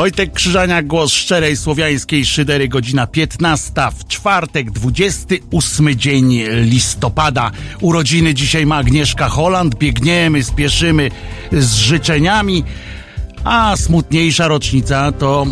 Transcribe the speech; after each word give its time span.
Wojtek 0.00 0.32
Krzyżania, 0.32 0.82
głos 0.82 1.12
szczerej 1.12 1.56
słowiańskiej 1.56 2.26
szydery, 2.26 2.68
godzina 2.68 3.06
15 3.06 3.72
w 3.98 4.08
czwartek, 4.08 4.70
28 4.70 5.96
dzień 5.96 6.42
listopada. 6.62 7.50
Urodziny 7.80 8.34
dzisiaj 8.34 8.66
ma 8.66 8.76
Agnieszka 8.76 9.28
Holland. 9.28 9.74
Biegniemy, 9.74 10.44
spieszymy 10.44 11.10
z 11.52 11.74
życzeniami, 11.74 12.64
a 13.44 13.76
smutniejsza 13.76 14.48
rocznica 14.48 15.12
to 15.12 15.46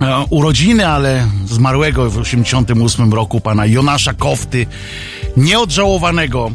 e, 0.00 0.24
urodziny, 0.30 0.86
ale 0.86 1.28
zmarłego 1.46 2.10
w 2.10 2.18
88 2.18 3.12
roku 3.12 3.40
pana 3.40 3.66
Jonasza 3.66 4.12
Kofty, 4.12 4.66
nieodżałowanego 5.36 6.50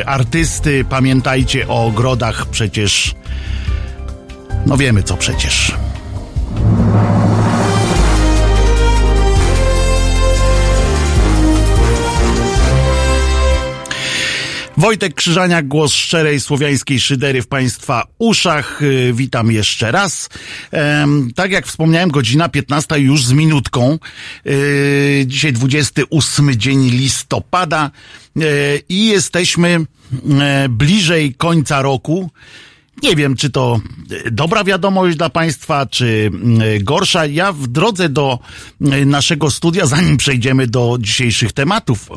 e, 0.00 0.08
artysty. 0.08 0.84
Pamiętajcie 0.84 1.68
o 1.68 1.86
ogrodach 1.86 2.46
przecież. 2.46 3.14
No 4.66 4.76
wiemy 4.76 5.02
co 5.02 5.16
przecież. 5.16 5.74
Wojtek 14.84 15.14
Krzyżaniak, 15.14 15.68
głos 15.68 15.92
szczerej 15.92 16.40
słowiańskiej 16.40 17.00
szydery 17.00 17.42
w 17.42 17.46
Państwa 17.46 18.06
uszach. 18.18 18.82
Y, 18.82 19.12
witam 19.14 19.52
jeszcze 19.52 19.92
raz. 19.92 20.28
Tak 21.34 21.50
jak 21.50 21.66
wspomniałem, 21.66 22.10
godzina 22.10 22.48
15 22.48 22.98
już 22.98 23.24
z 23.24 23.32
minutką. 23.32 23.98
Y, 24.46 25.24
dzisiaj 25.26 25.52
28 25.52 26.56
dzień 26.56 26.90
listopada 26.90 27.90
y, 28.36 28.42
i 28.88 29.06
jesteśmy 29.06 29.84
bliżej 30.68 31.34
końca 31.34 31.82
roku. 31.82 32.30
Nie 33.04 33.16
wiem, 33.16 33.36
czy 33.36 33.50
to 33.50 33.80
e, 34.26 34.30
dobra 34.30 34.64
wiadomość 34.64 35.16
dla 35.16 35.30
Państwa, 35.30 35.86
czy 35.86 36.30
e, 36.60 36.80
gorsza. 36.80 37.26
Ja 37.26 37.52
w 37.52 37.66
drodze 37.66 38.08
do 38.08 38.38
e, 38.80 39.04
naszego 39.04 39.50
studia, 39.50 39.86
zanim 39.86 40.16
przejdziemy 40.16 40.66
do 40.66 40.96
dzisiejszych 41.00 41.52
tematów, 41.52 42.08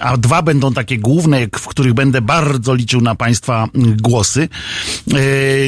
a 0.00 0.16
dwa 0.16 0.42
będą 0.42 0.72
takie 0.72 0.98
główne, 0.98 1.46
w 1.58 1.66
których 1.66 1.94
będę 1.94 2.20
bardzo 2.20 2.74
liczył 2.74 3.00
na 3.00 3.14
Państwa 3.14 3.68
głosy. 4.02 4.48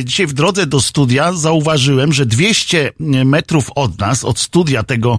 Dzisiaj 0.05 0.27
w 0.27 0.33
drodze 0.33 0.67
do 0.67 0.81
studia 0.81 1.33
zauważyłem, 1.33 2.13
że 2.13 2.27
200 2.27 2.93
metrów 3.25 3.71
od 3.75 3.99
nas, 3.99 4.25
od 4.25 4.39
studia 4.39 4.83
tego 4.83 5.19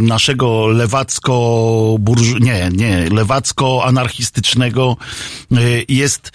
naszego 0.00 0.66
lewacko 0.68 1.98
nie, 2.40 2.70
nie, 2.72 3.10
lewacko-anarchistycznego 3.10 4.96
jest 5.88 6.32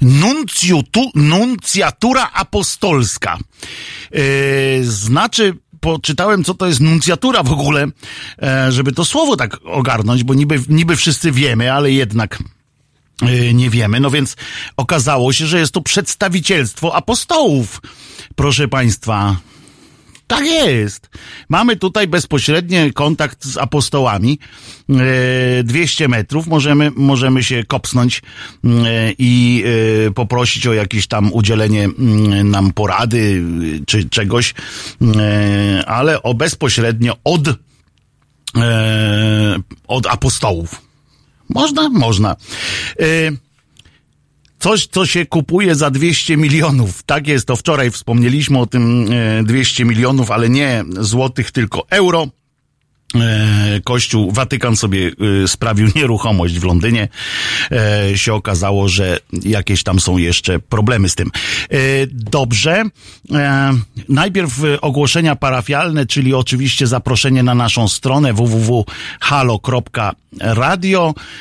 nuncjutu, 0.00 1.10
nuncjatura 1.14 2.30
apostolska. 2.32 3.38
E, 4.12 4.20
znaczy, 4.82 5.54
poczytałem, 5.80 6.44
co 6.44 6.54
to 6.54 6.66
jest 6.66 6.80
nuncjatura 6.80 7.42
w 7.42 7.52
ogóle, 7.52 7.86
e, 8.42 8.72
żeby 8.72 8.92
to 8.92 9.04
słowo 9.04 9.36
tak 9.36 9.56
ogarnąć, 9.64 10.24
bo 10.24 10.34
niby, 10.34 10.60
niby 10.68 10.96
wszyscy 10.96 11.32
wiemy, 11.32 11.72
ale 11.72 11.92
jednak 11.92 12.38
e, 13.22 13.54
nie 13.54 13.70
wiemy. 13.70 14.00
No 14.00 14.10
więc 14.10 14.36
okazało 14.76 15.32
się, 15.32 15.46
że 15.46 15.58
jest 15.58 15.72
to 15.72 15.80
przedstawicielstwo 15.80 16.94
apostołów. 16.94 17.80
Proszę 18.36 18.68
Państwa, 18.68 19.36
tak 20.28 20.46
jest. 20.46 21.10
Mamy 21.48 21.76
tutaj 21.76 22.08
bezpośredni 22.08 22.92
kontakt 22.92 23.44
z 23.44 23.56
apostołami. 23.56 24.38
200 25.64 26.04
e, 26.04 26.08
metrów. 26.08 26.46
Możemy, 26.46 26.90
możemy 26.96 27.42
się 27.42 27.64
kopsnąć 27.64 28.22
e, 28.64 28.68
i 29.18 29.64
e, 30.06 30.10
poprosić 30.10 30.66
o 30.66 30.72
jakieś 30.72 31.06
tam 31.06 31.32
udzielenie 31.32 31.88
nam 32.44 32.72
porady 32.72 33.42
czy 33.86 34.08
czegoś, 34.08 34.54
ale 35.86 36.22
o 36.22 36.34
bezpośrednio 36.34 37.16
od, 37.24 37.48
od 39.88 40.06
apostołów. 40.06 40.82
Można? 41.48 41.88
Można. 41.88 42.36
Coś, 44.58 44.86
co 44.86 45.06
się 45.06 45.26
kupuje 45.26 45.74
za 45.74 45.90
200 45.90 46.36
milionów. 46.36 47.02
Tak 47.02 47.26
jest, 47.26 47.46
to 47.46 47.56
wczoraj 47.56 47.90
wspomnieliśmy 47.90 48.58
o 48.58 48.66
tym 48.66 49.08
200 49.44 49.84
milionów, 49.84 50.30
ale 50.30 50.48
nie 50.48 50.84
złotych, 51.00 51.50
tylko 51.52 51.86
euro. 51.90 52.26
E, 53.14 53.80
Kościół, 53.84 54.32
Watykan 54.32 54.76
sobie 54.76 55.10
e, 55.44 55.48
sprawił 55.48 55.88
nieruchomość 55.96 56.58
w 56.58 56.64
Londynie. 56.64 57.08
E, 57.70 58.18
się 58.18 58.34
okazało, 58.34 58.88
że 58.88 59.18
jakieś 59.42 59.82
tam 59.82 60.00
są 60.00 60.18
jeszcze 60.18 60.58
problemy 60.58 61.08
z 61.08 61.14
tym. 61.14 61.30
Dobrze. 62.10 62.84
Najpierw 64.08 64.60
ogłoszenia 64.80 65.36
parafialne, 65.36 66.06
czyli 66.06 66.34
oczywiście 66.34 66.86
zaproszenie 66.86 67.42
na 67.42 67.54
naszą 67.54 67.88
stronę 67.88 68.32
www.halo.radio 68.32 69.54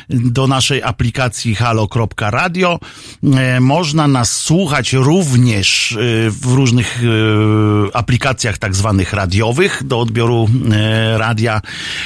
do 0.10 0.48
naszej 0.48 0.84
aplikacji 0.84 1.56
halo.radio. 1.56 2.80
Można 3.60 4.08
nas 4.08 4.32
słuchać 4.32 4.94
również 4.94 5.98
w 6.30 6.46
różnych 6.46 7.02
aplikacjach 7.94 8.58
tak 8.58 8.76
zwanych 8.76 9.14
radiowych 9.14 9.84
do 9.86 10.00
odbioru 10.00 10.50
radia 11.18 11.57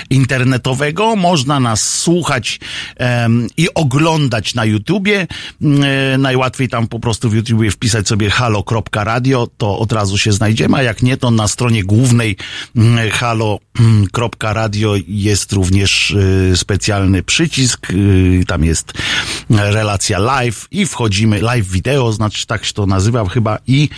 internetowego. 0.10 1.16
Można 1.16 1.60
nas 1.60 2.00
słuchać 2.00 2.60
um, 3.00 3.48
i 3.58 3.74
oglądać 3.74 4.56
na 4.56 4.66
YouTubie. 4.66 5.28
E, 5.62 6.18
najłatwiej 6.18 6.70
tam 6.70 6.88
po 6.88 7.00
prostu 7.00 7.30
w 7.30 7.34
YouTubie 7.34 7.72
wpisać 7.72 8.08
sobie 8.08 8.30
halo.radio, 8.30 9.48
to 9.58 9.80
od 9.80 9.92
razu 9.92 10.18
się 10.18 10.32
znajdziemy, 10.32 10.78
a 10.78 10.84
jak 10.84 11.02
nie, 11.02 11.18
to 11.18 11.32
na 11.32 11.48
stronie 11.48 11.84
głównej 11.84 12.38
halo.radio 13.12 14.96
jest 15.08 15.54
również 15.54 16.16
e, 16.52 16.58
specjalny 16.58 17.24
przycisk. 17.24 17.88
E, 17.90 18.46
tam 18.46 18.64
jest 18.64 18.94
relacja 19.50 20.20
live 20.20 20.68
i 20.72 20.86
wchodzimy, 20.86 21.42
live 21.42 21.68
wideo, 21.68 22.12
znaczy 22.12 22.48
tak 22.48 22.66
się 22.66 22.74
to 22.74 22.86
nazywa 22.86 23.30
chyba 23.30 23.58
i 23.68 23.90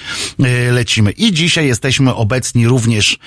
lecimy. 0.72 1.12
I 1.12 1.34
dzisiaj 1.34 1.68
jesteśmy 1.68 2.16
obecni 2.16 2.68
również 2.68 3.18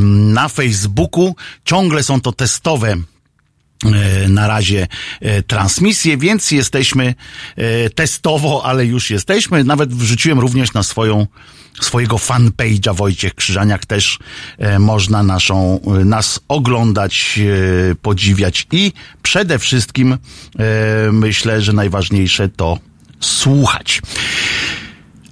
na 0.00 0.48
Facebooku 0.48 1.34
Ciągle 1.64 2.02
są 2.02 2.20
to 2.20 2.32
testowe 2.32 2.88
e, 2.92 4.28
na 4.28 4.48
razie 4.48 4.86
e, 5.20 5.42
transmisje, 5.42 6.16
więc 6.16 6.50
jesteśmy 6.50 7.14
e, 7.56 7.90
testowo, 7.90 8.62
ale 8.64 8.86
już 8.86 9.10
jesteśmy. 9.10 9.64
Nawet 9.64 9.94
wrzuciłem 9.94 10.40
również 10.40 10.72
na 10.72 10.82
swoją 10.82 11.26
swojego 11.80 12.16
fanpage'a 12.16 12.96
Wojciech 12.96 13.34
Krzyżaniak 13.34 13.86
też 13.86 14.18
można 14.78 15.22
naszą, 15.22 15.80
nas 16.04 16.40
oglądać, 16.48 17.40
podziwiać 18.02 18.66
i 18.72 18.92
przede 19.22 19.58
wszystkim 19.58 20.18
myślę, 21.12 21.62
że 21.62 21.72
najważniejsze 21.72 22.48
to 22.48 22.78
słuchać. 23.20 24.02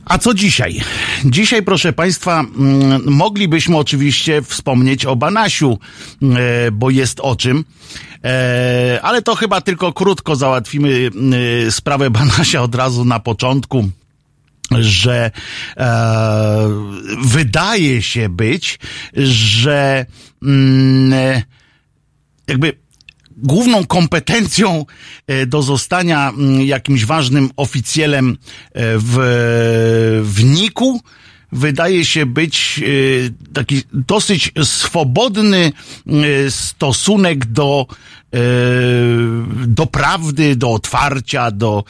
A 0.08 0.18
co 0.18 0.34
dzisiaj? 0.34 0.80
Dzisiaj, 1.24 1.62
proszę 1.62 1.92
Państwa, 1.92 2.40
mm, 2.40 3.02
moglibyśmy 3.06 3.76
oczywiście 3.76 4.42
wspomnieć 4.42 5.06
o 5.06 5.16
Banasiu, 5.16 5.78
e, 6.22 6.70
bo 6.70 6.90
jest 6.90 7.20
o 7.20 7.36
czym. 7.36 7.64
E, 8.24 9.00
ale 9.02 9.22
to 9.22 9.34
chyba 9.34 9.60
tylko 9.60 9.92
krótko 9.92 10.36
załatwimy 10.36 11.10
e, 11.66 11.70
sprawę 11.70 12.10
Banasia 12.18 12.62
od 12.62 12.74
razu 12.74 13.04
na 13.04 13.20
początku 13.20 13.88
że 14.80 15.30
e, 15.76 16.68
wydaje 17.24 18.02
się 18.02 18.28
być, 18.28 18.78
że 19.16 20.06
mm, 20.42 21.42
jakby 22.48 22.72
główną 23.42 23.86
kompetencją 23.86 24.86
e, 25.26 25.46
do 25.46 25.62
zostania 25.62 26.28
mm, 26.28 26.62
jakimś 26.62 27.04
ważnym 27.04 27.50
oficjelem 27.56 28.30
e, 28.30 28.36
w, 28.98 29.16
w 30.24 30.44
NIK-u 30.44 31.00
wydaje 31.52 32.04
się 32.04 32.26
być 32.26 32.80
e, 32.82 33.52
taki 33.52 33.82
dosyć 33.92 34.52
swobodny 34.62 35.72
stosunek 36.50 37.46
do, 37.46 37.86
do 39.66 39.86
prawdy, 39.86 40.56
do 40.56 40.70
otwarcia, 40.72 41.50
do, 41.50 41.84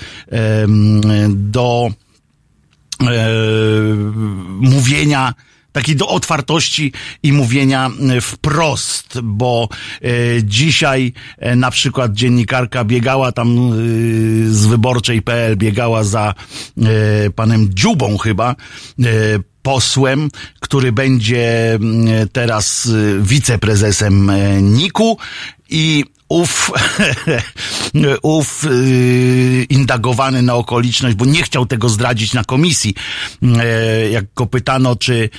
do 1.28 1.90
mówienia 4.60 5.34
takiej 5.72 5.96
do 5.96 6.08
otwartości 6.08 6.92
i 7.22 7.32
mówienia 7.32 7.90
e, 8.16 8.20
wprost, 8.20 9.20
bo 9.22 9.68
e, 10.02 10.08
dzisiaj 10.44 11.12
e, 11.38 11.56
na 11.56 11.70
przykład 11.70 12.12
dziennikarka 12.12 12.84
biegała 12.84 13.32
tam 13.32 13.48
e, 13.48 13.72
z 14.50 14.66
wyborczej.pl, 14.66 15.56
biegała 15.56 16.04
za 16.04 16.34
panem 17.34 17.68
Dziubą 17.74 18.18
chyba, 18.18 18.56
posłem, 19.62 20.30
który 20.60 20.92
będzie 20.92 21.78
teraz 22.32 22.90
wiceprezesem 23.20 24.32
NIK-u 24.62 25.18
i 25.68 26.04
ów, 26.28 26.70
ów 28.22 28.64
yy, 28.64 29.64
indagowany 29.64 30.42
na 30.42 30.54
okoliczność, 30.54 31.16
bo 31.16 31.24
nie 31.24 31.42
chciał 31.42 31.66
tego 31.66 31.88
zdradzić 31.88 32.32
na 32.34 32.44
komisji. 32.44 32.94
Yy, 33.42 33.50
jak 34.10 34.24
go 34.34 34.46
pytano, 34.46 34.96
czy 34.96 35.30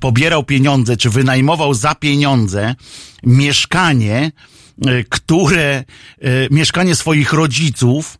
pobierał 0.00 0.44
pieniądze, 0.44 0.96
czy 0.96 1.10
wynajmował 1.10 1.74
za 1.74 1.94
pieniądze 1.94 2.74
mieszkanie, 3.22 4.32
yy, 4.78 5.04
które, 5.08 5.84
yy, 6.22 6.48
mieszkanie 6.50 6.94
swoich 6.94 7.32
rodziców, 7.32 8.18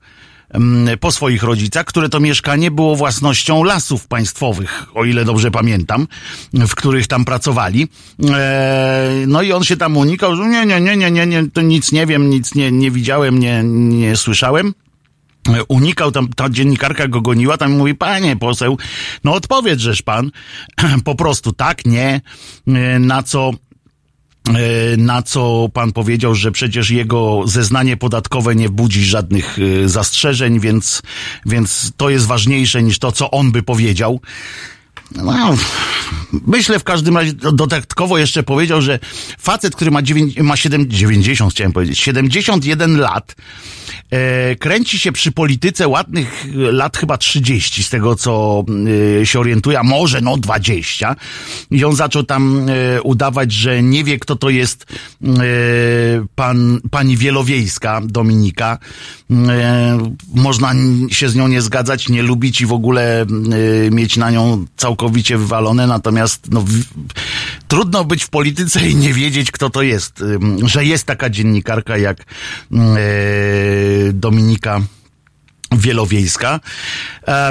po 1.00 1.12
swoich 1.12 1.42
rodzicach, 1.42 1.86
które 1.86 2.08
to 2.08 2.20
mieszkanie 2.20 2.70
było 2.70 2.96
własnością 2.96 3.64
lasów 3.64 4.06
państwowych, 4.06 4.86
o 4.94 5.04
ile 5.04 5.24
dobrze 5.24 5.50
pamiętam, 5.50 6.06
w 6.54 6.74
których 6.74 7.06
tam 7.06 7.24
pracowali. 7.24 7.88
E, 8.30 9.12
no 9.26 9.42
i 9.42 9.52
on 9.52 9.64
się 9.64 9.76
tam 9.76 9.96
unikał, 9.96 10.36
że 10.36 10.48
nie, 10.48 10.66
nie, 10.66 10.80
nie, 10.80 10.96
nie, 10.96 11.10
nie, 11.10 11.26
nie 11.26 11.50
to 11.50 11.62
nic 11.62 11.92
nie 11.92 12.06
wiem, 12.06 12.30
nic 12.30 12.54
nie, 12.54 12.72
nie 12.72 12.90
widziałem, 12.90 13.38
nie, 13.38 13.62
nie 13.64 14.16
słyszałem 14.16 14.74
unikał, 15.68 16.12
tam 16.12 16.28
ta 16.28 16.50
dziennikarka 16.50 17.08
go 17.08 17.20
goniła, 17.20 17.56
tam 17.56 17.72
mówi, 17.72 17.94
panie 17.94 18.36
poseł, 18.36 18.78
no 19.24 19.34
odpowiedz, 19.34 19.80
żeż 19.80 20.02
pan, 20.02 20.30
po 21.04 21.14
prostu 21.14 21.52
tak, 21.52 21.86
nie, 21.86 22.20
e, 22.66 22.98
na 22.98 23.22
co 23.22 23.50
na 24.96 25.22
co 25.22 25.68
pan 25.72 25.92
powiedział, 25.92 26.34
że 26.34 26.52
przecież 26.52 26.90
jego 26.90 27.42
zeznanie 27.46 27.96
podatkowe 27.96 28.54
nie 28.54 28.68
budzi 28.68 29.04
żadnych 29.04 29.58
e, 29.58 29.88
zastrzeżeń, 29.88 30.60
więc, 30.60 31.02
więc 31.46 31.92
to 31.96 32.10
jest 32.10 32.26
ważniejsze 32.26 32.82
niż 32.82 32.98
to, 32.98 33.12
co 33.12 33.30
on 33.30 33.52
by 33.52 33.62
powiedział. 33.62 34.20
No, 35.14 35.56
myślę 36.46 36.78
w 36.78 36.84
każdym 36.84 37.16
razie, 37.16 37.32
dodatkowo 37.32 38.18
jeszcze 38.18 38.42
powiedział, 38.42 38.82
że 38.82 38.98
facet, 39.38 39.76
który 39.76 39.90
ma, 39.90 40.02
9, 40.02 40.38
ma 40.38 40.56
7, 40.56 40.90
90, 40.90 41.52
chciałem 41.52 41.72
powiedzieć, 41.72 41.98
71 41.98 42.98
lat, 42.98 43.36
e, 44.10 44.56
kręci 44.56 44.98
się 44.98 45.12
przy 45.12 45.32
polityce 45.32 45.88
ładnych 45.88 46.46
lat 46.54 46.96
chyba 46.96 47.18
30, 47.18 47.82
z 47.82 47.90
tego 47.90 48.16
co 48.16 48.64
e, 49.20 49.26
się 49.26 49.40
orientuje, 49.40 49.78
a 49.78 49.82
może 49.82 50.20
no 50.20 50.36
20. 50.36 51.16
I 51.70 51.84
on 51.84 51.96
zaczął 51.96 52.22
tam 52.22 52.66
e, 52.68 53.02
udawać, 53.02 53.52
że 53.52 53.82
nie 53.82 54.04
wie, 54.04 54.18
kto 54.18 54.36
to 54.36 54.50
jest 54.50 54.86
e, 55.22 55.26
pan, 56.34 56.80
pani 56.90 57.16
Wielowiejska, 57.16 58.00
Dominika. 58.04 58.78
E, 59.30 59.98
można 60.34 60.74
się 61.10 61.28
z 61.28 61.36
nią 61.36 61.48
nie 61.48 61.62
zgadzać, 61.62 62.08
nie 62.08 62.22
lubić 62.22 62.60
i 62.60 62.66
w 62.66 62.72
ogóle 62.72 63.22
e, 63.22 63.26
mieć 63.90 64.16
na 64.16 64.30
nią 64.30 64.64
całkowicie 64.76 64.97
wywalone, 65.36 65.86
natomiast 65.86 66.50
no, 66.50 66.60
w, 66.60 66.84
trudno 67.68 68.04
być 68.04 68.24
w 68.24 68.28
polityce 68.28 68.88
i 68.88 68.96
nie 68.96 69.14
wiedzieć, 69.14 69.50
kto 69.50 69.70
to 69.70 69.82
jest. 69.82 70.24
Że 70.64 70.84
jest 70.84 71.04
taka 71.04 71.30
dziennikarka 71.30 71.98
jak 71.98 72.20
e, 72.20 72.24
Dominika 74.12 74.80
Wielowiejska. 75.72 76.60
E, 77.28 77.50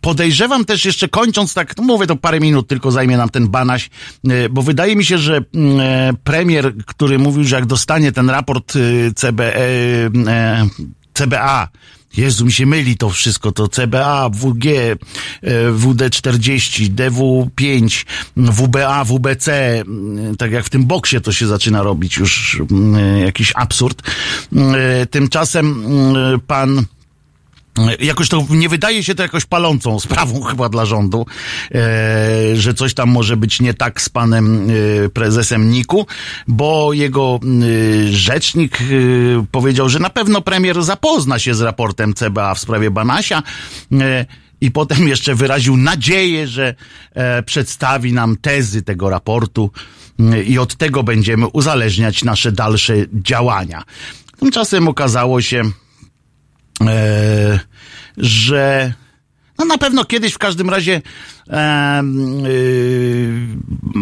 podejrzewam 0.00 0.64
też 0.64 0.84
jeszcze 0.84 1.08
kończąc 1.08 1.54
tak, 1.54 1.76
no 1.76 1.84
mówię 1.84 2.06
to 2.06 2.16
parę 2.16 2.40
minut 2.40 2.68
tylko 2.68 2.90
zajmie 2.90 3.16
nam 3.16 3.28
ten 3.28 3.48
banaś, 3.48 3.90
e, 4.28 4.48
bo 4.48 4.62
wydaje 4.62 4.96
mi 4.96 5.04
się, 5.04 5.18
że 5.18 5.40
premier, 6.24 6.74
który 6.86 7.18
mówił, 7.18 7.44
że 7.44 7.56
jak 7.56 7.66
dostanie 7.66 8.12
ten 8.12 8.30
raport 8.30 8.72
CBE, 9.16 10.10
CBA, 11.14 11.68
Jezu, 12.16 12.44
mi 12.44 12.52
się 12.52 12.66
myli 12.66 12.96
to 12.96 13.10
wszystko, 13.10 13.52
to 13.52 13.68
CBA, 13.68 14.30
WG, 14.30 14.64
WD40, 15.72 16.94
DW5, 16.94 18.04
WBA, 18.36 19.04
WBC, 19.04 19.84
tak 20.38 20.52
jak 20.52 20.64
w 20.64 20.70
tym 20.70 20.84
boksie 20.84 21.20
to 21.20 21.32
się 21.32 21.46
zaczyna 21.46 21.82
robić 21.82 22.16
już 22.16 22.62
mm, 22.70 23.18
jakiś 23.18 23.52
absurd. 23.56 24.02
E, 24.52 25.06
tymczasem 25.06 25.84
mm, 25.86 26.40
pan 26.40 26.86
Jakoś 28.00 28.28
to 28.28 28.46
nie 28.50 28.68
wydaje 28.68 29.04
się 29.04 29.14
to 29.14 29.22
jakoś 29.22 29.44
palącą 29.44 30.00
sprawą 30.00 30.42
chyba 30.50 30.68
dla 30.68 30.86
rządu, 30.86 31.26
e, 31.74 32.56
że 32.56 32.74
coś 32.74 32.94
tam 32.94 33.08
może 33.08 33.36
być 33.36 33.60
nie 33.60 33.74
tak 33.74 34.00
z 34.00 34.08
panem 34.08 34.68
e, 35.04 35.08
prezesem 35.08 35.70
Niku, 35.70 36.06
bo 36.48 36.92
jego 36.92 37.40
e, 37.42 38.12
rzecznik 38.12 38.78
powiedział, 39.52 39.88
że 39.88 39.98
na 39.98 40.10
pewno 40.10 40.40
premier 40.40 40.82
zapozna 40.82 41.38
się 41.38 41.54
z 41.54 41.60
raportem 41.60 42.14
CBA 42.14 42.54
w 42.54 42.58
sprawie 42.58 42.90
Banasia. 42.90 43.42
I 44.60 44.70
potem 44.70 45.08
jeszcze 45.08 45.34
wyraził 45.34 45.76
nadzieję, 45.76 46.48
że 46.48 46.74
e, 47.14 47.42
przedstawi 47.42 48.12
nam 48.12 48.36
tezy 48.36 48.82
tego 48.82 49.10
raportu 49.10 49.70
e, 50.20 50.42
i 50.42 50.58
od 50.58 50.76
tego 50.76 51.02
będziemy 51.02 51.46
uzależniać 51.46 52.24
nasze 52.24 52.52
dalsze 52.52 52.94
działania. 53.12 53.82
Tymczasem 54.38 54.88
okazało 54.88 55.40
się, 55.40 55.62
że 58.16 58.92
no 59.58 59.64
na 59.64 59.78
pewno 59.78 60.04
kiedyś 60.04 60.32
w 60.32 60.38
każdym 60.38 60.70
razie 60.70 61.02
e, 61.50 62.02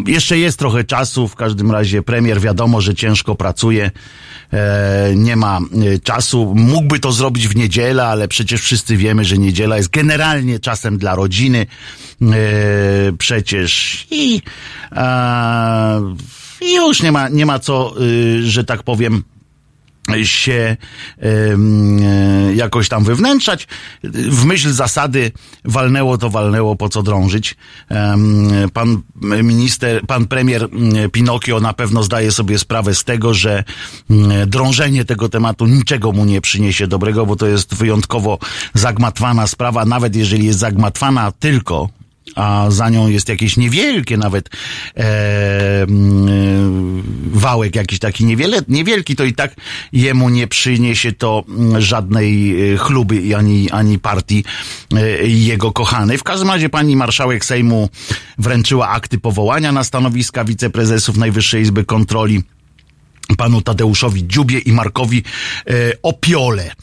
jeszcze 0.07 0.39
jest 0.39 0.59
trochę 0.59 0.85
czasu, 0.85 1.29
w 1.29 1.35
każdym 1.35 1.71
razie 1.71 2.03
premier 2.03 2.41
wiadomo, 2.41 2.81
że 2.81 2.95
ciężko 2.95 3.35
pracuje, 3.35 3.91
e, 4.53 5.13
nie 5.17 5.37
ma 5.37 5.59
e, 5.59 5.99
czasu, 5.99 6.55
mógłby 6.57 6.99
to 6.99 7.13
zrobić 7.13 7.49
w 7.49 7.57
niedzielę, 7.57 8.07
ale 8.07 8.29
przecież 8.29 8.61
wszyscy 8.61 8.97
wiemy, 8.97 9.25
że 9.25 9.39
niedziela 9.39 9.77
jest 9.77 9.91
generalnie 9.91 10.59
czasem 10.59 10.99
dla 10.99 11.15
rodziny, 11.15 11.67
e, 12.23 12.27
przecież 13.19 14.07
i, 14.11 14.43
e, 14.93 16.15
już 16.73 17.03
nie 17.03 17.13
ma, 17.13 17.29
nie 17.29 17.47
ma 17.47 17.59
co, 17.59 17.95
y, 18.03 18.51
że 18.51 18.65
tak 18.65 18.83
powiem, 18.83 19.25
się 20.25 20.77
e, 21.23 21.27
jakoś 22.55 22.89
tam 22.89 23.05
wywnętrzać. 23.05 23.69
W 24.05 24.45
myśl 24.45 24.73
zasady 24.73 25.33
walnęło 25.65 26.19
to 26.19 26.31
walnęło, 26.31 26.77
po 26.77 26.89
co 26.89 27.03
drążyć. 27.03 27.57
Pan 28.73 29.03
minister, 29.43 30.07
pan 30.07 30.27
premier 30.27 30.69
Pinokio 31.13 31.61
na 31.61 31.73
pewno 31.73 32.03
zdaje 32.03 32.33
sobie 32.33 32.59
sprawę 32.59 32.95
z 32.95 33.05
tego, 33.05 33.35
że 33.35 33.65
drążenie 34.47 35.05
tego 35.05 35.29
tematu 35.29 35.67
niczego 35.67 36.13
mu 36.13 36.25
nie 36.25 36.41
przyniesie 36.41 36.87
dobrego, 36.87 37.27
bo 37.27 37.37
to 37.37 37.47
jest 37.47 37.75
wyjątkowo 37.75 38.39
zagmatwana 38.75 39.47
sprawa, 39.47 39.85
nawet 39.85 40.17
jeżeli 40.17 40.47
jest 40.47 40.59
zagmatwana 40.59 41.33
tylko 41.33 41.89
a 42.35 42.67
za 42.69 42.91
nią 42.91 43.09
jest 43.09 43.29
jakieś 43.29 43.57
niewielkie 43.57 44.17
nawet 44.17 44.51
e, 44.97 45.83
mm, 45.83 47.03
wałek 47.33 47.77
jakiś 47.77 47.99
taki 47.99 48.25
niewiele, 48.25 48.59
niewielki, 48.69 49.17
to 49.17 49.25
i 49.25 49.33
tak 49.33 49.55
jemu 49.93 50.29
nie 50.29 50.47
przyniesie 50.47 51.13
to 51.13 51.45
mm, 51.49 51.81
żadnej 51.81 52.57
e, 52.73 52.77
chluby 52.77 53.37
ani, 53.37 53.71
ani 53.71 53.99
partii 53.99 54.45
e, 54.95 55.27
jego 55.27 55.73
kochanej. 55.73 56.19
W 56.19 56.23
każdym 56.23 56.49
razie 56.49 56.69
pani 56.69 56.97
marszałek 56.97 57.45
Sejmu 57.45 57.89
wręczyła 58.39 58.89
akty 58.89 59.19
powołania 59.19 59.73
na 59.73 59.85
stanowiska 59.85 60.45
wiceprezesów 60.45 61.17
Najwyższej 61.17 61.63
Izby 61.63 61.85
Kontroli 61.85 62.43
panu 63.37 63.63
Tadeuszowi 63.63 64.29
Dziubie 64.29 64.59
i 64.59 64.73
Markowi 64.73 65.23
e, 65.67 65.73
Opiole. 66.03 66.65
E, 66.65 66.75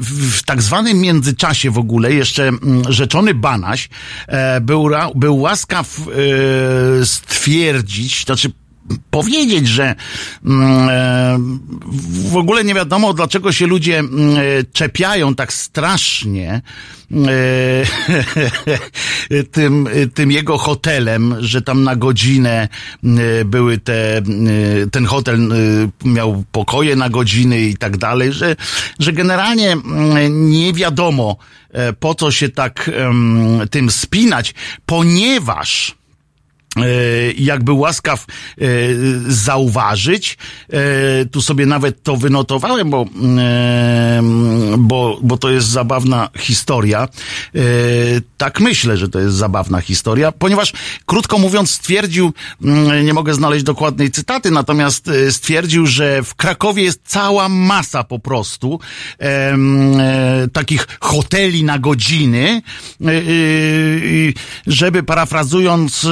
w, 0.00 0.38
w 0.38 0.42
tak 0.42 0.62
zwanym 0.62 1.00
międzyczasie 1.00 1.70
w 1.70 1.78
ogóle 1.78 2.12
jeszcze 2.12 2.50
rzeczony 2.88 3.34
Banaś 3.34 3.88
e, 4.26 4.60
był, 4.60 4.90
był 5.14 5.38
łaskaw 5.38 5.98
e, 5.98 7.06
stwierdzić, 7.06 8.24
znaczy 8.24 8.52
powiedzieć, 9.10 9.68
że 9.68 9.94
mm, 10.44 10.88
e, 10.88 11.38
w 12.30 12.36
ogóle 12.36 12.64
nie 12.64 12.74
wiadomo, 12.74 13.14
dlaczego 13.14 13.52
się 13.52 13.66
ludzie 13.66 13.98
mm, 13.98 14.36
czepiają 14.72 15.34
tak 15.34 15.52
strasznie 15.52 16.62
e, 17.12 17.84
tym, 19.52 19.88
tym 20.14 20.30
jego 20.30 20.58
hotelem, 20.58 21.34
że 21.40 21.62
tam 21.62 21.84
na 21.84 21.96
godzinę 21.96 22.68
mm, 23.04 23.50
były 23.50 23.78
te, 23.78 24.22
ten 24.92 25.06
hotel 25.06 25.48
miał 26.04 26.44
pokoje 26.52 26.96
na 26.96 27.08
godziny 27.08 27.60
i 27.60 27.76
tak 27.76 27.96
dalej, 27.96 28.32
że, 28.32 28.56
że 28.98 29.12
generalnie 29.12 29.76
nie 30.30 30.72
wiadomo, 30.72 31.36
e, 31.70 31.92
po 31.92 32.14
co 32.14 32.30
się 32.30 32.48
tak 32.48 32.90
tym 33.70 33.90
spinać, 33.90 34.54
ponieważ 34.86 35.97
jakby 37.38 37.72
łaskaw 37.72 38.26
e, 38.60 38.64
zauważyć. 39.28 40.38
E, 40.72 41.24
tu 41.24 41.42
sobie 41.42 41.66
nawet 41.66 42.02
to 42.02 42.16
wynotowałem, 42.16 42.90
bo, 42.90 43.06
e, 43.38 44.22
bo, 44.78 45.18
bo 45.22 45.36
to 45.36 45.50
jest 45.50 45.68
zabawna 45.68 46.28
historia. 46.38 47.08
Tak 48.36 48.60
myślę, 48.60 48.96
że 48.96 49.08
to 49.08 49.20
jest 49.20 49.36
zabawna 49.36 49.80
historia, 49.80 50.32
ponieważ 50.32 50.72
krótko 51.06 51.38
mówiąc 51.38 51.70
stwierdził, 51.70 52.32
mm, 52.62 53.06
nie 53.06 53.14
mogę 53.14 53.34
znaleźć 53.34 53.64
dokładnej 53.64 54.10
cytaty, 54.10 54.50
natomiast 54.50 55.10
stwierdził, 55.30 55.86
że 55.86 56.22
w 56.22 56.34
Krakowie 56.34 56.82
jest 56.82 57.00
cała 57.04 57.48
masa 57.48 58.04
po 58.04 58.18
prostu 58.18 58.80
takich 60.52 60.86
hoteli 61.00 61.64
na 61.64 61.78
godziny, 61.78 62.62
żeby 64.66 65.02
parafrazując 65.02 66.06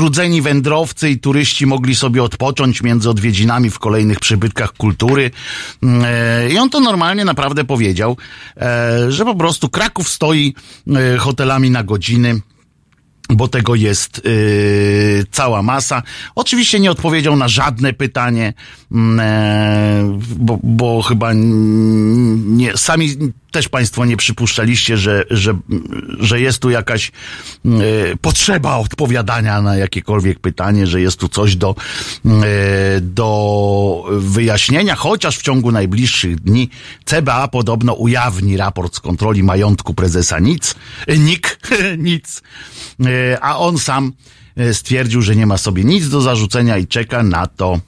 strudzeni 0.00 0.42
wędrowcy 0.42 1.10
i 1.10 1.18
turyści 1.18 1.66
mogli 1.66 1.94
sobie 1.94 2.22
odpocząć 2.22 2.82
między 2.82 3.10
odwiedzinami 3.10 3.70
w 3.70 3.78
kolejnych 3.78 4.20
przybytkach 4.20 4.72
kultury. 4.72 5.30
Mm, 5.82 6.04
e, 6.06 6.50
I 6.50 6.58
on 6.58 6.70
to 6.70 6.80
normalnie 6.80 7.24
naprawdę 7.24 7.64
powiedział, 7.64 8.16
e, 8.56 9.12
że 9.12 9.24
po 9.24 9.34
prostu 9.34 9.68
Kraków 9.68 10.08
stoi 10.08 10.54
e, 10.88 11.16
hotelami 11.16 11.70
na 11.70 11.82
godziny 11.82 12.40
bo 13.32 13.48
tego 13.48 13.74
jest 13.74 14.22
yy, 14.24 15.24
cała 15.30 15.62
masa. 15.62 16.02
Oczywiście 16.34 16.80
nie 16.80 16.90
odpowiedział 16.90 17.36
na 17.36 17.48
żadne 17.48 17.92
pytanie, 17.92 18.54
yy, 18.90 18.98
bo, 20.36 20.58
bo 20.62 21.02
chyba 21.02 21.30
nie, 21.32 22.76
sami 22.76 23.16
też 23.50 23.68
Państwo 23.68 24.04
nie 24.04 24.16
przypuszczaliście, 24.16 24.96
że, 24.96 25.24
że, 25.30 25.58
że 26.18 26.40
jest 26.40 26.58
tu 26.58 26.70
jakaś 26.70 27.12
yy, 27.64 28.16
potrzeba 28.20 28.76
odpowiadania 28.76 29.62
na 29.62 29.76
jakiekolwiek 29.76 30.38
pytanie, 30.38 30.86
że 30.86 31.00
jest 31.00 31.16
tu 31.16 31.28
coś 31.28 31.56
do, 31.56 31.74
yy, 32.24 32.32
do 33.00 34.04
wyjaśnienia, 34.10 34.94
chociaż 34.94 35.38
w 35.38 35.42
ciągu 35.42 35.72
najbliższych 35.72 36.40
dni 36.40 36.70
CBA 37.04 37.48
podobno 37.48 37.92
ujawni 37.92 38.56
raport 38.56 38.94
z 38.96 39.00
kontroli 39.00 39.42
majątku 39.42 39.94
prezesa 39.94 40.38
nic, 40.38 40.74
NIK, 41.18 41.58
nic. 41.98 42.42
E, 43.06 43.40
a 43.40 43.58
on 43.58 43.78
sam 43.78 44.12
e, 44.56 44.74
stwierdził, 44.74 45.22
że 45.22 45.36
nie 45.36 45.46
ma 45.46 45.58
sobie 45.58 45.84
nic 45.84 46.08
do 46.08 46.20
zarzucenia 46.20 46.78
i 46.78 46.86
czeka 46.86 47.22
na 47.22 47.46
to 47.46 47.74
e, 47.74 47.80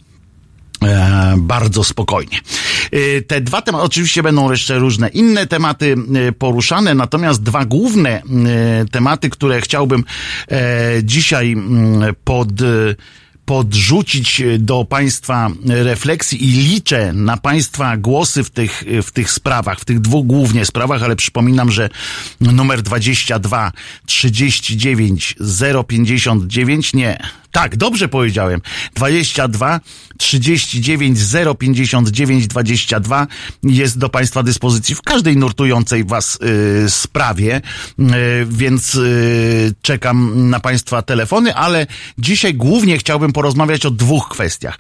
bardzo 1.37 1.85
spokojnie. 1.85 2.41
Te 3.27 3.41
dwa 3.41 3.63
tematy, 3.63 3.85
oczywiście 3.85 4.23
będą 4.23 4.51
jeszcze 4.51 4.79
różne 4.79 5.09
inne 5.09 5.47
tematy 5.47 5.97
poruszane, 6.39 6.95
natomiast 6.95 7.43
dwa 7.43 7.65
główne 7.65 8.23
tematy, 8.91 9.31
które 9.31 9.61
chciałbym 9.61 10.05
dzisiaj 11.03 11.57
pod 12.25 12.49
podrzucić 13.45 14.41
e, 14.41 14.59
do 14.59 14.85
Państwa 14.85 15.51
refleksji 15.65 16.45
i 16.45 16.53
liczę 16.53 17.13
na 17.13 17.37
Państwa 17.37 17.97
głosy 17.97 18.45
w 18.45 18.51
tych, 18.51 18.85
w 19.03 19.11
tych 19.11 19.31
sprawach, 19.31 19.81
w 19.81 19.85
tych 19.85 20.01
dwóch 20.01 20.27
głównie 20.27 20.65
sprawach, 20.65 21.03
ale 21.03 21.17
przypominam, 21.17 21.71
że 21.71 21.89
numer 22.41 22.83
22 22.83 23.73
39 24.07 25.37
059 25.89 26.95
nie, 26.95 27.19
tak, 27.53 27.77
dobrze 27.77 28.09
powiedziałem. 28.09 28.61
22 28.95 29.81
39 30.19 31.19
059 31.59 32.47
22 32.47 33.27
jest 33.63 33.99
do 33.99 34.09
Państwa 34.09 34.43
dyspozycji 34.43 34.95
w 34.95 35.03
każdej 35.03 35.37
nurtującej 35.37 36.05
Was 36.05 36.39
y, 36.87 36.91
sprawie, 36.91 37.61
y, 38.01 38.03
więc 38.47 38.95
y, 38.95 39.75
czekam 39.83 40.51
na 40.51 40.61
Państwa 40.61 41.03
telefony, 41.03 41.55
ale 41.55 41.87
dzisiaj 42.19 42.55
głównie 42.55 42.99
chciałbym 42.99 43.33
porozmawiać 43.33 43.87
o 43.87 43.91
dwóch 43.91 44.29
kwestiach. 44.29 44.79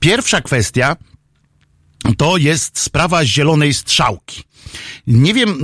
Pierwsza 0.00 0.40
kwestia 0.40 0.96
to 2.18 2.36
jest 2.36 2.78
sprawa 2.78 3.24
zielonej 3.24 3.74
strzałki. 3.74 4.42
Nie 5.06 5.34
wiem, 5.34 5.50
e, 5.50 5.54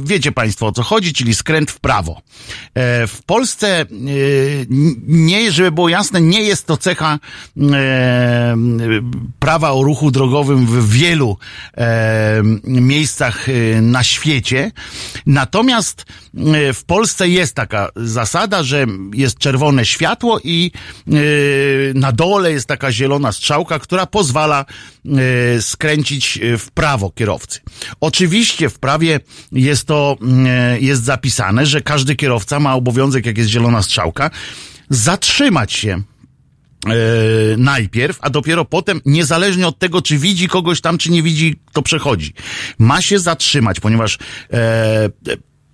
wiecie 0.00 0.32
Państwo 0.32 0.66
o 0.66 0.72
co 0.72 0.82
chodzi, 0.82 1.12
czyli 1.12 1.34
skręt 1.34 1.70
w 1.70 1.80
prawo. 1.80 2.22
E, 2.74 3.06
w 3.06 3.22
Polsce, 3.26 3.80
e, 3.80 3.86
nie, 5.06 5.52
żeby 5.52 5.72
było 5.72 5.88
jasne, 5.88 6.20
nie 6.20 6.42
jest 6.42 6.66
to 6.66 6.76
cecha 6.76 7.18
prawa 9.38 9.72
o 9.72 9.82
ruchu 9.82 10.10
drogowym 10.10 10.66
w 10.66 10.90
wielu 10.90 11.36
miejscach 12.64 13.46
na 13.82 14.04
świecie. 14.04 14.72
Natomiast 15.26 16.04
w 16.74 16.84
Polsce 16.86 17.28
jest 17.28 17.54
taka 17.54 17.88
zasada, 17.96 18.62
że 18.62 18.86
jest 19.14 19.38
czerwone 19.38 19.84
światło 19.84 20.40
i 20.44 20.70
na 21.94 22.12
dole 22.12 22.52
jest 22.52 22.68
taka 22.68 22.92
zielona 22.92 23.32
strzałka, 23.32 23.78
która 23.78 24.06
pozwala 24.06 24.64
skręcić 25.60 26.38
w 26.58 26.70
prawo 26.70 27.10
kierowcy. 27.10 27.60
Oczywiście 28.00 28.68
w 28.68 28.78
prawie 28.78 29.20
jest 29.52 29.86
to, 29.86 30.16
mm, 30.22 30.82
jest 30.82 31.04
zapisane, 31.04 31.66
że 31.66 31.80
każdy 31.80 32.16
kierowca 32.16 32.60
ma 32.60 32.74
obowiązek, 32.74 33.26
jak 33.26 33.38
jest 33.38 33.50
zielona 33.50 33.82
strzałka, 33.82 34.30
zatrzymać 34.90 35.72
się 35.72 36.02
najpierw, 37.58 38.18
a 38.20 38.30
dopiero 38.30 38.64
potem, 38.64 39.00
niezależnie 39.06 39.66
od 39.66 39.78
tego, 39.78 40.02
czy 40.02 40.18
widzi 40.18 40.48
kogoś 40.48 40.80
tam, 40.80 40.98
czy 40.98 41.10
nie 41.10 41.22
widzi, 41.22 41.60
to 41.72 41.82
przechodzi. 41.82 42.32
Ma 42.78 43.02
się 43.02 43.18
zatrzymać, 43.18 43.80
ponieważ 43.80 44.18
e, 44.52 45.08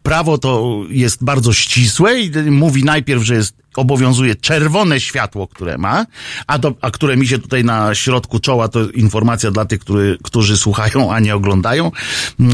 prawo 0.03 0.39
to 0.39 0.83
jest 0.89 1.25
bardzo 1.25 1.53
ścisłe 1.53 2.21
i 2.21 2.31
mówi 2.51 2.85
najpierw, 2.85 3.23
że 3.23 3.35
jest, 3.35 3.55
obowiązuje 3.77 4.37
czerwone 4.37 5.01
światło, 5.01 5.47
które 5.47 5.79
ma, 5.79 6.07
a, 6.47 6.59
a 6.81 6.91
które 6.91 7.17
mi 7.17 7.27
się 7.27 7.39
tutaj 7.39 7.65
na 7.65 7.95
środku 7.95 8.39
czoła, 8.41 8.69
to 8.69 8.91
informacja 8.91 9.51
dla 9.51 9.65
tych, 9.65 9.81
który, 9.81 10.19
którzy 10.23 10.57
słuchają, 10.57 11.13
a 11.13 11.21
nie 11.21 11.35
oglądają. 11.35 11.93
Yy, 12.39 12.49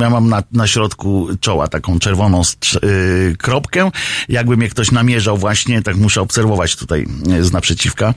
ja 0.00 0.10
mam 0.10 0.28
na, 0.28 0.42
na 0.52 0.66
środku 0.66 1.28
czoła 1.40 1.68
taką 1.68 1.98
czerwoną 1.98 2.42
yy, 2.82 3.36
kropkę. 3.36 3.90
Jakby 4.28 4.56
mnie 4.56 4.68
ktoś 4.68 4.90
namierzał 4.90 5.36
właśnie, 5.36 5.82
tak 5.82 5.96
muszę 5.96 6.20
obserwować 6.20 6.76
tutaj 6.76 7.06
yy, 7.26 7.44
z 7.44 7.52
naprzeciwka. 7.52 8.14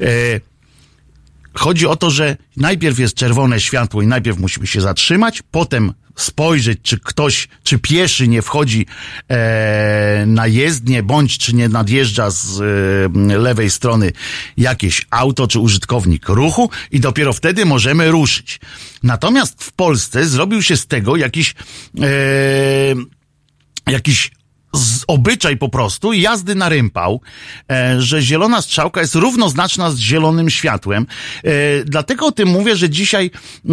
Yy, 0.00 0.06
chodzi 1.54 1.86
o 1.86 1.96
to, 1.96 2.10
że 2.10 2.36
najpierw 2.56 2.98
jest 2.98 3.14
czerwone 3.14 3.60
światło 3.60 4.02
i 4.02 4.06
najpierw 4.06 4.38
musimy 4.38 4.66
się 4.66 4.80
zatrzymać, 4.80 5.42
potem 5.50 5.92
spojrzeć, 6.16 6.78
czy 6.82 7.00
ktoś, 7.00 7.48
czy 7.62 7.78
pieszy 7.78 8.28
nie 8.28 8.42
wchodzi 8.42 8.86
e, 9.28 10.24
na 10.26 10.46
jezdnię, 10.46 11.02
bądź 11.02 11.38
czy 11.38 11.54
nie 11.54 11.68
nadjeżdża 11.68 12.30
z 12.30 12.60
e, 12.60 13.38
lewej 13.38 13.70
strony 13.70 14.12
jakieś 14.56 15.06
auto, 15.10 15.46
czy 15.46 15.58
użytkownik 15.58 16.28
ruchu 16.28 16.70
i 16.90 17.00
dopiero 17.00 17.32
wtedy 17.32 17.64
możemy 17.64 18.10
ruszyć. 18.10 18.60
Natomiast 19.02 19.64
w 19.64 19.72
Polsce 19.72 20.26
zrobił 20.26 20.62
się 20.62 20.76
z 20.76 20.86
tego 20.86 21.16
jakiś 21.16 21.54
e, 22.00 22.94
jakiś 23.86 24.30
z 24.74 25.04
obyczaj 25.06 25.56
po 25.56 25.68
prostu 25.68 26.12
jazdy 26.12 26.54
na 26.54 26.68
rympał, 26.68 27.20
e, 27.70 28.02
że 28.02 28.22
zielona 28.22 28.62
strzałka 28.62 29.00
jest 29.00 29.14
równoznaczna 29.14 29.90
z 29.90 29.98
zielonym 29.98 30.50
światłem. 30.50 31.06
E, 31.44 31.50
dlatego 31.84 32.26
o 32.26 32.32
tym 32.32 32.48
mówię, 32.48 32.76
że 32.76 32.90
dzisiaj 32.90 33.30
e, 33.68 33.70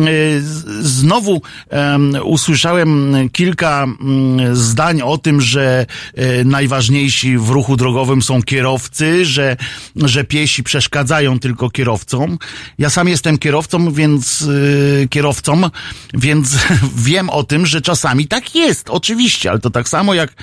znowu 0.82 1.42
usłyszałem 2.24 3.16
kilka 3.32 3.84
mm, 3.84 4.56
zdań 4.56 5.02
o 5.02 5.18
tym, 5.18 5.42
że 5.42 5.86
najważniejsi 6.46 7.38
w 7.38 7.50
ruchu 7.50 7.78
drogowym 7.78 8.22
są 8.22 8.44
kierowcy, 8.44 9.26
że, 9.26 9.58
że 9.96 10.24
piesi 10.24 10.64
przeszkadzają 10.64 11.40
tylko 11.40 11.70
kierowcom. 11.70 12.38
Ja 12.78 12.90
sam 12.90 13.08
jestem 13.08 13.38
kierowcą, 13.38 13.92
więc 13.92 14.48
kierowcą, 15.10 15.62
więc 16.14 16.58
wiem 16.96 17.30
o 17.30 17.44
tym, 17.44 17.66
że 17.66 17.82
czasami 17.82 18.28
tak 18.28 18.56
jest, 18.56 18.90
oczywiście, 18.90 19.50
ale 19.50 19.60
to 19.60 19.70
tak 19.70 19.90
samo 19.90 20.14
jak 20.14 20.34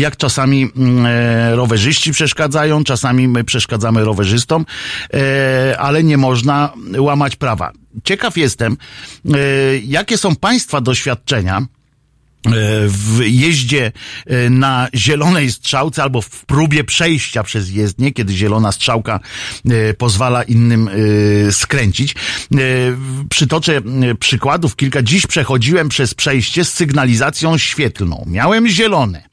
jak 0.00 0.16
czasami 0.16 0.70
mm, 0.76 1.06
e, 1.06 1.56
rowerzyści 1.56 2.12
przeszkadzają, 2.12 2.84
czasami 2.84 3.28
my 3.28 3.44
przeszkadzamy 3.44 4.04
rowerzystom, 4.04 4.66
e, 5.14 5.78
ale 5.78 6.02
nie 6.04 6.16
można 6.16 6.72
łamać 6.98 7.36
prawa. 7.36 7.72
Ciekaw 8.04 8.36
jestem, 8.36 8.76
e, 9.34 9.38
jakie 9.84 10.18
są 10.18 10.36
Państwa 10.36 10.80
doświadczenia, 10.80 11.66
w 12.86 13.20
jeździe 13.24 13.92
na 14.50 14.88
zielonej 14.94 15.52
strzałce 15.52 16.02
albo 16.02 16.22
w 16.22 16.46
próbie 16.46 16.84
przejścia 16.84 17.42
przez 17.42 17.70
jezdnię, 17.70 18.12
kiedy 18.12 18.32
zielona 18.32 18.72
strzałka 18.72 19.20
pozwala 19.98 20.42
innym 20.42 20.90
skręcić. 21.50 22.14
Przytoczę 23.30 23.80
przykładów 24.20 24.76
kilka. 24.76 25.02
Dziś 25.02 25.26
przechodziłem 25.26 25.88
przez 25.88 26.14
przejście 26.14 26.64
z 26.64 26.72
sygnalizacją 26.72 27.58
świetlną. 27.58 28.24
Miałem 28.26 28.68
zielone. 28.68 29.28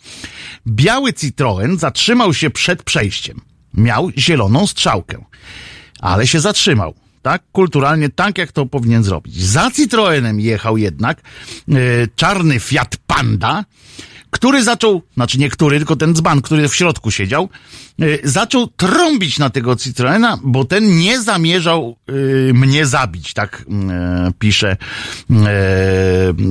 Biały 0.68 1.14
Citroen 1.14 1.78
zatrzymał 1.78 2.34
się 2.34 2.50
przed 2.50 2.84
przejściem. 2.84 3.42
Miał 3.74 4.12
zieloną 4.18 4.68
strzałkę, 4.68 5.26
ale 6.00 6.28
się 6.28 6.40
zatrzymał. 6.40 7.07
Tak, 7.28 7.44
kulturalnie, 7.52 8.10
tak 8.10 8.38
jak 8.38 8.52
to 8.52 8.66
powinien 8.66 9.04
zrobić. 9.04 9.44
Za 9.44 9.72
Citroenem 9.72 10.40
jechał 10.40 10.78
jednak 10.78 11.22
e, 11.22 11.74
czarny 12.16 12.60
Fiat 12.60 12.98
Panda, 13.08 13.66
który 14.30 14.64
zaczął, 14.64 15.02
znaczy 15.14 15.40
nie 15.40 15.50
który, 15.50 15.78
tylko 15.78 15.96
ten 15.96 16.16
dzban, 16.16 16.42
który 16.42 16.70
w 16.70 16.76
środku 16.76 17.12
siedział, 17.12 17.50
y, 18.02 18.20
zaczął 18.24 18.68
trąbić 18.68 19.40
na 19.40 19.50
tego 19.50 19.76
Citroena, 19.76 20.40
bo 20.44 20.66
ten 20.66 20.98
nie 20.98 21.22
zamierzał 21.22 21.98
y, 22.10 22.52
mnie 22.54 22.86
zabić, 22.86 23.34
tak 23.34 23.66
y, 24.30 24.34
pisze 24.40 24.78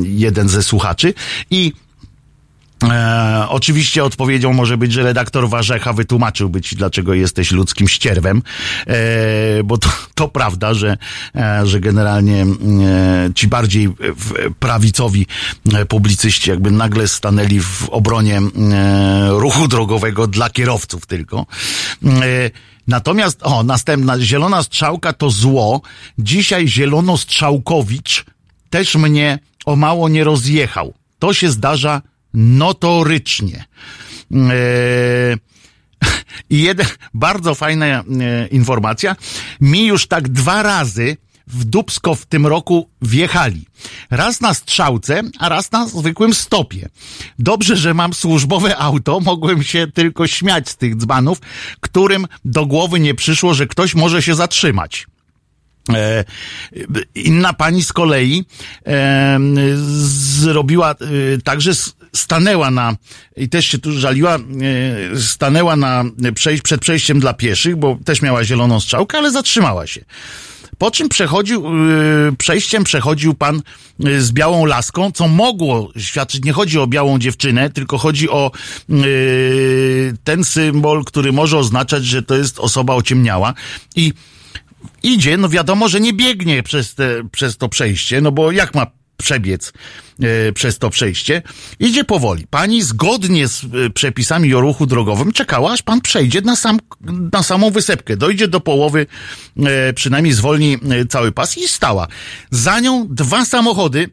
jeden 0.05 0.49
ze 0.49 0.63
słuchaczy. 0.63 1.15
I 1.51 1.73
E, 2.85 3.47
oczywiście 3.49 4.05
odpowiedzią 4.05 4.53
może 4.53 4.79
być, 4.79 4.93
że 4.93 5.03
redaktor 5.03 5.49
Warzecha 5.49 5.93
wytłumaczyłby 5.93 6.61
ci, 6.61 6.77
dlaczego 6.77 7.15
jesteś 7.15 7.51
ludzkim 7.51 7.89
ścierwem, 7.89 8.43
e, 8.87 9.63
bo 9.65 9.79
to, 9.79 9.89
to 10.15 10.29
prawda, 10.29 10.75
że, 10.75 10.97
e, 11.35 11.67
że 11.67 11.81
generalnie 11.81 12.43
e, 12.43 12.47
ci 13.35 13.49
bardziej 13.49 13.89
prawicowi 14.59 15.27
e, 15.73 15.85
publicyści 15.85 16.51
jakby 16.51 16.71
nagle 16.71 17.09
stanęli 17.09 17.61
w 17.61 17.89
obronie 17.91 18.39
e, 18.39 19.29
ruchu 19.31 19.69
drogowego 19.69 20.27
dla 20.27 20.51
kierowców 20.51 21.07
tylko. 21.07 21.47
Natomiast, 22.89 23.39
o, 23.43 23.63
następna, 23.63 24.21
zielona 24.21 24.63
strzałka 24.63 25.13
to 25.13 25.31
zło. 25.31 25.81
Dzisiaj 26.19 26.69
zielono 26.69 27.17
strzałkowicz 27.17 28.25
też 28.71 28.95
mnie 28.95 29.39
o 29.67 29.77
mało 29.77 30.09
nie 30.09 30.25
rozjechał. 30.25 30.95
To 31.19 31.35
się 31.35 31.51
zdarza 31.51 32.03
notorycznie. 32.37 33.65
E, 34.35 35.37
I 36.51 36.63
jeden, 36.63 36.87
bardzo 37.15 37.55
fajna 37.55 37.87
e, 37.87 38.03
informacja. 38.51 39.17
Mi 39.61 39.87
już 39.87 40.07
tak 40.07 40.29
dwa 40.29 40.63
razy 40.63 41.17
w 41.47 41.65
Dubsko 41.65 42.15
w 42.15 42.27
tym 42.27 42.47
roku 42.47 42.89
wjechali. 43.03 43.65
Raz 44.11 44.41
na 44.41 44.55
strzałce, 44.55 45.23
a 45.39 45.49
raz 45.49 45.73
na 45.73 45.89
zwykłym 45.89 46.35
stopie. 46.35 46.89
Dobrze, 47.39 47.77
że 47.77 47.95
mam 47.95 48.15
służbowe 48.15 48.77
auto, 48.77 49.21
mogłem 49.21 49.63
się 49.63 49.87
tylko 49.95 50.27
śmiać 50.27 50.69
z 50.69 50.77
tych 50.77 50.97
dzbanów, 50.97 51.39
którym 51.81 52.27
do 52.45 52.67
głowy 52.67 53.01
nie 53.01 53.15
przyszło, 53.15 53.55
że 53.55 53.67
ktoś 53.67 53.95
może 53.95 54.23
się 54.23 54.35
zatrzymać. 54.35 55.07
E, 55.95 56.25
inna 57.15 57.53
pani 57.53 57.83
z 57.83 57.93
kolei 57.93 58.45
e, 58.87 59.39
zrobiła 60.41 60.91
e, 60.91 60.95
tak, 61.45 61.61
że 61.61 61.73
stanęła 62.13 62.71
na, 62.71 62.97
i 63.37 63.49
też 63.49 63.67
się 63.67 63.79
tu 63.79 63.93
żaliła, 63.93 64.37
e, 64.37 64.41
stanęła 65.21 65.77
na 65.77 66.05
przejść, 66.35 66.63
przed 66.63 66.81
przejściem 66.81 67.21
dla 67.21 67.35
pieszych, 67.35 67.77
bo 67.77 67.99
też 68.05 68.23
miała 68.23 68.45
zieloną 68.45 68.81
strzałkę, 68.81 69.19
ale 69.19 69.31
zatrzymała 69.31 69.87
się. 69.87 70.05
Po 70.79 70.91
czym 70.91 71.09
przechodził, 71.09 71.67
e, 71.67 71.71
przejściem 72.39 72.85
przechodził 72.85 73.35
pan 73.35 73.63
e, 74.05 74.21
z 74.21 74.33
białą 74.33 74.67
laską, 74.67 75.13
co 75.13 75.29
mogło 75.29 75.93
świadczyć, 75.97 76.45
nie 76.45 76.53
chodzi 76.53 76.79
o 76.79 76.87
białą 76.87 77.19
dziewczynę, 77.19 77.71
tylko 77.71 77.99
chodzi 77.99 78.31
o 78.31 78.51
ten 80.25 80.45
symbol, 80.45 81.05
który 81.05 81.33
może 81.33 81.59
oznaczać, 81.59 82.05
że 82.05 82.23
to 82.23 82.37
jest 82.37 82.59
osoba 82.59 82.95
ociemniała 82.95 83.55
i 83.97 84.13
idzie, 85.03 85.37
no 85.37 85.49
wiadomo, 85.49 85.89
że 85.89 86.01
nie 86.01 86.13
biegnie 86.13 86.63
przez, 86.63 86.95
te, 86.95 87.29
przez 87.33 87.57
to 87.57 87.69
przejście, 87.69 88.21
no 88.21 88.33
bo 88.33 88.53
jak 88.53 88.75
ma 88.75 88.87
przebiec 89.17 89.73
e, 90.23 90.53
przez 90.53 90.79
to 90.79 90.91
przejście. 90.91 91.43
Idzie 91.81 92.05
powoli. 92.05 92.47
Pani 92.47 92.83
zgodnie 92.83 93.49
z 93.49 93.65
e, 93.65 93.91
przepisami 93.91 94.55
o 94.55 94.61
ruchu 94.61 94.87
drogowym 94.87 95.33
czekała, 95.33 95.73
aż 95.73 95.83
pan 95.83 96.01
przejdzie 96.01 96.41
na, 96.41 96.57
sam, 96.57 96.79
na 97.33 97.43
samą 97.43 97.71
wysepkę. 97.71 98.17
Dojdzie 98.17 98.49
do 98.49 98.61
połowy, 98.61 99.07
e, 99.67 99.93
przynajmniej 99.93 100.35
zwolni 100.35 100.79
cały 101.09 101.33
pas 101.33 101.59
i 101.59 101.69
stała. 101.69 102.09
Za 102.51 102.81
nią 102.81 103.07
dwa 103.11 103.45
samochody 103.45 104.09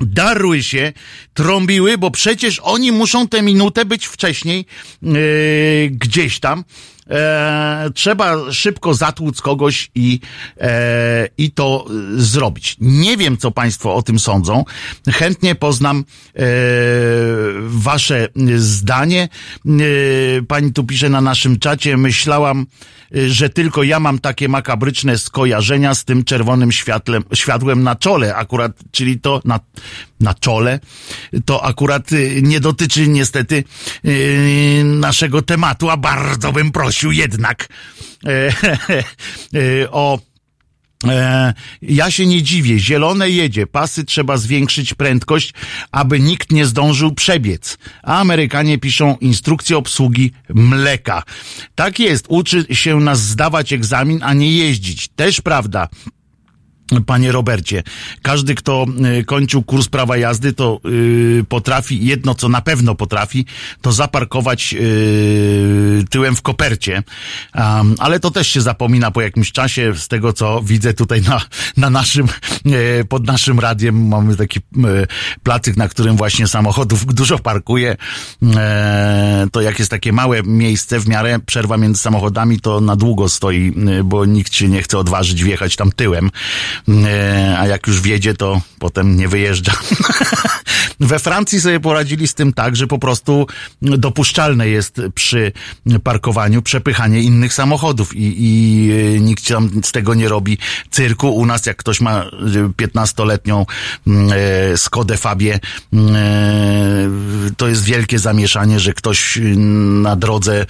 darły 0.00 0.62
się, 0.62 0.92
trąbiły, 1.34 1.98
bo 1.98 2.10
przecież 2.10 2.60
oni 2.62 2.92
muszą 2.92 3.28
tę 3.28 3.42
minutę 3.42 3.84
być 3.84 4.06
wcześniej 4.06 4.66
gdzieś 5.90 6.40
tam 6.40 6.64
e, 7.08 7.90
trzeba 7.94 8.52
szybko 8.52 8.94
zatłuc 8.94 9.40
kogoś 9.40 9.90
i, 9.94 10.20
e, 10.60 11.28
i 11.38 11.50
to 11.50 11.86
zrobić. 12.16 12.76
Nie 12.80 13.16
wiem, 13.16 13.36
co 13.36 13.50
Państwo 13.50 13.94
o 13.94 14.02
tym 14.02 14.18
sądzą. 14.18 14.64
Chętnie 15.08 15.54
poznam 15.54 16.04
e, 16.36 16.42
Wasze 17.60 18.28
zdanie. 18.56 19.28
E, 19.66 20.42
pani 20.42 20.72
tu 20.72 20.84
pisze 20.84 21.08
na 21.08 21.20
naszym 21.20 21.58
czacie, 21.58 21.96
myślałam, 21.96 22.66
że 23.28 23.50
tylko 23.50 23.82
ja 23.82 24.00
mam 24.00 24.18
takie 24.18 24.48
makabryczne 24.48 25.18
skojarzenia 25.18 25.94
z 25.94 26.04
tym 26.04 26.24
czerwonym 26.24 26.72
światlem, 26.72 27.24
światłem 27.34 27.82
na 27.82 27.96
czole, 27.96 28.36
akurat, 28.36 28.72
czyli 28.90 29.20
to 29.20 29.42
na, 29.44 29.60
na 30.20 30.34
czole, 30.34 30.80
to 31.44 31.64
akurat 31.64 32.10
nie 32.42 32.60
dotyczy 32.60 33.08
niestety 33.08 33.64
yy, 34.04 34.84
naszego 34.84 35.42
tematu, 35.42 35.90
a 35.90 35.96
bardzo 35.96 36.52
bym 36.52 36.70
prosił 36.70 37.12
jednak 37.12 37.68
e, 38.26 38.30
e, 39.82 39.90
o 39.90 40.18
E, 41.06 41.54
ja 41.82 42.10
się 42.10 42.26
nie 42.26 42.42
dziwię, 42.42 42.78
zielone 42.78 43.30
jedzie, 43.30 43.66
pasy 43.66 44.04
trzeba 44.04 44.36
zwiększyć 44.36 44.94
prędkość, 44.94 45.52
aby 45.92 46.20
nikt 46.20 46.52
nie 46.52 46.66
zdążył 46.66 47.14
przebiec. 47.14 47.78
A 48.02 48.20
Amerykanie 48.20 48.78
piszą 48.78 49.16
instrukcję 49.20 49.76
obsługi 49.76 50.32
mleka. 50.48 51.22
Tak 51.74 51.98
jest, 51.98 52.24
uczy 52.28 52.66
się 52.70 53.00
nas 53.00 53.20
zdawać 53.20 53.72
egzamin, 53.72 54.20
a 54.22 54.34
nie 54.34 54.52
jeździć. 54.52 55.08
Też 55.08 55.40
prawda. 55.40 55.88
Panie 57.06 57.32
Robercie, 57.32 57.82
każdy, 58.22 58.54
kto 58.54 58.86
y, 59.20 59.24
kończył 59.24 59.62
kurs 59.62 59.88
prawa 59.88 60.16
jazdy, 60.16 60.52
to 60.52 60.80
yy, 60.84 61.44
potrafi, 61.48 62.06
jedno 62.06 62.34
co 62.34 62.48
na 62.48 62.60
pewno 62.60 62.94
potrafi, 62.94 63.46
to 63.80 63.92
zaparkować 63.92 64.72
yy, 64.72 66.04
tyłem 66.10 66.36
w 66.36 66.42
kopercie. 66.42 67.02
Ale 67.98 68.20
to 68.20 68.30
też 68.30 68.48
się 68.48 68.60
zapomina 68.60 69.10
po 69.10 69.20
jakimś 69.20 69.52
czasie, 69.52 69.94
z 69.96 70.08
tego 70.08 70.32
co 70.32 70.62
widzę 70.62 70.94
tutaj 70.94 71.22
na, 71.22 71.40
na 71.76 71.90
naszym, 71.90 72.28
pod 73.08 73.26
naszym 73.26 73.60
radiem 73.60 74.08
mamy 74.08 74.36
taki 74.36 74.60
placyk, 75.42 75.76
na 75.76 75.88
którym 75.88 76.16
właśnie 76.16 76.48
samochodów 76.48 77.14
dużo 77.14 77.38
parkuje. 77.38 77.96
Yy, 78.42 78.48
to 79.52 79.60
jak 79.60 79.78
jest 79.78 79.90
takie 79.90 80.12
małe 80.12 80.42
miejsce 80.42 81.00
w 81.00 81.08
miarę 81.08 81.38
przerwa 81.46 81.76
między 81.76 82.00
samochodami, 82.00 82.60
to 82.60 82.80
na 82.80 82.96
długo 82.96 83.28
stoi, 83.28 83.72
bo 84.04 84.24
nikt 84.24 84.54
się 84.54 84.68
nie 84.68 84.82
chce 84.82 84.98
odważyć 84.98 85.44
wjechać 85.44 85.76
tam 85.76 85.92
tyłem. 85.92 86.30
E, 86.88 87.56
a 87.58 87.66
jak 87.66 87.86
już 87.86 88.00
wiedzie, 88.00 88.34
to 88.34 88.60
potem 88.78 89.16
nie 89.16 89.28
wyjeżdża. 89.28 89.72
We 91.00 91.18
Francji 91.18 91.60
sobie 91.60 91.80
poradzili 91.80 92.28
z 92.28 92.34
tym 92.34 92.52
tak, 92.52 92.76
że 92.76 92.86
po 92.86 92.98
prostu 92.98 93.46
dopuszczalne 93.82 94.68
jest 94.68 95.00
przy 95.14 95.52
parkowaniu 96.04 96.62
przepychanie 96.62 97.22
innych 97.22 97.54
samochodów 97.54 98.16
i, 98.16 98.34
i 98.38 98.90
e, 98.92 99.20
nikt 99.20 99.48
tam 99.48 99.70
z 99.84 99.92
tego 99.92 100.14
nie 100.14 100.28
robi 100.28 100.58
cyrku. 100.90 101.34
U 101.34 101.46
nas 101.46 101.66
jak 101.66 101.76
ktoś 101.76 102.00
ma 102.00 102.24
15-letnią 102.82 103.66
mm, 104.06 104.30
e, 104.72 104.76
Skodę 104.76 105.16
Fabię, 105.16 105.60
mm, 105.92 107.54
to 107.56 107.68
jest 107.68 107.84
wielkie 107.84 108.18
zamieszanie, 108.18 108.80
że 108.80 108.92
ktoś 108.92 109.38
na 110.02 110.16
drodze 110.16 110.66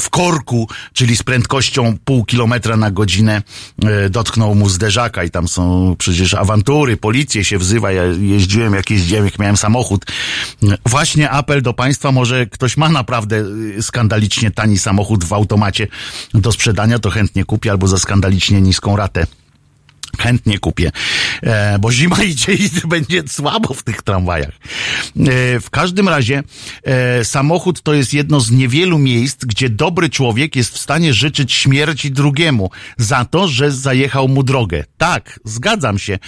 w 0.00 0.10
korku, 0.10 0.68
czyli 0.92 1.16
z 1.16 1.22
prędkością 1.22 1.96
pół 2.04 2.24
kilometra 2.24 2.76
na 2.76 2.90
godzinę 2.90 3.42
dotknął 4.10 4.54
mu 4.54 4.68
zderzaka 4.68 5.05
i 5.24 5.30
tam 5.30 5.48
są 5.48 5.94
przecież 5.98 6.34
awantury, 6.34 6.96
policję 6.96 7.44
się 7.44 7.58
wzywa, 7.58 7.92
ja 7.92 8.02
jeździłem, 8.04 8.74
jak 8.74 8.90
jeździłem, 8.90 9.24
jak 9.24 9.38
miałem 9.38 9.56
samochód. 9.56 10.04
Właśnie 10.86 11.30
apel 11.30 11.62
do 11.62 11.72
państwa, 11.72 12.12
może 12.12 12.46
ktoś 12.46 12.76
ma 12.76 12.88
naprawdę 12.88 13.36
y, 13.78 13.82
skandalicznie 13.82 14.50
tani 14.50 14.78
samochód 14.78 15.24
w 15.24 15.32
automacie 15.32 15.86
do 16.34 16.52
sprzedania, 16.52 16.98
to 16.98 17.10
chętnie 17.10 17.44
kupi 17.44 17.70
albo 17.70 17.88
za 17.88 17.98
skandalicznie 17.98 18.60
niską 18.60 18.96
ratę 18.96 19.26
chętnie 20.18 20.58
kupię, 20.58 20.90
e, 21.42 21.78
bo 21.78 21.92
zima 21.92 22.22
idzie 22.32 22.52
i 22.52 22.70
będzie 22.88 23.22
słabo 23.28 23.74
w 23.74 23.82
tych 23.82 24.02
tramwajach. 24.02 24.50
E, 24.50 25.60
w 25.60 25.70
każdym 25.70 26.08
razie 26.08 26.42
e, 26.84 27.24
samochód 27.24 27.82
to 27.82 27.94
jest 27.94 28.14
jedno 28.14 28.40
z 28.40 28.50
niewielu 28.50 28.98
miejsc, 28.98 29.44
gdzie 29.44 29.68
dobry 29.68 30.10
człowiek 30.10 30.56
jest 30.56 30.74
w 30.74 30.78
stanie 30.78 31.14
życzyć 31.14 31.52
śmierci 31.52 32.10
drugiemu 32.10 32.70
za 32.98 33.24
to, 33.24 33.48
że 33.48 33.72
zajechał 33.72 34.28
mu 34.28 34.42
drogę. 34.42 34.84
Tak, 34.98 35.40
zgadzam 35.44 35.98
się. 35.98 36.18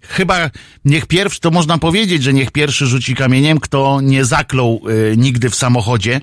Chyba 0.00 0.50
niech 0.84 1.06
pierwszy, 1.06 1.40
to 1.40 1.50
można 1.50 1.78
powiedzieć, 1.78 2.22
że 2.22 2.32
niech 2.32 2.50
pierwszy 2.50 2.86
rzuci 2.86 3.14
kamieniem, 3.14 3.60
kto 3.60 4.00
nie 4.00 4.24
zaklął 4.24 4.82
nigdy 5.16 5.50
w 5.50 5.54
samochodzie, 5.54 6.20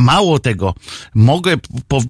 Mało 0.00 0.38
tego, 0.38 0.74
mogę 1.14 1.56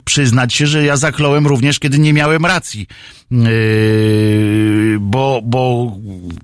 przyznać 0.05 0.55
się, 0.55 0.67
że 0.67 0.85
ja 0.85 0.97
zakląłem 0.97 1.47
również, 1.47 1.79
kiedy 1.79 1.99
nie 1.99 2.13
miałem 2.13 2.47
racji. 2.47 2.87
Yy, 3.31 4.99
bo, 5.01 5.41
bo 5.45 5.93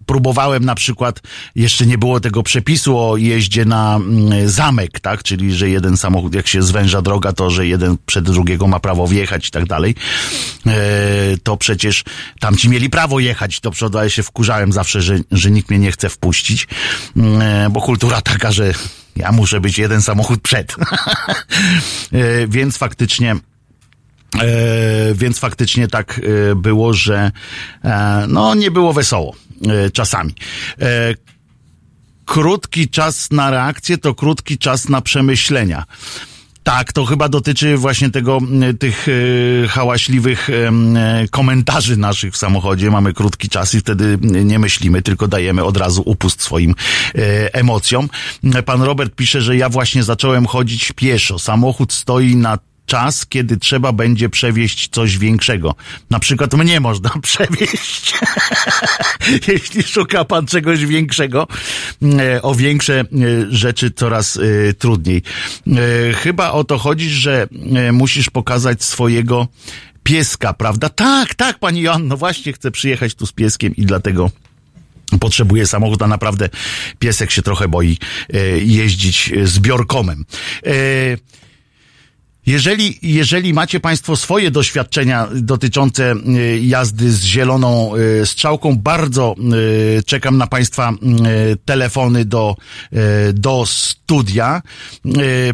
próbowałem 0.06 0.64
na 0.64 0.74
przykład, 0.74 1.20
jeszcze 1.54 1.86
nie 1.86 1.98
było 1.98 2.20
tego 2.20 2.42
przepisu 2.42 2.98
o 2.98 3.16
jeździe 3.16 3.64
na 3.64 3.96
mm, 3.96 4.48
zamek, 4.48 5.00
tak? 5.00 5.22
Czyli, 5.22 5.54
że 5.54 5.68
jeden 5.68 5.96
samochód, 5.96 6.34
jak 6.34 6.46
się 6.46 6.62
zwęża 6.62 7.02
droga, 7.02 7.32
to, 7.32 7.50
że 7.50 7.66
jeden 7.66 7.96
przed 8.06 8.24
drugiego 8.24 8.66
ma 8.66 8.80
prawo 8.80 9.06
wjechać 9.06 9.48
i 9.48 9.50
tak 9.50 9.66
dalej. 9.66 9.94
to 11.42 11.56
przecież 11.56 12.04
tam 12.40 12.56
ci 12.56 12.68
mieli 12.68 12.90
prawo 12.90 13.20
jechać 13.20 13.60
do 13.60 13.70
przodu, 13.70 13.98
a 13.98 14.04
ja 14.04 14.10
się 14.10 14.22
wkurzałem 14.22 14.72
zawsze, 14.72 15.02
że, 15.02 15.18
że 15.30 15.50
nikt 15.50 15.70
mnie 15.70 15.78
nie 15.78 15.92
chce 15.92 16.08
wpuścić, 16.08 16.68
bo 17.70 17.80
kultura 17.80 18.22
taka, 18.22 18.52
że 18.52 18.72
ja 19.16 19.32
muszę 19.32 19.60
być 19.60 19.78
jeden 19.78 20.02
samochód 20.02 20.40
przed. 20.40 20.76
Więc 22.48 22.78
faktycznie 22.78 23.36
E, 24.34 25.14
więc 25.14 25.38
faktycznie 25.38 25.88
tak 25.88 26.20
e, 26.50 26.54
było, 26.54 26.92
że 26.92 27.30
e, 27.84 28.24
no 28.28 28.54
nie 28.54 28.70
było 28.70 28.92
wesoło 28.92 29.34
e, 29.68 29.90
czasami. 29.90 30.34
E, 30.80 31.14
krótki 32.24 32.88
czas 32.88 33.30
na 33.30 33.50
reakcję 33.50 33.98
to 33.98 34.14
krótki 34.14 34.58
czas 34.58 34.88
na 34.88 35.00
przemyślenia. 35.00 35.84
Tak, 36.66 36.92
to 36.92 37.04
chyba 37.04 37.28
dotyczy 37.28 37.76
właśnie 37.76 38.10
tego, 38.10 38.38
tych 38.78 39.06
e, 39.64 39.68
hałaśliwych 39.68 40.48
komentarzy 41.30 41.96
naszych 41.96 42.34
w 42.34 42.36
samochodzie. 42.36 42.90
Mamy 42.90 43.12
krótki 43.12 43.48
czas 43.48 43.74
i 43.74 43.80
wtedy 43.80 44.18
nie 44.22 44.58
myślimy, 44.58 45.02
tylko 45.02 45.28
dajemy 45.28 45.64
od 45.64 45.76
razu 45.76 46.02
upust 46.04 46.42
swoim 46.42 46.74
emocjom. 47.52 48.08
Pan 48.64 48.82
Robert 48.82 49.14
pisze, 49.14 49.40
że 49.40 49.56
ja 49.56 49.68
właśnie 49.68 50.02
zacząłem 50.02 50.46
chodzić 50.46 50.92
pieszo. 50.92 51.38
Samochód 51.38 51.92
stoi 51.92 52.36
na 52.36 52.58
czas, 52.86 53.26
kiedy 53.26 53.56
trzeba 53.56 53.92
będzie 53.92 54.28
przewieźć 54.28 54.88
coś 54.88 55.18
większego. 55.18 55.74
Na 56.10 56.18
przykład 56.18 56.54
mnie 56.54 56.80
można 56.90 57.10
przewieźć. 57.22 58.14
Jeśli 59.48 59.82
szuka 59.82 60.24
pan 60.24 60.46
czegoś 60.46 60.86
większego, 60.86 61.48
e, 62.02 62.42
o 62.42 62.54
większe 62.54 63.00
e, 63.00 63.06
rzeczy 63.50 63.90
coraz 63.90 64.36
e, 64.36 64.72
trudniej. 64.74 65.22
Chyba 66.14 66.50
o 66.50 66.64
to 66.64 66.78
chodzi, 66.78 67.10
że 67.10 67.48
musisz 67.92 68.30
pokazać 68.30 68.84
swojego 68.84 69.48
pieska, 70.02 70.52
prawda? 70.52 70.88
Tak, 70.88 71.34
tak, 71.34 71.58
pani 71.58 71.80
Joanno, 71.80 72.16
właśnie 72.16 72.52
chcę 72.52 72.70
przyjechać 72.70 73.14
tu 73.14 73.26
z 73.26 73.32
pieskiem 73.32 73.76
i 73.76 73.86
dlatego 73.86 74.30
potrzebuje 75.20 75.66
samochód, 75.66 76.02
a 76.02 76.06
naprawdę 76.06 76.48
piesek 76.98 77.30
się 77.30 77.42
trochę 77.42 77.68
boi 77.68 77.98
jeździć 78.60 79.32
zbiorkomem. 79.44 80.24
Jeżeli, 82.46 82.98
jeżeli 83.02 83.54
macie 83.54 83.80
Państwo 83.80 84.16
swoje 84.16 84.50
doświadczenia 84.50 85.28
dotyczące 85.34 86.14
y, 86.14 86.60
jazdy 86.60 87.12
z 87.12 87.24
zieloną 87.24 87.96
y, 87.96 88.26
strzałką, 88.26 88.76
bardzo 88.76 89.34
y, 89.98 90.02
czekam 90.02 90.38
na 90.38 90.46
Państwa 90.46 90.92
telefony 91.64 92.24
do, 92.24 92.56
do 93.34 93.66
studia. 93.66 94.62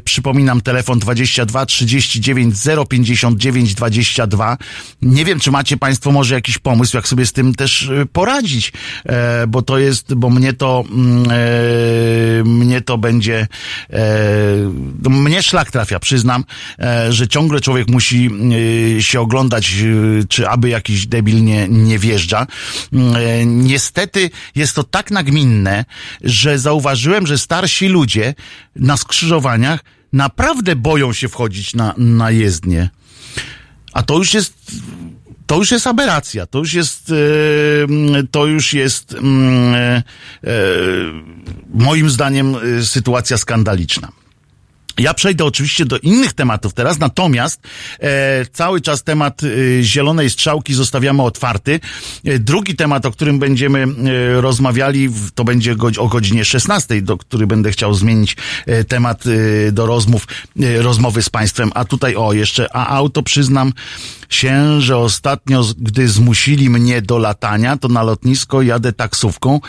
Przypominam 0.05 0.61
telefon 0.61 0.99
22 0.99 1.67
39 1.67 2.55
059 2.89 3.75
22. 3.75 4.59
Nie 5.03 5.25
wiem, 5.25 5.41
czy 5.41 5.51
macie 5.51 5.77
Państwo 5.77 6.13
może 6.13 6.35
jakiś 6.35 6.59
pomysł, 6.59 6.97
jak 6.97 7.09
sobie 7.09 7.27
z 7.27 7.33
tym 7.33 7.55
też 7.55 7.91
poradzić, 8.13 8.73
e, 9.07 9.47
bo 9.47 9.63
to 9.63 9.79
jest, 9.79 10.15
bo 10.15 10.31
mnie 10.31 10.53
to, 10.53 10.85
mm, 10.93 11.25
e, 11.31 12.45
mnie 12.45 12.81
to 12.81 12.99
będzie, 12.99 13.49
e, 13.91 15.09
mnie 15.11 15.43
szlak 15.43 15.71
trafia, 15.71 15.99
przyznam 15.99 16.45
że 17.11 17.29
ciągle 17.29 17.61
człowiek 17.61 17.89
musi 17.89 18.31
e, 18.99 19.03
się 19.03 19.21
oglądać, 19.21 19.73
e, 19.73 20.25
czy 20.29 20.49
aby 20.49 20.69
jakiś 20.69 21.07
debil 21.07 21.45
nie, 21.45 21.69
nie 21.69 21.99
wjeżdża. 21.99 22.47
Niestety 23.47 24.31
jest 24.55 24.75
to 24.75 24.83
tak 24.85 25.11
nagminne, 25.11 25.85
że 26.21 26.59
zauważyłem, 26.59 27.27
że 27.27 27.39
starsi 27.39 27.89
ludzie 27.89 28.35
na 28.77 28.97
skrzyżowaniach 28.97 29.85
naprawdę 30.13 30.77
boją 30.77 31.13
się 31.13 31.29
wchodzić 31.29 31.75
na, 31.75 31.95
na 31.97 32.31
jezdnię. 32.31 32.91
A 33.93 34.03
to 34.03 34.19
już 34.19 34.35
jest 34.35 34.55
to 35.47 35.57
już 35.57 35.71
jest 35.71 35.87
aberracja, 35.87 36.47
to 36.47 36.59
już 36.59 36.75
jest, 36.75 37.13
to 38.31 38.47
już 38.47 38.75
jest 38.75 39.17
moim 41.75 42.11
zdaniem 42.11 42.57
sytuacja 42.85 43.39
skandaliczna. 43.39 44.09
Ja 44.99 45.15
przejdę 45.15 45.45
oczywiście 45.45 45.85
do 45.85 45.99
innych 45.99 46.33
tematów 46.33 46.75
teraz, 46.75 46.99
natomiast 46.99 47.61
e, 48.01 48.47
cały 48.53 48.81
czas 48.81 49.03
temat 49.03 49.43
e, 49.45 49.83
zielonej 49.83 50.31
strzałki 50.31 50.75
zostawiamy 50.75 51.23
otwarty. 51.23 51.81
E, 52.25 52.39
drugi 52.39 52.77
temat, 52.77 53.07
o 53.07 53.11
którym 53.11 53.39
będziemy 53.39 53.83
e, 53.83 54.41
rozmawiali, 54.41 55.11
to 55.35 55.45
będzie 55.45 55.77
o 55.99 56.09
godzinie 56.09 56.45
16, 56.45 57.03
do 57.03 57.19
który 57.19 57.47
będę 57.47 57.73
chciał 57.73 57.95
zmienić 57.95 58.37
e, 58.67 58.85
temat 58.85 59.25
e, 59.27 59.73
do 59.73 59.87
rozmów, 59.87 60.27
rozmowy 60.79 61.23
z 61.23 61.31
Państwem. 61.31 61.71
A 61.75 61.85
tutaj, 61.85 62.17
o, 62.17 62.33
jeszcze, 62.33 62.77
a 62.77 62.87
auto 62.87 63.23
przyznam 63.23 63.73
się, 64.35 64.81
że 64.81 64.97
ostatnio, 64.97 65.65
gdy 65.79 66.09
zmusili 66.09 66.71
mnie 66.71 67.03
do 67.03 67.19
latania, 67.19 67.77
to 67.77 67.89
na 67.89 68.03
lotnisko 68.03 68.63
jadę 68.63 68.93
taksówką. 68.93 69.61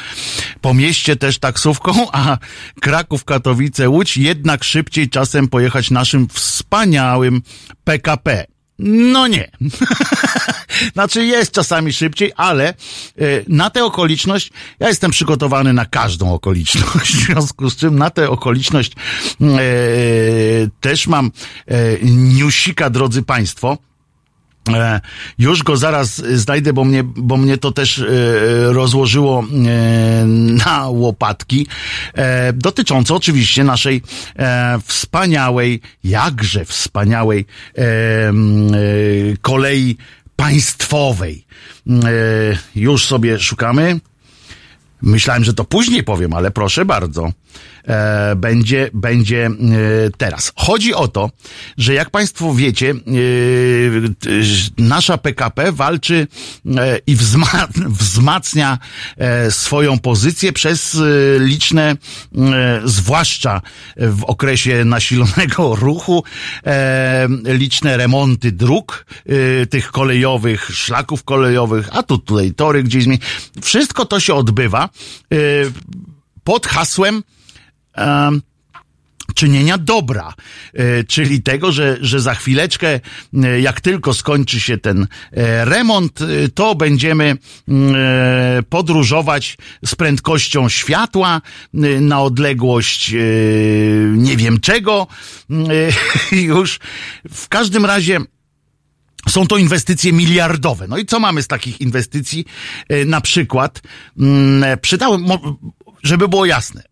Po 0.62 0.74
mieście 0.74 1.16
też 1.16 1.40
taksówką, 1.40 2.12
a 2.12 2.38
Kraków, 2.82 3.26
Katowice, 3.26 3.90
Łódź 3.90 4.18
jednak 4.18 4.64
szybciej 4.64 5.10
czasem 5.10 5.48
pojechać 5.48 5.92
naszym 5.92 6.28
wspaniałym 6.28 7.42
PKP. 7.84 8.46
No 8.80 9.28
nie. 9.28 9.52
znaczy 10.94 11.26
jest 11.26 11.52
czasami 11.52 11.94
szybciej, 11.94 12.32
ale 12.36 12.74
y, 13.22 13.46
na 13.48 13.70
tę 13.70 13.86
okoliczność 13.86 14.52
ja 14.80 14.88
jestem 14.88 15.12
przygotowany 15.12 15.74
na 15.74 15.86
każdą 15.86 16.34
okoliczność. 16.34 17.16
W 17.18 17.26
związku 17.26 17.70
z 17.70 17.76
czym 17.76 17.96
na 17.96 18.10
tę 18.10 18.30
okoliczność 18.30 18.92
y, 19.42 20.70
też 20.82 21.08
mam 21.08 21.32
y, 21.72 22.00
newsika, 22.04 22.90
drodzy 22.90 23.24
Państwo. 23.24 23.78
E, 24.70 25.02
już 25.38 25.64
go 25.64 25.78
zaraz 25.78 26.16
znajdę, 26.16 26.74
bo 26.74 26.84
mnie, 26.84 27.04
bo 27.04 27.38
mnie 27.38 27.58
to 27.58 27.72
też 27.72 28.00
e, 28.00 28.06
rozłożyło 28.74 29.44
e, 29.44 30.26
na 30.66 30.88
łopatki, 30.88 31.68
dotyczące 32.54 33.14
oczywiście 33.14 33.64
naszej 33.64 34.02
wspaniałej, 34.86 35.82
jakże 36.04 36.66
wspaniałej 36.66 37.46
kolei 39.42 39.98
państwowej. 40.36 41.46
Już 42.76 43.06
sobie 43.06 43.40
szukamy. 43.40 44.00
Myślałem, 45.02 45.44
że 45.44 45.54
to 45.54 45.64
później 45.64 46.04
powiem, 46.04 46.34
ale 46.34 46.52
proszę 46.52 46.86
bardzo. 46.86 47.32
E, 47.88 48.36
będzie, 48.36 48.90
będzie 48.94 49.46
e, 49.46 49.52
teraz. 50.18 50.54
Chodzi 50.56 50.94
o 50.94 51.08
to, 51.08 51.30
że 51.78 51.94
jak 51.94 52.10
Państwo 52.10 52.54
wiecie, 52.54 52.92
e, 52.92 52.94
nasza 54.78 55.18
PKP 55.18 55.72
walczy 55.72 56.28
e, 56.78 57.00
i 57.08 57.16
wzma 57.16 57.68
wzmacnia 58.00 58.78
swoją 59.50 60.00
pozycję 60.00 60.54
przez 60.54 60.98
liczne, 61.40 61.96
zwłaszcza 62.86 63.62
w 63.98 64.24
okresie 64.24 64.86
nasilonego 64.86 65.76
ruchu, 65.86 66.24
liczne 67.46 67.98
remonty 67.98 68.52
dróg 68.52 69.06
tych 69.70 69.92
kolejowych, 69.92 70.70
szlaków 70.74 71.24
kolejowych, 71.24 71.90
a 71.92 72.04
tu 72.04 72.18
tutaj 72.18 72.52
tory 72.52 72.84
gdzieś. 72.84 73.06
Wszystko 73.62 74.06
to 74.06 74.20
się 74.20 74.34
odbywa 74.34 74.90
pod 76.44 76.68
hasłem 76.68 77.24
um, 77.98 78.42
czynienia 79.36 79.78
dobra, 79.78 80.34
e, 80.74 81.04
czyli 81.04 81.42
tego, 81.42 81.72
że, 81.72 81.98
że 82.02 82.22
za 82.22 82.36
chwileczkę, 82.36 83.00
e, 83.44 83.62
jak 83.62 83.82
tylko 83.82 84.14
skończy 84.14 84.60
się 84.60 84.78
ten 84.78 85.08
e, 85.32 85.66
remont, 85.66 86.20
to 86.54 86.76
będziemy 86.76 87.38
podróżować 88.70 89.58
z 89.86 89.96
prędkością 89.96 90.70
światła 90.70 91.42
na 92.02 92.22
odległość 92.22 93.16
nie 94.16 94.38
wiem 94.38 94.60
czego. 94.60 95.08
Już 96.32 96.80
w 97.34 97.48
każdym 97.48 97.86
razie 97.86 98.20
są 99.30 99.48
to 99.48 99.58
inwestycje 99.58 100.14
miliardowe. 100.14 100.88
No 100.88 100.98
i 100.98 101.06
co 101.06 101.20
mamy 101.20 101.44
z 101.44 101.48
takich 101.48 101.82
inwestycji? 101.82 102.46
Na 103.06 103.22
przykład, 103.22 103.82
przydałem, 104.82 105.26
żeby 106.04 106.28
było 106.28 106.46
jasne, 106.46 106.84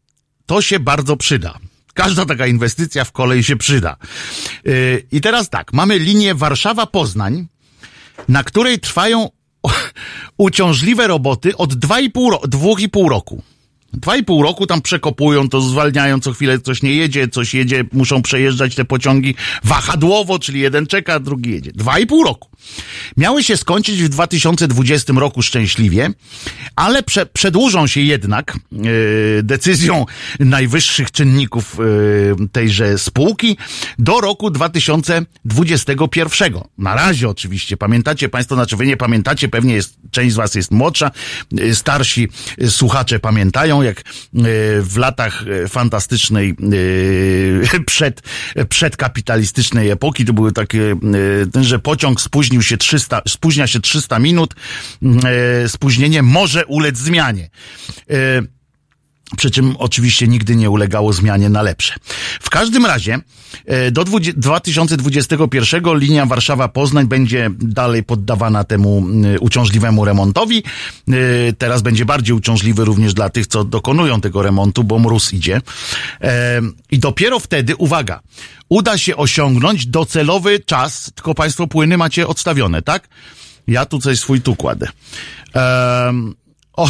to 0.51 0.61
się 0.61 0.79
bardzo 0.79 1.17
przyda. 1.17 1.59
Każda 1.93 2.25
taka 2.25 2.47
inwestycja 2.47 3.03
w 3.03 3.11
kolej 3.11 3.43
się 3.43 3.55
przyda. 3.55 3.97
Yy, 4.65 5.03
I 5.11 5.21
teraz 5.21 5.49
tak, 5.49 5.73
mamy 5.73 5.99
linię 5.99 6.35
Warszawa-Poznań, 6.35 7.45
na 8.27 8.43
której 8.43 8.79
trwają 8.79 9.29
uciążliwe 10.37 11.07
roboty 11.07 11.57
od 11.57 11.73
2,5 11.73 13.09
roku. 13.09 13.43
Dwa 13.93 14.15
i 14.15 14.23
pół 14.23 14.43
roku 14.43 14.67
tam 14.67 14.81
przekopują, 14.81 15.49
to 15.49 15.61
zwalniają 15.61 16.19
co 16.19 16.33
chwilę, 16.33 16.59
coś 16.59 16.83
nie 16.83 16.93
jedzie, 16.93 17.27
coś 17.27 17.53
jedzie, 17.53 17.85
muszą 17.91 18.21
przejeżdżać 18.21 18.75
te 18.75 18.85
pociągi 18.85 19.35
wahadłowo, 19.63 20.39
czyli 20.39 20.59
jeden 20.59 20.87
czeka, 20.87 21.19
drugi 21.19 21.51
jedzie. 21.51 21.71
Dwa 21.71 21.99
i 21.99 22.07
pół 22.07 22.23
roku. 22.23 22.50
Miały 23.17 23.43
się 23.43 23.57
skończyć 23.57 24.03
w 24.03 24.09
2020 24.09 25.13
roku 25.13 25.41
szczęśliwie, 25.41 26.09
ale 26.75 27.03
prze, 27.03 27.25
przedłużą 27.25 27.87
się 27.87 28.01
jednak 28.01 28.57
yy, 28.71 29.43
decyzją 29.43 30.05
najwyższych 30.39 31.11
czynników 31.11 31.77
yy, 31.79 32.35
tejże 32.51 32.97
spółki 32.97 33.57
do 33.99 34.21
roku 34.21 34.49
2021. 34.49 36.53
Na 36.77 36.95
razie 36.95 37.29
oczywiście. 37.29 37.77
Pamiętacie 37.77 38.29
Państwo, 38.29 38.55
znaczy 38.55 38.77
wy 38.77 38.85
nie 38.85 38.97
pamiętacie, 38.97 39.47
pewnie 39.47 39.73
jest, 39.73 39.95
część 40.11 40.33
z 40.33 40.35
Was 40.35 40.55
jest 40.55 40.71
młodsza, 40.71 41.11
yy, 41.51 41.75
starsi 41.75 42.27
słuchacze 42.69 43.19
pamiętają, 43.19 43.81
jak 43.81 44.03
w 44.81 44.93
latach 44.97 45.43
fantastycznej 45.69 46.55
przed, 47.85 48.21
przedkapitalistycznej 48.69 49.89
epoki 49.89 50.25
to 50.25 50.33
były 50.33 50.51
takie, 50.51 50.95
że 51.61 51.79
pociąg 51.79 52.21
spóźnił 52.51 52.63
się 52.63 52.77
300, 52.77 53.21
spóźnia 53.27 53.67
się 53.67 53.79
300 53.79 54.19
minut, 54.19 54.53
spóźnienie 55.67 56.21
może 56.21 56.65
ulec 56.65 56.97
zmianie. 56.97 57.49
Przy 59.37 59.51
czym 59.51 59.75
oczywiście 59.77 60.27
nigdy 60.27 60.55
nie 60.55 60.69
ulegało 60.69 61.13
zmianie 61.13 61.49
na 61.49 61.61
lepsze. 61.61 61.95
W 62.41 62.49
każdym 62.49 62.85
razie 62.85 63.19
do 63.91 64.05
2021 64.35 65.99
linia 65.99 66.25
Warszawa-Poznań 66.25 67.05
będzie 67.07 67.49
dalej 67.59 68.03
poddawana 68.03 68.63
temu 68.63 69.05
uciążliwemu 69.39 70.05
remontowi. 70.05 70.63
Teraz 71.57 71.81
będzie 71.81 72.05
bardziej 72.05 72.35
uciążliwy 72.35 72.85
również 72.85 73.13
dla 73.13 73.29
tych, 73.29 73.47
co 73.47 73.63
dokonują 73.63 74.21
tego 74.21 74.41
remontu, 74.41 74.83
bo 74.83 74.99
mróz 74.99 75.33
idzie. 75.33 75.61
I 76.91 76.99
dopiero 76.99 77.39
wtedy, 77.39 77.75
uwaga, 77.75 78.19
uda 78.69 78.97
się 78.97 79.15
osiągnąć 79.15 79.85
docelowy 79.85 80.59
czas, 80.59 81.11
tylko 81.15 81.35
Państwo 81.35 81.67
płyny 81.67 81.97
macie 81.97 82.27
odstawione, 82.27 82.81
tak? 82.81 83.07
Ja 83.67 83.85
tu 83.85 83.99
coś 83.99 84.19
swój 84.19 84.41
tu 84.41 84.55
kładę. 84.55 84.87
o, 86.73 86.89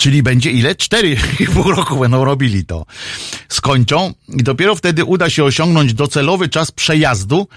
Czyli 0.00 0.22
będzie 0.22 0.50
ile? 0.50 0.74
Cztery 0.74 1.16
i 1.40 1.46
pół 1.46 1.62
roku 1.62 1.98
będą 1.98 2.24
robili 2.24 2.64
to. 2.64 2.86
Skończą 3.48 4.14
i 4.28 4.42
dopiero 4.42 4.76
wtedy 4.76 5.04
uda 5.04 5.30
się 5.30 5.44
osiągnąć 5.44 5.94
docelowy 5.94 6.48
czas 6.48 6.70
przejazdu 6.70 7.48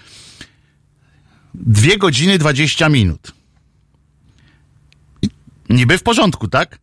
dwie 1.54 1.98
godziny 1.98 2.38
dwadzieścia 2.38 2.90
minut. 2.90 3.32
Niby 5.70 5.98
w 5.98 6.04
porządku, 6.04 6.48
tak? 6.48 6.80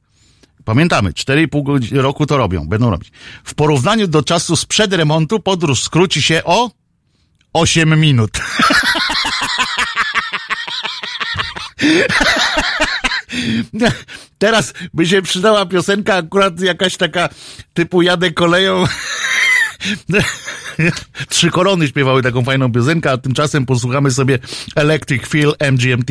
Pamiętamy, 0.64 1.12
4,5 1.12 1.96
roku 1.96 2.26
to 2.26 2.36
robią, 2.36 2.68
będą 2.68 2.90
robić. 2.90 3.12
W 3.44 3.54
porównaniu 3.54 4.06
do 4.06 4.22
czasu 4.22 4.56
sprzed 4.56 4.92
remontu 4.92 5.40
podróż 5.40 5.82
skróci 5.82 6.22
się 6.22 6.44
o 6.44 6.70
8 7.52 8.00
minut. 8.00 8.30
Teraz 14.38 14.74
by 14.94 15.06
się 15.06 15.22
przydała 15.22 15.66
piosenka 15.66 16.14
akurat 16.14 16.60
jakaś 16.60 16.96
taka 16.96 17.28
typu 17.74 18.02
jadę 18.02 18.30
koleją. 18.30 18.84
Trzy 21.28 21.50
korony 21.50 21.88
śpiewały 21.88 22.22
taką 22.22 22.44
fajną 22.44 22.72
piosenkę, 22.72 23.10
a 23.10 23.18
tymczasem 23.18 23.66
posłuchamy 23.66 24.10
sobie 24.10 24.38
Electric 24.76 25.28
Feel 25.28 25.54
MGMT. 25.72 26.10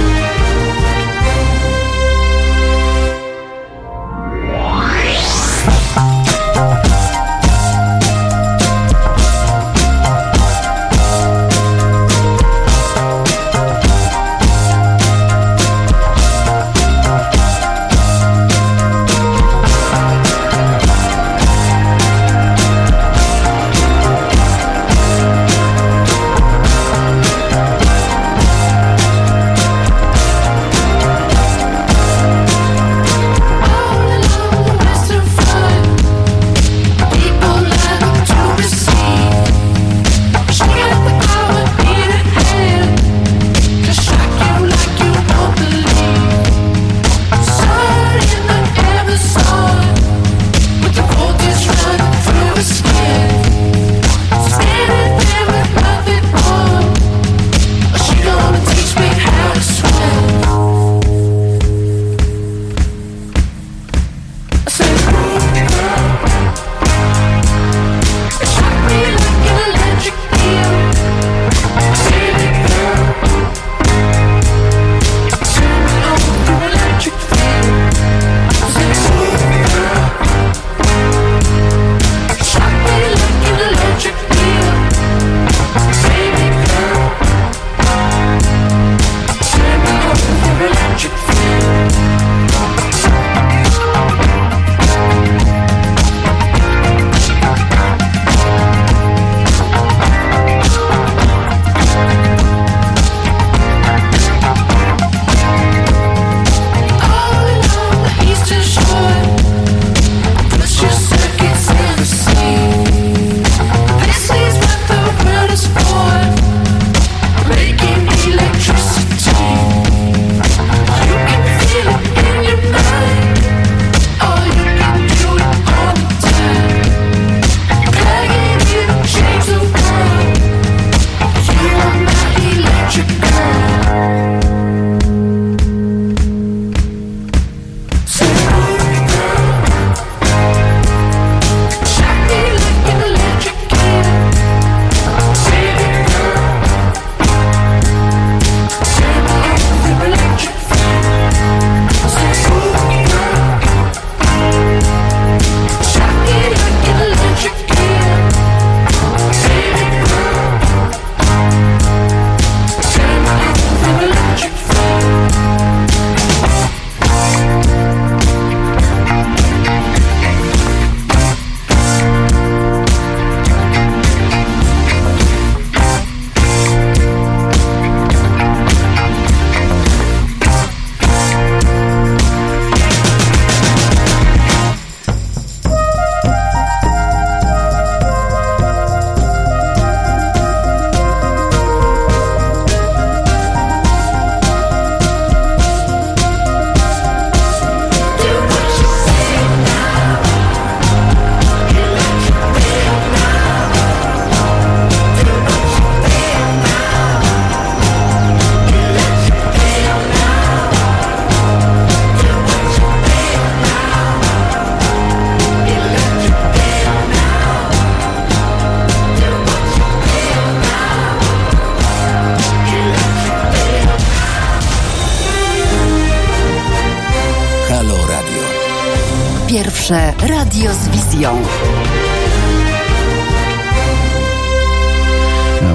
Radio 230.45 230.73
z 230.73 230.89
wizją. 230.89 231.43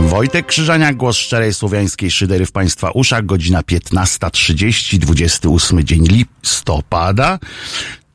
Wojtek 0.01 0.47
Krzyżaniak, 0.47 0.97
głos 0.97 1.17
szczerej 1.17 1.55
słowiańskiej 1.55 2.11
szydery 2.11 2.47
w 2.47 2.53
Państwa 2.53 2.91
uszach, 2.91 3.27
godzina 3.27 3.63
15.30, 3.63 4.99
28 4.99 5.85
dzień 5.85 6.09
listopada 6.09 7.39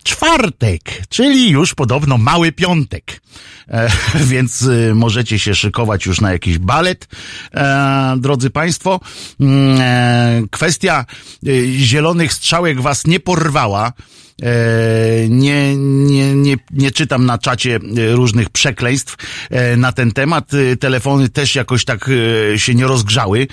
czwartek, 0.03 0.81
czyli 1.09 1.49
już 1.49 1.75
podobno 1.75 2.17
mały 2.17 2.51
piątek. 2.51 3.21
E, 3.67 3.89
więc 4.31 4.61
y, 4.61 4.91
możecie 4.95 5.39
się 5.39 5.55
szykować 5.55 6.05
już 6.05 6.21
na 6.21 6.31
jakiś 6.31 6.57
balet, 6.57 7.07
e, 7.53 8.15
drodzy 8.17 8.49
Państwo. 8.49 8.99
Mm, 9.39 9.77
e, 9.81 10.41
kwestia 10.51 11.05
y, 11.47 11.73
zielonych 11.77 12.33
strzałek 12.33 12.81
Was 12.81 13.07
nie 13.07 13.19
porwała. 13.19 13.93
E, 14.41 15.29
nie, 15.29 15.75
nie, 15.75 16.35
nie, 16.35 16.55
nie 16.71 16.91
czytam 16.91 17.25
na 17.25 17.37
czacie 17.37 17.75
e, 17.75 18.11
różnych 18.11 18.49
przekleństw 18.49 19.15
e, 19.49 19.77
na 19.77 19.91
ten 19.91 20.11
temat. 20.11 20.51
Telefony 20.79 21.29
też 21.29 21.55
jakoś 21.55 21.85
tak 21.85 22.09
się 22.57 22.75
nie 22.75 22.87
rozgrzały, 22.87 23.47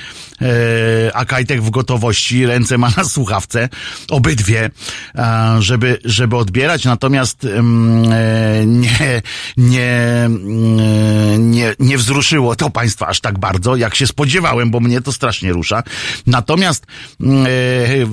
a 1.14 1.24
Kajtek 1.24 1.62
w 1.62 1.70
gotowości, 1.70 2.46
ręce 2.46 2.79
ma 2.79 2.90
na 2.96 3.05
słuchawce, 3.05 3.68
obydwie, 4.11 4.70
żeby, 5.59 5.98
żeby 6.05 6.37
odbierać. 6.37 6.85
Natomiast 6.85 7.46
nie, 8.66 9.22
nie, 9.57 10.29
nie, 11.38 11.74
nie 11.79 11.98
wzruszyło 11.98 12.57
to 12.57 12.70
Państwa 12.70 13.07
aż 13.07 13.20
tak 13.20 13.38
bardzo, 13.38 13.77
jak 13.77 13.94
się 13.94 14.07
spodziewałem, 14.07 14.70
bo 14.70 14.81
mnie 14.81 15.01
to 15.01 15.12
strasznie 15.12 15.53
rusza. 15.53 15.83
Natomiast 16.27 16.87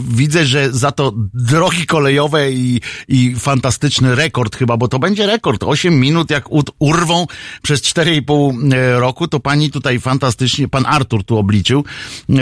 widzę, 0.10 0.46
że 0.46 0.72
za 0.72 0.92
to 0.92 1.14
drogi 1.34 1.86
kolejowe 1.86 2.52
i 2.52 2.65
i, 2.66 2.82
i 3.08 3.36
fantastyczny 3.36 4.16
rekord 4.16 4.56
chyba, 4.56 4.78
bo 4.78 4.88
to 4.88 5.00
będzie 5.00 5.26
rekord. 5.28 5.64
8 5.64 6.00
minut 6.00 6.30
jak 6.30 6.46
urwą 6.80 7.28
przez 7.62 7.82
4,5 7.82 8.74
e, 8.74 9.00
roku, 9.00 9.28
to 9.28 9.40
pani 9.40 9.72
tutaj 9.72 10.00
fantastycznie, 10.00 10.68
pan 10.68 10.86
Artur 10.86 11.24
tu 11.24 11.38
obliczył, 11.38 11.84
e, 12.30 12.36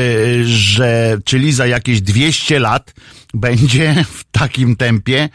że 0.44 1.18
czyli 1.26 1.54
za 1.54 1.68
jakieś 1.68 2.02
200 2.02 2.60
lat 2.60 2.94
będzie 3.34 4.06
w 4.10 4.24
takim 4.32 4.76
tempie, 4.76 5.30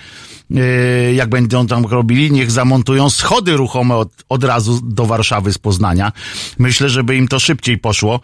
e, 0.57 1.14
jak 1.14 1.29
będą 1.29 1.66
tam 1.66 1.87
robili, 1.87 2.33
niech 2.33 2.51
zamontują 2.51 3.11
schody 3.11 3.57
ruchome 3.57 3.96
od, 3.96 4.09
od 4.29 4.44
razu 4.44 4.81
do 4.83 5.07
Warszawy 5.07 5.53
z 5.53 5.59
Poznania. 5.59 6.12
Myślę, 6.59 6.88
żeby 6.88 7.16
im 7.16 7.29
to 7.29 7.38
szybciej 7.38 7.79
poszło, 7.79 8.20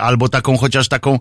albo 0.00 0.28
taką, 0.28 0.56
chociaż 0.56 0.88
taką 0.88 1.18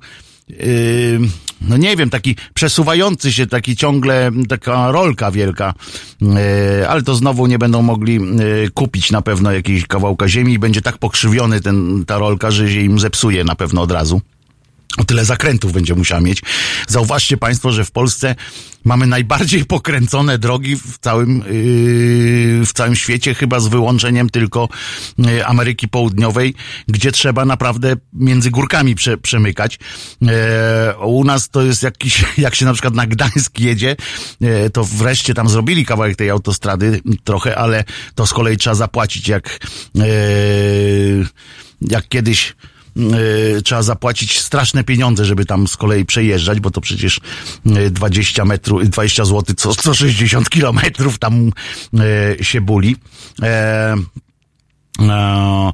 no 1.61 1.77
nie 1.77 1.95
wiem, 1.95 2.09
taki 2.09 2.35
przesuwający 2.53 3.33
się, 3.33 3.47
taki 3.47 3.75
ciągle, 3.75 4.31
taka 4.49 4.91
rolka 4.91 5.31
wielka, 5.31 5.73
yy, 6.21 6.29
ale 6.89 7.01
to 7.01 7.15
znowu 7.15 7.47
nie 7.47 7.59
będą 7.59 7.81
mogli 7.81 8.13
yy, 8.13 8.69
kupić 8.73 9.11
na 9.11 9.21
pewno 9.21 9.51
jakiegoś 9.51 9.87
kawałka 9.87 10.27
ziemi 10.27 10.53
i 10.53 10.59
będzie 10.59 10.81
tak 10.81 10.97
pokrzywiony 10.97 11.61
ten, 11.61 12.05
ta 12.07 12.17
rolka, 12.17 12.51
że 12.51 12.69
się 12.69 12.81
im 12.81 12.99
zepsuje 12.99 13.43
na 13.43 13.55
pewno 13.55 13.81
od 13.81 13.91
razu. 13.91 14.21
O 14.97 15.03
tyle 15.03 15.25
zakrętów 15.25 15.73
będzie 15.73 15.95
musiała 15.95 16.21
mieć. 16.21 16.41
Zauważcie 16.87 17.37
Państwo, 17.37 17.71
że 17.71 17.85
w 17.85 17.91
Polsce 17.91 18.35
mamy 18.85 19.07
najbardziej 19.07 19.65
pokręcone 19.65 20.39
drogi 20.39 20.75
w 20.75 20.97
całym, 20.97 21.37
yy, 21.37 22.65
w 22.65 22.73
całym 22.73 22.95
świecie, 22.95 23.33
chyba 23.33 23.59
z 23.59 23.67
wyłączeniem 23.67 24.29
tylko 24.29 24.69
yy, 25.17 25.45
Ameryki 25.45 25.87
Południowej, 25.87 26.53
gdzie 26.87 27.11
trzeba 27.11 27.45
naprawdę 27.45 27.95
między 28.13 28.51
górkami 28.51 28.95
prze, 28.95 29.17
przemykać. 29.17 29.79
Yy, 30.21 30.29
u 31.05 31.23
nas 31.23 31.49
to 31.49 31.61
jest 31.61 31.83
jakiś, 31.83 32.25
jak 32.37 32.55
się 32.55 32.65
na 32.65 32.73
przykład 32.73 32.93
na 32.93 33.07
Gdańsk 33.07 33.59
jedzie, 33.59 33.95
to 34.73 34.83
wreszcie 34.83 35.33
tam 35.33 35.49
zrobili 35.49 35.85
kawałek 35.85 36.15
tej 36.15 36.29
autostrady 36.29 37.01
trochę, 37.23 37.57
ale 37.57 37.83
to 38.15 38.27
z 38.27 38.33
kolei 38.33 38.57
trzeba 38.57 38.75
zapłacić 38.75 39.27
jak, 39.27 39.59
jak 41.81 42.07
kiedyś 42.07 42.55
trzeba 43.63 43.83
zapłacić 43.83 44.39
straszne 44.39 44.83
pieniądze, 44.83 45.25
żeby 45.25 45.45
tam 45.45 45.67
z 45.67 45.77
kolei 45.77 46.05
przejeżdżać, 46.05 46.59
bo 46.59 46.71
to 46.71 46.81
przecież 46.81 47.19
20 47.91 48.41
e, 48.41 48.45
metrów, 48.45 48.89
20 48.89 49.25
zł 49.25 49.55
co 49.57 49.73
160 49.73 50.49
kilometrów 50.49 51.19
tam 51.19 51.51
y, 52.39 52.43
się 52.43 52.61
buli. 52.61 52.95
E, 53.41 53.95
e, 55.01 55.71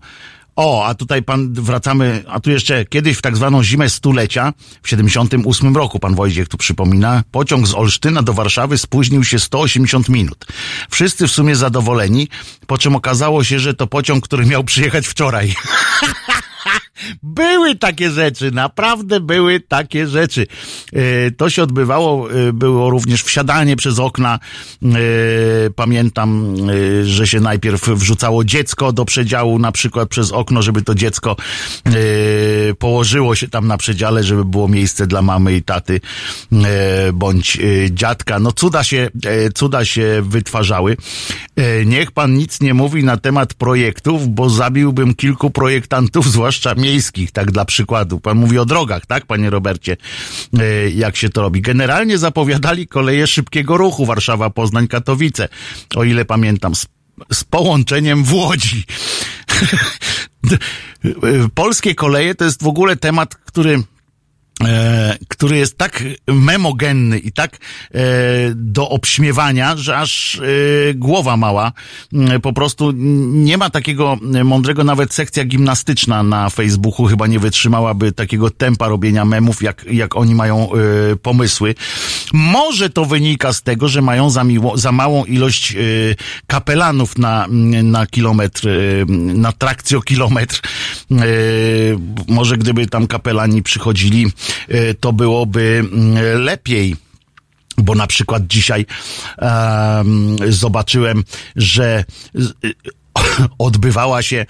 o, 0.56 0.86
a 0.86 0.96
tutaj 0.96 1.24
pan, 1.24 1.54
wracamy, 1.54 2.24
a 2.28 2.40
tu 2.40 2.52
jeszcze 2.52 2.86
kiedyś 2.86 3.18
w 3.18 3.22
tak 3.22 3.38
zwaną 3.38 3.64
zimę 3.64 3.90
stulecia, 3.90 4.54
w 4.84 4.90
78 4.90 5.76
roku, 5.76 6.00
pan 6.00 6.16
Wojciech 6.16 6.48
tu 6.48 6.58
przypomina, 6.58 7.24
pociąg 7.32 7.68
z 7.68 7.74
Olsztyna 7.74 8.24
do 8.24 8.34
Warszawy 8.34 8.78
spóźnił 8.78 9.24
się 9.24 9.40
180 9.40 10.10
minut. 10.10 10.46
Wszyscy 10.90 11.28
w 11.28 11.32
sumie 11.32 11.56
zadowoleni, 11.56 12.28
po 12.68 12.78
czym 12.78 12.96
okazało 12.96 13.44
się, 13.44 13.60
że 13.60 13.74
to 13.74 13.88
pociąg, 13.88 14.24
który 14.24 14.46
miał 14.46 14.64
przyjechać 14.64 15.08
wczoraj. 15.08 15.56
Były 17.24 17.76
takie 17.76 18.12
rzeczy, 18.12 18.52
naprawdę 18.52 19.20
były 19.20 19.60
takie 19.60 20.08
rzeczy. 20.08 20.48
E, 20.94 21.32
to 21.32 21.50
się 21.50 21.64
odbywało, 21.64 22.32
e, 22.32 22.54
było 22.54 22.90
również 22.90 23.24
wsiadanie 23.24 23.76
przez 23.76 24.00
okna. 24.00 24.40
E, 24.84 24.88
pamiętam, 25.76 26.56
że 27.04 27.28
się 27.28 27.40
najpierw 27.40 27.90
wrzucało 27.90 28.44
dziecko 28.44 28.94
do 28.94 29.06
przedziału, 29.06 29.60
na 29.60 29.72
przykład 29.72 30.10
przez 30.10 30.32
okno, 30.32 30.62
żeby 30.62 30.82
to 30.82 30.96
dziecko 30.96 31.36
położyło 32.80 33.36
się 33.36 33.48
tam 33.48 33.68
na 33.68 33.78
przedziale, 33.78 34.24
żeby 34.24 34.46
było 34.46 34.68
miejsce 34.68 35.08
dla 35.08 35.22
mamy 35.22 35.56
i 35.56 35.64
taty 35.64 36.02
bądź 37.14 37.58
dziadka. 37.90 38.40
No 38.40 38.52
cuda 38.52 38.84
się, 38.84 39.10
cuda 39.56 39.86
się 39.86 40.22
wytwarzały. 40.26 40.98
Niech 41.86 42.12
pan 42.12 42.34
nic 42.34 42.62
nie 42.62 42.74
mówi 42.74 43.04
na 43.04 43.18
temat 43.18 43.54
projektów, 43.54 44.30
bo 44.30 44.50
zabiłbym 44.50 45.16
kilku 45.16 45.50
projektantów, 45.50 46.32
zwłaszcza 46.36 46.76
miejskich, 46.92 47.32
tak 47.32 47.52
dla 47.52 47.66
przykładu. 47.66 48.20
Pan 48.20 48.38
mówi 48.38 48.58
o 48.58 48.66
drogach, 48.66 49.06
tak, 49.06 49.26
panie 49.26 49.50
Robercie, 49.50 49.98
e, 50.60 50.90
jak 50.90 51.16
się 51.16 51.30
to 51.30 51.42
robi. 51.42 51.62
Generalnie 51.62 52.18
zapowiadali 52.18 52.88
koleje 52.88 53.28
szybkiego 53.28 53.78
ruchu 53.78 54.06
Warszawa-Poznań-Katowice, 54.06 55.48
o 55.96 56.04
ile 56.04 56.26
pamiętam, 56.26 56.76
z, 56.76 56.88
z 57.34 57.44
połączeniem 57.44 58.24
w 58.24 58.34
Łodzi. 58.34 58.84
Polskie 61.56 61.96
koleje 61.96 62.36
to 62.36 62.46
jest 62.46 62.64
w 62.64 62.68
ogóle 62.68 62.96
temat, 62.96 63.36
który 63.36 63.84
E, 64.68 65.18
który 65.28 65.58
jest 65.58 65.78
tak 65.78 66.04
memogenny 66.28 67.20
i 67.20 67.32
tak 67.32 67.58
e, 67.94 68.00
do 68.56 68.90
obśmiewania, 68.90 69.78
że 69.78 69.98
aż 69.98 70.36
e, 70.36 70.94
głowa 70.94 71.38
mała. 71.38 71.72
E, 72.14 72.40
po 72.40 72.54
prostu 72.54 72.92
nie 73.32 73.58
ma 73.58 73.70
takiego 73.70 74.18
mądrego, 74.44 74.84
nawet 74.84 75.14
sekcja 75.14 75.46
gimnastyczna 75.46 76.24
na 76.24 76.50
Facebooku 76.50 77.06
chyba 77.06 77.28
nie 77.28 77.40
wytrzymałaby 77.40 78.12
takiego 78.12 78.50
tempa 78.50 78.88
robienia 78.88 79.26
memów, 79.26 79.62
jak, 79.62 79.86
jak 79.92 80.16
oni 80.16 80.36
mają 80.36 80.70
pomysły. 81.22 81.76
Może 82.34 82.90
to 82.90 83.06
wynika 83.06 83.54
z 83.54 83.62
tego, 83.62 83.88
że 83.88 84.02
mają 84.02 84.30
za, 84.30 84.44
miło, 84.44 84.78
za 84.78 84.92
małą 84.92 85.26
ilość 85.26 85.76
kapelanów 86.48 87.18
na, 87.18 87.48
na 87.84 88.08
kilometr, 88.08 88.68
na 89.36 89.52
trakcjokilometr. 89.52 90.62
Może 92.28 92.58
gdyby 92.58 92.88
tam 92.88 93.08
kapelani 93.08 93.64
przychodzili 93.64 94.32
to 95.00 95.14
byłoby 95.14 95.84
mm, 95.94 96.44
lepiej 96.44 96.96
bo 97.78 97.96
na 97.96 98.08
przykład 98.08 98.48
dzisiaj 98.48 98.86
um, 99.42 100.36
zobaczyłem, 100.50 101.24
że 101.56 102.04
odbywała 103.58 104.22
się 104.22 104.46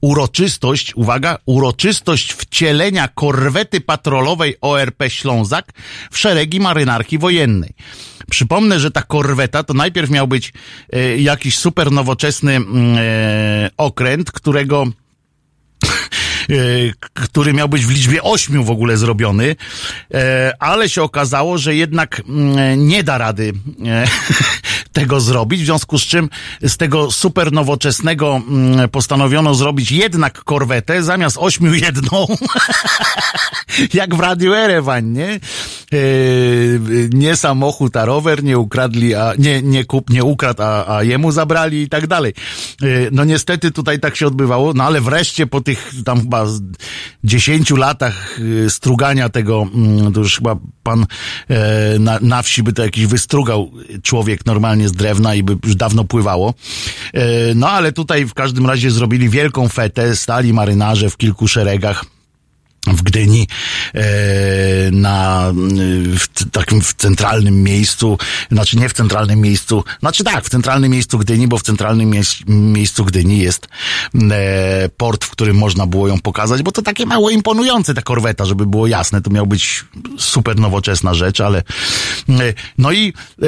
uroczystość, 0.00 0.94
uwaga, 0.96 1.38
uroczystość 1.46 2.32
wcielenia 2.32 3.08
korwety 3.08 3.80
patrolowej 3.80 4.56
ORP 4.60 5.02
Ślązak 5.08 5.72
w 6.10 6.18
szeregi 6.18 6.60
marynarki 6.60 7.18
wojennej. 7.18 7.74
Przypomnę, 8.30 8.80
że 8.80 8.90
ta 8.90 9.02
korweta 9.02 9.62
to 9.62 9.74
najpierw 9.74 10.10
miał 10.10 10.28
być 10.28 10.52
e, 10.92 11.18
jakiś 11.18 11.58
super 11.58 11.92
nowoczesny 11.92 12.56
mm, 12.56 12.96
e, 12.98 13.70
okręt, 13.76 14.32
którego 14.32 14.86
który 17.14 17.52
miał 17.52 17.68
być 17.68 17.86
w 17.86 17.90
liczbie 17.90 18.22
ośmiu 18.22 18.64
w 18.64 18.70
ogóle 18.70 18.96
zrobiony, 18.96 19.56
e, 20.14 20.52
ale 20.58 20.88
się 20.88 21.02
okazało, 21.02 21.58
że 21.58 21.74
jednak 21.74 22.22
mm, 22.28 22.88
nie 22.88 23.04
da 23.04 23.18
rady 23.18 23.52
e, 23.86 24.04
tego 24.92 25.20
zrobić, 25.20 25.62
w 25.62 25.64
związku 25.64 25.98
z 25.98 26.02
czym 26.02 26.28
z 26.62 26.76
tego 26.76 27.10
super 27.10 27.52
nowoczesnego 27.52 28.42
mm, 28.48 28.88
postanowiono 28.88 29.54
zrobić 29.54 29.92
jednak 29.92 30.44
korwetę, 30.44 31.02
zamiast 31.02 31.36
ośmiu 31.40 31.74
jedną, 31.86 32.26
jak 33.94 34.14
w 34.14 34.20
Radiu 34.20 34.54
Erewań, 34.54 35.06
nie? 35.06 35.40
Nie 37.12 37.36
samochód, 37.36 37.96
a 37.96 38.04
rower 38.04 38.44
nie 38.44 38.58
ukradli, 38.58 39.14
a 39.14 39.32
nie, 39.38 39.62
nie 39.62 39.84
kup, 39.84 40.10
nie 40.10 40.24
ukradł, 40.24 40.62
a, 40.62 40.96
a 40.96 41.02
jemu 41.02 41.32
zabrali 41.32 41.82
i 41.82 41.88
tak 41.88 42.06
dalej. 42.06 42.34
No 43.12 43.24
niestety 43.24 43.70
tutaj 43.70 44.00
tak 44.00 44.16
się 44.16 44.26
odbywało, 44.26 44.72
no 44.74 44.84
ale 44.84 45.00
wreszcie 45.00 45.46
po 45.46 45.60
tych 45.60 45.92
tam 46.04 46.20
chyba 46.20 46.46
10 47.24 47.70
latach 47.70 48.40
y, 48.40 48.70
strugania 48.70 49.28
tego, 49.28 49.66
mm, 49.74 50.12
to 50.12 50.20
już 50.20 50.36
chyba 50.36 50.56
pan 50.82 51.06
e, 51.48 51.98
na, 51.98 52.18
na 52.22 52.42
wsi 52.42 52.62
by 52.62 52.72
to 52.72 52.82
jakiś 52.82 53.06
wystrugał 53.06 53.70
człowiek 54.02 54.46
normalnie 54.46 54.81
normalnie 54.82 54.88
z 54.88 54.92
drewna 54.92 55.34
i 55.34 55.42
by 55.42 55.56
już 55.64 55.76
dawno 55.76 56.04
pływało. 56.04 56.54
No 57.54 57.68
ale 57.68 57.92
tutaj 57.92 58.26
w 58.26 58.34
każdym 58.34 58.66
razie 58.66 58.90
zrobili 58.90 59.28
wielką 59.28 59.68
fetę, 59.68 60.16
stali 60.16 60.52
marynarze 60.52 61.10
w 61.10 61.16
kilku 61.16 61.48
szeregach 61.48 62.04
w 62.86 63.02
Gdyni 63.02 63.48
e, 63.94 64.02
na 64.90 65.52
w 66.18 66.50
takim 66.50 66.82
w 66.82 66.94
centralnym 66.94 67.62
miejscu, 67.62 68.18
znaczy 68.50 68.76
nie 68.76 68.88
w 68.88 68.92
centralnym 68.92 69.40
miejscu, 69.40 69.84
znaczy 70.00 70.24
tak, 70.24 70.44
w 70.44 70.48
centralnym 70.48 70.90
miejscu 70.90 71.18
Gdyni, 71.18 71.48
bo 71.48 71.58
w 71.58 71.62
centralnym 71.62 72.12
miejscu 72.48 73.04
Gdyni 73.04 73.38
jest 73.38 73.68
e, 74.30 74.88
port, 74.96 75.24
w 75.24 75.30
którym 75.30 75.56
można 75.56 75.86
było 75.86 76.08
ją 76.08 76.20
pokazać, 76.20 76.62
bo 76.62 76.72
to 76.72 76.82
takie 76.82 77.06
mało 77.06 77.30
imponujące 77.30 77.94
ta 77.94 78.02
korweta, 78.02 78.44
żeby 78.44 78.66
było 78.66 78.86
jasne, 78.86 79.22
to 79.22 79.30
miał 79.30 79.46
być 79.46 79.84
super 80.18 80.56
nowoczesna 80.56 81.14
rzecz, 81.14 81.40
ale 81.40 81.58
e, 82.28 82.54
no 82.78 82.92
i 82.92 83.12
e, 83.42 83.46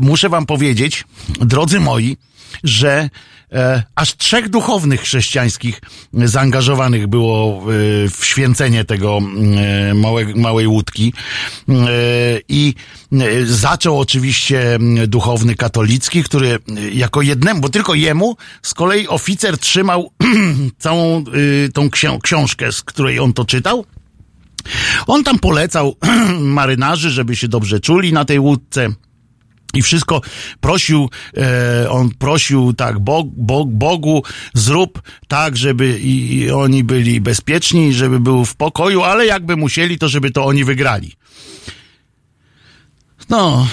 muszę 0.00 0.28
wam 0.28 0.46
powiedzieć, 0.46 1.04
drodzy 1.40 1.80
moi, 1.80 2.16
że 2.64 2.90
e, 2.90 3.10
aż 3.94 4.16
trzech 4.16 4.48
duchownych 4.48 5.00
chrześcijańskich 5.00 5.80
zaangażowanych 6.12 7.06
było 7.06 7.58
e, 7.58 7.64
w 8.08 8.24
święcenie 8.24 8.84
tego 8.84 9.18
e, 9.88 9.94
małe, 9.94 10.24
małej 10.34 10.66
łódki. 10.66 11.12
E, 11.68 11.74
I 12.48 12.74
e, 13.12 13.46
zaczął 13.46 14.00
oczywiście 14.00 14.78
duchowny 15.08 15.54
katolicki, 15.54 16.22
który 16.22 16.48
e, 16.48 16.58
jako 16.90 17.22
jednemu, 17.22 17.60
bo 17.60 17.68
tylko 17.68 17.94
jemu 17.94 18.36
z 18.62 18.74
kolei 18.74 19.08
oficer 19.08 19.58
trzymał 19.58 20.10
całą 20.78 21.24
tą 21.74 21.90
książkę, 22.20 22.72
z 22.72 22.82
której 22.82 23.20
on 23.20 23.32
to 23.32 23.44
czytał. 23.44 23.84
On 25.06 25.24
tam 25.24 25.38
polecał 25.38 25.96
marynarzy, 26.40 27.10
żeby 27.10 27.36
się 27.36 27.48
dobrze 27.48 27.80
czuli 27.80 28.12
na 28.12 28.24
tej 28.24 28.38
łódce 28.38 28.88
i 29.74 29.82
wszystko 29.82 30.20
prosił, 30.60 31.10
e, 31.36 31.90
on 31.90 32.10
prosił 32.10 32.72
tak 32.72 32.98
Bog, 32.98 33.26
Bog, 33.36 33.68
Bogu, 33.68 34.22
zrób 34.54 35.02
tak, 35.28 35.56
żeby 35.56 35.98
i, 35.98 36.36
i 36.36 36.50
oni 36.50 36.84
byli 36.84 37.20
bezpieczni, 37.20 37.92
żeby 37.92 38.20
był 38.20 38.44
w 38.44 38.54
pokoju, 38.54 39.02
ale 39.02 39.26
jakby 39.26 39.56
musieli, 39.56 39.98
to 39.98 40.08
żeby 40.08 40.30
to 40.30 40.44
oni 40.44 40.64
wygrali. 40.64 41.12
No, 43.28 43.66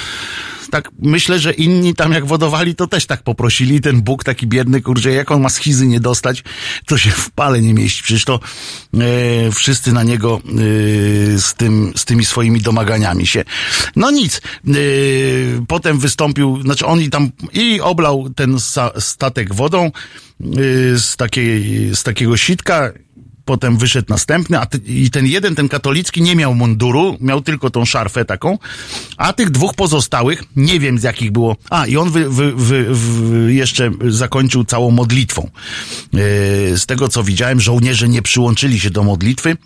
tak 0.71 0.89
myślę, 1.01 1.39
że 1.39 1.53
inni 1.53 1.95
tam 1.95 2.11
jak 2.11 2.25
wodowali, 2.25 2.75
to 2.75 2.87
też 2.87 3.05
tak 3.05 3.23
poprosili. 3.23 3.81
Ten 3.81 4.01
Bóg 4.01 4.23
taki 4.23 4.47
biedny, 4.47 4.81
kurczę, 4.81 5.11
jak 5.11 5.31
on 5.31 5.41
ma 5.41 5.49
schizy 5.49 5.87
nie 5.87 5.99
dostać, 5.99 6.43
to 6.85 6.97
się 6.97 7.11
w 7.11 7.31
pale 7.31 7.61
nie 7.61 7.73
mieści. 7.73 8.03
Przecież 8.03 8.25
to 8.25 8.39
e, 8.93 9.51
wszyscy 9.51 9.93
na 9.93 10.03
niego 10.03 10.41
e, 10.45 10.51
z, 11.39 11.53
tym, 11.53 11.93
z 11.95 12.05
tymi 12.05 12.25
swoimi 12.25 12.61
domaganiami 12.61 13.27
się. 13.27 13.43
No 13.95 14.11
nic. 14.11 14.41
E, 14.67 14.71
potem 15.67 15.99
wystąpił, 15.99 16.61
znaczy 16.61 16.85
on 16.85 17.01
i 17.01 17.09
tam 17.09 17.31
i 17.53 17.81
oblał 17.81 18.29
ten 18.29 18.57
statek 18.99 19.53
wodą 19.53 19.85
e, 19.85 19.91
z, 20.97 21.15
takiej, 21.17 21.89
z 21.95 22.03
takiego 22.03 22.37
sitka 22.37 22.91
potem 23.49 23.77
wyszedł 23.77 24.05
następny, 24.09 24.59
a 24.59 24.65
ty, 24.65 24.77
i 24.77 25.11
ten 25.11 25.25
jeden, 25.25 25.55
ten 25.55 25.69
katolicki 25.69 26.21
nie 26.21 26.35
miał 26.35 26.55
munduru, 26.55 27.17
miał 27.21 27.41
tylko 27.41 27.69
tą 27.69 27.85
szarfę 27.85 28.25
taką, 28.25 28.57
a 29.17 29.33
tych 29.33 29.49
dwóch 29.49 29.73
pozostałych, 29.73 30.43
nie 30.55 30.79
wiem 30.79 30.99
z 30.99 31.03
jakich 31.03 31.31
było, 31.31 31.55
a 31.69 31.85
i 31.85 31.97
on 31.97 32.11
wy, 32.11 32.29
wy, 32.29 32.53
wy, 32.55 33.53
jeszcze 33.53 33.91
zakończył 34.07 34.63
całą 34.63 34.91
modlitwą. 34.91 35.49
Yy, 36.13 36.19
z 36.77 36.85
tego 36.85 37.07
co 37.07 37.23
widziałem, 37.23 37.61
żołnierze 37.61 38.09
nie 38.09 38.21
przyłączyli 38.21 38.79
się 38.79 38.89
do 38.89 39.03
modlitwy, 39.03 39.57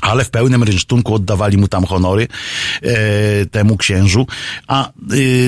ale 0.00 0.24
w 0.24 0.30
pełnym 0.30 0.62
rynsztunku 0.62 1.14
oddawali 1.14 1.58
mu 1.58 1.68
tam 1.68 1.84
honory 1.84 2.28
e, 2.82 3.46
temu 3.46 3.76
księżu, 3.76 4.26
a 4.66 4.88
e, 4.88 4.92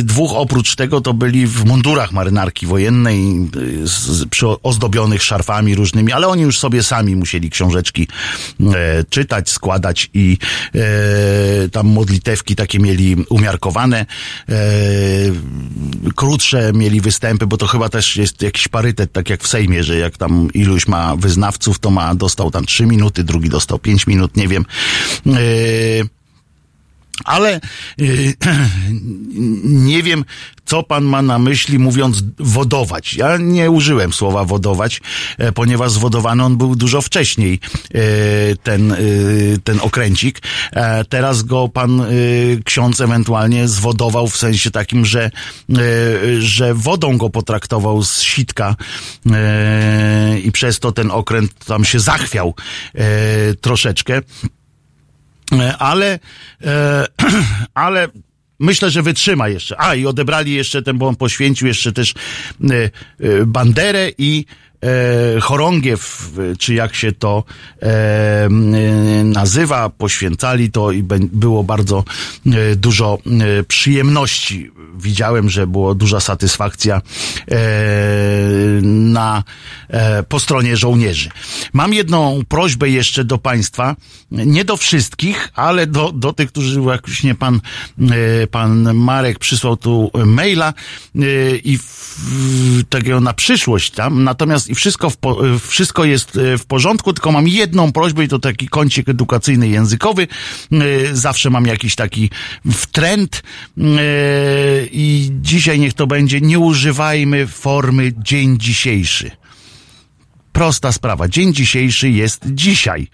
dwóch 0.02 0.32
oprócz 0.34 0.76
tego 0.76 1.00
to 1.00 1.14
byli 1.14 1.46
w 1.46 1.64
mundurach 1.64 2.12
marynarki 2.12 2.66
wojennej, 2.66 3.18
e, 3.20 3.46
z, 3.86 4.28
przy, 4.28 4.46
ozdobionych 4.62 5.22
szarfami 5.22 5.74
różnymi, 5.74 6.12
ale 6.12 6.28
oni 6.28 6.42
już 6.42 6.58
sobie 6.58 6.82
sami 6.82 7.16
musieli 7.16 7.50
książeczki 7.50 8.08
e, 8.60 9.04
czytać, 9.10 9.50
składać 9.50 10.10
i 10.14 10.38
e, 10.74 11.68
tam 11.68 11.86
modlitewki 11.86 12.56
takie 12.56 12.78
mieli 12.78 13.16
umiarkowane, 13.28 14.06
krótsze 16.16 16.72
mieli 16.74 17.00
występy, 17.00 17.46
bo 17.46 17.56
to 17.56 17.66
chyba 17.66 17.88
też 17.88 18.16
jest 18.16 18.42
jakiś 18.42 18.68
parytet, 18.68 19.12
tak 19.12 19.30
jak 19.30 19.42
w 19.42 19.48
Sejmie, 19.48 19.84
że 19.84 19.98
jak 19.98 20.16
tam 20.16 20.48
iluś 20.54 20.88
ma 20.88 21.16
wyznawców, 21.16 21.78
to 21.78 21.90
ma, 21.90 22.14
dostał 22.14 22.50
tam 22.50 22.66
trzy 22.66 22.86
minuty, 22.86 23.24
drugi 23.24 23.48
dostał 23.48 23.78
pięć 23.78 24.06
minut, 24.06 24.36
nie 24.36 24.48
wiem. 24.48 24.64
Yy, 25.26 25.34
ale 27.24 27.60
yy, 27.98 28.34
nie 29.88 30.02
wiem, 30.02 30.24
co 30.72 30.82
pan 30.82 31.04
ma 31.04 31.22
na 31.22 31.38
myśli 31.38 31.78
mówiąc 31.78 32.22
wodować. 32.38 33.14
Ja 33.14 33.36
nie 33.36 33.70
użyłem 33.70 34.12
słowa 34.12 34.44
wodować, 34.44 35.00
e, 35.38 35.52
ponieważ 35.52 35.92
zwodowany 35.92 36.44
on 36.44 36.56
był 36.56 36.76
dużo 36.76 37.02
wcześniej, 37.02 37.60
e, 37.94 38.00
ten, 38.56 38.92
e, 38.92 38.96
ten 39.64 39.80
okręcik. 39.80 40.42
Teraz 41.08 41.42
go 41.42 41.68
pan 41.68 42.02
ksiądz 42.64 43.00
ewentualnie 43.00 43.68
zwodował 43.68 44.28
w 44.28 44.36
sensie 44.36 44.70
takim, 44.70 45.06
że, 45.06 45.30
że 46.38 46.74
wodą 46.74 47.18
go 47.18 47.30
potraktował 47.30 48.02
z 48.02 48.20
sitka 48.20 48.76
i 50.44 50.52
przez 50.52 50.80
to 50.80 50.92
ten 50.92 51.10
okręt 51.10 51.64
tam 51.64 51.84
się 51.84 52.00
zachwiał 52.00 52.54
troszeczkę. 53.60 54.20
Ale, 55.78 56.18
ale 57.74 58.08
myślę, 58.62 58.90
że 58.90 59.02
wytrzyma 59.02 59.48
jeszcze. 59.48 59.80
A, 59.80 59.94
i 59.94 60.06
odebrali 60.06 60.54
jeszcze 60.54 60.82
ten, 60.82 60.98
bo 60.98 61.08
on 61.08 61.16
poświęcił 61.16 61.68
jeszcze 61.68 61.92
też 61.92 62.14
e, 62.70 62.90
banderę 63.46 64.10
i 64.18 64.44
e, 64.82 65.40
chorągiew, 65.40 66.32
czy 66.58 66.74
jak 66.74 66.94
się 66.94 67.12
to 67.12 67.44
e, 67.82 68.48
nazywa, 69.24 69.88
poświęcali 69.90 70.70
to 70.70 70.92
i 70.92 71.02
było 71.32 71.64
bardzo 71.64 72.04
e, 72.46 72.76
dużo 72.76 73.18
e, 73.58 73.62
przyjemności. 73.62 74.70
Widziałem, 74.98 75.50
że 75.50 75.66
było 75.66 75.94
duża 75.94 76.20
satysfakcja 76.20 76.96
e, 76.96 77.58
na, 78.82 79.44
e, 79.88 80.22
po 80.22 80.40
stronie 80.40 80.76
żołnierzy. 80.76 81.30
Mam 81.72 81.94
jedną 81.94 82.42
prośbę 82.48 82.88
jeszcze 82.90 83.24
do 83.24 83.38
Państwa, 83.38 83.96
nie 84.30 84.64
do 84.64 84.76
wszystkich, 84.76 85.48
ale 85.54 85.86
do, 85.86 86.12
do 86.12 86.32
tych, 86.32 86.48
którzy 86.48 86.80
właśnie 86.80 87.34
pan, 87.34 87.60
e, 88.00 88.46
pan 88.46 88.94
Marek 88.94 89.38
przysłał 89.38 89.76
tu 89.76 90.10
maila 90.26 90.74
i 91.64 91.78
w, 91.78 92.84
takiego 92.88 93.20
na 93.20 93.32
przyszłość 93.32 93.90
tam, 93.90 94.24
natomiast 94.24 94.71
i 94.72 94.74
wszystko, 94.74 95.10
w, 95.10 95.16
wszystko 95.68 96.04
jest 96.04 96.36
e, 96.36 96.58
w 96.58 96.66
porządku, 96.66 97.12
tylko 97.12 97.32
mam 97.32 97.48
jedną 97.48 97.92
prośbę 97.92 98.24
i 98.24 98.28
to 98.28 98.38
taki 98.38 98.68
kącik 98.68 99.08
edukacyjny, 99.08 99.68
językowy. 99.68 100.28
E, 100.72 100.76
zawsze 101.16 101.50
mam 101.50 101.66
jakiś 101.66 101.94
taki 101.94 102.30
trend 102.92 103.42
e, 103.78 103.82
i 104.92 105.30
dzisiaj 105.40 105.80
niech 105.80 105.94
to 105.94 106.06
będzie, 106.06 106.40
nie 106.40 106.58
używajmy 106.58 107.46
formy 107.46 108.12
dzień 108.16 108.58
dzisiejszy 108.58 109.30
prosta 110.52 110.92
sprawa. 110.92 111.28
Dzień 111.28 111.54
dzisiejszy 111.54 112.10
jest 112.10 112.42
dzisiaj. 112.46 113.06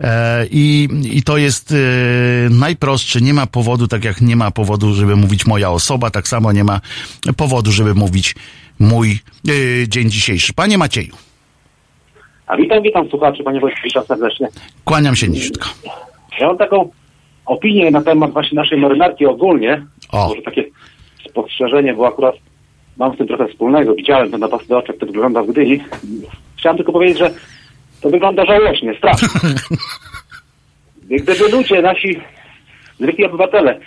E, 0.00 0.46
i, 0.50 0.88
I 1.12 1.22
to 1.22 1.36
jest 1.36 1.72
e, 1.72 1.76
najprostsze. 2.50 3.20
Nie 3.20 3.34
ma 3.34 3.46
powodu, 3.46 3.88
tak 3.88 4.04
jak 4.04 4.20
nie 4.20 4.36
ma 4.36 4.50
powodu, 4.50 4.94
żeby 4.94 5.16
mówić 5.16 5.46
moja 5.46 5.70
osoba, 5.70 6.10
tak 6.10 6.28
samo 6.28 6.52
nie 6.52 6.64
ma 6.64 6.80
powodu, 7.36 7.72
żeby 7.72 7.94
mówić 7.94 8.34
mój 8.78 9.10
e, 9.48 9.88
dzień 9.88 10.10
dzisiejszy. 10.10 10.52
Panie 10.54 10.78
Macieju. 10.78 11.14
A 12.46 12.56
witam, 12.56 12.82
witam 12.82 13.08
słuchaczy, 13.10 13.42
panie 13.42 13.60
Wojciech, 13.60 14.06
serdecznie. 14.06 14.48
Kłaniam 14.84 15.16
się 15.16 15.28
niziutko. 15.28 15.68
Ja 16.40 16.46
mam 16.46 16.58
taką 16.58 16.90
opinię 17.46 17.90
na 17.90 18.02
temat 18.02 18.32
właśnie 18.32 18.56
naszej 18.56 18.78
marynarki 18.78 19.26
ogólnie. 19.26 19.86
O. 20.12 20.28
Może 20.28 20.42
takie 20.42 20.64
spostrzeżenie, 21.28 21.94
bo 21.94 22.06
akurat 22.06 22.34
mam 22.96 23.14
z 23.14 23.18
tym 23.18 23.26
trochę 23.26 23.48
wspólnego. 23.48 23.94
Widziałem 23.94 24.30
ten 24.30 24.40
napasy 24.40 24.68
do 24.68 24.78
oczu, 24.78 24.92
jak 24.92 25.00
to 25.00 25.06
wygląda 25.06 25.42
w 25.42 25.46
Gdyni. 25.46 25.80
Chciałem 26.58 26.76
tylko 26.76 26.92
powiedzieć, 26.92 27.18
że 27.18 27.30
to 28.00 28.10
wygląda 28.10 28.44
żałośnie, 28.44 28.94
strasznie. 28.98 29.28
Gdyby 31.20 31.48
ludzie, 31.52 31.82
nasi 31.82 32.20
zwykli 33.00 33.24
obywatele 33.24 33.80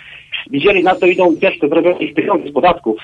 widzieli 0.50 0.84
na 0.84 0.94
to 0.94 1.06
idą 1.06 1.34
gwiazdy 1.34 1.68
zrobione 1.68 1.98
ich 1.98 2.14
tysiące 2.14 2.48
z 2.48 2.52
podatków, 2.52 2.96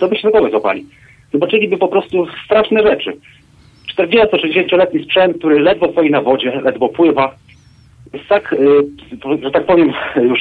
to 0.00 0.08
by 0.08 0.16
się 0.16 0.30
głowy 0.30 0.50
złapali. 0.50 0.86
Zobaczyliby 1.32 1.76
po 1.76 1.88
prostu 1.88 2.26
straszne 2.44 2.82
rzeczy. 2.82 3.12
40-60-letni 3.96 5.04
sprzęt, 5.04 5.38
który 5.38 5.60
ledwo 5.60 5.92
stoi 5.92 6.10
na 6.10 6.22
wodzie, 6.22 6.60
ledwo 6.60 6.88
pływa, 6.88 7.34
jest 8.12 8.28
tak, 8.28 8.52
e, 8.52 9.38
że 9.42 9.50
tak 9.50 9.66
powiem, 9.66 9.92
już 10.30 10.40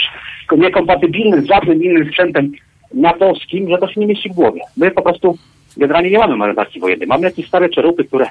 niekompatybilny 0.58 1.42
z 1.42 1.48
żadnym 1.48 1.84
innym 1.84 2.08
sprzętem 2.08 2.52
natowskim, 2.94 3.70
że 3.70 3.78
to 3.78 3.88
się 3.88 4.02
nie 4.02 4.08
mieści 4.08 4.30
w 4.30 4.34
głowie. 4.34 4.62
My 4.78 4.92
po 4.92 5.02
prostu 5.02 5.38
generalnie 5.78 6.10
nie 6.10 6.20
mamy 6.20 6.36
marynarki 6.36 6.80
wojennej. 6.80 7.08
Mamy 7.08 7.24
jakieś 7.24 7.48
stare 7.48 7.70
czerupy, 7.70 8.04
które 8.04 8.26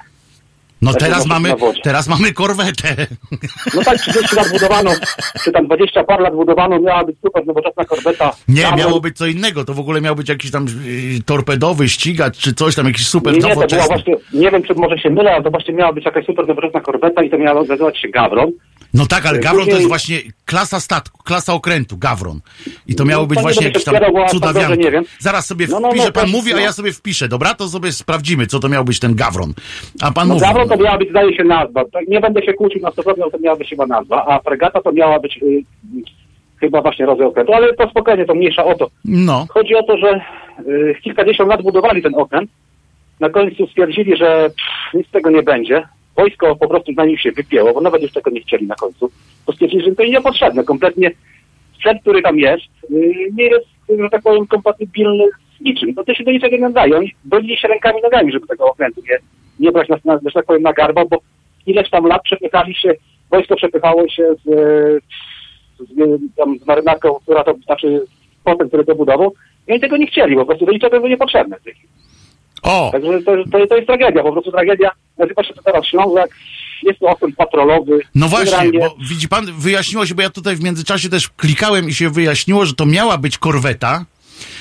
No 0.82 0.92
Tak 0.92 1.00
teraz 1.00 1.18
jak 1.18 1.26
mamy, 1.26 1.54
teraz 1.82 2.08
mamy 2.08 2.32
korwetę. 2.32 3.06
No 3.74 3.82
tak, 3.84 3.98
30 3.98 4.36
lat 4.36 4.52
budowano, 4.52 4.90
czy 5.44 5.52
tam 5.52 5.66
20 5.66 6.04
par 6.04 6.20
lat 6.20 6.34
budowano, 6.34 6.80
miała 6.80 7.04
być 7.04 7.16
super 7.24 7.46
nowoczesna 7.46 7.84
korbeta. 7.84 8.32
Nie, 8.48 8.62
Tam- 8.62 8.78
miało 8.78 9.00
być 9.00 9.16
co 9.16 9.26
innego. 9.26 9.64
To 9.64 9.74
w 9.74 9.80
ogóle 9.80 10.00
miał 10.00 10.16
być 10.16 10.28
jakiś 10.28 10.50
tam 10.50 10.66
y, 10.66 11.22
torpedowy 11.26 11.88
ścigacz, 11.88 12.38
czy 12.38 12.54
coś 12.54 12.74
tam, 12.74 12.86
jakiś 12.86 13.06
super 13.08 13.32
Nie, 13.32 13.38
nie, 13.38 13.54
to 13.54 13.66
była 13.66 13.86
właśnie, 13.86 14.16
nie 14.32 14.50
wiem, 14.50 14.62
czy 14.62 14.74
może 14.74 14.98
się 14.98 15.10
mylę, 15.10 15.34
ale 15.34 15.42
to 15.44 15.50
właśnie 15.50 15.74
miała 15.74 15.92
być 15.92 16.04
jakaś 16.04 16.26
super 16.26 16.48
nowoczesna 16.48 16.80
korbeta 16.80 17.22
i 17.22 17.30
to 17.30 17.38
miała 17.38 17.62
nazywać 17.62 18.00
się 18.00 18.08
Gawron. 18.08 18.52
No 18.96 19.06
tak, 19.06 19.26
ale 19.26 19.38
Y, 19.38 19.40
Gawron 19.40 19.64
to 19.64 19.70
jest 19.70 19.72
później- 19.76 19.88
właśnie 19.88 20.18
klasa 20.44 20.80
statku, 20.80 21.22
klasa 21.22 21.52
okrętu, 21.52 21.98
Gawron. 21.98 22.40
I 22.86 22.94
to 22.94 23.04
miało 23.04 23.22
No, 23.22 23.26
być 23.28 23.40
właśnie 23.40 23.66
jakieś 23.66 23.84
tam 23.84 23.94
tak 23.94 24.02
wiem. 24.92 25.04
Zaraz 25.18 25.46
sobie 25.46 25.66
No, 25.70 25.80
no, 25.80 25.90
wpiszę, 25.90 26.06
no, 26.06 26.12
pan 26.12 26.24
też, 26.24 26.32
mówi, 26.32 26.52
a 26.52 26.56
no. 26.56 26.62
ja 26.62 26.72
sobie 26.72 26.92
wpiszę, 26.92 27.28
dobra? 27.28 27.54
To 27.54 27.68
sobie 27.68 27.92
sprawdzimy, 27.92 28.46
co 28.46 28.58
to 28.60 28.68
miał 28.68 28.84
być 28.84 29.00
ten 29.00 29.14
Gawron. 29.14 29.54
A 30.02 30.10
pan 30.12 30.28
No 30.28 30.34
mówi. 30.34 30.46
Gawron 30.46 30.68
to 30.68 30.76
miała 30.76 30.98
być, 30.98 31.10
zdaje 31.10 31.36
się, 31.36 31.44
nazwa. 31.44 31.84
Tak, 31.92 32.08
Nie 32.08 32.20
będę 32.20 32.42
się 32.42 32.52
kłócił 32.52 32.82
na 32.82 32.90
100%, 32.90 33.22
ale 33.22 33.30
to 33.32 33.38
miała 33.38 33.56
być 33.56 33.68
chyba 33.68 33.86
nazwa, 33.86 34.24
a 34.28 34.40
fregata 34.40 34.80
to 34.82 34.92
miała 34.92 35.20
być 35.20 35.38
y, 35.42 35.62
chyba 36.60 36.82
właśnie 36.82 37.06
rodzaj 37.06 37.26
okrętu, 37.26 37.52
ale 37.54 37.74
to 37.74 37.90
spokojnie, 37.90 38.24
to 38.24 38.34
mniejsza 38.34 38.64
o 38.64 38.74
to. 38.74 38.90
No, 39.04 39.46
Chodzi 39.50 39.74
o 39.74 39.82
to, 39.82 39.96
że 39.98 40.20
y, 40.68 40.94
kilkadziesiąt 41.02 41.50
lat 41.50 41.62
budowali 41.62 42.02
ten 42.02 42.14
okręt. 42.14 42.50
Na 43.20 43.30
końcu 43.30 43.66
stwierdzili, 43.66 44.16
że 44.16 44.26
pff, 44.50 44.94
nic 44.94 45.08
z 45.08 45.10
tego 45.10 45.30
nie 45.30 45.42
będzie. 45.42 45.88
Wojsko 46.16 46.56
po 46.56 46.68
prostu 46.68 46.92
na 46.92 47.04
nich 47.04 47.20
się 47.20 47.32
wypięło, 47.32 47.74
bo 47.74 47.80
nawet 47.80 48.02
już 48.02 48.12
tego 48.12 48.30
nie 48.30 48.40
chcieli 48.40 48.66
na 48.66 48.74
końcu. 48.74 49.10
To 49.46 49.52
stwierdzili, 49.52 49.84
że 49.84 49.94
to 49.94 50.02
im 50.02 50.12
niepotrzebne. 50.12 50.64
Kompletnie 50.64 51.10
sprzęt, 51.74 52.00
który 52.00 52.22
tam 52.22 52.38
jest, 52.38 52.64
y, 52.90 53.30
nie 53.34 53.44
jest, 53.44 53.66
że 53.88 54.10
tak 54.10 54.22
powiem, 54.22 54.46
kompatybilny 54.46 55.24
z 55.58 55.60
niczym. 55.60 55.92
No 55.96 56.04
to 56.04 56.14
się 56.14 56.24
do 56.24 56.30
niczego 56.30 56.56
nie 56.56 56.62
nadaje. 56.62 56.96
Oni 56.96 57.14
bronili 57.24 57.56
się 57.56 57.68
rękami 57.68 57.98
i 57.98 58.02
nogami, 58.02 58.32
żeby 58.32 58.46
tego 58.46 58.64
okrętu 58.64 59.02
nie, 59.10 59.18
nie 59.60 59.72
brać 59.72 59.88
na, 59.88 59.96
na, 60.04 60.18
że 60.26 60.32
tak 60.34 60.46
powiem, 60.46 60.62
na 60.62 60.72
garba, 60.72 61.04
bo 61.04 61.18
ileś 61.66 61.90
tam 61.90 62.06
lat 62.06 62.22
przepychali 62.22 62.74
się, 62.74 62.94
wojsko 63.30 63.56
przepychało 63.56 64.08
się 64.08 64.34
z, 64.44 64.48
y, 64.48 65.00
z, 65.80 66.36
tam, 66.36 66.58
z 66.58 66.66
marynarką, 66.66 67.14
która 67.22 67.44
to, 67.44 67.54
znaczy 67.54 68.06
potem, 68.44 68.68
który 68.68 68.84
to 68.84 68.94
budował, 68.94 69.32
i 69.68 69.72
oni 69.72 69.80
tego 69.80 69.96
nie 69.96 70.06
chcieli, 70.06 70.36
po 70.36 70.46
prostu 70.46 70.66
do 70.66 70.72
niczego 70.72 70.96
było 70.96 71.08
niepotrzebne. 71.08 71.56
w 71.56 71.62
tej 71.62 71.74
chwili. 71.74 71.88
o, 72.62 72.88
Także 72.92 73.22
to, 73.22 73.32
to, 73.52 73.66
to 73.66 73.76
jest 73.76 73.86
tragedia, 73.86 74.22
po 74.22 74.32
prostu 74.32 74.52
tragedia. 74.52 74.90
Nazywa 75.18 75.44
się 75.44 75.54
to 75.54 75.62
teraz 75.62 75.86
Ślązak, 75.86 76.30
jest 76.82 77.00
to 77.00 77.06
okręt 77.06 77.36
patrolowy. 77.36 78.00
no 78.14 78.28
właśnie, 78.28 78.72
bo 78.78 78.96
widzi 79.10 79.28
pan, 79.28 79.46
wyjaśniło 79.58 80.06
się, 80.06 80.14
bo 80.14 80.22
ja 80.22 80.30
tutaj 80.30 80.56
w 80.56 80.62
międzyczasie 80.62 81.08
też 81.08 81.28
klikałem 81.28 81.88
i 81.88 81.94
się 81.94 82.10
wyjaśniło, 82.10 82.66
że 82.66 82.74
to 82.74 82.86
miała 82.86 83.18
być 83.18 83.38
korweta. 83.38 84.04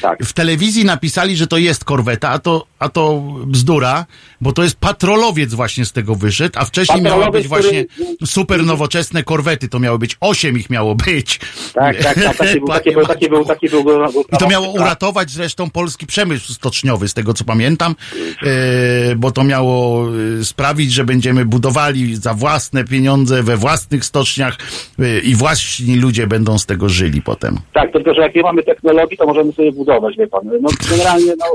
Tak. 0.06 0.24
W 0.24 0.34
telewizji 0.34 0.86
napisali, 0.86 1.38
że 1.38 1.48
to 1.48 1.58
jest 1.58 1.86
korweta, 1.86 2.30
a 2.30 2.40
to, 2.40 2.66
a 2.80 2.90
to 2.90 3.22
bzdura, 3.46 4.06
bo 4.42 4.52
to 4.52 4.64
jest 4.64 4.80
patrolowiec 4.80 5.54
właśnie 5.54 5.86
z 5.86 5.92
tego 5.92 6.16
wyszedł, 6.16 6.60
a 6.60 6.66
wcześniej 6.66 7.02
miały 7.02 7.32
być 7.32 7.48
właśnie 7.48 7.86
który- 7.86 8.16
super 8.26 8.66
nowoczesne 8.66 9.24
korwety, 9.24 9.70
to 9.70 9.80
miało 9.80 9.98
być, 9.98 10.18
osiem 10.20 10.58
ich 10.58 10.70
miało 10.70 10.96
być. 10.96 11.40
Tak, 11.74 12.04
tak, 12.04 12.24
tak, 12.24 12.38
taki 12.38 12.60
był, 12.60 12.68
taki 12.78 12.92
był, 12.92 13.06
taki 13.06 13.30
był, 13.30 13.46
taki 13.46 13.70
był, 13.70 13.84
był, 13.84 14.12
był 14.12 14.26
I 14.34 14.38
to 14.38 14.48
miało 14.48 14.74
tak. 14.74 14.82
uratować 14.82 15.30
zresztą 15.30 15.70
polski 15.70 16.06
przemysł 16.08 16.54
stoczniowy, 16.54 17.08
z 17.08 17.14
tego 17.14 17.34
co 17.34 17.44
pamiętam, 17.44 17.96
e, 18.44 19.16
bo 19.16 19.32
to 19.32 19.44
miało 19.44 20.08
e, 20.40 20.44
sprawić, 20.44 20.94
że 20.94 21.04
będziemy 21.04 21.46
budowali 21.46 22.16
za 22.16 22.34
własne 22.34 22.84
pieniądze 22.84 23.44
we 23.44 23.58
własnych 23.58 24.06
stoczniach 24.06 24.58
e, 25.00 25.20
i 25.20 25.36
własni 25.36 25.96
ludzie 25.96 26.28
będą 26.28 26.58
z 26.58 26.66
tego 26.66 26.90
żyli 26.90 27.22
potem. 27.22 27.58
Tak, 27.74 27.92
tylko 27.92 28.14
że 28.14 28.22
jak 28.22 28.36
nie 28.36 28.42
mamy 28.42 28.64
technologii, 28.64 29.18
to 29.18 29.26
możemy 29.26 29.52
sobie 29.52 29.72
budować, 29.72 29.95
wie 30.18 30.28
pan. 30.28 30.42
No 30.62 30.70
generalnie, 30.90 31.34
no, 31.40 31.46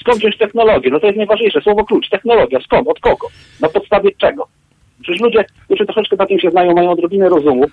skąd 0.00 0.18
wziąć 0.18 0.38
technologię? 0.38 0.90
No 0.90 1.00
to 1.00 1.06
jest 1.06 1.18
najważniejsze, 1.18 1.60
słowo 1.60 1.84
klucz, 1.84 2.08
technologia, 2.08 2.60
skąd, 2.64 2.88
od 2.88 3.00
kogo, 3.00 3.28
na 3.60 3.68
podstawie 3.68 4.10
czego? 4.18 4.48
Przecież 5.02 5.20
ludzie, 5.20 5.44
którzy 5.64 5.86
troszeczkę 5.86 6.16
na 6.16 6.26
tym 6.26 6.38
się 6.38 6.50
znają, 6.50 6.74
mają 6.74 6.90
odrobinę 6.90 7.28
rozumu, 7.28 7.66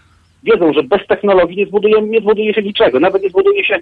wiedzą, 0.43 0.73
że 0.73 0.83
bez 0.83 1.07
technologii 1.07 1.57
nie 1.57 1.65
zbuduje, 1.65 2.01
nie 2.01 2.19
zbuduje 2.19 2.53
się 2.53 2.61
niczego, 2.61 2.99
nawet 2.99 3.23
nie 3.23 3.29
zbuduje 3.29 3.65
się 3.65 3.79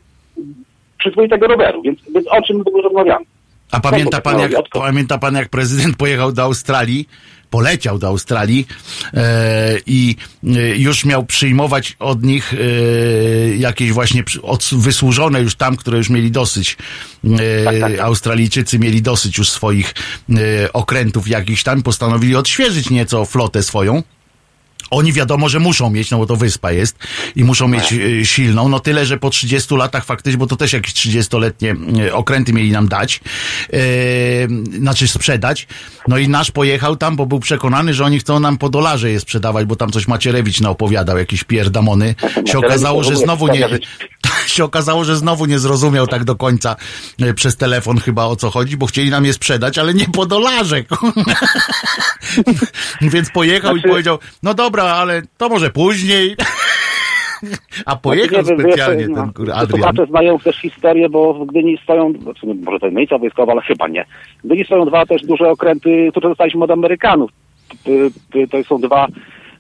przyzwoitego 0.98 1.48
roweru, 1.48 1.82
więc, 1.82 2.00
więc 2.16 2.28
o 2.28 2.42
czym 2.42 2.64
w 2.64 2.68
ogóle 2.68 2.84
rozmawiamy? 2.84 3.26
A 3.72 3.80
pamięta 3.80 4.22
pan, 4.22 4.40
jak, 4.40 4.52
pamięta 4.74 5.18
pan, 5.18 5.36
jak 5.36 5.50
prezydent 5.50 5.98
pojechał 5.98 6.32
do 6.32 6.44
Australii, 6.44 7.08
poleciał 7.50 8.00
do 8.00 8.08
Australii 8.08 8.68
e, 9.14 9.78
i 9.86 10.16
e, 10.44 10.78
już 10.78 11.06
miał 11.06 11.26
przyjmować 11.26 11.96
od 12.00 12.24
nich 12.24 12.54
e, 12.54 12.58
jakieś 13.58 13.92
właśnie 13.92 14.24
wysłużone 14.72 15.42
już 15.42 15.56
tam, 15.56 15.78
które 15.78 15.98
już 15.98 16.10
mieli 16.10 16.32
dosyć. 16.32 16.78
Tak, 17.24 17.66
tak, 17.66 17.82
tak. 17.82 18.00
Australijczycy 18.00 18.80
mieli 18.80 19.02
dosyć 19.02 19.38
już 19.38 19.50
swoich 19.50 19.94
okrętów 20.74 21.28
jakichś 21.28 21.64
tam, 21.64 21.84
postanowili 21.84 22.36
odświeżyć 22.36 22.90
nieco 22.90 23.26
flotę 23.26 23.64
swoją. 23.64 24.04
Oni 24.90 25.14
wiadomo, 25.14 25.50
że 25.50 25.60
muszą 25.60 25.90
mieć, 25.90 26.12
no 26.12 26.18
bo 26.18 26.26
to 26.26 26.36
wyspa 26.36 26.72
jest 26.72 26.98
i 27.36 27.44
muszą 27.44 27.68
mieć 27.68 27.94
e, 27.94 28.26
silną. 28.26 28.70
No 28.70 28.80
tyle, 28.80 29.06
że 29.06 29.18
po 29.18 29.30
30 29.30 29.76
latach 29.76 30.06
faktycznie, 30.06 30.38
bo 30.38 30.48
to 30.48 30.56
też 30.56 30.74
jakieś 30.74 30.94
30-letnie 30.94 31.76
e, 32.08 32.14
okręty 32.14 32.54
mieli 32.54 32.72
nam 32.72 32.88
dać, 32.88 33.22
e, 33.74 33.80
znaczy 34.78 35.08
sprzedać. 35.08 35.68
No 36.08 36.18
i 36.18 36.30
nasz 36.30 36.52
pojechał 36.52 36.96
tam, 36.96 37.16
bo 37.16 37.26
był 37.26 37.40
przekonany, 37.40 37.94
że 37.94 38.06
oni 38.06 38.20
chcą 38.20 38.40
nam 38.40 38.58
po 38.58 38.70
dolarze 38.70 39.12
je 39.12 39.20
sprzedawać, 39.20 39.66
bo 39.66 39.76
tam 39.76 39.92
coś 39.92 40.08
Macierewicz 40.08 40.62
naopowiadał, 40.62 41.18
jakieś 41.18 41.44
pierdamony. 41.44 42.16
Się 42.46 42.58
okazało, 42.58 43.04
że 43.04 43.16
znowu 43.16 43.48
nie, 43.48 43.54
wspaniale. 43.54 43.80
się 44.48 44.64
okazało, 44.64 45.04
że 45.04 45.18
znowu 45.18 45.46
nie 45.46 45.60
zrozumiał 45.60 46.08
tak 46.08 46.24
do 46.24 46.36
końca 46.36 46.76
przez 47.36 47.58
telefon 47.58 48.00
chyba 48.00 48.26
o 48.26 48.36
co 48.36 48.50
chodzi, 48.50 48.78
bo 48.78 48.86
chcieli 48.86 49.10
nam 49.10 49.26
je 49.26 49.34
sprzedać, 49.34 49.78
ale 49.78 49.94
nie 49.94 50.06
po 50.06 50.26
dolarze. 50.26 50.84
Więc 53.02 53.30
pojechał 53.30 53.76
i 53.76 53.80
Znaczy- 53.80 53.90
powiedział, 53.90 54.20
no 54.44 54.54
dobra, 54.54 54.77
ale 54.84 55.22
to 55.38 55.50
może 55.50 55.70
później. 55.70 56.36
A 57.86 57.96
pojechał 57.96 58.44
Znaczy, 58.44 58.62
specjalnie 58.62 59.08
wiesz, 59.08 59.16
ten 59.16 59.26
no, 59.26 59.34
kur, 59.34 59.48
to 59.48 59.56
Adrian. 59.56 59.82
Słuchacze 59.82 60.06
znają 60.06 60.40
też 60.40 60.56
historię, 60.56 61.10
bo 61.10 61.34
w 61.34 61.46
Gdyni 61.46 61.78
stoją, 61.84 62.14
znaczy, 62.14 62.46
może 62.46 62.80
to 62.80 62.86
jest 62.86 62.98
miejsca 62.98 63.18
wojskowa, 63.18 63.52
ale 63.52 63.62
chyba 63.62 63.88
nie. 63.88 64.06
W 64.44 64.48
Gdyni 64.48 64.66
stoją 64.66 64.86
dwa 64.86 65.06
też 65.06 65.22
duże 65.22 65.50
okręty, 65.50 66.08
które 66.12 66.30
dostaliśmy 66.30 66.64
od 66.64 66.72
Amerykanów. 66.72 67.32
To 68.52 68.64
są 68.64 68.82
dwa 68.82 69.08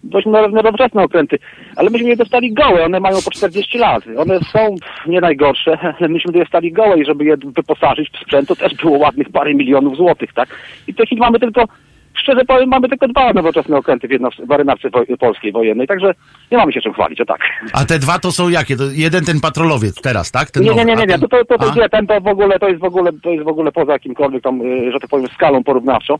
dość 0.03 0.27
no- 0.27 0.47
nowoczesne 0.47 1.03
okręty, 1.03 1.39
ale 1.75 1.89
myśmy 1.89 2.09
je 2.09 2.15
dostali 2.15 2.53
gołe, 2.53 2.85
one 2.85 2.99
mają 2.99 3.17
po 3.25 3.31
40 3.31 3.77
lat. 3.77 4.03
One 4.17 4.39
są 4.39 4.75
nie 5.07 5.21
najgorsze, 5.21 5.77
ale 5.99 6.09
myśmy 6.09 6.33
je 6.33 6.39
dostali 6.39 6.71
gołe 6.71 6.99
i 6.99 7.05
żeby 7.05 7.25
je 7.25 7.37
wyposażyć 7.37 8.09
w 8.09 8.19
sprzęt, 8.21 8.47
to 8.47 8.55
też 8.55 8.75
było 8.75 8.97
ładnych 8.97 9.29
parę 9.29 9.53
milionów 9.53 9.97
złotych, 9.97 10.33
tak? 10.33 10.49
I 10.87 10.93
w 10.93 10.95
tej 10.95 11.05
chwili 11.05 11.21
mamy 11.21 11.39
tylko, 11.39 11.65
szczerze 12.21 12.45
powiem, 12.45 12.69
mamy 12.69 12.89
tylko 12.89 13.07
dwa 13.07 13.33
nowoczesne 13.33 13.77
okręty 13.77 14.07
w, 14.07 14.11
jedno, 14.11 14.29
w 14.31 14.47
marynarce 14.49 14.89
woj- 14.89 15.17
polskiej 15.17 15.51
wojennej, 15.51 15.87
także 15.87 16.13
nie 16.51 16.57
mamy 16.57 16.73
się 16.73 16.81
czym 16.81 16.93
chwalić, 16.93 17.21
o 17.21 17.25
tak. 17.25 17.39
A 17.73 17.85
te 17.85 17.99
dwa 17.99 18.19
to 18.19 18.31
są 18.31 18.49
jakie? 18.49 18.77
To 18.77 18.83
jeden 18.93 19.25
ten 19.25 19.39
patrolowiec 19.41 20.01
teraz, 20.01 20.31
tak? 20.31 20.51
Ten 20.51 20.63
Nie, 20.63 20.75
nie, 20.75 20.85
nie, 20.85 20.95
nie, 20.95 21.05
nie. 21.05 21.19
To, 21.19 21.27
to, 21.27 21.45
to, 21.45 21.57
to, 21.57 21.89
ten 21.91 22.07
to 22.07 22.21
w 22.21 22.27
ogóle, 22.27 22.59
to 22.59 22.67
jest 22.67 22.81
w 22.81 22.83
ogóle, 22.83 23.11
to 23.23 23.29
jest 23.29 23.43
w 23.45 23.47
ogóle 23.47 23.71
poza 23.71 23.91
jakimkolwiek 23.93 24.43
tam, 24.43 24.61
y, 24.61 24.91
że 24.91 24.99
tak 24.99 25.09
powiem, 25.09 25.27
skalą 25.27 25.63
porównawczą. 25.63 26.15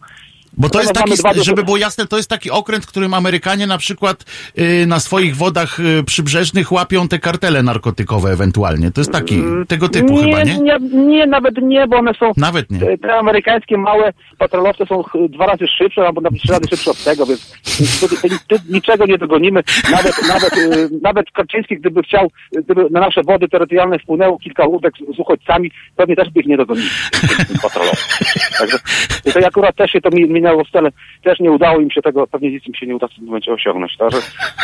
Bo 0.57 0.69
to 0.69 0.81
jest 0.81 0.93
taki, 0.93 1.43
żeby 1.43 1.63
było 1.63 1.77
jasne, 1.77 2.07
to 2.07 2.17
jest 2.17 2.29
taki 2.29 2.51
okręt, 2.51 2.85
którym 2.85 3.13
Amerykanie 3.13 3.67
na 3.67 3.77
przykład 3.77 4.25
y, 4.59 4.85
na 4.87 4.99
swoich 4.99 5.35
wodach 5.35 5.79
y, 5.79 6.03
przybrzeżnych 6.03 6.71
łapią 6.71 7.07
te 7.07 7.19
kartele 7.19 7.63
narkotykowe 7.63 8.29
ewentualnie. 8.29 8.91
To 8.91 9.01
jest 9.01 9.11
taki, 9.11 9.43
tego 9.67 9.89
typu 9.89 10.13
nie, 10.13 10.23
chyba, 10.23 10.43
nie? 10.43 10.57
nie? 10.57 10.79
Nie, 10.91 11.25
nawet 11.25 11.57
nie, 11.61 11.87
bo 11.87 11.97
one 11.97 12.13
są... 12.13 12.31
Nawet 12.37 12.71
nie. 12.71 12.79
Te, 12.79 12.97
te 12.97 13.13
amerykańskie 13.13 13.77
małe 13.77 14.13
patrolowce 14.37 14.85
są 14.85 15.03
dwa 15.29 15.45
razy 15.45 15.67
szybsze, 15.77 16.01
albo 16.01 16.21
nawet 16.21 16.41
trzy 16.41 16.51
razy 16.51 16.67
szybsze 16.69 16.91
od 16.91 17.03
tego, 17.03 17.25
więc 17.25 17.53
tu, 17.99 18.07
tu, 18.07 18.27
tu 18.47 18.55
niczego 18.69 19.05
nie 19.05 19.17
dogonimy. 19.17 19.63
Nawet, 19.91 20.27
nawet, 20.27 20.57
y, 20.57 20.89
nawet 21.01 21.31
Korczyński, 21.31 21.77
gdyby 21.77 22.03
chciał, 22.03 22.31
y, 22.57 22.63
gdyby 22.63 22.87
na 22.91 22.99
nasze 22.99 23.21
wody 23.23 23.47
terytorialne 23.47 23.99
wpłynęło 23.99 24.39
kilka 24.39 24.65
łódek 24.65 24.93
z, 25.15 25.19
uchodźcami, 25.19 25.71
pewnie 25.95 26.15
też 26.15 26.29
by 26.29 26.39
ich 26.39 26.47
nie 26.47 26.57
dogonili. 26.57 26.89
tych 27.47 27.61
patrolowców. 27.61 28.19
Także 28.59 28.77
tutaj 29.23 29.43
akurat 29.43 29.75
też 29.75 29.91
się 29.91 30.01
to 30.01 30.09
mi, 30.09 30.29
minęło 30.29 30.46
w 30.55 30.67
stole, 30.69 30.89
też 31.23 31.39
nie 31.39 31.51
udało 31.51 31.79
im 31.79 31.91
się 31.91 32.01
tego, 32.01 32.27
pewnie 32.27 32.51
nic 32.51 32.67
im 32.67 32.75
się 32.75 32.87
nie 32.87 32.95
uda 32.95 33.07
w 33.07 33.13
tym 33.15 33.25
momencie 33.25 33.53
osiągnąć. 33.53 33.97
Także 33.97 34.17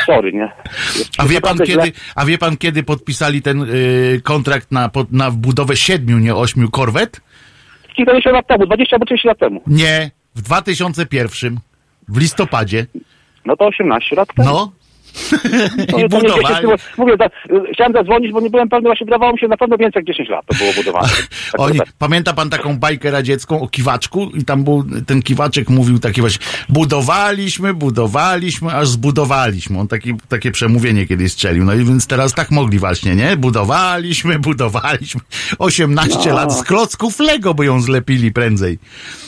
sorry, 0.06 0.34
nie? 0.34 0.52
Jest 0.96 1.12
A 1.18 1.26
wie 1.26 1.42
pan 1.42 1.56
źle. 1.58 1.66
kiedy, 1.66 1.92
a 2.16 2.26
wie 2.26 2.38
pan 2.38 2.58
kiedy 2.58 2.84
podpisali 2.84 3.42
ten 3.42 3.62
y, 3.62 4.22
kontrakt 4.24 4.72
na, 4.72 4.90
pod, 4.90 5.12
na 5.12 5.32
budowę 5.32 5.76
siedmiu, 5.76 6.18
nie 6.20 6.36
ośmiu 6.36 6.70
korwet? 6.70 7.22
Kilkadziesiąt 7.96 8.34
lat 8.34 8.48
temu, 8.48 8.66
20 8.66 8.96
albo 8.96 9.06
30 9.06 9.28
lat 9.28 9.40
temu. 9.40 9.62
Nie, 9.68 10.12
w 10.36 10.42
2001, 10.42 11.60
w 12.10 12.18
listopadzie. 12.18 12.86
No 13.46 13.58
to 13.58 13.66
18 13.66 14.16
lat 14.16 14.30
temu. 14.36 14.50
No, 14.50 14.72
I 15.84 15.88
to 15.88 15.98
nie 15.98 16.10
10 16.10 16.24
budowali. 16.24 16.62
było- 16.62 16.76
Mówię, 16.98 17.14
za, 17.20 17.30
chciałem 17.74 17.94
zadzwonić, 17.94 18.32
bo 18.32 18.40
nie 18.42 18.50
byłem 18.50 18.70
pewny, 18.70 18.90
właśnie 18.90 19.06
wydawało 19.06 19.34
mi 19.34 19.40
się 19.40 19.48
na 19.48 19.58
pewno 19.58 19.78
więcej 19.78 20.00
jak 20.00 20.06
10 20.06 20.30
lat 20.30 20.46
to 20.46 20.56
było 20.56 20.74
budowane. 20.74 21.08
Tak, 21.52 21.62
Oni, 21.62 21.78
tak. 21.78 21.88
pamięta 22.00 22.34
pan 22.34 22.50
taką 22.50 22.78
bajkę 22.80 23.12
radziecką 23.12 23.62
o 23.62 23.68
kiwaczku? 23.68 24.32
I 24.36 24.46
tam 24.46 24.64
był, 24.64 24.84
ten 25.08 25.22
kiwaczek 25.22 25.70
mówił 25.70 26.00
takie 26.00 26.22
właśnie, 26.22 26.46
budowaliśmy, 26.70 27.74
budowaliśmy, 27.74 28.72
aż 28.76 28.88
zbudowaliśmy. 28.88 29.80
On 29.80 29.88
taki, 29.88 30.14
takie 30.30 30.52
przemówienie 30.52 31.08
kiedyś 31.08 31.32
strzelił. 31.32 31.66
No 31.66 31.74
i 31.74 31.78
więc 31.86 32.08
teraz 32.08 32.34
tak 32.34 32.52
mogli 32.52 32.80
właśnie, 32.80 33.16
nie? 33.16 33.38
Budowaliśmy, 33.38 34.40
budowaliśmy. 34.40 35.22
18 35.60 36.30
No. 36.30 36.36
lat 36.36 36.54
z 36.58 36.64
klocków 36.64 37.20
Lego 37.20 37.54
by 37.54 37.66
ją 37.66 37.82
zlepili 37.82 38.32
prędzej. 38.32 38.80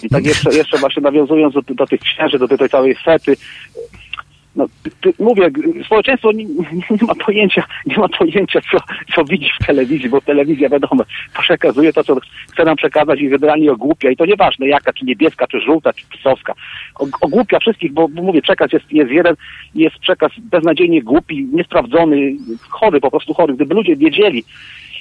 I 0.03 0.09
tak 0.09 0.25
jeszcze, 0.25 0.55
jeszcze 0.55 0.77
właśnie 0.77 1.01
nawiązując 1.01 1.53
do, 1.53 1.61
do 1.61 1.87
tych 1.87 1.99
księży, 2.01 2.39
do 2.39 2.47
tej 2.47 2.69
całej 2.69 2.95
fety, 3.05 3.37
no, 4.55 4.65
mówię, 5.19 5.49
społeczeństwo 5.85 6.31
nie, 6.31 6.45
nie 6.89 7.07
ma 7.07 7.15
pojęcia, 7.25 7.63
nie 7.85 7.97
ma 7.97 8.07
pojęcia, 8.09 8.59
co, 8.71 8.77
co 9.15 9.25
widzi 9.25 9.49
w 9.61 9.65
telewizji, 9.65 10.09
bo 10.09 10.21
telewizja, 10.21 10.69
wiadomo, 10.69 11.03
przekazuje 11.39 11.93
to, 11.93 12.03
co 12.03 12.15
chce 12.51 12.63
nam 12.65 12.75
przekazać 12.75 13.21
i 13.21 13.29
generalnie 13.29 13.71
ogłupia. 13.71 14.09
I 14.09 14.15
to 14.15 14.25
nieważne 14.25 14.67
jaka, 14.67 14.93
czy 14.93 15.05
niebieska, 15.05 15.47
czy 15.47 15.59
żółta, 15.59 15.93
czy 15.93 16.05
pisowska. 16.05 16.53
Ogłupia 17.21 17.59
wszystkich, 17.59 17.93
bo, 17.93 18.07
bo 18.07 18.21
mówię, 18.21 18.41
przekaz 18.41 18.71
jest, 18.73 18.91
jest 18.91 19.11
jeden, 19.11 19.35
jest 19.75 19.97
przekaz 19.97 20.31
beznadziejnie 20.39 21.01
głupi, 21.01 21.47
niesprawdzony, 21.53 22.35
chory, 22.69 22.99
po 22.99 23.11
prostu 23.11 23.33
chory. 23.33 23.53
Gdyby 23.53 23.75
ludzie 23.75 23.95
wiedzieli, 23.95 24.43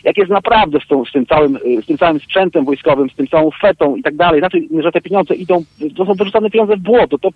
jak 0.04 0.16
jest 0.18 0.30
naprawdę 0.30 0.78
z, 0.84 0.88
tą, 0.88 1.04
z, 1.04 1.12
tym 1.12 1.26
całym, 1.26 1.56
y, 1.56 1.82
z 1.82 1.86
tym 1.86 1.98
całym 1.98 2.20
sprzętem 2.20 2.64
wojskowym, 2.64 3.10
z 3.10 3.14
tym 3.14 3.28
całą 3.28 3.50
fetą 3.60 3.96
i 3.96 4.02
tak 4.02 4.16
dalej, 4.16 4.40
znaczy, 4.40 4.58
że 4.82 4.92
te 4.92 5.00
pieniądze 5.00 5.34
idą, 5.34 5.64
to 5.96 6.06
są 6.06 6.14
wyrzucane 6.14 6.50
pieniądze 6.50 6.76
w 6.76 6.80
błoto, 6.80 7.18
to, 7.18 7.28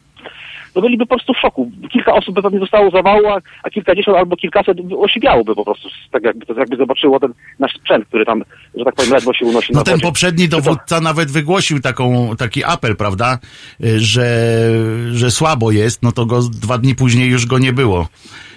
to 0.74 0.80
byliby 0.80 1.06
po 1.06 1.14
prostu 1.16 1.32
w 1.34 1.38
szoku. 1.38 1.70
Kilka 1.92 2.12
osób 2.14 2.34
by 2.34 2.42
pewnie 2.42 2.58
zostało 2.58 2.90
zawału, 2.90 3.26
a, 3.26 3.40
a 3.62 3.70
kilkadziesiąt 3.70 4.16
albo 4.18 4.36
kilkaset 4.36 4.78
osiwiałoby 4.98 5.54
po 5.54 5.64
prostu, 5.64 5.88
tak 6.10 6.22
jakby, 6.24 6.46
to 6.46 6.54
jakby 6.54 6.76
zobaczyło 6.76 7.20
ten 7.20 7.32
nasz 7.58 7.72
sprzęt, 7.74 8.04
który 8.06 8.24
tam, 8.24 8.42
że 8.74 8.84
tak 8.84 8.94
powiem, 8.94 9.12
ledwo 9.12 9.32
się 9.34 9.46
unosi 9.46 9.72
No 9.72 9.82
ten 9.82 9.94
wodzie. 9.94 10.06
poprzedni 10.06 10.48
dowódca 10.48 11.00
nawet 11.00 11.30
wygłosił 11.30 11.80
taką, 11.80 12.36
taki 12.38 12.64
apel, 12.64 12.96
prawda? 12.96 13.38
Y, 13.84 14.00
Że, 14.00 14.26
że 15.12 15.30
słabo 15.30 15.70
jest, 15.70 16.02
no 16.02 16.12
to 16.12 16.26
go 16.26 16.40
dwa 16.42 16.78
dni 16.78 16.94
później 16.94 17.28
już 17.30 17.46
go 17.46 17.58
nie 17.58 17.72
było. 17.72 18.08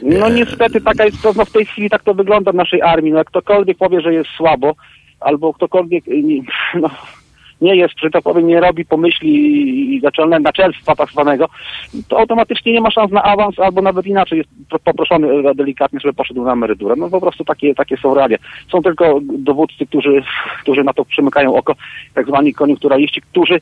No 0.01 0.29
niestety 0.29 0.81
taka 0.81 1.05
jest, 1.05 1.21
to, 1.21 1.33
no 1.35 1.45
w 1.45 1.51
tej 1.51 1.65
chwili 1.65 1.89
tak 1.89 2.03
to 2.03 2.13
wygląda 2.13 2.51
w 2.51 2.55
naszej 2.55 2.81
armii. 2.81 3.11
No 3.11 3.25
ktokolwiek 3.25 3.77
powie, 3.77 4.01
że 4.01 4.13
jest 4.13 4.29
słabo, 4.29 4.75
albo 5.19 5.53
ktokolwiek 5.53 6.07
y, 6.07 6.23
no, 6.81 6.89
nie 7.61 7.75
jest, 7.75 7.99
że 7.99 8.09
tak 8.09 8.23
powiem, 8.23 8.47
nie 8.47 8.59
robi 8.59 8.85
pomyśli 8.85 9.99
naczelne, 10.03 10.39
naczelstwa 10.39 10.95
tak 10.95 11.09
zwanego, 11.09 11.49
to 12.07 12.19
automatycznie 12.19 12.73
nie 12.73 12.81
ma 12.81 12.91
szans 12.91 13.11
na 13.11 13.23
awans, 13.23 13.59
albo 13.59 13.81
nawet 13.81 14.05
inaczej 14.05 14.37
jest 14.37 14.49
pro- 14.69 14.79
poproszony 14.79 15.55
delikatnie, 15.55 15.99
żeby 15.99 16.13
poszedł 16.13 16.43
na 16.43 16.53
emeryturę. 16.53 16.95
No 16.97 17.09
po 17.09 17.21
prostu 17.21 17.43
takie, 17.43 17.75
takie 17.75 17.97
są 17.97 18.13
realia. 18.13 18.37
Są 18.71 18.81
tylko 18.81 19.19
dowódcy, 19.23 19.85
którzy, 19.85 20.23
którzy 20.61 20.83
na 20.83 20.93
to 20.93 21.05
przymykają 21.05 21.55
oko, 21.55 21.75
tak 22.13 22.27
zwani 22.27 22.53
koniunkturaliści, 22.53 23.21
którzy 23.21 23.59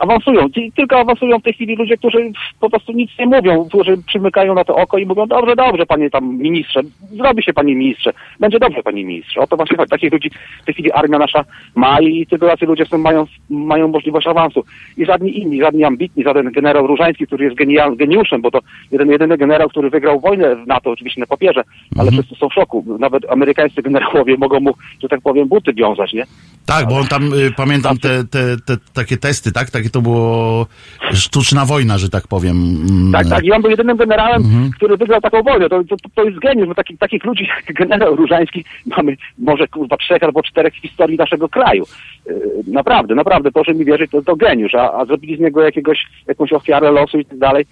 awansują. 0.00 0.50
Ci- 0.50 0.72
Tylko 0.76 0.98
awansują 1.00 1.38
w 1.38 1.42
tej 1.42 1.52
chwili 1.52 1.76
ludzie, 1.76 1.96
którzy 1.96 2.32
po 2.60 2.70
prostu 2.70 2.92
nic 2.92 3.10
nie 3.18 3.26
mówią, 3.26 3.64
którzy 3.68 3.96
przymykają 4.06 4.54
na 4.54 4.64
to 4.64 4.76
oko 4.76 4.98
i 4.98 5.06
mówią, 5.06 5.26
dobrze, 5.26 5.56
dobrze, 5.56 5.86
panie 5.86 6.10
tam 6.10 6.36
ministrze, 6.38 6.80
zrobi 7.12 7.42
się 7.42 7.52
panie 7.52 7.74
ministrze, 7.74 8.12
będzie 8.40 8.58
dobrze, 8.58 8.82
panie 8.82 9.04
ministrze. 9.04 9.40
O 9.40 9.46
to 9.46 9.56
właśnie 9.56 9.76
chodzi. 9.76 9.90
Takich 9.90 10.12
ludzi 10.12 10.30
w 10.62 10.64
tej 10.64 10.74
chwili 10.74 10.92
armia 10.92 11.18
nasza 11.18 11.44
ma 11.74 12.00
i 12.00 12.26
tylko 12.26 12.48
tacy 12.48 12.66
ludzie 12.66 12.86
są, 12.86 12.98
mają, 12.98 13.26
mają 13.50 13.88
możliwość 13.88 14.26
awansu. 14.26 14.64
I 14.96 15.06
żadni 15.06 15.38
inni, 15.38 15.60
żadni 15.60 15.84
ambitni, 15.84 16.24
żaden 16.24 16.52
generał 16.52 16.86
Różański, 16.86 17.26
który 17.26 17.44
jest 17.44 17.56
genial, 17.56 17.96
geniuszem, 17.96 18.40
bo 18.42 18.50
to 18.50 18.58
jeden, 18.92 19.10
jedyny 19.10 19.36
generał, 19.38 19.68
który 19.68 19.90
wygrał 19.90 20.20
wojnę 20.20 20.56
w 20.56 20.66
NATO, 20.66 20.90
oczywiście 20.90 21.20
na 21.20 21.26
papierze, 21.26 21.62
ale 21.98 22.10
wszyscy 22.10 22.34
są 22.34 22.48
w 22.48 22.52
szoku. 22.54 22.84
Nawet 22.98 23.30
amerykańscy 23.30 23.82
generałowie 23.82 24.36
mogą 24.38 24.60
mu, 24.60 24.74
że 25.02 25.08
tak 25.08 25.20
powiem, 25.20 25.48
buty 25.48 25.72
wiązać, 25.72 26.12
nie? 26.12 26.24
Tak, 26.66 26.88
bo 26.88 26.96
on 26.98 27.06
tam, 27.06 27.32
y, 27.34 27.50
pamiętam 27.56 27.98
te, 27.98 28.24
te, 28.24 28.56
te 28.66 28.76
takie 28.94 29.16
testy, 29.20 29.52
tak? 29.52 29.70
Takie 29.70 29.90
to 29.90 30.02
było 30.02 30.66
sztuczna 31.12 31.64
wojna, 31.64 31.98
że 31.98 32.08
tak 32.08 32.28
powiem. 32.28 32.56
Mm, 32.90 33.12
Tak, 33.12 33.28
tak. 33.28 33.44
I 33.44 33.52
on 33.52 33.62
był 33.62 33.70
jedynym 33.70 33.96
generałem, 33.96 34.42
który 34.76 34.96
wygrał 34.96 35.20
taką 35.20 35.42
wojnę. 35.42 35.68
To, 35.68 35.84
to, 35.84 35.96
to 36.14 36.24
jest 36.24 36.38
geniusz, 36.38 36.68
bo 36.68 36.74
taki, 36.74 36.98
takich 36.98 37.24
ludzi 37.24 37.48
jak 37.66 37.76
generał 37.76 38.16
Różański 38.16 38.64
mamy 38.96 39.16
może 39.38 39.68
kurwa 39.68 39.96
trzech 39.96 40.22
albo 40.22 40.42
czterech 40.42 40.74
w 40.74 40.82
historii 40.82 41.16
naszego 41.16 41.48
kraju. 41.48 41.84
Yy, 42.26 42.34
Naprawdę, 42.66 43.14
naprawdę, 43.14 43.52
proszę 43.52 43.74
mi 43.74 43.84
wierzyć, 43.84 44.10
to, 44.10 44.22
to 44.22 44.36
geniusz, 44.36 44.74
a, 44.74 44.92
a 44.92 45.04
zrobili 45.04 45.36
z 45.36 45.40
niego 45.40 45.62
jakiegoś, 45.62 45.98
jakąś 46.26 46.52
ofiarę 46.52 46.90
losu 46.92 47.18
i 47.18 47.24
tak 47.24 47.38
dalej. 47.38 47.66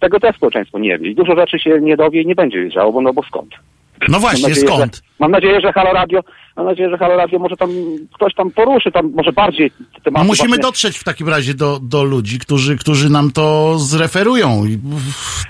Tego 0.00 0.20
też 0.20 0.36
społeczeństwo 0.36 0.78
nie 0.78 0.98
wie. 0.98 1.10
I 1.10 1.14
dużo 1.14 1.36
rzeczy 1.36 1.58
się 1.58 1.80
nie 1.80 1.96
dowie 1.96 2.22
i 2.22 2.26
nie 2.26 2.34
będzie 2.34 2.62
wiedziało, 2.64 2.92
bo 2.92 3.00
no 3.00 3.12
bo 3.12 3.22
skąd? 3.22 3.50
No 3.54 4.12
Mam 4.12 4.20
właśnie, 4.20 4.48
nadzieję, 4.48 4.66
skąd? 4.66 4.96
Że, 4.96 5.02
mam 5.18 5.30
nadzieję, 5.30 5.60
że 5.60 5.72
Halo 5.72 5.92
Radio, 5.92 6.20
mam 6.56 6.66
nadzieję, 6.66 6.90
że 6.90 6.98
Halo 6.98 7.16
Radio 7.16 7.38
może 7.38 7.56
tam 7.56 7.70
ktoś 8.14 8.34
tam 8.34 8.50
poruszy, 8.50 8.92
tam 8.92 9.12
może 9.14 9.32
bardziej 9.32 9.70
te 10.04 10.10
No 10.10 10.24
musimy 10.24 10.48
właśnie- 10.48 10.62
dotrzeć 10.62 10.98
w 10.98 11.04
takim 11.04 11.28
razie 11.28 11.54
do, 11.54 11.80
do 11.82 12.04
ludzi, 12.04 12.38
którzy, 12.38 12.76
którzy 12.78 13.10
nam 13.10 13.32
to 13.32 13.78
zreferują. 13.78 14.64
I- 14.66 14.78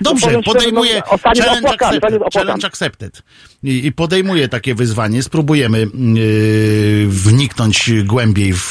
Dobrze, 0.01 0.27
szczerze, 0.27 0.41
podejmuję 0.43 0.95
no, 1.05 1.11
ostanie 1.11 1.41
challenge 1.41 1.67
opłakany, 1.67 1.97
accepted. 1.97 2.33
Challenge 2.33 2.67
accepted. 2.67 3.21
I, 3.63 3.85
I 3.85 3.91
podejmuję 3.91 4.47
takie 4.47 4.75
wyzwanie. 4.75 5.23
Spróbujemy 5.23 5.79
yy, 5.79 7.07
wniknąć 7.07 7.91
głębiej 8.03 8.53
w, 8.53 8.69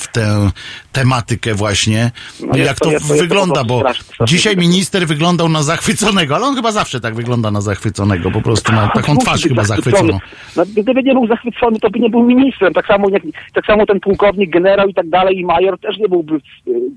w 0.00 0.04
tę 0.12 0.50
tematykę 0.92 1.54
właśnie. 1.54 2.10
No 2.52 2.56
jak 2.58 2.78
to- 2.78 2.84
to, 2.84 2.90
jest 2.92 3.08
to 3.08 3.14
wygląda, 3.14 3.64
bo 3.64 3.82
dzisiaj 4.26 4.56
minister 4.56 5.06
wyglądał 5.06 5.48
na 5.48 5.62
zachwyconego, 5.62 6.36
ale 6.36 6.46
on 6.46 6.54
chyba 6.56 6.72
zawsze 6.72 7.00
tak 7.00 7.14
wygląda 7.14 7.50
na 7.50 7.60
zachwyconego. 7.60 8.30
Po 8.30 8.42
prostu 8.42 8.72
ma 8.72 8.88
taką 8.88 9.14
Musi 9.14 9.26
twarz 9.26 9.42
chyba 9.42 9.64
zachwyconą. 9.64 10.18
No, 10.56 10.64
gdyby 10.66 11.02
nie 11.02 11.12
był 11.12 11.26
zachwycony, 11.26 11.67
to 11.76 11.90
by 11.90 11.98
nie 12.00 12.10
był 12.10 12.22
ministrem. 12.22 12.74
Tak 12.74 12.86
samo, 12.86 13.08
jak, 13.10 13.22
tak 13.52 13.66
samo 13.66 13.86
ten 13.86 14.00
pułkownik, 14.00 14.50
generał 14.50 14.88
i 14.88 14.94
tak 14.94 15.08
dalej 15.08 15.38
i 15.38 15.44
major 15.44 15.78
też 15.78 15.98
nie 15.98 16.08
byłby 16.08 16.34
y, 16.34 16.40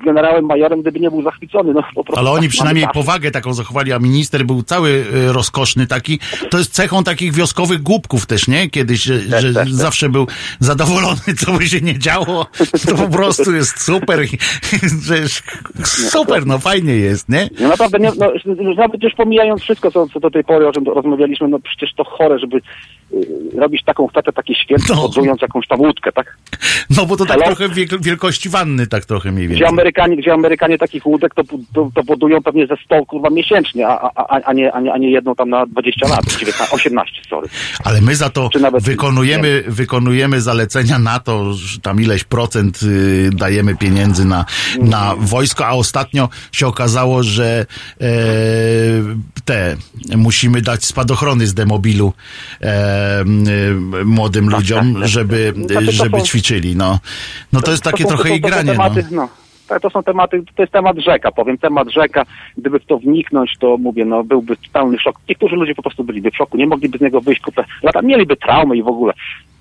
generałem, 0.05 0.45
majorem, 0.45 0.81
gdyby 0.81 0.99
nie 0.99 1.11
był 1.11 1.21
zachwycony. 1.23 1.73
No, 1.73 1.83
po 1.95 2.03
prostu 2.03 2.19
Ale 2.19 2.31
oni 2.31 2.47
tak 2.47 2.51
przynajmniej 2.51 2.85
powagę 2.93 3.31
taką 3.31 3.53
zachowali, 3.53 3.93
a 3.93 3.99
minister 3.99 4.45
był 4.45 4.63
cały 4.63 4.89
y, 4.89 5.33
rozkoszny 5.33 5.87
taki. 5.87 6.19
To 6.49 6.57
jest 6.57 6.73
cechą 6.73 7.03
takich 7.03 7.33
wioskowych 7.33 7.81
głupków 7.81 8.25
też, 8.25 8.47
nie? 8.47 8.69
Kiedyś, 8.69 9.03
że, 9.03 9.19
Tak, 9.19 9.41
że 9.41 9.53
tak, 9.53 9.63
tak. 9.63 9.73
zawsze 9.73 10.09
był 10.09 10.27
zadowolony, 10.59 11.33
co 11.37 11.51
by 11.51 11.67
się 11.67 11.81
nie 11.81 11.99
działo. 11.99 12.45
To 12.87 12.95
po 12.95 13.09
prostu 13.09 13.55
jest 13.55 13.83
super. 13.85 14.19
super, 15.85 16.45
no 16.45 16.59
fajnie 16.59 16.93
jest, 16.93 17.29
nie? 17.29 17.49
No 17.59 17.67
naprawdę, 17.67 17.99
nie, 17.99 18.11
no, 18.19 18.31
nawet 18.73 19.03
już 19.03 19.13
pomijając 19.13 19.61
wszystko, 19.61 19.91
co, 19.91 20.07
co 20.07 20.19
do 20.19 20.31
tej 20.31 20.43
pory, 20.43 20.67
o 20.67 20.71
czym 20.71 20.83
rozmawialiśmy, 20.83 21.47
no 21.47 21.59
przecież 21.59 21.93
to 21.93 22.03
chore, 22.03 22.39
żeby 22.39 22.61
y, 23.13 23.59
robić 23.59 23.83
taką 23.85 24.07
fetę, 24.07 24.31
takie 24.33 24.55
święto, 24.55 25.09
No. 25.17 25.35
jakąś 25.41 25.67
tam 25.67 25.79
łódkę, 25.79 26.11
tak? 26.11 26.37
No 26.97 27.05
bo 27.05 27.17
to 27.17 27.25
tak 27.25 27.39
Halo? 27.41 27.55
trochę 27.55 27.73
wiek- 27.73 28.01
wielkości 28.03 28.49
wanny, 28.49 28.87
tak 28.87 29.05
trochę 29.05 29.31
mniej 29.31 29.47
Gdzie 29.47 29.55
więcej. 29.55 29.67
Amerykanie, 29.73 30.17
gdzie 30.17 30.33
Amerykanie 30.33 30.77
takich 30.77 31.05
łódek 31.05 31.33
to, 31.35 31.43
to, 31.73 31.91
to 31.95 32.03
budują 32.03 32.43
pewnie 32.43 32.67
ze 32.67 32.75
100 32.85 33.05
kurwa 33.05 33.29
miesięcznie, 33.29 33.87
a, 33.87 34.09
a, 34.15 34.39
a, 34.45 34.53
nie, 34.53 34.73
a, 34.73 34.79
nie, 34.79 34.93
a 34.93 34.97
nie 34.97 35.11
jedną 35.11 35.35
tam 35.35 35.49
na 35.49 35.65
20 35.65 36.07
lat, 36.07 36.25
19, 36.39 36.75
18, 36.75 37.13
sorry. 37.29 37.47
Ale 37.83 38.01
my 38.01 38.15
za 38.15 38.29
to 38.29 38.49
wykonujemy, 38.81 39.63
wykonujemy 39.67 40.41
zalecenia 40.41 40.99
na 40.99 41.19
to, 41.19 41.53
że 41.53 41.79
tam 41.79 42.01
ileś 42.01 42.23
procent 42.23 42.79
y, 42.83 43.29
dajemy 43.33 43.75
pieniędzy 43.75 44.25
na, 44.25 44.45
na 44.79 45.15
wojsko, 45.17 45.67
a 45.67 45.71
ostatnio 45.71 46.29
się 46.51 46.67
okazało, 46.67 47.23
że 47.23 47.65
e, 48.01 48.05
te 49.45 49.75
musimy 50.17 50.61
dać 50.61 50.85
spadochrony 50.85 51.47
z 51.47 51.53
demobilu 51.53 52.13
e, 52.61 53.00
y, 54.01 54.05
młodym 54.05 54.49
ludziom, 54.49 54.93
tak, 54.93 55.01
tak. 55.01 55.09
żeby, 55.09 55.53
Znaczy, 55.55 55.85
to 55.85 55.91
żeby 55.91 56.19
są- 56.19 56.25
ćwiczyli. 56.25 56.75
No, 56.75 56.99
no 57.53 57.61
to 57.61 57.71
jest 57.71 57.83
takie 57.83 58.03
to 58.03 58.09
są, 58.09 58.15
trochę 58.15 58.29
to 58.29 58.29
to 58.41 58.47
igranie. 58.47 58.71
tematy, 58.71 59.03
No. 59.11 59.21
no. 59.21 59.29
Tak, 59.67 59.81
to 59.81 59.89
są 59.89 60.03
tematy, 60.03 60.43
to 60.55 60.63
jest 60.63 60.73
temat 60.73 60.97
rzeka, 60.97 61.31
powiem, 61.31 61.57
temat 61.57 61.89
rzeka. 61.89 62.25
Gdyby 62.57 62.79
w 62.79 62.85
to 62.85 62.97
wniknąć, 62.99 63.53
to 63.59 63.77
mówię, 63.77 64.05
no 64.05 64.23
byłby 64.23 64.55
pełny 64.73 64.99
szok. 64.99 65.19
Niektórzy 65.29 65.55
ludzie 65.55 65.75
po 65.75 65.81
prostu 65.81 66.03
byliby 66.03 66.31
w 66.31 66.35
szoku, 66.35 66.57
nie 66.57 66.67
mogliby 66.67 66.97
z 66.97 67.01
niego 67.01 67.21
wyjść 67.21 67.41
kupę 67.41 67.63
lata, 67.83 68.01
mieliby 68.01 68.35
traumy 68.37 68.77
i 68.77 68.83
w 68.83 68.87
ogóle. 68.87 69.13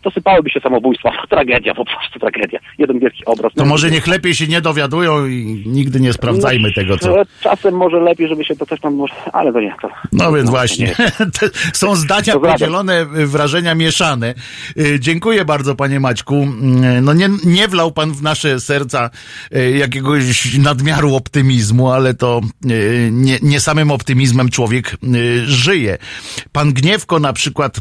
Dosypałyby 0.03 0.51
się 0.51 0.61
samobójstwa. 0.61 1.11
Tragedia, 1.31 1.75
po 1.75 1.85
prostu 1.85 2.19
tragedia. 2.19 2.59
Jeden 2.79 2.99
wielki 2.99 3.25
obraz. 3.25 3.53
To 3.55 3.63
No, 3.63 3.69
może 3.69 3.91
niech 3.91 4.07
lepiej 4.07 4.35
się 4.35 4.47
nie 4.47 4.61
dowiadują 4.61 5.27
i 5.27 5.63
nigdy 5.67 6.01
nie 6.01 6.13
sprawdzajmy 6.13 6.69
no, 6.69 6.75
tego, 6.75 6.99
co. 6.99 7.23
Czasem 7.41 7.75
może 7.75 8.01
lepiej, 8.01 8.29
żeby 8.29 8.45
się 8.45 8.57
to 8.57 8.67
coś 8.67 8.81
tam 8.81 8.95
może, 8.95 9.15
ale 9.33 9.53
to 9.53 9.61
nie. 9.61 9.75
To, 9.83 9.89
No 10.13 10.33
więc 10.33 10.47
to 10.47 10.51
właśnie, 10.51 10.95
są 11.73 11.97
zdania 11.97 12.39
podzielone, 12.39 13.01
y, 13.03 13.27
wrażenia 13.27 13.75
mieszane. 13.75 14.35
Y, 14.79 15.01
Dziękuję 15.01 15.45
bardzo 15.45 15.75
panie 15.75 16.01
Maćku. 16.01 16.35
Y, 16.35 17.01
No 17.01 17.13
nie, 17.13 17.29
nie 17.45 17.69
wlał 17.69 17.93
pan 17.93 18.13
w 18.13 18.23
nasze 18.23 18.61
serca 18.61 19.11
y, 19.57 19.71
jakiegoś 19.79 20.59
nadmiaru 20.59 21.15
optymizmu, 21.17 21.91
ale 21.91 22.15
to 22.15 22.41
nie, 23.11 23.39
nie 23.43 23.61
samym 23.61 23.91
optymizmem 23.91 24.49
człowiek 24.49 24.97
żyje. 25.45 25.99
Pan 26.53 26.73
Gniewko 26.73 27.19
na 27.19 27.33
przykład 27.33 27.81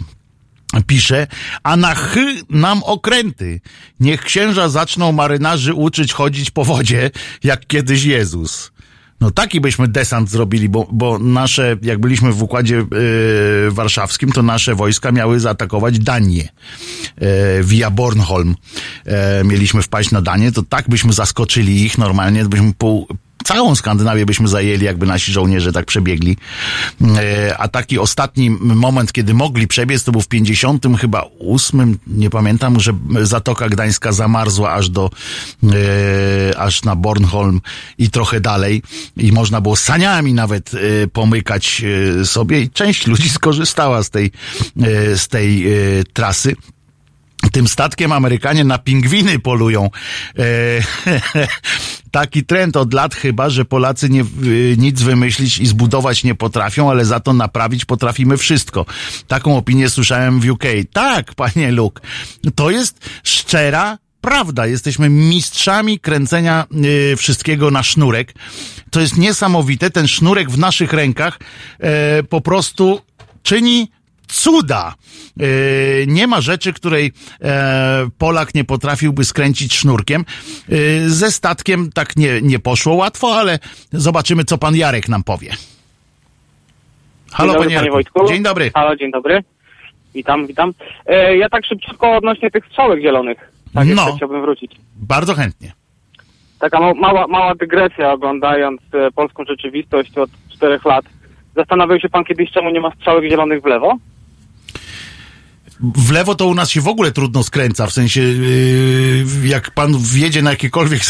pisze, 0.87 1.27
a 1.63 1.75
na 1.75 1.95
ch 1.95 2.15
nam 2.49 2.83
okręty. 2.83 3.61
Niech 3.99 4.21
księża 4.21 4.69
zaczną 4.69 5.11
marynarzy 5.11 5.73
uczyć 5.73 6.13
chodzić 6.13 6.51
po 6.51 6.65
wodzie, 6.65 7.11
jak 7.43 7.67
kiedyś 7.67 8.03
Jezus. 8.03 8.71
No 9.21 9.31
taki 9.31 9.61
byśmy 9.61 9.87
desant 9.87 10.29
zrobili, 10.29 10.69
bo, 10.69 10.87
bo 10.91 11.19
nasze, 11.19 11.77
jak 11.81 11.99
byliśmy 11.99 12.31
w 12.31 12.43
układzie 12.43 12.75
yy, 12.75 13.71
warszawskim, 13.71 14.31
to 14.31 14.43
nasze 14.43 14.75
wojska 14.75 15.11
miały 15.11 15.39
zaatakować 15.39 15.99
Danię 15.99 16.49
yy, 17.21 17.27
via 17.63 17.91
Bornholm. 17.91 18.55
Yy, 19.05 19.13
mieliśmy 19.43 19.81
wpaść 19.81 20.11
na 20.11 20.21
Danię, 20.21 20.51
to 20.51 20.63
tak 20.63 20.89
byśmy 20.89 21.13
zaskoczyli 21.13 21.83
ich 21.83 21.97
normalnie, 21.97 22.45
byśmy 22.45 22.73
pół, 22.73 23.07
całą 23.43 23.75
Skandynawię 23.75 24.25
byśmy 24.25 24.47
zajęli, 24.47 24.85
jakby 24.85 25.05
nasi 25.05 25.31
żołnierze 25.31 25.71
tak 25.71 25.85
przebiegli. 25.85 26.37
E, 27.01 27.57
A 27.57 27.67
taki 27.67 27.99
ostatni 27.99 28.49
moment, 28.59 29.11
kiedy 29.11 29.33
mogli 29.33 29.67
przebiec, 29.67 30.03
to 30.03 30.11
był 30.11 30.21
w 30.21 30.27
50 30.27 30.85
chyba 31.01 31.25
ósmym, 31.39 31.99
nie 32.07 32.29
pamiętam, 32.29 32.79
że 32.79 32.93
Zatoka 33.21 33.69
Gdańska 33.69 34.11
zamarzła 34.11 34.73
aż 34.73 34.89
do, 34.89 35.09
e, 35.63 36.59
aż 36.59 36.83
na 36.83 36.95
Bornholm 36.95 37.61
i 37.97 38.09
trochę 38.09 38.39
dalej. 38.39 38.83
I 39.17 39.31
można 39.31 39.61
było 39.61 39.75
saniami 39.75 40.33
nawet 40.33 40.71
e, 40.73 41.07
pomykać 41.07 41.81
sobie. 42.23 42.61
I 42.61 42.69
część 42.69 43.07
ludzi 43.07 43.29
skorzystała 43.29 44.03
z 44.03 44.09
tej, 44.09 44.31
z 45.15 45.27
tej 45.27 45.65
trasy 46.13 46.55
tym 47.51 47.67
statkiem 47.67 48.11
Amerykanie 48.11 48.63
na 48.63 48.77
pingwiny 48.77 49.39
polują. 49.39 49.89
E, 50.39 50.43
taki 52.11 52.45
trend 52.45 52.77
od 52.77 52.93
lat 52.93 53.15
chyba, 53.15 53.49
że 53.49 53.65
Polacy 53.65 54.09
nie, 54.09 54.21
y, 54.43 54.75
nic 54.77 55.01
wymyślić 55.01 55.59
i 55.59 55.67
zbudować 55.67 56.23
nie 56.23 56.35
potrafią, 56.35 56.89
ale 56.89 57.05
za 57.05 57.19
to 57.19 57.33
naprawić 57.33 57.85
potrafimy 57.85 58.37
wszystko. 58.37 58.85
Taką 59.27 59.57
opinię 59.57 59.89
słyszałem 59.89 60.39
w 60.39 60.49
UK. 60.49 60.63
Tak, 60.93 61.35
panie 61.35 61.71
Luke, 61.71 62.01
to 62.55 62.71
jest 62.71 63.09
szczera 63.23 63.97
prawda. 64.21 64.67
Jesteśmy 64.67 65.09
mistrzami 65.09 65.99
kręcenia 65.99 66.65
y, 67.13 67.15
wszystkiego 67.15 67.71
na 67.71 67.83
sznurek. 67.83 68.33
To 68.91 69.01
jest 69.01 69.17
niesamowite. 69.17 69.89
Ten 69.89 70.07
sznurek 70.07 70.51
w 70.51 70.57
naszych 70.57 70.93
rękach 70.93 71.39
e, 71.79 72.23
po 72.23 72.41
czyni 73.43 73.91
cuda. 74.29 74.93
E, 75.39 75.43
nie 76.07 76.27
ma 76.27 76.41
rzeczy, 76.41 76.73
której 76.73 77.11
e, 77.41 78.07
Polak 78.17 78.55
nie 78.55 78.63
potrafiłby 78.63 79.25
skręcić 79.25 79.73
sznurkiem. 79.75 80.25
E, 80.69 80.75
ze 81.09 81.31
statkiem 81.31 81.91
tak 81.91 82.15
nie, 82.15 82.41
nie 82.41 82.59
poszło 82.59 82.93
łatwo, 82.95 83.35
ale 83.35 83.59
zobaczymy, 83.91 84.43
co 84.43 84.57
pan 84.57 84.75
Jarek 84.75 85.09
nam 85.09 85.23
powie. 85.23 85.51
Halo, 87.31 87.53
dzień 87.53 87.61
dobry, 87.63 87.75
panie. 87.77 87.91
Wojtku. 87.91 88.27
Dzień 88.27 88.43
dobry. 88.43 88.71
Halo, 88.73 88.95
dzień 88.95 89.11
dobry. 89.11 89.43
Witam, 90.13 90.47
witam. 90.47 90.73
E, 91.05 91.37
ja 91.37 91.49
tak 91.49 91.65
szybciutko 91.65 92.15
odnośnie 92.17 92.51
tych 92.51 92.65
strzałek 92.65 93.01
zielonych. 93.01 93.37
Tak, 93.73 93.87
No. 93.87 94.15
chciałbym 94.17 94.41
wrócić. 94.41 94.71
Bardzo 94.95 95.33
chętnie. 95.33 95.71
Taka 96.59 96.79
ma- 96.79 96.93
mała, 96.93 97.27
mała 97.27 97.55
dygresja, 97.55 98.11
oglądając 98.13 98.81
e, 98.93 99.11
polską 99.11 99.43
rzeczywistość 99.45 100.17
od 100.17 100.29
czterech 100.53 100.85
lat. 100.85 101.05
Zastanawiał 101.55 101.99
się 101.99 102.09
pan 102.09 102.23
kiedyś, 102.23 102.51
czemu 102.51 102.69
nie 102.69 102.81
ma 102.81 102.91
strzałek 102.95 103.29
zielonych 103.29 103.61
w 103.61 103.65
lewo? 103.65 103.97
W 105.81 106.11
lewo 106.11 106.35
to 106.35 106.47
u 106.47 106.55
nas 106.55 106.69
się 106.69 106.81
w 106.81 106.87
ogóle 106.87 107.11
trudno 107.11 107.43
skręca, 107.43 107.87
w 107.87 107.91
sensie 107.91 108.21
yy, 108.21 109.47
jak 109.47 109.71
pan 109.71 109.97
wjedzie 109.97 110.41
na 110.41 110.49
jakiekolwiek 110.49 111.01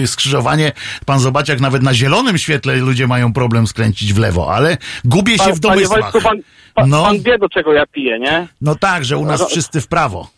yy, 0.00 0.06
skrzyżowanie, 0.06 0.72
pan 1.06 1.20
zobaczy, 1.20 1.52
jak 1.52 1.60
nawet 1.60 1.82
na 1.82 1.94
zielonym 1.94 2.38
świetle 2.38 2.76
ludzie 2.76 3.06
mają 3.06 3.32
problem 3.32 3.66
skręcić 3.66 4.12
w 4.12 4.18
lewo, 4.18 4.54
ale 4.54 4.76
gubię 5.04 5.38
się 5.38 5.52
w 5.52 5.60
domysłach. 5.60 6.12
Wojtku, 6.12 6.20
pan, 6.20 6.38
pan, 6.74 6.88
No. 6.88 7.02
pan 7.02 7.20
wie, 7.20 7.38
do 7.38 7.48
czego 7.48 7.72
ja 7.72 7.86
piję, 7.86 8.18
nie? 8.18 8.46
No 8.60 8.74
tak, 8.74 9.04
że 9.04 9.18
u 9.18 9.24
nas 9.24 9.48
wszyscy 9.48 9.80
w 9.80 9.88
prawo. 9.88 10.28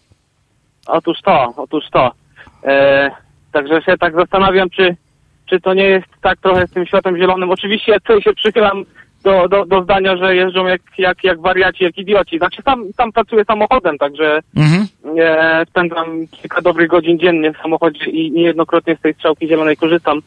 Otóż 0.86 1.18
to, 1.24 1.54
otóż 1.56 1.84
to. 1.92 2.12
E, 2.64 3.10
także 3.52 3.82
się 3.82 3.98
tak 3.98 4.14
zastanawiam, 4.14 4.70
czy, 4.70 4.96
czy 5.50 5.60
to 5.60 5.74
nie 5.74 5.84
jest 5.84 6.06
tak 6.22 6.38
trochę 6.40 6.66
z 6.66 6.70
tym 6.70 6.86
światem 6.86 7.16
zielonym. 7.18 7.50
Oczywiście 7.50 7.92
ja 7.92 8.00
tutaj 8.00 8.22
się 8.22 8.32
przychylam 8.32 8.84
do, 9.26 9.48
do, 9.48 9.64
do 9.66 9.82
zdania, 9.82 10.16
że 10.16 10.36
jeżdżą 10.36 10.66
jak, 10.66 10.82
jak, 10.98 11.24
jak 11.24 11.40
wariaci, 11.40 11.84
jak 11.84 11.98
idioci. 11.98 12.38
Znaczy 12.38 12.62
tam, 12.62 12.84
tam 12.96 13.12
pracuję 13.12 13.44
samochodem, 13.44 13.98
także 13.98 14.40
Mhm. 14.56 14.86
e, 15.18 15.66
spędzam 15.68 16.06
kilka 16.30 16.62
dobrych 16.62 16.88
godzin 16.88 17.18
dziennie 17.18 17.52
w 17.52 17.62
samochodzie 17.62 18.04
i 18.04 18.32
niejednokrotnie 18.32 18.96
z 18.96 19.00
tej 19.00 19.14
strzałki 19.14 19.48
zielonej 19.48 19.76
korzystam. 19.76 20.20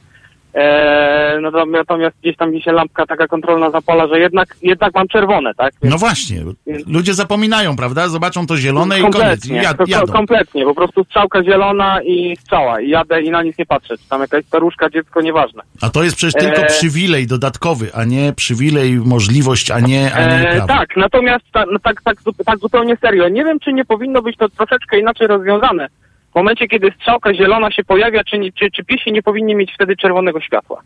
E, 0.53 1.19
to, 1.59 1.65
natomiast 1.65 2.15
gdzieś 2.21 2.37
tam 2.37 2.51
mi 2.51 2.61
się 2.61 2.71
lampka 2.71 3.05
taka 3.05 3.27
kontrolna 3.27 3.71
zapala, 3.71 4.07
że 4.07 4.19
jednak, 4.19 4.55
jednak 4.61 4.93
mam 4.95 5.07
czerwone, 5.07 5.53
tak? 5.53 5.73
No 5.83 5.97
właśnie, 5.97 6.43
ludzie 6.87 7.13
zapominają, 7.13 7.75
prawda? 7.75 8.07
Zobaczą 8.07 8.47
to 8.47 8.57
zielone 8.57 8.99
i 8.99 9.01
koniec. 9.01 9.45
Jad, 9.45 9.87
jadą. 9.87 10.13
kompletnie, 10.13 10.65
po 10.65 10.75
prostu 10.75 11.03
strzałka 11.03 11.43
zielona 11.43 12.01
i 12.01 12.37
strzała. 12.37 12.81
I 12.81 12.89
jadę 12.89 13.21
i 13.21 13.31
na 13.31 13.43
nic 13.43 13.57
nie 13.57 13.65
patrzę. 13.65 13.97
Czy 13.97 14.09
tam 14.09 14.21
jakaś 14.21 14.45
staruszka, 14.45 14.89
dziecko, 14.89 15.21
nieważne. 15.21 15.63
A 15.81 15.89
to 15.89 16.03
jest 16.03 16.15
przecież 16.15 16.41
tylko 16.41 16.61
E, 16.61 16.65
przywilej 16.65 17.27
dodatkowy, 17.27 17.93
a 17.93 18.03
nie 18.03 18.33
przywilej, 18.33 18.95
możliwość, 19.05 19.71
a 19.71 19.79
nie, 19.79 20.13
a 20.13 20.25
nie 20.25 20.49
E, 20.49 20.67
tak, 20.67 20.97
natomiast 20.97 21.45
ta, 21.51 21.65
no, 21.71 21.79
tak, 21.79 22.01
tak, 22.01 22.17
tak 22.45 22.59
zupełnie 22.59 22.97
serio. 22.97 23.29
Nie 23.29 23.43
wiem, 23.45 23.59
czy 23.59 23.73
nie 23.73 23.85
powinno 23.85 24.21
być 24.21 24.37
to 24.37 24.49
troszeczkę 24.49 24.99
inaczej 24.99 25.27
rozwiązane. 25.27 25.87
W 26.31 26.35
momencie, 26.35 26.67
kiedy 26.67 26.91
strzałka 27.01 27.33
zielona 27.33 27.71
się 27.71 27.83
pojawia, 27.83 28.23
czy, 28.23 28.37
czy, 28.59 28.71
czy 28.71 28.83
piesi 28.83 29.11
nie 29.11 29.23
powinni 29.23 29.55
mieć 29.55 29.71
wtedy 29.75 29.95
czerwonego 29.95 30.41
światła? 30.41 30.81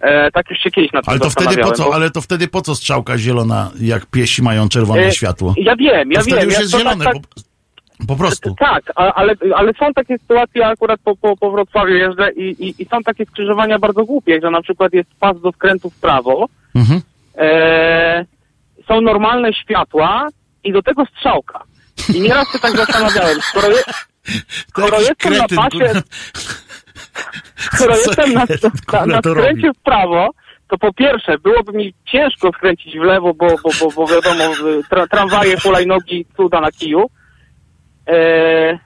E, 0.00 0.30
tak 0.30 0.50
już 0.50 0.58
się 0.58 0.70
kiedyś 0.70 0.92
nad 0.92 1.04
tym 1.04 1.10
Ale 1.12 1.20
to 1.20 1.30
wtedy 1.30 1.56
po 1.56 1.72
co? 1.72 1.84
bo- 1.84 1.94
Ale 1.94 2.10
to 2.10 2.20
wtedy 2.20 2.48
po 2.48 2.62
co 2.62 2.74
strzałka 2.74 3.18
zielona, 3.18 3.70
jak 3.80 4.06
piesi 4.06 4.42
mają 4.42 4.68
czerwone 4.68 5.02
E, 5.02 5.12
światło? 5.12 5.54
Ja 5.56 5.76
wiem, 5.76 6.12
ja 6.12 6.18
to 6.18 6.24
wtedy 6.24 6.36
wiem. 6.40 6.44
już 6.44 6.54
ja 6.54 6.60
jest 6.60 6.72
to 6.72 6.78
zielone, 6.78 7.04
tak, 7.04 7.14
po, 7.14 8.06
po 8.06 8.16
prostu. 8.16 8.54
Tak, 8.58 8.82
a- 8.96 9.14
ale, 9.14 9.34
ale 9.56 9.72
są 9.74 9.92
takie 9.94 10.18
sytuacje, 10.18 10.66
akurat 10.66 11.00
po, 11.04 11.16
po, 11.16 11.36
po 11.36 11.50
Wrocławiu 11.50 11.94
jeżdżę 11.94 12.32
i, 12.32 12.42
i, 12.68 12.82
i 12.82 12.86
są 12.86 13.02
takie 13.02 13.26
skrzyżowania 13.26 13.78
bardzo 13.78 14.04
głupie, 14.04 14.40
że 14.42 14.50
na 14.50 14.62
przykład 14.62 14.92
jest 14.92 15.10
pas 15.20 15.40
do 15.40 15.52
skrętu 15.52 15.90
w 15.90 16.00
prawo, 16.00 16.46
Mhm. 16.74 17.00
e, 17.38 18.24
są 18.88 19.00
normalne 19.00 19.52
światła 19.54 20.28
i 20.64 20.72
do 20.72 20.82
tego 20.82 21.04
strzałka. 21.16 21.62
I 22.14 22.20
nieraz 22.20 22.52
się 22.52 22.58
tak 22.58 22.76
zastanawiałem, 22.76 23.40
skoro, 23.40 23.68
je, 23.68 23.76
skoro 24.68 25.00
jestem 25.00 25.32
na 25.32 25.38
kretyn, 25.38 25.56
pasie, 25.56 25.78
kurwa. 25.78 26.02
skoro 27.56 27.96
jestem 27.96 28.32
na, 28.32 28.46
na, 28.92 29.06
na 29.06 29.20
skręcie 29.20 29.72
w 29.72 29.78
prawo, 29.82 30.30
to 30.68 30.78
po 30.78 30.92
pierwsze 30.92 31.38
byłoby 31.38 31.72
mi 31.72 31.94
ciężko 32.12 32.50
skręcić 32.52 32.98
w 32.98 33.02
lewo, 33.02 33.34
bo, 33.34 33.46
bo, 33.46 33.70
bo, 33.80 33.90
bo 33.96 34.06
wiadomo, 34.06 34.44
tra, 34.90 35.06
tramwaje, 35.06 35.56
hulajnogi, 35.60 36.26
cuda 36.36 36.60
na 36.60 36.72
kiju. 36.72 37.10
E, 38.08 38.78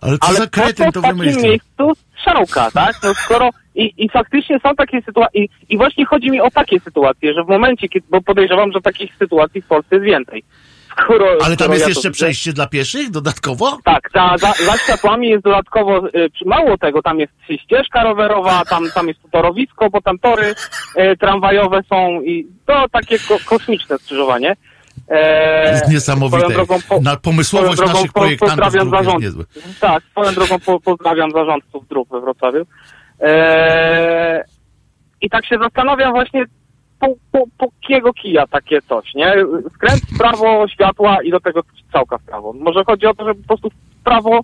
Ale 0.00 0.18
co 0.18 0.26
ale 0.26 0.36
za 0.36 0.46
kretyn 0.46 0.90
w 0.90 0.94
to 0.94 1.00
takim 1.00 1.18
wymyślił? 1.18 1.44
miejscu 1.44 1.92
strzałka, 2.18 2.70
tak? 2.70 2.96
No 3.02 3.14
skoro 3.14 3.50
i, 3.74 3.92
i 3.96 4.08
faktycznie 4.08 4.58
są 4.60 4.74
takie 4.74 5.02
sytuacje 5.02 5.44
i, 5.44 5.48
i 5.68 5.76
właśnie 5.76 6.06
chodzi 6.06 6.30
mi 6.30 6.40
o 6.40 6.50
takie 6.50 6.80
sytuacje, 6.80 7.34
że 7.34 7.44
w 7.44 7.48
momencie, 7.48 7.88
kiedy, 7.88 8.06
bo 8.10 8.20
podejrzewam, 8.20 8.72
że 8.72 8.80
takich 8.80 9.14
sytuacji 9.18 9.62
w 9.62 9.66
Polsce 9.66 9.94
jest 9.96 10.06
więcej. 10.06 10.44
Skoro, 10.92 11.26
Ale 11.44 11.56
tam 11.56 11.70
jest 11.72 11.82
ja 11.82 11.88
jeszcze 11.88 12.10
przejście 12.10 12.52
dla 12.52 12.66
pieszych 12.66 13.10
dodatkowo? 13.10 13.78
Tak, 13.84 14.08
za, 14.14 14.36
za, 14.38 14.52
za 14.64 14.76
światłami 14.78 15.28
jest 15.28 15.44
dodatkowo, 15.44 16.06
y, 16.08 16.30
mało 16.46 16.78
tego, 16.78 17.02
tam 17.02 17.20
jest 17.20 17.32
ścieżka 17.64 18.02
rowerowa, 18.04 18.62
tam, 18.70 18.84
tam 18.94 19.08
jest 19.08 19.20
torowisko, 19.32 19.90
bo 19.90 20.00
tam 20.00 20.18
tory 20.18 20.54
y, 20.96 21.16
tramwajowe 21.16 21.80
są 21.88 22.20
i 22.22 22.46
to 22.66 22.86
takie 22.92 23.18
ko, 23.18 23.36
kosmiczne 23.46 23.98
skrzyżowanie. 23.98 24.56
E, 25.08 25.70
jest 25.72 25.88
niesamowite. 25.88 26.48
drogą 26.48 26.76
po- 26.88 27.00
Na 27.00 27.16
pomysłowość 27.16 27.76
drogą 27.76 27.92
naszych 27.92 28.12
po- 28.12 28.20
projektantów 28.20 28.74
jest 28.74 28.86
zarząd- 28.86 29.20
niezły. 29.22 29.44
Tak, 29.80 30.02
swoją 30.10 30.32
drogą 30.34 30.58
po, 30.60 30.80
pozdrawiam 30.80 31.30
zarządców 31.30 31.88
dróg 31.88 32.08
we 32.08 32.20
Wrocławiu. 32.20 32.66
Eee, 33.20 34.42
I 35.20 35.30
tak 35.30 35.46
się 35.46 35.58
zastanawiam 35.58 36.12
właśnie, 36.12 36.44
po, 37.00 37.06
po, 37.32 37.46
po 37.58 37.68
kiego 37.88 38.12
kija 38.12 38.46
takie 38.46 38.82
coś, 38.82 39.14
nie? 39.14 39.34
Skręt 39.74 40.00
w 40.00 40.18
prawo, 40.18 40.68
światła 40.68 41.22
i 41.22 41.30
do 41.30 41.40
tego 41.40 41.62
strzałka 41.86 42.18
w 42.18 42.22
prawo. 42.22 42.52
Może 42.52 42.84
chodzi 42.84 43.06
o 43.06 43.14
to, 43.14 43.24
że 43.24 43.34
po 43.34 43.46
prostu 43.46 43.70
w 43.70 44.04
prawo, 44.04 44.40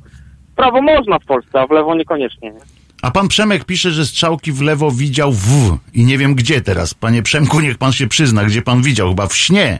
w 0.52 0.54
prawo 0.56 0.82
można 0.82 1.18
w 1.18 1.24
Polsce, 1.24 1.60
a 1.60 1.66
w 1.66 1.70
lewo 1.70 1.94
niekoniecznie, 1.94 2.50
nie? 2.50 2.60
A 3.02 3.10
pan 3.10 3.28
Przemek 3.28 3.64
pisze, 3.64 3.90
że 3.90 4.06
strzałki 4.06 4.52
w 4.52 4.62
lewo 4.62 4.90
widział 4.90 5.32
w 5.32 5.78
i 5.94 6.04
nie 6.04 6.18
wiem 6.18 6.34
gdzie 6.34 6.60
teraz. 6.60 6.94
Panie 6.94 7.22
Przemku, 7.22 7.60
niech 7.60 7.78
pan 7.78 7.92
się 7.92 8.06
przyzna, 8.06 8.44
gdzie 8.44 8.62
pan 8.62 8.82
widział. 8.82 9.08
Chyba 9.08 9.26
w 9.26 9.36
śnie. 9.36 9.78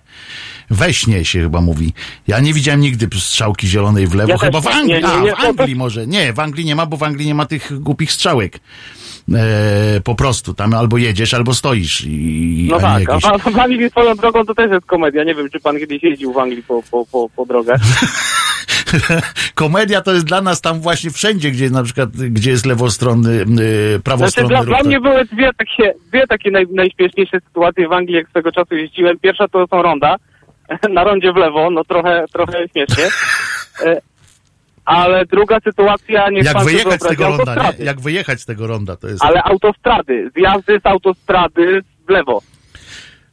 We 0.71 0.95
śnie 0.95 1.25
się 1.25 1.41
chyba 1.41 1.61
mówi. 1.61 1.93
Ja 2.27 2.41
nie 2.41 2.55
widziałem 2.55 2.81
nigdy 2.81 3.09
strzałki 3.19 3.67
zielonej 3.69 4.07
w 4.07 4.15
lewo. 4.15 4.33
Ja 4.33 4.39
chyba 4.39 4.61
w 4.61 4.65
nie, 4.65 4.71
Anglii. 4.73 5.03
nie, 5.03 5.21
nie, 5.21 5.37
A, 5.37 5.41
w 5.43 5.45
Anglii 5.47 5.77
może. 5.77 6.07
Nie, 6.07 6.33
w 6.33 6.41
Anglii 6.41 6.65
nie 6.65 6.77
ma, 6.77 6.87
bo 6.87 6.97
w 6.97 7.03
Anglii 7.03 7.27
nie 7.27 7.35
ma 7.35 7.47
tych 7.47 7.81
głupich 7.81 8.13
strzałek. 8.13 8.61
E, 9.35 10.01
po 10.05 10.15
prostu. 10.15 10.55
Tam 10.55 10.75
albo 10.75 10.99
jedziesz, 10.99 11.35
albo 11.35 11.55
stoisz. 11.55 12.05
I, 12.07 12.69
No 12.71 12.81
tak, 12.81 13.01
nie 13.01 13.11
a 13.11 13.15
jakieś... 13.31 13.53
w- 13.55 13.59
Anglii 13.59 13.91
swoją 13.91 14.15
drogą 14.15 14.45
to 14.47 14.55
też 14.55 14.71
jest 14.71 14.87
komedia. 14.87 15.25
Nie 15.25 15.35
wiem, 15.35 15.51
czy 15.51 15.61
pan 15.61 15.79
kiedyś 15.79 16.03
jeździł 16.03 16.33
w 16.33 16.39
Anglii 16.39 16.63
po, 16.63 16.83
po, 16.91 17.07
po, 17.07 17.29
po 17.37 17.47
drogę. 17.47 17.75
Komedia 19.55 20.01
to 20.01 20.13
jest 20.13 20.27
dla 20.27 20.41
nas 20.41 20.61
tam 20.61 20.81
właśnie 20.81 21.11
wszędzie, 21.11 21.51
gdzie 21.51 21.71
na 21.71 21.83
przykład, 21.83 22.11
gdzie 22.11 22.51
jest 22.51 22.67
lewostronny, 22.67 23.33
yy, 23.33 23.45
Znaczy, 23.45 24.01
prawostronny 24.05 24.49
dla, 24.49 24.59
ruch. 24.59 24.69
dla 24.69 24.79
to- 24.79 24.85
mnie 24.85 25.01
były 25.01 25.25
dwie 25.25 25.51
takie, 25.59 25.95
dwie 26.09 26.27
takie 26.27 26.51
naj, 26.51 26.67
najśmieszniejsze 26.75 27.39
sytuacje 27.47 27.89
w 27.89 27.93
Anglii, 27.93 28.17
jak 28.17 28.29
swego 28.29 28.53
czasu 28.53 28.75
jeździłem. 28.75 29.19
Pierwsza 29.19 29.49
to 29.49 29.67
są 29.71 29.83
ronda. 29.83 30.17
Na 30.95 31.05
rondzie 31.05 31.33
w 31.33 31.37
lewo, 31.37 31.71
no 31.71 31.85
trochę, 31.85 32.25
trochę 32.33 32.69
śmiesznie. 32.73 33.05
Ale 34.87 35.27
druga 35.27 35.61
sytuacja, 35.61 36.31
niech 36.31 36.45
Jak 36.45 36.65
wyjechać 36.65 37.01
z 37.01 37.09
tego 37.09 37.25
ronda, 37.25 37.53
autostrady. 37.53 37.79
nie? 37.79 37.85
Jak 37.85 38.01
wyjechać 38.01 38.41
z 38.41 38.47
tego 38.47 38.67
ronda, 38.67 38.97
to 38.97 39.09
jest... 39.09 39.25
Ale 39.25 39.43
autostrady, 39.43 40.31
zjazdy 40.37 40.81
z 40.85 40.87
autostrady 40.87 41.83
w 42.07 42.11
lewo. 42.11 42.43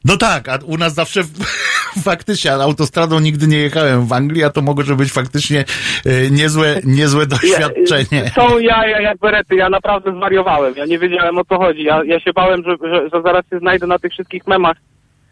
No 0.06 0.18
tak, 0.18 0.50
a 0.50 0.60
u 0.66 0.78
nas 0.78 0.94
zawsze 0.94 1.22
faktycznie, 2.04 2.54
ale 2.54 2.64
autostradą 2.64 3.20
nigdy 3.20 3.48
nie 3.48 3.58
jechałem 3.58 4.08
w 4.08 4.14
Anglii, 4.14 4.44
a 4.44 4.50
to 4.50 4.62
może 4.62 4.96
być 4.96 5.12
faktycznie 5.12 5.66
e, 6.06 6.30
niezłe, 6.32 6.82
niezłe 6.84 7.26
doświadczenie. 7.26 8.32
Są 8.36 8.60
jaja 8.60 9.02
jak 9.02 9.18
berety, 9.18 9.56
ja 9.56 9.70
naprawdę 9.70 10.16
zwariowałem, 10.16 10.74
ja 10.78 10.86
nie 10.86 11.00
wiedziałem 11.00 11.38
o 11.38 11.46
co 11.46 11.58
chodzi, 11.58 11.84
ja, 11.84 12.02
ja 12.06 12.20
się 12.20 12.34
bałem, 12.34 12.64
że, 12.64 12.76
że, 12.90 13.10
że 13.14 13.22
zaraz 13.22 13.46
się 13.50 13.60
znajdę 13.60 13.88
na 13.88 14.00
tych 14.00 14.12
wszystkich 14.12 14.48
memach, 14.48 14.78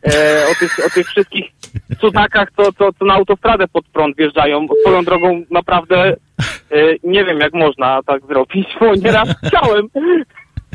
e, 0.03 0.43
o, 0.51 0.55
tych, 0.59 0.85
o 0.85 0.89
tych 0.89 1.07
wszystkich 1.07 1.45
cudakach, 2.01 2.49
co, 2.57 2.73
co, 2.73 2.93
co 2.99 3.05
na 3.05 3.13
autostradę 3.13 3.67
pod 3.67 3.85
prąd 3.85 4.17
wjeżdżają. 4.17 4.67
Swoją 4.81 5.03
drogą 5.03 5.43
naprawdę 5.51 5.97
e, 6.07 6.15
nie 7.03 7.25
wiem 7.25 7.39
jak 7.39 7.53
można 7.53 7.99
tak 8.03 8.25
zrobić, 8.25 8.67
bo 8.79 8.95
nieraz 8.95 9.29
chciałem 9.47 9.87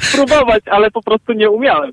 spróbować, 0.00 0.62
ale 0.70 0.90
po 0.90 1.02
prostu 1.02 1.32
nie 1.32 1.50
umiałem. 1.50 1.92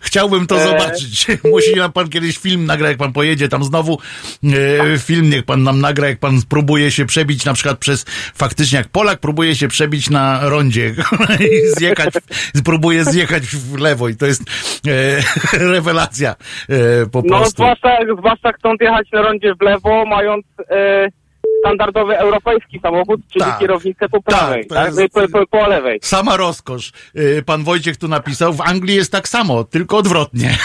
Chciałbym 0.00 0.46
to 0.46 0.56
E. 0.56 0.64
zobaczyć. 0.68 1.26
Musi 1.52 1.74
nam 1.76 1.92
pan 1.92 2.08
kiedyś 2.08 2.38
film 2.38 2.66
nagrać, 2.66 2.88
jak 2.88 2.98
pan 2.98 3.12
pojedzie 3.12 3.48
tam 3.48 3.64
znowu. 3.64 3.98
E, 4.44 4.98
film 4.98 5.30
niech 5.30 5.42
pan 5.44 5.62
nam 5.62 5.80
nagra, 5.80 6.08
jak 6.08 6.18
pan 6.18 6.34
próbuje 6.48 6.90
się 6.90 7.06
przebić 7.06 7.44
na 7.44 7.54
przykład 7.54 7.78
przez, 7.78 8.04
faktycznie 8.34 8.78
jak 8.78 8.88
Polak 8.88 9.18
próbuje 9.20 9.54
się 9.54 9.68
przebić 9.68 10.10
na 10.10 10.40
rondzie 10.48 10.94
i 11.40 11.68
zjechać, 11.78 12.14
próbuje 12.64 13.04
zjechać 13.04 13.42
w 13.42 13.78
lewo 13.78 14.08
i 14.08 14.16
to 14.16 14.26
jest 14.26 14.42
e, 15.52 15.58
rewelacja 15.72 16.30
e, 16.68 17.06
po 17.06 17.22
No 17.22 17.28
prostu. 17.28 17.54
zwłaszcza, 17.62 17.96
zwłaszcza 18.18 18.52
chcąc 18.52 18.80
jechać 18.80 19.08
na 19.12 19.22
rondzie 19.22 19.54
w 19.54 19.62
lewo, 19.62 20.04
mając 20.06 20.44
e, 20.70 21.08
standardowy 21.60 22.18
europejski 22.18 22.80
samochód, 22.82 23.20
czyli 23.32 23.44
Tak. 23.44 23.58
kierownicę 23.58 24.08
po 24.08 24.18
Tak, 24.22 24.24
prawej, 24.38 24.66
tak, 24.66 24.86
jest- 24.96 25.14
po, 25.14 25.28
po, 25.28 25.46
po 25.46 25.66
lewej. 25.66 25.98
Sama 26.02 26.36
rozkosz. 26.36 26.92
E, 27.14 27.42
Pan 27.42 27.64
Wojciech 27.64 27.96
tu 27.96 28.08
napisał, 28.08 28.52
w 28.52 28.60
Anglii 28.60 28.96
jest 28.96 29.12
tak 29.12 29.28
samo, 29.28 29.64
tylko 29.64 29.96
odwrotnie. 29.96 30.50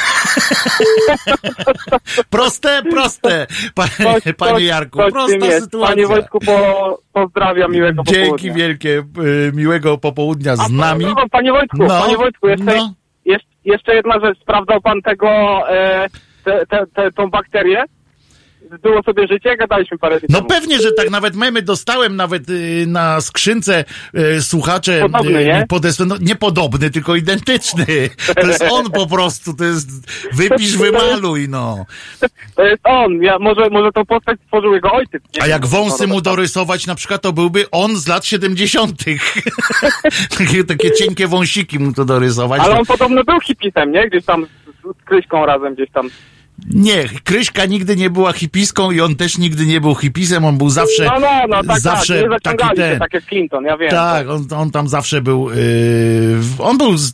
proste, 2.29 2.81
proste, 2.83 3.47
panie, 3.75 3.89
Coś- 4.21 4.33
panie 4.37 4.65
Jarku, 4.65 4.97
coś 4.99 5.11
prosta 5.13 5.45
jest. 5.45 5.63
sytuacja. 5.63 5.95
Panie 5.95 6.07
Wojtku, 6.07 6.39
po, 6.39 6.99
pozdrawiam, 7.13 7.71
miłego 7.71 8.03
Dzięki 8.03 8.21
popołudnia. 8.29 8.53
wielkie, 8.53 9.03
y, 9.23 9.51
miłego 9.55 9.97
popołudnia 9.97 10.55
z 10.55 10.59
A, 10.59 10.69
nami. 10.69 11.05
no, 11.05 11.15
Panie 11.31 11.51
Wojtku, 11.51 11.77
No, 11.77 11.87
panie 11.87 12.17
Wojtku, 12.17 12.47
jeszcze, 12.47 12.65
no. 12.65 12.93
jeszcze, 13.25 13.47
jeszcze 13.65 13.95
jedna 13.95 14.19
rzecz. 14.19 14.39
Sprawdzał 14.41 14.81
pan 14.81 15.01
tego, 15.01 15.29
e, 15.69 16.07
te, 16.43 16.65
te, 16.65 16.85
te, 16.95 17.11
tą 17.11 17.29
bakterię? 17.29 17.83
Było 18.81 19.03
sobie 19.03 19.27
życie? 19.27 19.57
Gadaliśmy 19.57 19.97
parę 19.97 20.19
dni 20.19 20.27
No 20.29 20.37
temu. 20.37 20.49
pewnie, 20.49 20.79
że 20.79 20.91
tak 20.91 21.09
nawet 21.09 21.35
memy 21.35 21.61
dostałem 21.61 22.15
nawet 22.15 22.49
y, 22.49 22.85
na 22.87 23.21
skrzynce 23.21 23.85
y, 24.37 24.41
słuchacze 24.41 24.99
Podobny, 25.01 25.45
nie? 25.45 25.65
podesłane, 25.69 26.15
no, 26.15 26.25
nie 26.25 26.35
podobny, 26.35 26.89
tylko 26.89 27.15
identyczny. 27.15 27.85
To 28.41 28.47
jest 28.47 28.65
on 28.71 28.91
po 28.91 29.07
prostu, 29.07 29.53
to 29.53 29.63
jest 29.63 29.89
wypisz, 30.33 30.77
wymaluj, 30.85 31.49
no. 31.49 31.85
To 32.55 32.63
jest 32.65 32.81
on. 32.83 33.21
Ja, 33.21 33.39
może, 33.39 33.69
może 33.69 33.91
tą 33.91 34.05
postać 34.05 34.39
stworzył 34.45 34.73
jego 34.73 34.91
ojciec. 34.91 35.23
Nie 35.35 35.43
A 35.43 35.47
jak 35.47 35.65
wąsy 35.65 36.07
mu 36.07 36.15
tak. 36.15 36.23
dorysować 36.23 36.87
na 36.87 36.95
przykład, 36.95 37.21
to 37.21 37.33
byłby 37.33 37.69
on 37.71 37.95
z 37.97 38.07
lat 38.07 38.25
70. 38.25 38.91
takie, 40.37 40.63
takie 40.63 40.91
cienkie 40.91 41.27
wąsiki 41.27 41.79
mu 41.79 41.93
to 41.93 42.05
dorysować. 42.05 42.61
Ale 42.61 42.79
on 42.79 42.85
podobno 42.85 43.23
był 43.23 43.39
hipisem, 43.41 43.91
nie? 43.91 44.09
Gdzieś 44.09 44.25
tam 44.25 44.45
z, 44.45 45.01
z 45.01 45.05
Kryśką 45.05 45.45
razem 45.45 45.73
gdzieś 45.75 45.89
tam. 45.91 46.09
Nie, 46.69 47.09
Kryśka 47.23 47.65
nigdy 47.65 47.95
nie 47.95 48.09
była 48.09 48.33
hipiską 48.33 48.91
i 48.91 49.01
on 49.01 49.15
też 49.15 49.37
nigdy 49.37 49.65
nie 49.65 49.81
był 49.81 49.95
hipisem, 49.95 50.45
on 50.45 50.57
był 50.57 50.69
zawsze, 50.69 51.05
No, 51.05 51.19
no, 51.19 51.43
no, 51.49 51.63
tak, 51.63 51.79
zawsze 51.79 52.21
tak. 52.21 52.31
Nie 52.31 52.39
taki 52.57 52.75
ten. 52.75 52.93
się, 52.93 52.99
tak 52.99 53.13
jak 53.13 53.25
Clinton, 53.25 53.65
ja 53.65 53.77
wiem. 53.77 53.89
Tak, 53.89 54.29
on, 54.29 54.47
on 54.55 54.71
tam 54.71 54.87
zawsze 54.87 55.21
był. 55.21 55.49
Yy, 55.49 55.55
on 56.59 56.77
był 56.77 56.97
z, 56.97 57.13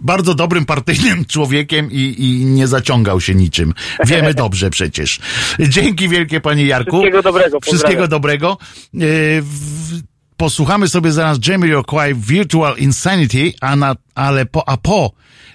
bardzo 0.00 0.34
dobrym 0.34 0.66
partyjnym 0.66 1.24
człowiekiem 1.32 1.90
i, 1.90 2.14
i 2.18 2.44
nie 2.44 2.66
zaciągał 2.66 3.20
się 3.20 3.34
niczym. 3.34 3.74
Wiemy 4.06 4.34
dobrze 4.44 4.70
przecież. 4.70 5.20
Dzięki 5.60 6.08
wielkie, 6.08 6.40
panie 6.40 6.66
Jarku. 6.66 6.90
Wszystkiego 6.90 7.22
dobrego, 7.22 7.60
Wszystkiego 7.60 8.08
dobrego. 8.08 8.58
Yy, 8.94 9.42
posłuchamy 10.40 10.88
sobie 10.88 11.12
zaraz 11.12 11.38
Jamiroquai 11.46 12.14
Virtual 12.14 12.78
Insanity, 12.78 13.52
a 13.60 13.76
na, 13.76 13.96
ale 14.14 14.46
po, 14.46 14.68
a 14.68 14.76
po 14.76 15.12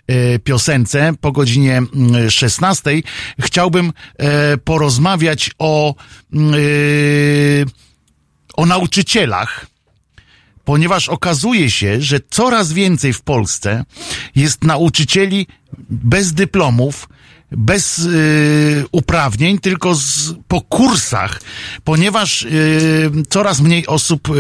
e, 0.08 0.40
piosence 0.40 1.14
po 1.22 1.32
godzinie 1.32 1.78
mm, 1.78 2.30
16 2.30 2.92
chciałbym 3.40 3.94
e, 4.18 4.58
porozmawiać 4.58 5.52
o, 5.60 5.96
mm, 6.34 6.54
e, 6.54 6.58
o 8.58 8.66
nauczycielach 8.66 9.66
ponieważ 10.66 11.10
okazuje 11.10 11.72
się, 11.72 12.02
że 12.02 12.20
coraz 12.30 12.74
więcej 12.74 13.14
w 13.14 13.22
Polsce 13.22 13.84
jest 14.36 14.64
nauczycieli 14.64 15.48
bez 15.90 16.34
dyplomów, 16.34 17.10
bez 17.56 18.00
y, 18.00 18.86
uprawnień, 18.92 19.60
tylko 19.60 19.96
z, 19.96 20.34
po 20.48 20.62
kursach, 20.62 21.42
ponieważ 21.84 22.44
y, 22.44 23.12
coraz 23.30 23.62
mniej 23.62 23.88
osób 23.88 24.30
y, 24.30 24.34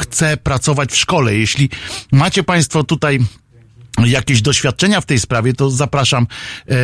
chce 0.00 0.36
pracować 0.36 0.92
w 0.92 0.96
szkole. 0.96 1.34
Jeśli 1.36 1.70
macie 2.12 2.42
Państwo 2.42 2.84
tutaj 2.84 3.18
jakieś 4.06 4.42
doświadczenia 4.42 5.00
w 5.00 5.06
tej 5.06 5.20
sprawie, 5.20 5.52
to 5.52 5.70
zapraszam 5.70 6.26
e, 6.26 6.76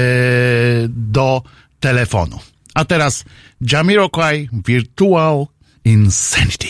do 0.89 1.43
telefonu. 1.81 2.39
A 2.75 2.85
teraz 2.85 3.25
Jamiroquai 3.61 4.49
Virtual 4.67 5.47
Insanity. 5.85 6.69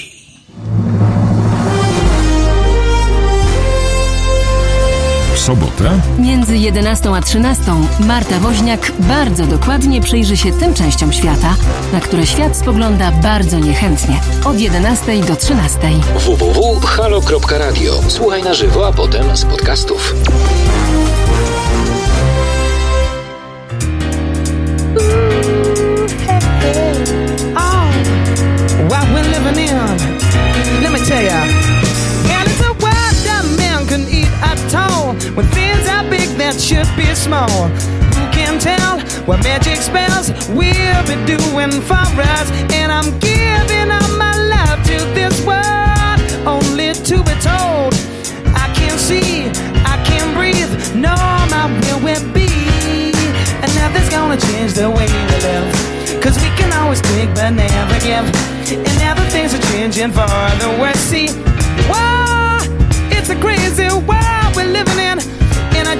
Sobotę 5.44 6.00
Między 6.18 6.56
11 6.56 7.10
a 7.14 7.20
13 7.20 7.62
Marta 8.00 8.38
Woźniak 8.40 8.92
bardzo 8.98 9.46
dokładnie 9.46 10.00
przyjrzy 10.00 10.36
się 10.36 10.52
tym 10.52 10.74
częściom 10.74 11.12
świata, 11.12 11.54
na 11.92 12.00
które 12.00 12.26
świat 12.26 12.56
spogląda 12.56 13.12
bardzo 13.12 13.58
niechętnie. 13.58 14.20
Od 14.44 14.60
11 14.60 15.20
do 15.20 15.36
13. 15.36 15.78
www.halo.radio. 16.14 17.92
Słuchaj 18.08 18.42
na 18.42 18.54
żywo, 18.54 18.86
a 18.86 18.92
potem 18.92 19.36
z 19.36 19.44
podcastów. 19.44 20.14
Oh, 27.56 27.90
what 28.88 29.04
we're 29.04 29.28
living 29.28 29.70
in. 29.70 29.76
Let 30.82 30.92
me 30.92 30.98
tell 30.98 31.24
ya. 31.24 31.63
That 36.44 36.60
should 36.60 36.88
be 36.92 37.08
small. 37.16 37.72
Who 38.12 38.24
can 38.28 38.60
tell 38.60 39.00
what 39.24 39.40
magic 39.42 39.80
spells 39.80 40.28
we'll 40.52 41.04
be 41.08 41.16
doing 41.24 41.72
for 41.88 42.04
us? 42.36 42.48
And 42.68 42.92
I'm 42.92 43.16
giving 43.16 43.88
up 43.88 44.04
my 44.20 44.36
love 44.52 44.84
to 44.92 44.98
this 45.16 45.40
world, 45.48 46.20
only 46.44 46.92
to 47.08 47.16
be 47.24 47.34
told. 47.40 47.96
I 48.52 48.68
can't 48.76 49.00
see, 49.00 49.48
I 49.88 49.96
can't 50.04 50.36
breathe, 50.36 50.68
no, 50.92 51.16
my 51.48 51.64
will 51.80 52.00
will 52.04 52.24
be. 52.36 52.52
And 53.64 53.70
nothing's 53.80 54.10
gonna 54.12 54.36
change 54.36 54.74
the 54.76 54.90
way 54.92 55.08
we 55.08 55.22
live. 55.48 55.66
Cause 56.20 56.36
we 56.44 56.50
can 56.60 56.68
always 56.76 57.00
take 57.16 57.32
but 57.32 57.56
never 57.56 57.98
give. 58.04 58.26
And 58.68 58.94
now 59.00 59.14
the 59.16 59.24
things 59.32 59.56
are 59.56 59.64
changing 59.72 60.12
for 60.12 60.28
the 60.60 60.68
worse. 60.76 61.00
See, 61.08 61.28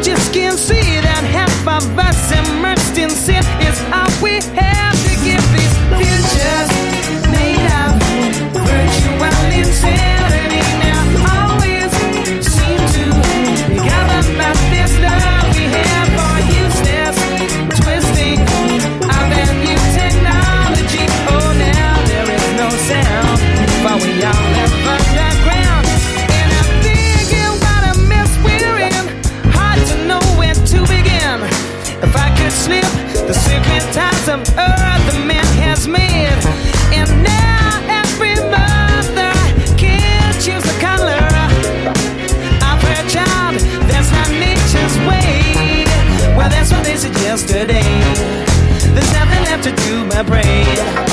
just 0.05 0.35
can't 0.35 0.59
see 0.59 1.01
that 1.01 1.25
half 1.25 1.67
of 1.67 1.99
us 1.99 2.31
immersed 2.31 2.99
in 2.99 3.09
sin. 3.09 3.43
Is 3.63 3.81
all 3.91 4.23
we 4.23 4.35
have 4.55 4.94
some 34.25 34.43
the 34.43 35.25
man 35.27 35.45
has 35.61 35.87
made. 35.87 36.33
And 36.97 37.11
now 37.23 37.83
every 37.91 38.35
mother 38.49 39.33
can 39.77 40.33
choose 40.41 40.63
the 40.63 40.79
color 40.81 41.21
of 42.65 42.79
her 42.89 43.03
child. 43.07 43.61
That's 43.87 44.11
not 44.11 44.31
nature's 44.31 44.97
way. 45.07 45.85
Well, 46.37 46.49
that's 46.49 46.73
what 46.73 46.85
they 46.85 46.97
said 46.97 47.13
yesterday. 47.21 47.85
There's 48.95 49.13
nothing 49.13 49.43
left 49.45 49.65
to 49.65 49.73
do 49.85 50.09
but 50.09 50.27
pray. 50.27 51.04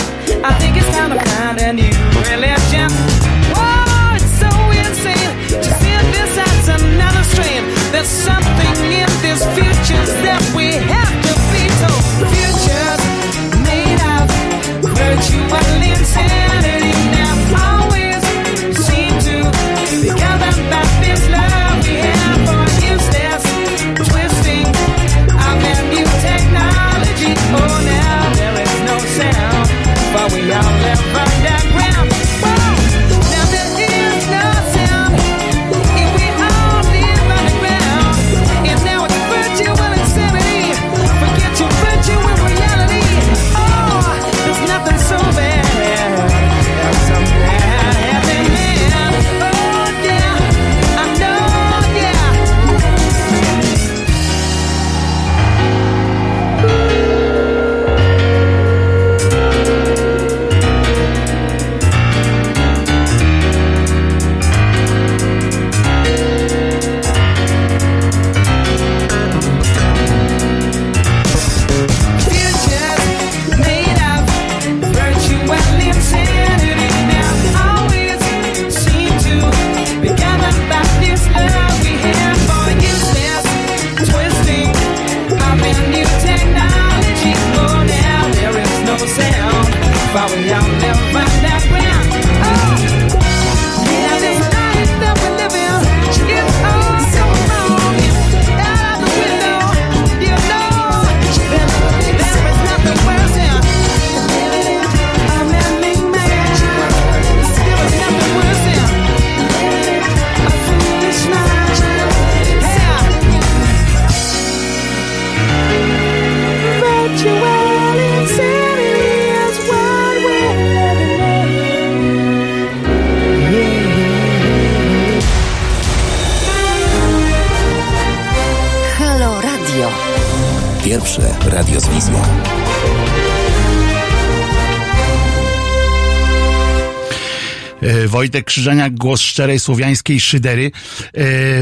Wojtek 138.22 138.46
Krzyżaniak, 138.46 138.96
głos 138.96 139.22
szczerej 139.22 139.60
słowiańskiej 139.60 140.20
szydery 140.20 140.66
e, 140.66 140.72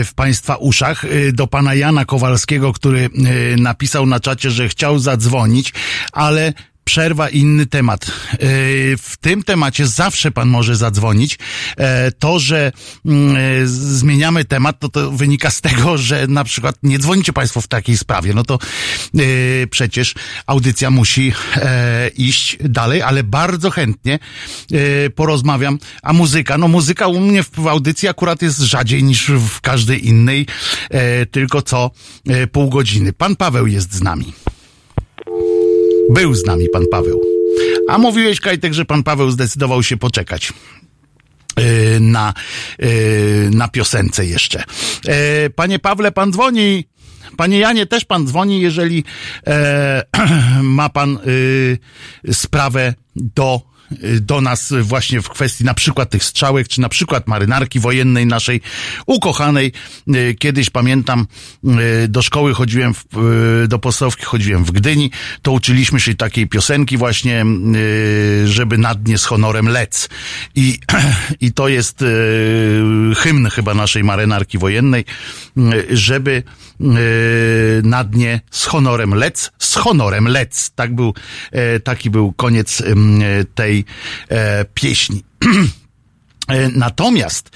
w 0.03 0.14
Państwa 0.16 0.55
uszach. 0.55 1.05
E, 1.05 1.32
Do 1.32 1.47
pana 1.47 1.74
Jana 1.74 2.05
Kowalskiego, 2.05 2.74
który 2.74 3.10
napisał 3.57 4.05
na 4.05 4.20
czacie, 4.20 4.51
że 4.51 4.70
chciał 4.70 4.99
zadzwonić, 4.99 5.74
ale 6.12 6.53
przerwa 6.90 7.30
inny 7.30 7.66
temat. 7.66 8.06
E, 8.06 8.38
W 8.98 9.18
tym 9.22 9.44
temacie 9.44 9.88
zawsze 9.88 10.32
pan 10.32 10.50
może 10.50 10.76
zadzwonić. 10.76 11.40
E, 11.78 12.12
To, 12.12 12.40
że 12.40 12.72
mm, 13.06 13.36
e, 13.36 13.68
zmieniamy 13.68 14.46
temat, 14.46 14.80
to 14.80 14.90
to 14.90 15.12
wynika 15.12 15.50
z 15.50 15.62
tego, 15.62 15.98
że 15.98 16.28
na 16.28 16.44
przykład 16.44 16.76
nie 16.84 17.00
dzwonicie 17.00 17.34
państwo 17.34 17.62
w 17.62 17.68
takiej 17.68 17.98
sprawie. 17.98 18.34
No 18.34 18.44
to 18.44 18.60
przecież 19.70 20.16
audycja 20.46 20.90
musi 20.90 21.34
iść 22.18 22.58
dalej, 22.64 23.02
ale 23.02 23.24
bardzo 23.24 23.70
chętnie 23.70 24.20
porozmawiam. 25.16 25.80
A 26.04 26.14
muzyka, 26.14 26.58
no 26.58 26.68
muzyka 26.68 27.08
u 27.08 27.20
mnie 27.20 27.44
w 27.44 27.68
audycji 27.68 28.08
akurat 28.08 28.42
jest 28.42 28.60
rzadziej 28.60 29.04
niż 29.04 29.32
w 29.32 29.62
każdej 29.62 30.08
innej, 30.08 30.46
tylko 31.32 31.62
co 31.62 31.92
pół 32.52 32.70
godziny. 32.70 33.14
Pan 33.14 33.36
Paweł 33.36 33.68
jest 33.68 33.94
z 33.94 34.02
nami. 34.02 34.34
Był 36.10 36.36
z 36.36 36.45
nami 36.45 36.70
pan 36.70 36.86
Paweł. 36.91 37.22
A 37.89 37.97
mówiłeś, 37.97 38.39
Kajtek, 38.39 38.74
że 38.74 38.86
pan 38.86 39.03
Paweł 39.03 39.32
zdecydował 39.32 39.84
się 39.84 39.97
poczekać 39.97 40.53
yy, 41.57 41.99
na, 41.99 42.34
yy, 42.80 42.89
na 43.51 43.68
piosence 43.68 44.26
jeszcze. 44.26 44.64
Yy, 45.05 45.14
Panie 45.49 45.80
Pawle, 45.80 46.12
pan 46.12 46.34
dzwoni. 46.34 46.86
Panie 47.38 47.60
Janie, 47.60 47.86
też 47.86 48.05
pan 48.05 48.28
dzwoni, 48.28 48.62
jeżeli 48.62 49.03
e, 49.47 50.03
ma 50.64 50.89
pan 50.89 51.20
y, 51.28 51.78
sprawę 52.34 52.93
do, 53.16 53.62
do 54.22 54.42
nas 54.42 54.74
właśnie 54.82 55.22
w 55.22 55.30
kwestii 55.30 55.64
na 55.64 55.74
przykład 55.74 56.10
tych 56.10 56.24
strzałek, 56.24 56.68
czy 56.68 56.82
na 56.82 56.90
przykład 56.90 57.28
marynarki 57.28 57.80
wojennej 57.80 58.26
naszej 58.26 58.62
ukochanej. 59.06 59.72
Y, 60.16 60.36
Kiedyś 60.40 60.70
pamiętam, 60.70 61.28
y, 62.04 62.08
do 62.08 62.22
szkoły 62.22 62.54
chodziłem, 62.54 62.94
w, 62.94 63.06
y, 63.64 63.68
do 63.68 63.80
podstawówki 63.80 64.26
chodziłem 64.26 64.66
w 64.66 64.72
Gdyni, 64.72 65.12
to 65.42 65.52
uczyliśmy 65.52 66.00
się 66.00 66.16
takiej 66.16 66.48
piosenki 66.48 66.98
właśnie, 66.98 67.46
y, 67.76 68.48
żeby 68.48 68.78
na 68.78 68.96
dnie 68.96 69.18
z 69.18 69.26
honorem 69.26 69.68
lec. 69.68 70.10
I, 70.56 70.80
i 71.42 71.52
to 71.54 71.68
jest 71.68 72.02
y, 72.02 72.06
hymn 73.18 73.50
chyba 73.50 73.74
naszej 73.74 74.04
marynarki 74.04 74.58
wojennej, 74.58 75.06
y, 75.58 75.98
żeby 75.98 76.32
y, 76.32 76.68
na 77.84 78.04
dnie 78.04 78.42
z 78.52 78.66
honorem 78.66 79.14
lec, 79.14 79.52
z 79.60 79.76
honorem 79.76 80.28
lec. 80.28 80.72
Tak 80.76 80.96
był, 80.96 81.14
e, 81.52 81.80
taki 81.80 82.10
był 82.10 82.34
koniec 82.34 82.84
tej 83.56 83.86
e, 84.30 84.66
pieśni. 84.66 85.24
E, 86.50 86.70
Natomiast 86.70 87.50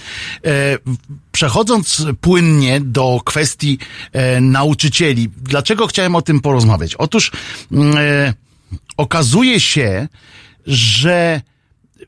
przechodząc 1.31 2.05
płynnie 2.21 2.81
do 2.81 3.21
kwestii 3.25 3.79
nauczycieli, 4.41 5.29
dlaczego 5.37 5.87
chciałem 5.87 6.15
o 6.15 6.21
tym 6.21 6.39
porozmawiać? 6.39 6.95
Otóż 6.95 7.31
mm, 7.71 7.95
okazuje 8.97 9.59
się, 9.59 10.07
że 10.67 11.41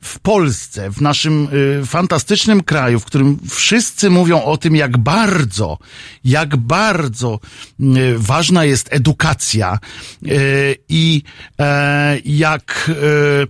w 0.05 0.19
Polsce, 0.19 0.91
w 0.91 1.01
naszym 1.01 1.47
y, 1.81 1.85
fantastycznym 1.85 2.63
kraju, 2.63 2.99
w 2.99 3.05
którym 3.05 3.39
wszyscy 3.49 4.09
mówią 4.09 4.43
o 4.43 4.57
tym, 4.57 4.75
jak 4.75 4.97
bardzo, 4.97 5.77
jak 6.23 6.57
bardzo 6.57 7.39
y, 7.79 7.85
ważna 8.17 8.65
jest 8.65 8.87
edukacja 8.91 9.79
y, 10.25 10.75
i 10.89 11.23
e, 11.59 12.19
jak 12.25 12.89
y, 12.89 13.47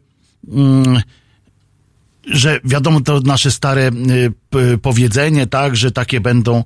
mm, 0.57 1.01
że 2.28 2.59
wiadomo 2.63 3.01
to 3.01 3.19
nasze 3.19 3.51
stare 3.51 3.91
y, 4.55 4.78
powiedzenie, 4.78 5.47
tak, 5.47 5.76
że 5.76 5.91
takie 5.91 6.21
będą 6.21 6.63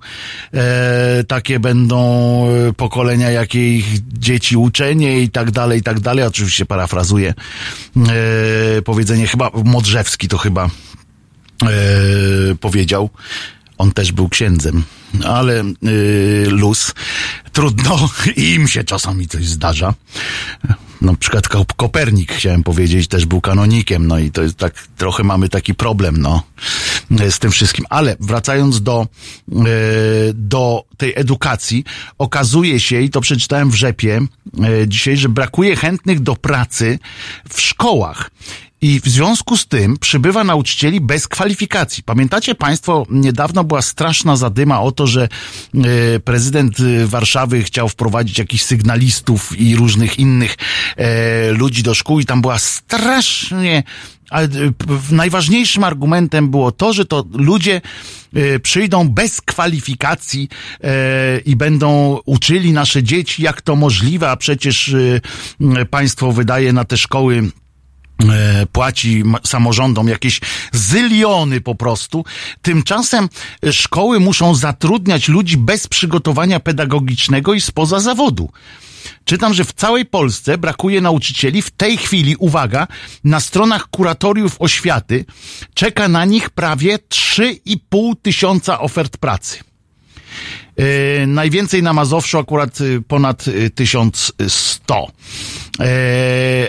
e, 0.54 1.24
takie 1.24 1.60
będą 1.60 2.00
e, 2.48 2.74
pokolenia, 2.74 3.30
jakie 3.30 3.78
ich 3.78 3.86
dzieci 4.08 4.58
uczenie 4.58 5.22
i 5.22 5.30
tak 5.30 5.52
dalej, 5.52 5.80
i 5.80 5.84
tak 5.84 6.00
dalej. 6.00 6.26
Oczywiście 6.26 6.66
parafrazuję 6.66 7.34
e, 7.98 8.82
powiedzenie, 8.82 9.28
chyba 9.28 9.52
Modrzewski 9.64 10.28
to 10.28 10.38
chyba 10.38 10.66
e, 10.66 11.70
powiedział. 12.60 13.10
On 13.80 13.92
też 13.92 14.12
był 14.12 14.30
księdzem, 14.30 14.84
ale 15.26 15.64
y, 15.88 16.46
luz. 16.50 16.94
Trudno, 17.52 18.10
im 18.56 18.68
się 18.68 18.84
czasami 18.84 19.28
coś 19.28 19.48
zdarza. 19.48 19.94
Na 21.02 21.16
przykład 21.16 21.48
Ko- 21.48 21.66
Kopernik, 21.76 22.34
chciałem 22.34 22.64
powiedzieć, 22.64 23.08
też 23.08 23.26
był 23.26 23.42
kanonikiem, 23.42 24.08
no 24.08 24.20
i 24.20 24.32
to 24.32 24.42
jest 24.44 24.58
tak, 24.58 24.88
trochę 24.98 25.24
mamy 25.24 25.50
taki 25.50 25.76
problem, 25.76 26.18
no, 26.18 26.44
z 27.30 27.40
tym 27.40 27.52
wszystkim. 27.52 27.86
Ale 27.90 28.16
wracając 28.20 28.82
do, 28.82 29.08
y, 29.52 29.56
do 30.34 30.84
tej 30.98 31.14
edukacji, 31.16 31.84
okazuje 32.18 32.80
się, 32.80 33.02
i 33.02 33.10
to 33.10 33.22
przeczytałem 33.22 33.70
w 33.70 33.76
Rzepie 33.76 34.20
y, 34.84 34.88
dzisiaj, 34.88 35.18
że 35.18 35.30
brakuje 35.30 35.76
chętnych 35.76 36.20
do 36.20 36.36
pracy 36.36 37.00
w 37.50 37.62
szkołach. 37.62 38.32
I 38.82 39.00
w 39.02 39.10
związku 39.10 39.58
z 39.58 39.68
tym 39.68 39.98
przybywa 39.98 40.44
nauczycieli 40.44 41.02
bez 41.02 41.28
kwalifikacji. 41.28 42.04
Pamiętacie 42.04 42.56
Państwo, 42.56 43.06
niedawno 43.10 43.64
była 43.64 43.82
straszna 43.82 44.36
zadyma 44.36 44.82
o 44.82 44.92
to, 44.92 45.08
że 45.08 45.24
e, 45.76 46.20
prezydent 46.20 46.80
e, 46.80 47.08
Warszawy 47.08 47.64
chciał 47.64 47.90
wprowadzić 47.90 48.40
jakichś 48.40 48.64
sygnalistów 48.64 49.60
i 49.60 49.76
różnych 49.76 50.20
innych 50.20 50.56
e, 50.98 51.52
ludzi 51.52 51.84
do 51.84 51.94
szkół 51.96 52.20
i 52.20 52.26
tam 52.26 52.42
była 52.42 52.58
strasznie 52.60 53.84
ale 54.30 54.48
najważniejszym 55.12 55.84
argumentem 55.84 56.50
było 56.50 56.72
to, 56.72 56.94
że 56.94 57.06
to 57.06 57.26
ludzie 57.34 57.82
przyjdą 58.64 59.10
bez 59.10 59.42
kwalifikacji 59.42 60.50
i 61.46 61.56
będą 61.56 62.20
uczyli 62.26 62.74
nasze 62.74 63.04
dzieci, 63.04 63.44
jak 63.44 63.62
to 63.62 63.76
możliwe, 63.76 64.32
a 64.32 64.38
przecież 64.38 64.96
państwo 65.90 66.32
wydaje 66.32 66.74
na 66.74 66.86
te 66.86 66.98
szkoły 66.98 67.52
płaci 68.72 69.24
ma- 69.26 69.40
samorządom 69.44 70.08
jakieś 70.08 70.42
zyliony 70.72 71.62
po 71.62 71.76
prostu. 71.76 72.26
Tymczasem 72.62 73.30
e, 73.66 73.74
szkoły 73.74 74.20
muszą 74.20 74.56
zatrudniać 74.56 75.28
ludzi 75.28 75.58
bez 75.58 75.88
przygotowania 75.88 76.60
pedagogicznego 76.60 77.54
i 77.54 77.62
spoza 77.62 78.00
zawodu. 78.00 78.50
Czytam, 79.26 79.54
że 79.54 79.66
w 79.66 79.74
całej 79.74 80.06
Polsce 80.06 80.58
brakuje 80.58 81.02
nauczycieli. 81.02 81.62
W 81.62 81.72
tej 81.72 81.98
chwili, 81.98 82.36
uwaga, 82.36 82.88
na 83.24 83.40
stronach 83.40 83.88
kuratoriów 83.88 84.56
oświaty 84.60 85.26
czeka 85.74 86.08
na 86.08 86.26
nich 86.26 86.50
prawie 86.50 86.98
3,5 86.98 88.14
tysiąca 88.22 88.80
ofert 88.80 89.18
pracy. 89.18 89.69
E, 90.80 91.28
najwięcej 91.28 91.84
na 91.84 91.94
Mazowszu 91.94 92.38
akurat 92.38 92.82
e, 92.82 93.02
ponad 93.08 93.46
e, 93.48 93.70
1100. 93.70 95.08
E, 95.80 95.88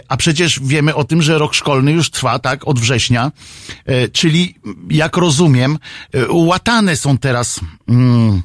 a 0.08 0.16
przecież 0.16 0.60
wiemy 0.62 0.94
o 0.94 1.04
tym, 1.04 1.22
że 1.22 1.38
rok 1.38 1.54
szkolny 1.54 1.92
już 1.92 2.10
trwa, 2.10 2.38
tak, 2.38 2.68
od 2.68 2.80
września, 2.80 3.32
e, 3.86 4.08
czyli 4.08 4.54
jak 4.90 5.16
rozumiem, 5.16 5.78
łatane 6.30 6.96
są 6.96 7.18
teraz. 7.18 7.60
Mm, 7.88 8.42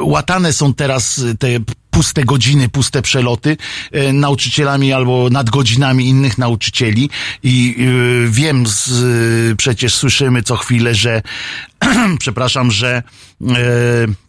łatane 0.00 0.52
są 0.52 0.74
teraz 0.74 1.20
te 1.38 1.48
puste 1.96 2.24
godziny, 2.24 2.68
puste 2.68 3.02
przeloty 3.02 3.56
e, 3.92 4.12
nauczycielami 4.12 4.92
albo 4.92 5.28
nadgodzinami 5.30 6.08
innych 6.08 6.38
nauczycieli 6.38 7.10
i 7.42 7.76
e, 7.78 8.30
wiem, 8.30 8.66
z, 8.66 8.90
przecież 9.58 9.94
słyszymy 9.94 10.42
co 10.42 10.56
chwilę, 10.56 10.94
że 10.94 11.22
przepraszam, 12.18 12.70
że 12.70 13.02
e, 13.42 14.26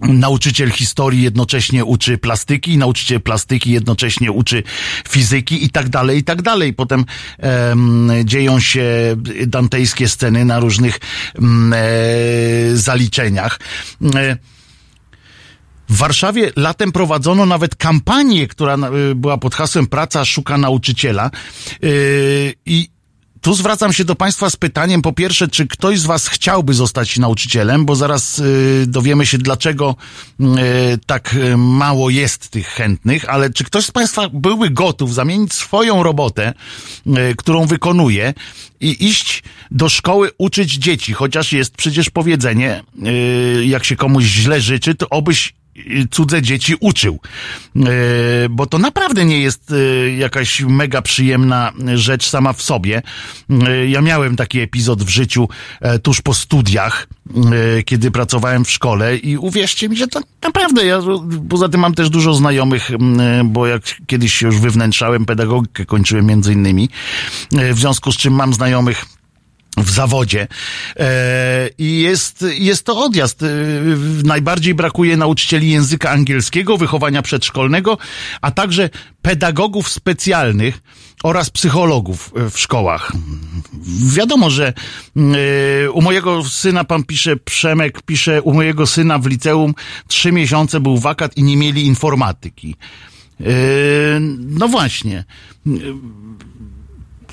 Nauczyciel 0.00 0.70
historii 0.70 1.22
jednocześnie 1.22 1.84
uczy 1.84 2.18
plastyki, 2.18 2.78
nauczyciel 2.78 3.20
plastyki 3.20 3.70
jednocześnie 3.70 4.32
uczy 4.32 4.62
fizyki 5.08 5.64
i 5.64 5.70
tak 5.70 5.88
dalej, 5.88 6.18
i 6.18 6.24
tak 6.24 6.42
dalej. 6.42 6.72
Potem 6.72 7.04
em, 7.38 8.10
dzieją 8.24 8.60
się 8.60 8.84
dantejskie 9.46 10.08
sceny 10.08 10.44
na 10.44 10.60
różnych 10.60 10.98
e, 10.98 12.76
zaliczeniach. 12.76 13.60
W 15.88 15.96
Warszawie 15.96 16.52
latem 16.56 16.92
prowadzono 16.92 17.46
nawet 17.46 17.76
kampanię, 17.76 18.48
która 18.48 18.76
y, 19.10 19.14
była 19.14 19.38
pod 19.38 19.54
hasłem 19.54 19.86
Praca 19.86 20.24
szuka 20.24 20.58
nauczyciela. 20.58 21.30
Y, 21.84 22.54
I 22.66 22.94
tu 23.40 23.54
zwracam 23.54 23.92
się 23.92 24.04
do 24.04 24.14
Państwa 24.14 24.50
z 24.50 24.56
pytaniem, 24.56 25.02
po 25.02 25.12
pierwsze, 25.12 25.48
czy 25.48 25.66
ktoś 25.66 25.98
z 25.98 26.06
Was 26.06 26.28
chciałby 26.28 26.74
zostać 26.74 27.18
nauczycielem, 27.18 27.84
bo 27.84 27.96
zaraz 27.96 28.38
y, 28.38 28.84
dowiemy 28.88 29.26
się, 29.26 29.38
dlaczego 29.38 29.96
tak 31.06 31.36
mało 31.56 32.10
jest 32.10 32.48
tych 32.48 32.66
chętnych, 32.66 33.28
ale 33.28 33.50
czy 33.50 33.64
ktoś 33.64 33.84
z 33.84 33.90
Państwa 33.90 34.28
byłby 34.32 34.70
gotów 34.70 35.14
zamienić 35.14 35.52
swoją 35.52 36.02
robotę, 36.02 36.52
którą 37.36 37.66
wykonuje, 37.66 38.34
i 38.80 39.06
iść 39.06 39.42
do 39.70 39.88
szkoły 39.88 40.30
uczyć 40.38 40.72
dzieci, 40.72 41.12
chociaż 41.12 41.52
jest 41.52 41.76
przecież 41.76 42.10
powiedzenie, 42.10 42.82
jak 43.64 43.84
się 43.84 43.96
komuś 43.96 44.24
źle 44.24 44.60
życzy, 44.60 44.94
to 44.94 45.08
obyś 45.08 45.54
cudze 46.10 46.42
dzieci 46.42 46.74
uczył. 46.80 47.20
E, 47.76 47.80
Bo 48.50 48.66
to 48.66 48.78
naprawdę 48.78 49.24
nie 49.24 49.40
jest 49.40 49.72
e, 49.72 50.10
jakaś 50.10 50.60
mega 50.60 51.02
przyjemna 51.02 51.72
rzecz 51.94 52.28
sama 52.28 52.52
w 52.52 52.62
sobie. 52.62 53.02
E, 53.68 53.86
Ja 53.86 54.00
miałem 54.00 54.36
taki 54.36 54.60
epizod 54.60 55.02
w 55.02 55.08
życiu 55.08 55.48
tuż 56.02 56.20
po 56.20 56.34
studiach, 56.34 57.08
kiedy 57.84 58.10
pracowałem 58.10 58.64
w 58.64 58.70
szkole 58.70 59.16
i 59.16 59.36
uwierzcie 59.36 59.88
mi, 59.88 59.96
że 59.96 60.06
to 60.08 60.20
naprawdę, 60.42 60.86
ja 60.86 61.00
poza 61.48 61.68
tym 61.68 61.80
mam 61.80 61.94
też 61.94 62.10
dużo 62.10 62.34
znajomych, 62.34 62.90
bo 63.44 63.66
jak 63.66 63.82
kiedyś 64.06 64.34
się 64.34 64.46
już 64.46 64.58
wywnętrzałem 64.58 65.24
pedagogikę, 65.26 65.84
kończyłem 65.84 66.26
między 66.26 66.52
innymi, 66.52 66.88
w 67.52 67.78
związku 67.78 68.12
z 68.12 68.16
czym 68.16 68.34
mam 68.34 68.54
znajomych 68.54 69.04
w 69.76 69.90
zawodzie 69.90 70.46
e, 70.96 71.70
i 71.78 72.00
jest, 72.00 72.44
jest 72.58 72.86
to 72.86 73.04
odjazd. 73.04 73.42
E, 73.42 73.46
najbardziej 74.24 74.74
brakuje 74.74 75.16
nauczycieli 75.16 75.70
języka 75.70 76.10
angielskiego, 76.10 76.78
wychowania 76.78 77.22
przedszkolnego, 77.22 77.98
a 78.40 78.50
także 78.50 78.90
pedagogów 79.22 79.88
specjalnych 79.88 80.82
oraz 81.22 81.50
psychologów 81.50 82.32
e, 82.36 82.50
w 82.50 82.58
szkołach. 82.58 83.12
Wiadomo, 84.14 84.50
że 84.50 84.72
u 85.92 86.02
mojego 86.02 86.44
syna, 86.44 86.84
pan 86.84 87.04
pisze, 87.04 87.36
Przemek 87.36 88.02
pisze, 88.02 88.42
u 88.42 88.54
mojego 88.54 88.86
syna 88.86 89.18
w 89.18 89.26
liceum 89.26 89.74
trzy 90.08 90.32
miesiące 90.32 90.80
był 90.80 90.98
wakat 90.98 91.36
i 91.36 91.42
nie 91.42 91.56
mieli 91.56 91.86
informatyki. 91.86 92.76
No 94.38 94.68
właśnie. 94.68 95.24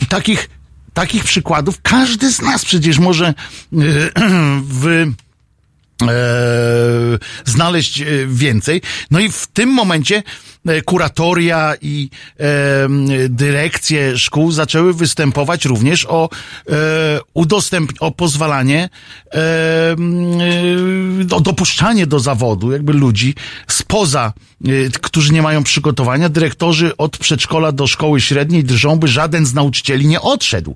Takich, 0.10 0.50
takich 0.94 1.24
przykładów 1.24 1.82
każdy 1.82 2.32
z 2.32 2.42
nas 2.42 2.66
przecież 2.66 3.00
może 3.00 3.28
e, 3.28 3.34
w 4.62 5.06
znaleźć 7.46 8.02
e, 8.02 8.06
więcej. 8.28 8.82
No 9.12 9.20
i 9.20 9.32
w 9.32 9.48
tym 9.48 9.70
momencie 9.70 10.24
e, 10.66 10.82
kuratoria 10.82 11.74
i 11.82 12.10
e, 12.40 12.44
dyrekcje 13.30 14.18
szkół 14.18 14.52
zaczęły 14.52 14.94
występować 14.94 15.66
również 15.66 16.06
o 16.06 16.30
e, 16.70 16.74
udostęp, 17.34 17.92
o 18.00 18.12
pozwalanie, 18.12 18.90
e, 19.34 19.38
e, 19.38 21.36
o 21.36 21.42
dopuszczanie 21.42 22.08
do 22.08 22.20
zawodu 22.20 22.72
jakby 22.72 22.94
ludzi 22.94 23.36
spoza, 23.68 24.34
e, 24.66 24.70
którzy 25.02 25.34
nie 25.34 25.42
mają 25.42 25.64
przygotowania. 25.64 26.30
Dyrektorzy 26.30 26.98
od 26.98 27.18
przedszkola 27.18 27.72
do 27.72 27.88
szkoły 27.88 28.22
średniej 28.22 28.64
drżą, 28.64 28.96
by 28.96 29.08
żaden 29.08 29.46
z 29.46 29.54
nauczycieli 29.54 30.08
nie 30.08 30.22
odszedł 30.22 30.76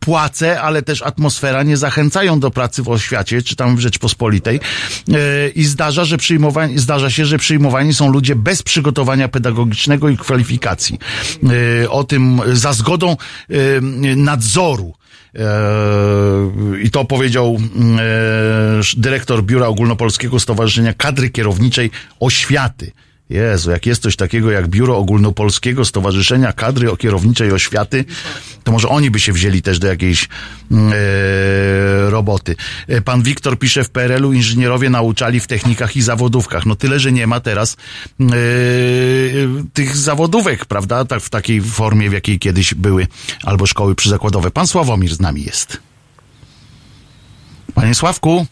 płace, 0.00 0.60
ale 0.60 0.82
też 0.82 1.02
atmosfera 1.02 1.62
nie 1.62 1.76
zachęcają 1.76 2.40
do 2.40 2.50
pracy 2.50 2.82
w 2.82 2.88
oświacie, 2.88 3.42
czy 3.42 3.56
tam 3.56 3.76
w 3.76 3.80
Rzeczpospolitej. 3.80 4.60
Yy, 5.08 5.16
I 5.54 5.64
zdarza, 5.64 6.04
że 6.04 6.18
przyjmowani, 6.18 6.78
zdarza 6.78 7.10
się, 7.10 7.26
że 7.26 7.38
przyjmowani 7.38 7.94
są 7.94 8.12
ludzie 8.12 8.36
bez 8.36 8.62
przygotowania 8.62 9.28
pedagogicznego 9.28 10.08
i 10.08 10.16
kwalifikacji. 10.16 10.98
Yy, 11.42 11.90
o 11.90 12.04
tym 12.04 12.40
za 12.52 12.72
zgodą 12.72 13.16
nadzoru. 14.16 14.94
I 16.82 16.90
to 16.90 17.04
powiedział 17.04 17.58
dyrektor 18.96 19.44
Biura 19.44 19.66
Ogólnopolskiego 19.66 20.40
Stowarzyszenia 20.40 20.94
Kadry 20.94 21.30
Kierowniczej 21.30 21.90
Oświaty. 22.20 22.92
Jezu, 23.32 23.70
jak 23.70 23.86
jest 23.86 24.02
coś 24.02 24.16
takiego 24.16 24.50
jak 24.50 24.68
Biuro 24.68 24.98
Ogólnopolskiego 24.98 25.84
Stowarzyszenia 25.84 26.52
Kadry 26.52 26.96
Kierowniczej 26.96 27.52
Oświaty, 27.52 28.04
to 28.64 28.72
może 28.72 28.88
oni 28.88 29.10
by 29.10 29.20
się 29.20 29.32
wzięli 29.32 29.62
też 29.62 29.78
do 29.78 29.86
jakiejś 29.86 30.28
mm, 30.70 30.92
e, 30.92 32.10
roboty. 32.10 32.56
E, 32.88 33.00
Pan 33.00 33.22
Wiktor 33.22 33.58
pisze, 33.58 33.84
w 33.84 33.90
PRL-u 33.90 34.32
inżynierowie 34.32 34.90
nauczali 34.90 35.40
w 35.40 35.46
technikach 35.46 35.96
i 35.96 36.02
zawodówkach. 36.02 36.66
No 36.66 36.76
tyle, 36.76 36.98
że 36.98 37.12
nie 37.12 37.26
ma 37.26 37.40
teraz 37.40 37.76
e, 38.20 38.24
tych 39.72 39.96
zawodówek, 39.96 40.64
prawda? 40.64 41.04
Tak, 41.04 41.22
w 41.22 41.30
takiej 41.30 41.60
formie, 41.60 42.10
w 42.10 42.12
jakiej 42.12 42.38
kiedyś 42.38 42.74
były, 42.74 43.06
albo 43.44 43.66
szkoły 43.66 43.94
przyzakładowe. 43.94 44.50
Pan 44.50 44.66
Sławomir 44.66 45.14
z 45.14 45.20
nami 45.20 45.42
jest. 45.42 45.80
Panie 47.74 47.94
Sławku, 47.94 48.46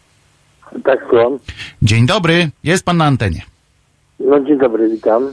Tak, 0.84 0.98
słucham. 1.10 1.38
dzień 1.82 2.06
dobry. 2.06 2.50
Jest 2.64 2.84
pan 2.84 2.96
na 2.96 3.04
antenie. 3.04 3.42
No 4.20 4.40
dzień 4.40 4.58
dobry, 4.58 4.88
witam. 4.88 5.32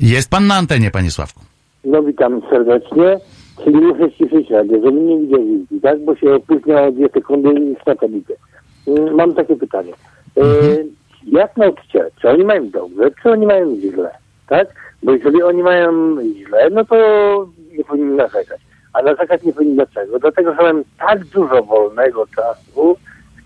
Jest 0.00 0.30
pan 0.30 0.46
na 0.46 0.54
antenie, 0.54 0.90
panie 0.90 1.10
Sławku. 1.10 1.40
No 1.84 2.02
witam 2.02 2.42
serdecznie. 2.50 3.18
Czyli 3.64 3.76
muszę 3.76 4.10
ściszyć 4.10 4.50
radio, 4.50 4.76
żeby 4.84 4.92
nie 5.00 5.18
widział 5.20 5.40
wizji, 5.44 5.80
tak? 5.80 6.04
Bo 6.04 6.16
się 6.16 6.34
opóźnia 6.34 6.82
o 6.82 6.92
dwie 6.92 7.08
sekundy 7.08 7.48
i 7.60 7.76
satelitę. 7.84 8.34
Mm, 8.86 9.14
Mam 9.14 9.34
takie 9.34 9.56
pytanie. 9.56 9.92
E, 10.36 10.42
jak 11.26 11.56
nauczyciele? 11.56 12.10
Czy 12.20 12.28
oni 12.28 12.44
mają 12.44 12.70
dobrze, 12.70 13.10
czy 13.22 13.30
oni 13.30 13.46
mają 13.46 13.76
źle? 13.80 14.10
Tak? 14.48 14.68
Bo 15.02 15.12
jeżeli 15.12 15.42
oni 15.42 15.62
mają 15.62 16.16
źle, 16.34 16.70
no 16.70 16.84
to 16.84 16.96
nie 17.78 17.84
powinni 17.84 18.16
narzekać. 18.16 18.60
A 18.92 19.02
narzekać 19.02 19.42
nie 19.42 19.52
powinni 19.52 19.74
dlaczego? 19.74 20.18
Dlatego, 20.18 20.54
że 20.54 20.62
mają 20.62 20.82
tak 20.98 21.24
dużo 21.24 21.62
wolnego 21.62 22.26
czasu 22.36 22.96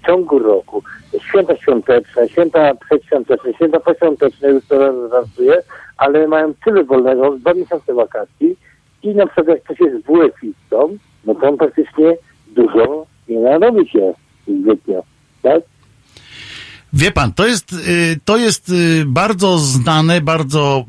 w 0.06 0.08
ciągu 0.08 0.38
roku. 0.38 0.82
Święta 1.28 1.56
świąteczne, 1.56 2.28
święta 2.28 2.74
przedświąteczne, 2.74 3.54
święta 3.54 3.80
poświąteczne, 3.80 4.48
już 4.48 4.64
to 4.66 5.08
żartuję, 5.08 5.62
ale 5.96 6.28
mają 6.28 6.54
tyle 6.64 6.84
wolnego, 6.84 7.38
dwa 7.38 7.54
miesiące 7.54 7.94
wakacji 7.94 8.56
i 9.02 9.14
na 9.14 9.26
przykład 9.26 9.48
jak 9.48 9.62
ktoś 9.62 9.80
jest 9.80 10.06
WF-istą, 10.06 10.96
no 11.24 11.34
to 11.34 11.48
on 11.48 11.56
praktycznie 11.56 12.16
dużo 12.46 13.06
nie 13.28 13.40
narobi 13.40 13.88
się 13.88 14.14
zbytnio, 14.48 15.02
tak? 15.42 15.62
Wie 16.92 17.10
pan, 17.10 17.32
to 17.32 17.46
jest, 17.46 17.72
y, 17.72 17.76
to 18.24 18.36
jest 18.36 18.68
y, 18.68 19.04
bardzo 19.06 19.58
znane, 19.58 20.20
bardzo 20.20 20.84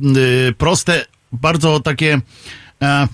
y, 0.50 0.54
proste, 0.54 1.06
bardzo 1.32 1.80
takie, 1.80 2.20
e, 2.82 3.08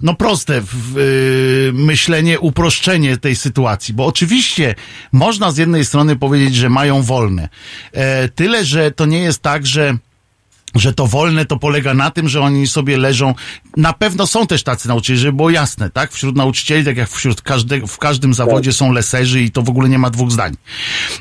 no 0.00 0.14
proste 0.14 0.60
w, 0.60 0.98
y, 0.98 1.70
myślenie, 1.74 2.40
uproszczenie 2.40 3.16
tej 3.16 3.36
sytuacji, 3.36 3.94
bo 3.94 4.06
oczywiście 4.06 4.74
można 5.12 5.50
z 5.50 5.56
jednej 5.56 5.84
strony 5.84 6.16
powiedzieć, 6.16 6.54
że 6.54 6.68
mają 6.68 7.02
wolne. 7.02 7.48
E, 7.92 8.28
Tyle, 8.28 8.64
że 8.64 8.90
to 8.90 9.06
nie 9.06 9.18
jest 9.18 9.42
tak, 9.42 9.66
że 9.66 9.98
że 10.74 10.92
to 10.92 11.06
wolne 11.06 11.44
to 11.44 11.56
polega 11.56 11.94
na 11.94 12.10
tym, 12.10 12.28
że 12.28 12.40
oni 12.40 12.66
sobie 12.66 12.96
leżą. 12.96 13.34
Na 13.76 13.92
pewno 13.92 14.26
są 14.26 14.46
też 14.46 14.62
tacy 14.62 14.88
nauczyciele, 14.88 15.18
żeby 15.18 15.36
było 15.36 15.50
jasne, 15.50 15.90
tak? 15.90 16.12
Wśród 16.12 16.36
nauczycieli, 16.36 16.84
tak 16.84 16.96
jak 16.96 17.10
wśród 17.10 17.42
każdego, 17.42 17.86
w 17.86 17.98
każdym 17.98 18.34
zawodzie 18.34 18.72
są 18.72 18.92
leserzy 18.92 19.40
i 19.42 19.50
to 19.50 19.62
w 19.62 19.68
ogóle 19.68 19.88
nie 19.88 19.98
ma 19.98 20.10
dwóch 20.10 20.32
zdań. 20.32 20.56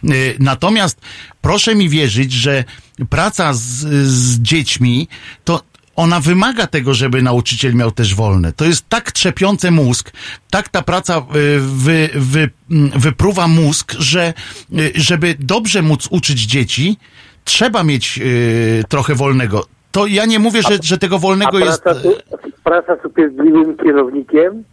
Y, 0.03 0.35
Natomiast 0.39 1.01
proszę 1.41 1.75
mi 1.75 1.89
wierzyć, 1.89 2.31
że 2.31 2.63
praca 3.09 3.53
z, 3.53 3.59
z 4.07 4.41
dziećmi 4.41 5.07
to 5.43 5.61
ona 5.95 6.19
wymaga 6.19 6.67
tego, 6.67 6.93
żeby 6.93 7.21
nauczyciel 7.21 7.75
miał 7.75 7.91
też 7.91 8.15
wolne. 8.15 8.53
To 8.53 8.65
jest 8.65 8.89
tak 8.89 9.11
trzepiące 9.11 9.71
mózg, 9.71 10.11
tak 10.49 10.69
ta 10.69 10.81
praca 10.81 11.17
y, 11.17 11.23
wy, 11.59 12.09
wy, 12.15 12.49
mm, 12.71 12.89
wypruwa 12.99 13.47
mózg, 13.47 13.93
że 13.99 14.33
y, 14.79 14.91
żeby 14.95 15.35
dobrze 15.39 15.81
móc 15.81 16.07
uczyć 16.11 16.39
dzieci, 16.41 16.97
trzeba 17.43 17.83
mieć 17.83 18.19
y, 18.21 18.83
trochę 18.89 19.15
wolnego. 19.15 19.65
To 19.91 20.07
ja 20.07 20.25
nie 20.25 20.39
mówię, 20.39 20.61
że, 20.61 20.77
że 20.83 20.97
tego 20.97 21.15
A 21.15 21.19
wolnego 21.19 21.59
jest. 21.59 21.83
praca, 21.83 22.01
su- 22.01 22.15
praca 22.63 22.95
z 23.01 23.05
upierdliwym 23.05 23.77
kierownikiem? 23.77 24.63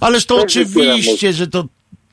Ależ 0.00 0.26
to 0.26 0.34
też 0.42 0.56
oczywiście, 0.56 1.32
że 1.32 1.46
to. 1.46 1.64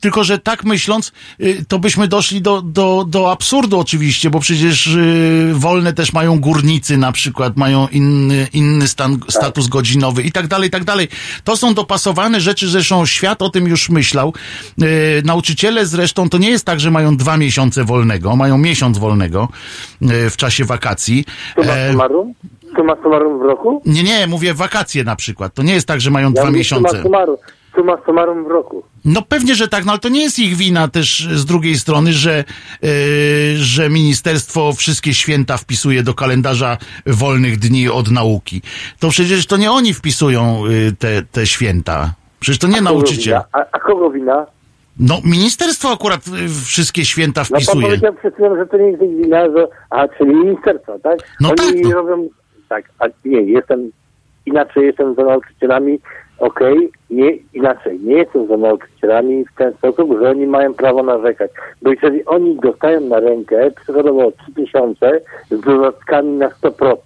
Tylko, 0.04 0.24
że 0.24 0.38
tak 0.38 0.64
myśląc, 0.64 1.12
y, 1.40 1.64
to 1.68 1.78
byśmy 1.78 2.08
doszli 2.08 2.42
do, 2.42 2.62
do, 2.62 3.04
do 3.08 3.32
absurdu 3.32 3.80
oczywiście, 3.80 4.30
bo 4.30 4.40
przecież 4.40 4.86
y, 4.86 5.52
wolne 5.54 5.92
też 5.92 6.12
mają 6.12 6.40
górnicy 6.40 6.96
na 6.96 7.12
przykład, 7.12 7.56
mają 7.56 7.88
inny, 7.88 8.48
inny 8.52 8.88
stan, 8.88 9.20
status 9.28 9.68
godzinowy 9.68 10.22
i 10.22 10.32
tak 10.32 10.46
dalej, 10.46 10.68
i 10.68 10.70
tak 10.70 10.84
dalej. 10.84 11.08
To 11.44 11.56
są 11.56 11.74
dopasowane 11.74 12.40
rzeczy, 12.40 12.68
zresztą 12.68 13.06
świat 13.06 13.42
o 13.42 13.50
tym 13.50 13.66
już 13.66 13.88
myślał. 13.88 14.34
Y, 14.82 15.22
Nauczyciele 15.24 15.86
zresztą, 15.86 16.28
to 16.28 16.38
nie 16.38 16.50
jest 16.50 16.64
tak, 16.64 16.80
że 16.80 16.90
mają 16.90 17.16
dwa 17.16 17.36
miesiące 17.36 17.84
wolnego, 17.84 18.36
mają 18.36 18.58
miesiąc 18.58 18.98
wolnego 18.98 19.48
w 20.00 20.36
czasie 20.36 20.64
wakacji. 20.64 21.24
Summarum? 21.90 22.34
Suma 22.76 22.96
summarum 23.02 23.38
w 23.38 23.42
roku? 23.42 23.82
Nie, 23.86 24.02
nie, 24.02 24.26
mówię 24.26 24.54
wakacje 24.54 25.04
na 25.04 25.16
przykład. 25.16 25.54
To 25.54 25.62
nie 25.62 25.74
jest 25.74 25.88
tak, 25.88 26.00
że 26.00 26.10
mają 26.10 26.32
Ja 26.32 26.42
dwa 26.42 26.50
miesiące. 26.50 26.90
Suma 26.90 27.02
summarum, 27.02 27.36
suma 27.74 27.96
summarum 28.06 28.44
w 28.44 28.46
roku. 28.46 28.82
No 29.04 29.22
pewnie, 29.22 29.54
że 29.54 29.68
tak, 29.68 29.84
no 29.84 29.92
ale 29.92 29.98
to 29.98 30.08
nie 30.08 30.22
jest 30.22 30.38
ich 30.38 30.56
wina 30.56 30.88
też 30.88 31.28
z 31.34 31.44
drugiej 31.44 31.74
strony, 31.78 32.12
że, 32.12 32.44
yy, 32.82 32.88
że 33.56 33.90
ministerstwo 33.90 34.72
wszystkie 34.72 35.14
święta 35.14 35.56
wpisuje 35.56 36.02
do 36.02 36.14
kalendarza 36.14 36.76
wolnych 37.06 37.58
dni 37.58 37.88
od 37.88 38.10
nauki. 38.10 38.62
To 39.00 39.08
przecież 39.08 39.46
to 39.46 39.56
nie 39.56 39.72
oni 39.72 39.94
wpisują 39.94 40.66
yy, 40.66 40.92
te, 40.98 41.22
te 41.32 41.46
święta. 41.46 42.12
Przecież 42.40 42.58
to 42.58 42.66
nie 42.66 42.72
Kogo 42.78 42.84
nauczyciel. 42.84 43.40
A, 43.52 43.58
a 43.72 43.78
kogo 43.80 44.10
wina? 44.10 44.46
No 44.98 45.20
ministerstwo 45.24 45.90
akurat 45.92 46.28
yy, 46.28 46.48
wszystkie 46.64 47.04
święta 47.04 47.40
No 47.40 47.46
pan 47.50 47.60
wpisuje. 47.60 47.86
powiedział 47.86 48.14
przed 48.14 48.34
chwilą, 48.34 48.56
że 48.56 48.66
to 48.66 48.76
nie 48.76 48.86
jest 48.90 49.02
ich 49.02 49.16
wina, 49.16 49.44
że... 49.56 49.66
A, 49.90 50.08
czyli 50.08 50.34
ministerstwo, 50.34 50.98
tak? 51.02 51.18
No 51.40 51.48
Oni 51.48 51.56
tak, 51.58 51.74
no. 51.82 51.90
robią... 51.90 52.28
Tak, 52.68 52.84
a 52.98 53.04
nie, 53.24 53.42
jestem... 53.42 53.90
Inaczej 54.46 54.86
jestem 54.86 55.14
za 55.14 55.24
nauczycielami 55.24 55.98
okej, 56.38 56.90
nie, 57.10 57.30
inaczej, 57.54 58.00
nie 58.00 58.14
jestem 58.14 58.46
za 58.46 58.56
nauczycielami 58.56 59.44
w 59.44 59.54
ten 59.56 59.72
sposób, 59.72 60.18
że 60.20 60.30
oni 60.30 60.46
mają 60.46 60.74
prawo 60.74 61.02
narzekać. 61.02 61.50
Bo 61.82 61.90
jeżeli 61.90 62.24
oni 62.24 62.56
dostają 62.56 63.00
na 63.00 63.20
rękę 63.20 63.70
przykładowo 63.70 64.32
3000 64.32 65.20
z 65.50 65.60
dodatkami 65.60 66.28
na 66.28 66.48
100%, 66.48 66.96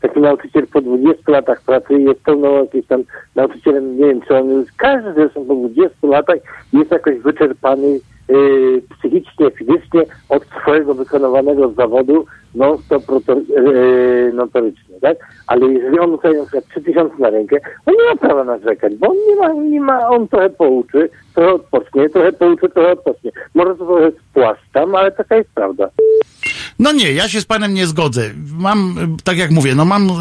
taki 0.00 0.20
nauczyciel 0.20 0.66
po 0.66 0.80
20 0.80 1.32
latach 1.32 1.62
pracy 1.62 1.94
jest 1.94 2.22
pełną 2.22 2.60
jakimś 2.60 2.86
tam 2.86 3.02
nauczycielem, 3.34 3.98
nie 3.98 4.06
wiem, 4.06 4.20
czy 4.20 4.36
on 4.36 4.50
już, 4.50 4.68
każdy 4.76 5.12
zresztą 5.14 5.44
po 5.44 5.54
20 5.54 5.96
latach 6.02 6.38
jest 6.72 6.90
jakoś 6.90 7.18
wyczerpany 7.18 8.00
yy, 8.28 8.82
psychicznie, 8.98 9.50
fizycznie 9.50 10.02
od 10.28 10.44
swojego 10.62 10.94
wykonywanego 10.94 11.68
zawodu 11.68 12.26
non-stop 12.54 13.02
yy, 13.48 14.32
notorycznie, 14.34 14.87
tak? 15.00 15.16
Ale 15.46 15.66
jeżeli 15.66 15.98
on 15.98 16.10
dostaje 16.10 16.38
na 16.38 16.42
przykład 16.42 16.64
3000 16.68 17.14
na 17.18 17.30
rękę, 17.30 17.56
on 17.86 17.94
nie 17.94 18.04
ma 18.10 18.16
prawa 18.16 18.44
narzekać, 18.44 18.94
bo 18.94 19.08
on 19.08 19.16
nie 19.28 19.36
ma, 19.36 19.52
nie 19.52 19.80
ma, 19.80 20.08
on 20.08 20.28
trochę 20.28 20.50
pouczy, 20.50 21.10
trochę 21.34 21.52
odpocznie, 21.54 22.08
trochę 22.08 22.32
pouczy, 22.32 22.68
trochę 22.68 22.92
odpocznie. 22.92 23.30
Może 23.54 23.74
to 23.74 23.86
trochę 23.86 24.10
spłaszczam, 24.30 24.94
ale 24.94 25.12
taka 25.12 25.36
jest 25.36 25.50
prawda. 25.54 25.90
No 26.78 26.92
nie, 26.92 27.12
ja 27.12 27.28
się 27.28 27.40
z 27.40 27.44
panem 27.44 27.74
nie 27.74 27.86
zgodzę. 27.86 28.30
Mam, 28.58 29.16
tak 29.24 29.38
jak 29.38 29.50
mówię, 29.50 29.74
no 29.74 29.84
mam 29.84 30.06
yy, 30.06 30.12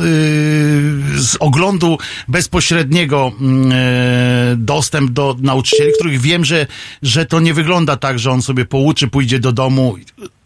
z 1.19 1.37
oglądu 1.39 1.97
bezpośredniego 2.27 3.31
yy, 3.41 3.47
dostęp 4.57 5.11
do 5.11 5.35
nauczycieli, 5.41 5.91
których 5.93 6.21
wiem, 6.21 6.45
że, 6.45 6.67
że 7.01 7.25
to 7.25 7.39
nie 7.39 7.53
wygląda 7.53 7.97
tak, 7.97 8.19
że 8.19 8.31
on 8.31 8.41
sobie 8.41 8.65
pouczy, 8.65 9.07
pójdzie 9.07 9.39
do 9.39 9.51
domu. 9.51 9.95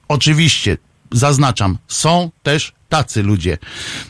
Oczywiście, 0.07 0.77
zaznaczam, 1.11 1.77
są 1.87 2.31
też 2.43 2.73
tacy 2.89 3.23
ludzie. 3.23 3.57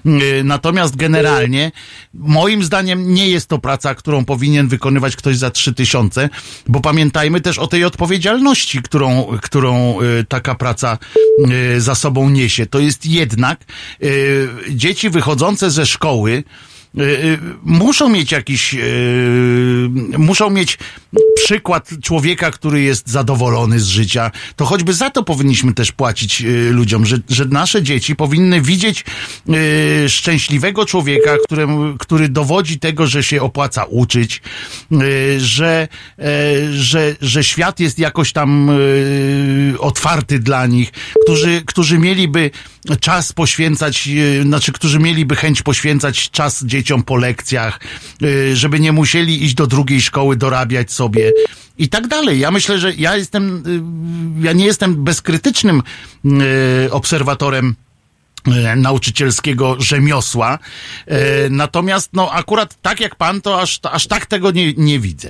Yy, 0.05 0.43
Natomiast 0.43 0.95
generalnie, 0.95 1.71
moim 2.13 2.63
zdaniem, 2.63 3.13
nie 3.13 3.29
jest 3.29 3.47
to 3.47 3.59
praca, 3.59 3.95
którą 3.95 4.25
powinien 4.25 4.67
wykonywać 4.67 5.15
ktoś 5.15 5.37
za 5.37 5.51
trzy 5.51 5.73
tysiące, 5.73 6.29
bo 6.67 6.79
pamiętajmy 6.79 7.41
też 7.41 7.59
o 7.59 7.67
tej 7.67 7.83
odpowiedzialności, 7.85 8.81
którą, 8.81 9.37
którą 9.41 10.01
y, 10.01 10.25
taka 10.29 10.55
praca 10.55 10.97
y, 11.75 11.81
za 11.81 11.95
sobą 11.95 12.29
niesie. 12.29 12.65
To 12.65 12.79
jest 12.79 13.05
jednak 13.05 13.65
y, 14.03 14.49
dzieci 14.69 15.09
wychodzące 15.09 15.71
ze 15.71 15.85
szkoły, 15.85 16.43
y, 16.97 17.01
y, 17.01 17.39
muszą 17.63 18.09
mieć 18.09 18.31
jakiś, 18.31 18.73
y, 18.73 19.89
muszą 20.17 20.49
mieć 20.49 20.77
przykład 21.35 21.89
człowieka, 22.03 22.51
który 22.51 22.81
jest 22.81 23.09
zadowolony 23.09 23.79
z 23.79 23.87
życia. 23.87 24.31
To 24.55 24.65
choćby 24.65 24.93
za 24.93 25.09
to 25.09 25.23
powinniśmy 25.23 25.73
też 25.73 25.91
płacić 25.91 26.41
y, 26.41 26.71
ludziom, 26.71 27.05
że, 27.05 27.17
że 27.29 27.45
nasze 27.45 27.83
dzieci 27.83 28.15
powinny 28.15 28.61
widzieć 28.61 29.05
y, 30.05 30.09
szczęśliwego 30.09 30.85
człowieka, 30.85 31.37
któremu, 31.43 31.97
który 31.97 32.29
dowodzi 32.29 32.79
tego, 32.79 33.07
że 33.07 33.23
się 33.23 33.41
opłaca 33.41 33.83
uczyć, 33.83 34.41
y, 34.91 35.39
że, 35.39 35.87
e, 36.19 36.23
że, 36.73 37.15
że 37.21 37.43
świat 37.43 37.79
jest 37.79 37.99
jakoś 37.99 38.33
tam 38.33 38.69
y, 38.69 39.75
otwarty 39.79 40.39
dla 40.39 40.65
nich, 40.65 40.91
którzy, 41.23 41.61
którzy 41.65 41.99
mieliby 41.99 42.51
czas 42.99 43.33
poświęcać, 43.33 44.07
y, 44.07 44.43
znaczy, 44.43 44.71
którzy 44.71 44.99
mieliby 44.99 45.35
chęć 45.35 45.61
poświęcać 45.61 46.29
czas 46.29 46.65
dzieciom 46.65 47.03
po 47.03 47.15
lekcjach, 47.15 47.79
y, 48.23 48.55
żeby 48.55 48.79
nie 48.79 48.91
musieli 48.91 49.43
iść 49.43 49.53
do 49.53 49.67
drugiej 49.67 50.01
szkoły, 50.01 50.35
dorabiać 50.35 50.91
sobie 51.01 51.31
i 51.77 51.89
tak 51.89 52.07
dalej. 52.07 52.39
Ja 52.39 52.51
myślę, 52.51 52.77
że 52.77 52.91
ja 52.97 53.17
jestem, 53.17 53.63
y, 54.41 54.45
ja 54.45 54.53
nie 54.53 54.65
jestem 54.65 55.03
bezkrytycznym 55.03 55.81
y, 56.25 56.91
obserwatorem 56.91 57.75
y, 58.47 58.75
nauczycielskiego 58.75 59.75
rzemiosła. 59.79 60.59
Natomiast, 61.49 62.13
no, 62.13 62.31
akurat 62.31 62.81
tak 62.81 62.99
jak 63.01 63.15
pan, 63.15 63.41
to 63.41 63.61
aż, 63.61 63.79
aż 63.91 64.07
tak 64.07 64.25
tego 64.25 64.51
nie, 64.51 64.73
nie 64.73 64.99
widzę. 64.99 65.29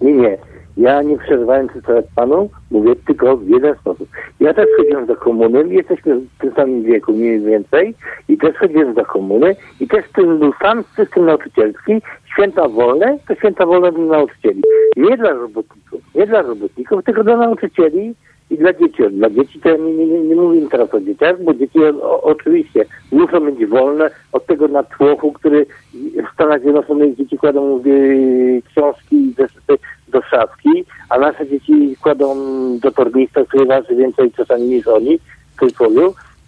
Nie, 0.00 0.12
nie. 0.12 0.38
Ja 0.78 1.02
nie 1.02 1.18
przerywając 1.18 1.72
teraz 1.86 2.04
panu, 2.14 2.50
mówię 2.70 2.96
tylko 3.06 3.36
w 3.36 3.48
jeden 3.48 3.74
sposób. 3.74 4.08
Ja 4.40 4.54
też 4.54 4.66
chodziłem 4.76 5.06
do 5.06 5.16
komuny, 5.16 5.74
jesteśmy 5.74 6.20
w 6.20 6.40
tym 6.40 6.52
samym 6.56 6.82
wieku 6.82 7.12
mniej 7.12 7.40
więcej 7.40 7.94
i 8.28 8.38
też 8.38 8.56
chodziłem 8.56 8.94
do 8.94 9.04
komuny 9.04 9.56
i 9.80 9.88
też 9.88 10.04
ten 10.14 10.38
był 10.38 10.52
sam 10.62 10.84
system 10.96 11.24
nauczycielski. 11.26 11.92
Święta 12.38 12.68
wolne 12.68 13.18
to 13.28 13.34
święta 13.34 13.66
wolne 13.66 13.92
dla 13.92 14.04
nauczycieli. 14.04 14.62
Nie 14.96 15.16
dla 15.16 15.32
robotników, 15.32 16.00
nie 16.14 16.26
dla 16.26 16.42
robotników, 16.42 17.04
tylko 17.04 17.24
dla 17.24 17.36
nauczycieli 17.36 18.14
i 18.50 18.58
dla 18.58 18.72
dzieci. 18.72 19.02
Dla 19.10 19.30
dzieci 19.30 19.60
to 19.60 19.68
ja 19.68 19.76
nie, 19.76 20.06
nie, 20.06 20.20
nie 20.20 20.36
mówię 20.36 20.60
teraz 20.70 20.94
o 20.94 21.00
dzieciach, 21.00 21.42
bo 21.42 21.54
dzieci 21.54 21.78
o, 21.84 22.22
oczywiście 22.22 22.84
muszą 23.12 23.40
być 23.40 23.66
wolne 23.66 24.10
od 24.32 24.46
tego 24.46 24.68
natłoku, 24.68 25.32
który 25.32 25.66
w 25.94 26.34
Stanach 26.34 26.60
Zjednoczonych 26.60 27.16
dzieci 27.16 27.38
kładą 27.38 27.82
yy, 27.84 28.62
książki 28.62 29.34
do 30.08 30.22
szafki, 30.22 30.84
a 31.08 31.18
nasze 31.18 31.46
dzieci 31.46 31.96
kładą 32.02 32.36
do 32.78 32.90
tornistrza, 32.90 33.44
który 33.44 33.66
waży 33.66 33.94
więcej 33.94 34.32
czasami 34.32 34.62
niż 34.62 34.86
oni, 34.86 35.18
w 35.56 35.60
cudzysłowie, 35.60 36.02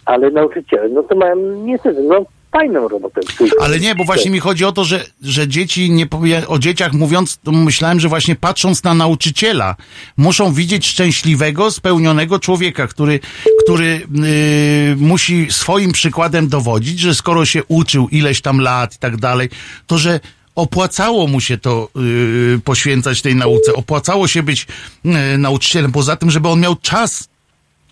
ale 0.05 0.31
nauczyciele, 0.31 0.89
no 0.89 1.03
to 1.03 1.15
mają 1.15 1.35
niestety, 1.65 2.03
no 2.03 2.25
fajną 2.51 2.87
robotę. 2.87 3.21
Ale 3.61 3.79
nie, 3.79 3.95
bo 3.95 4.03
właśnie 4.03 4.31
mi 4.31 4.39
chodzi 4.39 4.65
o 4.65 4.71
to, 4.71 4.85
że, 4.85 5.05
że 5.21 5.47
dzieci, 5.47 5.91
nie 5.91 6.05
powie, 6.05 6.47
o 6.47 6.59
dzieciach 6.59 6.93
mówiąc, 6.93 7.39
to 7.43 7.51
myślałem, 7.51 7.99
że 7.99 8.09
właśnie 8.09 8.35
patrząc 8.35 8.83
na 8.83 8.93
nauczyciela, 8.93 9.75
muszą 10.17 10.53
widzieć 10.53 10.87
szczęśliwego, 10.87 11.71
spełnionego 11.71 12.39
człowieka, 12.39 12.87
który, 12.87 13.19
który 13.63 14.01
yy, 14.11 14.95
musi 14.95 15.47
swoim 15.49 15.91
przykładem 15.91 16.47
dowodzić, 16.47 16.99
że 16.99 17.15
skoro 17.15 17.45
się 17.45 17.63
uczył 17.63 18.07
ileś 18.07 18.41
tam 18.41 18.61
lat 18.61 18.95
i 18.95 18.97
tak 18.97 19.17
dalej, 19.17 19.49
to 19.87 19.97
że 19.97 20.19
opłacało 20.55 21.27
mu 21.27 21.41
się 21.41 21.57
to 21.57 21.89
yy, 21.95 22.59
poświęcać 22.63 23.21
tej 23.21 23.35
nauce, 23.35 23.73
opłacało 23.73 24.27
się 24.27 24.43
być 24.43 24.67
yy, 25.05 25.37
nauczycielem, 25.37 25.91
poza 25.91 26.15
tym, 26.15 26.31
żeby 26.31 26.49
on 26.49 26.59
miał 26.59 26.75
czas 26.75 27.30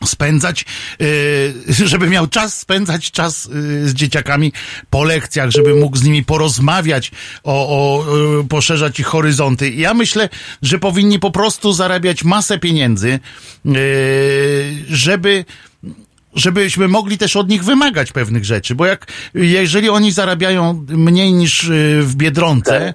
spędzać, 0.06 0.66
yy, 1.00 1.88
żeby 1.88 2.10
miał 2.10 2.28
czas 2.28 2.58
spędzać 2.58 3.12
czas 3.12 3.46
yy, 3.46 3.90
z 3.90 3.94
dzieciakami 3.94 4.54
po 4.90 5.04
lekcjach, 5.04 5.50
żeby 5.50 5.76
mógł 5.76 5.98
z 5.98 6.04
nimi 6.04 6.24
porozmawiać, 6.24 7.12
o, 7.44 7.68
o 7.70 8.18
yy, 8.18 8.44
poszerzać 8.44 9.00
ich 9.00 9.06
horyzonty. 9.06 9.70
Ja 9.70 9.94
myślę, 9.94 10.30
że 10.62 10.80
powinni 10.80 11.20
po 11.20 11.32
prostu 11.32 11.74
zarabiać 11.74 12.24
masę 12.24 12.60
pieniędzy, 12.60 13.20
żeby 14.90 15.46
żebyśmy 16.36 16.88
mogli 16.88 17.18
też 17.18 17.36
od 17.36 17.50
nich 17.50 17.64
wymagać 17.64 18.12
pewnych 18.12 18.46
rzeczy, 18.46 18.76
bo 18.76 18.86
jak 18.86 19.08
jeżeli 19.34 19.90
oni 19.90 20.12
zarabiają 20.12 20.86
mniej 20.90 21.34
niż 21.34 21.70
w 22.02 22.16
Biedronce, 22.16 22.94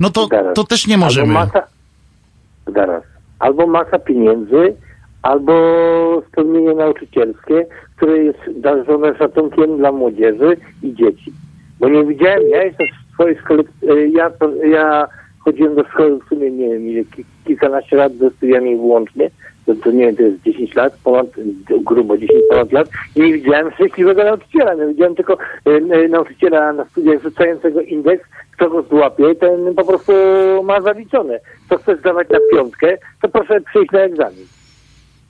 no 0.00 0.10
to, 0.10 0.28
to 0.54 0.64
też 0.64 0.86
nie 0.86 0.98
możemy. 0.98 1.38
Albo 1.38 1.52
masa. 1.52 3.00
Albo 3.38 3.66
masa 3.66 3.98
pieniędzy, 3.98 4.76
albo 5.22 5.52
spełnienie 6.28 6.74
nauczycielskie, 6.74 7.66
które 7.96 8.18
jest 8.18 8.38
darzone 8.60 9.16
szacunkiem 9.18 9.76
dla 9.76 9.92
młodzieży 9.92 10.56
i 10.82 10.94
dzieci. 10.94 11.32
Bo 11.80 11.88
nie 11.88 12.04
widziałem, 12.04 12.48
ja 12.48 12.64
jestem 12.64 12.86
w 12.86 13.14
swojej 13.14 13.36
szkole, 13.38 13.62
e, 13.88 14.06
ja, 14.08 14.30
ja 14.64 15.08
chodziłem 15.44 15.74
do 15.74 15.84
szkoły 15.84 16.18
w 16.18 16.28
sumie, 16.28 16.50
nie 16.50 16.68
wiem, 16.68 16.88
ile, 16.88 17.04
ki- 17.04 17.24
kilkanaście 17.46 17.96
lat 17.96 18.12
ze 18.12 18.30
studiami 18.30 18.76
włącznie, 18.76 19.30
to, 19.66 19.74
to 19.74 19.90
nie 19.90 20.06
wiem, 20.06 20.16
to 20.16 20.22
jest 20.22 20.42
10 20.42 20.74
lat, 20.74 20.92
ponad, 21.04 21.26
grubo 21.84 22.18
10 22.18 22.40
ponad 22.50 22.72
lat 22.72 22.88
i 23.16 23.20
nie 23.20 23.32
widziałem 23.32 23.70
szczęśliwego 23.72 24.24
nauczyciela, 24.24 24.76
no, 24.76 24.88
widziałem 24.88 25.14
tylko 25.14 25.36
e, 25.64 26.08
nauczyciela 26.08 26.72
na 26.72 26.84
studiach 26.84 27.22
rzucającego 27.22 27.80
indeks, 27.80 28.24
kto 28.56 28.70
go 28.70 28.82
złapie, 28.82 29.34
ten 29.34 29.74
po 29.74 29.84
prostu 29.84 30.12
ma 30.64 30.80
zaliczone. 30.80 31.40
Co 31.68 31.76
chcesz 31.78 31.98
zdawać 31.98 32.28
na 32.28 32.38
piątkę, 32.52 32.98
to 33.22 33.28
proszę 33.28 33.60
przyjść 33.60 33.92
na 33.92 34.00
egzamin. 34.00 34.46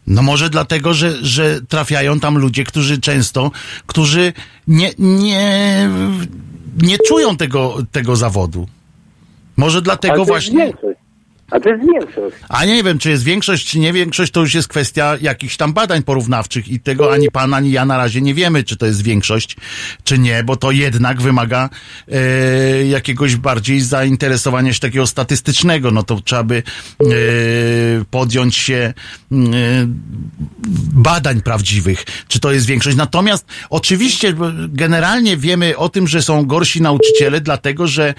No 0.07 0.23
może 0.23 0.51
dlatego, 0.51 0.95
że, 0.95 1.13
że 1.23 1.61
trafiają 1.69 2.21
tam 2.21 2.39
ludzie, 2.39 2.65
którzy 2.65 2.99
często, 3.01 3.51
którzy 3.87 4.33
nie, 4.69 4.91
nie, 4.99 5.91
nie 6.77 6.97
czują 7.09 7.37
tego, 7.37 7.77
tego 7.93 8.17
zawodu. 8.17 8.69
Może 9.57 9.83
dlatego 9.83 10.25
właśnie. 10.25 10.59
większość. 10.59 10.90
A 11.51 11.61
to 11.61 11.69
jest 11.69 11.83
większość. 11.87 12.37
A 12.49 12.65
nie 12.65 12.83
wiem, 12.83 12.99
czy 12.99 13.11
jest 13.11 13.25
większość, 13.25 13.67
czy 13.67 13.79
nie 13.79 13.93
większość, 13.93 14.33
to 14.33 14.41
już 14.41 14.55
jest 14.55 14.69
kwestia 14.69 15.17
jakichś 15.21 15.57
tam 15.57 15.73
badań 15.73 16.03
porównawczych 16.03 16.69
i 16.69 16.81
tego 16.81 17.13
ani 17.13 17.31
pan, 17.31 17.55
ani 17.55 17.71
ja 17.71 17.85
na 17.85 17.97
razie 17.97 18.21
nie 18.21 18.35
wiemy, 18.35 18.65
czy 18.65 18.77
to 18.77 18.87
jest 18.87 19.03
większość, 19.03 19.57
czy 20.05 20.19
nie, 20.19 20.45
bo 20.45 20.57
to 20.57 20.71
jednak 20.71 21.23
wymaga 21.23 21.69
e, 22.13 22.87
jakiegoś 22.87 23.37
bardziej 23.37 23.81
zainteresowania 23.81 24.73
się 24.73 24.81
takiego 24.81 25.07
statystycznego. 25.07 25.91
No 25.91 26.03
to 26.03 26.21
trzeba 26.21 26.43
by 26.43 26.63
e, 27.01 27.05
podjąć 28.11 28.57
się 28.57 28.75
e, 28.75 28.95
badań 30.93 31.43
prawdziwych, 31.43 32.05
czy 32.29 32.41
to 32.41 32.53
jest 32.53 32.67
większość. 32.67 32.97
Natomiast 32.97 33.47
oczywiście 33.71 34.35
generalnie 34.69 35.37
wiemy 35.37 35.77
o 35.77 35.89
tym, 35.89 36.09
że 36.09 36.23
są 36.23 36.47
gorsi 36.47 36.83
nauczyciele, 36.83 37.41
dlatego 37.41 37.87
że 37.87 38.15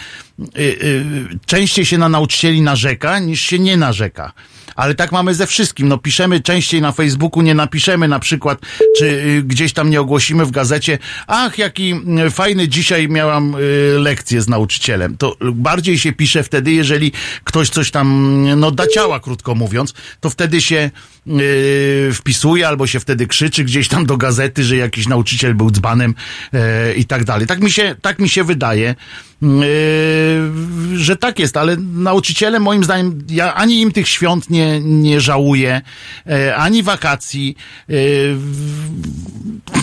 częściej 1.45 1.85
się 1.85 1.97
na 1.97 2.09
nauczycieli 2.09 2.61
narzeka 2.61 3.19
niż 3.19 3.41
się 3.41 3.59
nie 3.59 3.77
narzeka. 3.77 4.33
Ale 4.81 4.95
tak 4.95 5.11
mamy 5.11 5.33
ze 5.33 5.47
wszystkim. 5.47 5.87
No 5.87 5.97
piszemy 5.97 6.39
częściej 6.39 6.81
na 6.81 6.91
Facebooku, 6.91 7.41
nie 7.41 7.55
napiszemy 7.55 8.07
na 8.07 8.19
przykład, 8.19 8.59
czy 8.97 9.05
y, 9.05 9.43
gdzieś 9.43 9.73
tam 9.73 9.89
nie 9.89 10.01
ogłosimy 10.01 10.45
w 10.45 10.51
gazecie, 10.51 10.97
ach, 11.27 11.57
jaki 11.57 11.93
y, 12.27 12.29
fajny 12.29 12.67
dzisiaj 12.67 13.09
miałam 13.09 13.55
y, 13.55 13.59
lekcję 13.99 14.41
z 14.41 14.47
nauczycielem. 14.47 15.17
To 15.17 15.35
bardziej 15.53 15.99
się 15.99 16.13
pisze 16.13 16.43
wtedy, 16.43 16.71
jeżeli 16.71 17.11
ktoś 17.43 17.69
coś 17.69 17.91
tam, 17.91 18.45
no 18.59 18.71
da 18.71 18.87
ciała, 18.87 19.19
krótko 19.19 19.55
mówiąc, 19.55 19.93
to 20.19 20.29
wtedy 20.29 20.61
się 20.61 20.91
y, 21.27 22.09
wpisuje 22.13 22.67
albo 22.67 22.87
się 22.87 22.99
wtedy 22.99 23.27
krzyczy 23.27 23.63
gdzieś 23.63 23.87
tam 23.87 24.05
do 24.05 24.17
gazety, 24.17 24.63
że 24.63 24.77
jakiś 24.77 25.07
nauczyciel 25.07 25.55
był 25.55 25.71
dzbanem 25.71 26.15
y, 26.53 26.93
i 26.93 27.05
tak 27.05 27.23
dalej. 27.23 27.47
Tak 27.47 27.59
mi 27.59 27.71
się, 27.71 27.95
tak 28.01 28.19
mi 28.19 28.29
się 28.29 28.43
wydaje. 28.43 28.95
Yy, 29.41 30.97
że 30.97 31.15
tak 31.15 31.39
jest, 31.39 31.57
ale 31.57 31.77
nauczyciele 31.77 32.59
moim 32.59 32.83
zdaniem, 32.83 33.23
ja 33.29 33.53
ani 33.53 33.81
im 33.81 33.91
tych 33.91 34.07
świąt 34.07 34.49
nie, 34.49 34.70
nie 34.81 35.21
żałuję, 35.21 35.81
yy, 36.25 36.55
ani 36.55 36.83
wakacji. 36.83 37.55
Yy, 37.87 37.97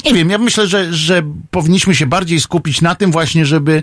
nie 0.05 0.15
wiem, 0.15 0.31
ja 0.31 0.39
myślę, 0.39 0.66
że, 0.66 0.93
że 0.93 1.23
powinniśmy 1.51 1.94
się 1.94 2.06
bardziej 2.06 2.40
skupić 2.40 2.82
na 2.82 2.94
tym 2.94 3.10
właśnie, 3.12 3.47
żeby, 3.47 3.82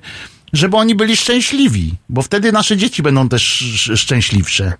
żeby 0.53 0.77
oni 0.77 0.95
byli 0.95 1.15
szczęśliwi, 1.15 1.93
bo 2.09 2.21
wtedy 2.21 2.51
nasze 2.51 2.77
dzieci 2.77 3.03
będą 3.03 3.29
też 3.29 3.61
sz- 3.61 3.99
szczęśliwsze. 3.99 4.73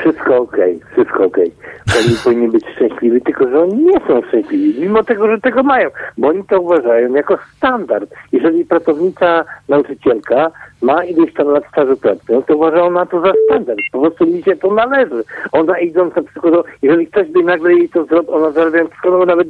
Wszystko 0.00 0.36
okej, 0.38 0.80
wszystko 0.92 1.24
okej. 1.24 1.52
Oni 1.96 2.16
powinni 2.24 2.48
być 2.48 2.64
szczęśliwi, 2.74 3.20
tylko 3.20 3.48
że 3.48 3.60
oni 3.60 3.84
nie 3.84 4.00
są 4.06 4.22
szczęśliwi, 4.28 4.80
mimo 4.80 5.02
tego, 5.02 5.28
że 5.28 5.40
tego 5.40 5.62
mają, 5.62 5.90
bo 6.18 6.28
oni 6.28 6.44
to 6.44 6.60
uważają 6.60 7.14
jako 7.14 7.38
standard. 7.56 8.14
Jeżeli 8.32 8.64
pracownica, 8.64 9.44
nauczycielka 9.68 10.50
ma 10.82 11.04
ileś 11.04 11.34
tam 11.34 11.48
lat 11.48 11.64
stażu 11.68 11.96
pracy, 11.96 12.22
no 12.28 12.42
to 12.42 12.56
uważa 12.56 12.82
ona 12.82 13.06
to 13.06 13.20
za 13.20 13.32
standard. 13.46 13.78
Po 13.92 14.00
prostu 14.00 14.26
mi 14.26 14.42
się 14.42 14.56
to 14.56 14.74
należy. 14.74 15.24
Ona 15.52 15.78
idąc 15.78 16.16
na 16.16 16.22
przykład, 16.22 16.54
jeżeli 16.82 17.06
ktoś 17.06 17.28
by 17.28 17.42
nagle 17.42 17.72
jej 17.72 17.88
to 17.88 18.04
zrobił, 18.04 18.34
ona 18.34 18.50
zarabiając 18.50 18.90
przykładowo 18.90 19.26
nawet 19.26 19.48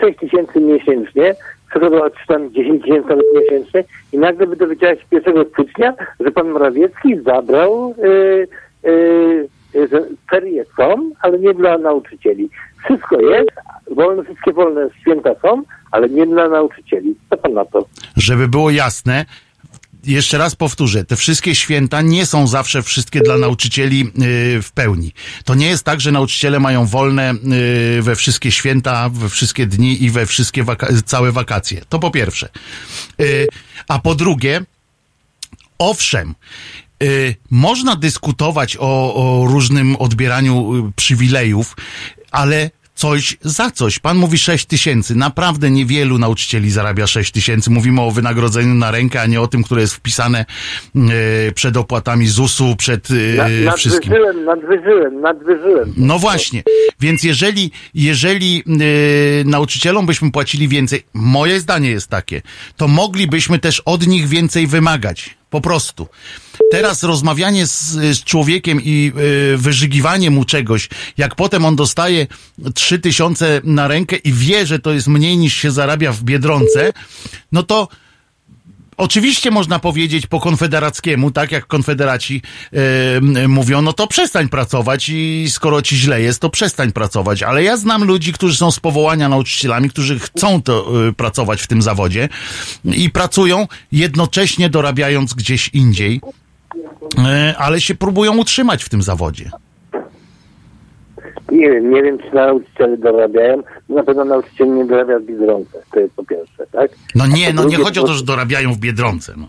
6 0.00 0.18
tysięcy 0.18 0.60
miesięcznie, 0.60 1.34
przykładowo 1.70 2.10
czy 2.10 2.26
tam 2.26 2.52
10 2.52 2.82
tysięcy 2.82 3.08
nawet 3.08 3.26
miesięcznie 3.34 3.84
i 4.12 4.18
nagle 4.18 4.46
by 4.46 4.56
dowiedziała 4.56 4.94
się 4.94 5.02
1 5.12 5.44
stycznia, 5.52 5.94
że 6.20 6.30
pan 6.30 6.48
Morawiecki 6.48 7.20
zabrał 7.20 7.94
yy, 8.02 8.48
yy, 8.84 9.48
że 9.74 10.04
ferie 10.30 10.64
są, 10.76 11.10
ale 11.20 11.38
nie 11.38 11.54
dla 11.54 11.78
nauczycieli. 11.78 12.50
Wszystko 12.84 13.20
jest, 13.20 13.50
wolne, 13.90 14.24
wszystkie 14.24 14.52
wolne 14.52 14.88
święta 15.00 15.30
są, 15.42 15.62
ale 15.90 16.08
nie 16.08 16.26
dla 16.26 16.48
nauczycieli. 16.48 17.14
Co 17.30 17.36
pan 17.36 17.52
na 17.54 17.64
to? 17.64 17.86
Żeby 18.16 18.48
było 18.48 18.70
jasne, 18.70 19.26
jeszcze 20.06 20.38
raz 20.38 20.54
powtórzę, 20.56 21.04
te 21.04 21.16
wszystkie 21.16 21.54
święta 21.54 22.02
nie 22.02 22.26
są 22.26 22.46
zawsze 22.46 22.82
wszystkie 22.82 23.20
dla 23.20 23.38
nauczycieli 23.38 23.98
yy, 23.98 24.62
w 24.62 24.72
pełni. 24.74 25.12
To 25.44 25.54
nie 25.54 25.66
jest 25.66 25.84
tak, 25.84 26.00
że 26.00 26.12
nauczyciele 26.12 26.60
mają 26.60 26.86
wolne 26.86 27.34
yy, 27.96 28.02
we 28.02 28.16
wszystkie 28.16 28.50
święta, 28.50 29.08
we 29.08 29.28
wszystkie 29.28 29.66
dni 29.66 30.04
i 30.04 30.10
we 30.10 30.26
wszystkie 30.26 30.64
waka- 30.64 31.02
całe 31.04 31.32
wakacje. 31.32 31.80
To 31.88 31.98
po 31.98 32.10
pierwsze. 32.10 32.48
A 33.88 33.98
po 33.98 34.14
drugie, 34.14 34.60
owszem, 35.78 36.30
y, 36.30 36.34
można 37.50 37.96
dyskutować 37.96 38.76
o, 38.80 39.14
o 39.14 39.46
różnym 39.46 39.96
odbieraniu 39.96 40.86
y, 40.88 40.92
przywilejów, 40.96 41.76
ale 42.30 42.70
coś 42.94 43.36
za 43.42 43.70
coś. 43.70 43.98
Pan 43.98 44.16
mówi 44.16 44.38
6 44.38 44.66
tysięcy. 44.66 45.14
Naprawdę 45.14 45.70
niewielu 45.70 46.18
nauczycieli 46.18 46.70
zarabia 46.70 47.06
6 47.06 47.32
tysięcy. 47.32 47.70
Mówimy 47.70 48.00
o 48.00 48.10
wynagrodzeniu 48.10 48.74
na 48.74 48.90
rękę, 48.90 49.20
a 49.20 49.26
nie 49.26 49.40
o 49.40 49.48
tym, 49.48 49.62
które 49.62 49.80
jest 49.80 49.94
wpisane 49.94 50.44
y, 51.48 51.52
przed 51.52 51.76
opłatami 51.76 52.28
ZUS-u, 52.28 52.76
przed 52.76 53.10
y, 53.10 53.34
Na, 53.64 53.72
wszystkim. 53.72 54.12
nadwyżyłem, 54.12 54.44
nadwyżyłem, 54.44 55.20
nadwyżyłem. 55.20 55.94
No 55.96 56.18
właśnie, 56.18 56.62
więc 57.00 57.22
jeżeli, 57.24 57.70
jeżeli 57.94 58.62
nauczycielom 59.44 60.06
byśmy 60.06 60.32
płacili 60.32 60.68
więcej, 60.68 61.02
moje 61.14 61.60
zdanie 61.60 61.90
jest 61.90 62.08
takie, 62.08 62.42
to 62.76 62.88
moglibyśmy 62.88 63.58
też 63.58 63.80
od 63.80 64.06
nich 64.06 64.28
więcej 64.28 64.66
wymagać. 64.66 65.36
Po 65.50 65.60
prostu. 65.60 66.08
Teraz 66.70 67.02
rozmawianie 67.02 67.66
z, 67.66 67.92
z 67.92 68.24
człowiekiem 68.24 68.80
i 68.82 69.12
yy, 69.16 69.58
wyżygiwanie 69.58 70.30
mu 70.30 70.44
czegoś, 70.44 70.88
jak 71.18 71.34
potem 71.34 71.64
on 71.64 71.76
dostaje 71.76 72.26
trzy 72.74 72.98
tysiące 72.98 73.60
na 73.64 73.88
rękę 73.88 74.16
i 74.16 74.32
wie, 74.32 74.66
że 74.66 74.78
to 74.78 74.92
jest 74.92 75.08
mniej 75.08 75.36
niż 75.36 75.54
się 75.54 75.70
zarabia 75.70 76.12
w 76.12 76.22
Biedronce, 76.22 76.92
no 77.52 77.62
to 77.62 77.88
Oczywiście 79.00 79.50
można 79.50 79.78
powiedzieć 79.78 80.26
po 80.26 80.40
konfederackiemu, 80.40 81.30
tak 81.30 81.52
jak 81.52 81.66
konfederaci 81.66 82.42
m, 82.72 83.50
mówią, 83.50 83.82
no 83.82 83.92
to 83.92 84.06
przestań 84.06 84.48
pracować 84.48 85.08
i 85.08 85.46
skoro 85.50 85.82
ci 85.82 85.96
źle 85.96 86.22
jest, 86.22 86.40
to 86.40 86.50
przestań 86.50 86.92
pracować. 86.92 87.42
Ale 87.42 87.62
ja 87.62 87.76
znam 87.76 88.04
ludzi, 88.04 88.32
którzy 88.32 88.56
są 88.56 88.70
z 88.70 88.80
powołania 88.80 89.28
nauczycielami, 89.28 89.90
którzy 89.90 90.18
chcą 90.18 90.62
to 90.62 90.86
e, 91.08 91.12
pracować 91.12 91.62
w 91.62 91.66
tym 91.66 91.82
zawodzie 91.82 92.28
i 92.84 93.10
pracują 93.10 93.68
jednocześnie 93.92 94.70
dorabiając 94.70 95.34
gdzieś 95.34 95.68
indziej, 95.68 96.20
ale 97.58 97.80
się 97.80 97.94
próbują 97.94 98.38
utrzymać 98.38 98.84
w 98.84 98.88
tym 98.88 99.02
zawodzie. 99.02 99.50
Nie 101.52 101.70
wiem, 101.70 101.90
nie 101.90 102.02
wiem, 102.02 102.18
czy 102.18 102.34
nauczyciele 102.34 102.96
dorabiają. 102.96 103.62
Na 103.88 104.02
pewno 104.02 104.24
nauczyciel 104.24 104.74
nie 104.74 104.84
dorabia 104.84 105.18
w 105.18 105.22
Biedronce. 105.22 105.82
To 105.92 106.00
jest 106.00 106.14
po 106.14 106.24
pierwsze, 106.24 106.66
tak? 106.72 106.90
No 107.14 107.26
nie, 107.26 107.52
no 107.52 107.64
nie 107.64 107.76
chodzi 107.76 108.00
o 108.00 108.04
to, 108.04 108.12
że 108.12 108.24
dorabiają 108.24 108.72
w 108.72 108.78
Biedronce. 108.78 109.34
No. 109.36 109.46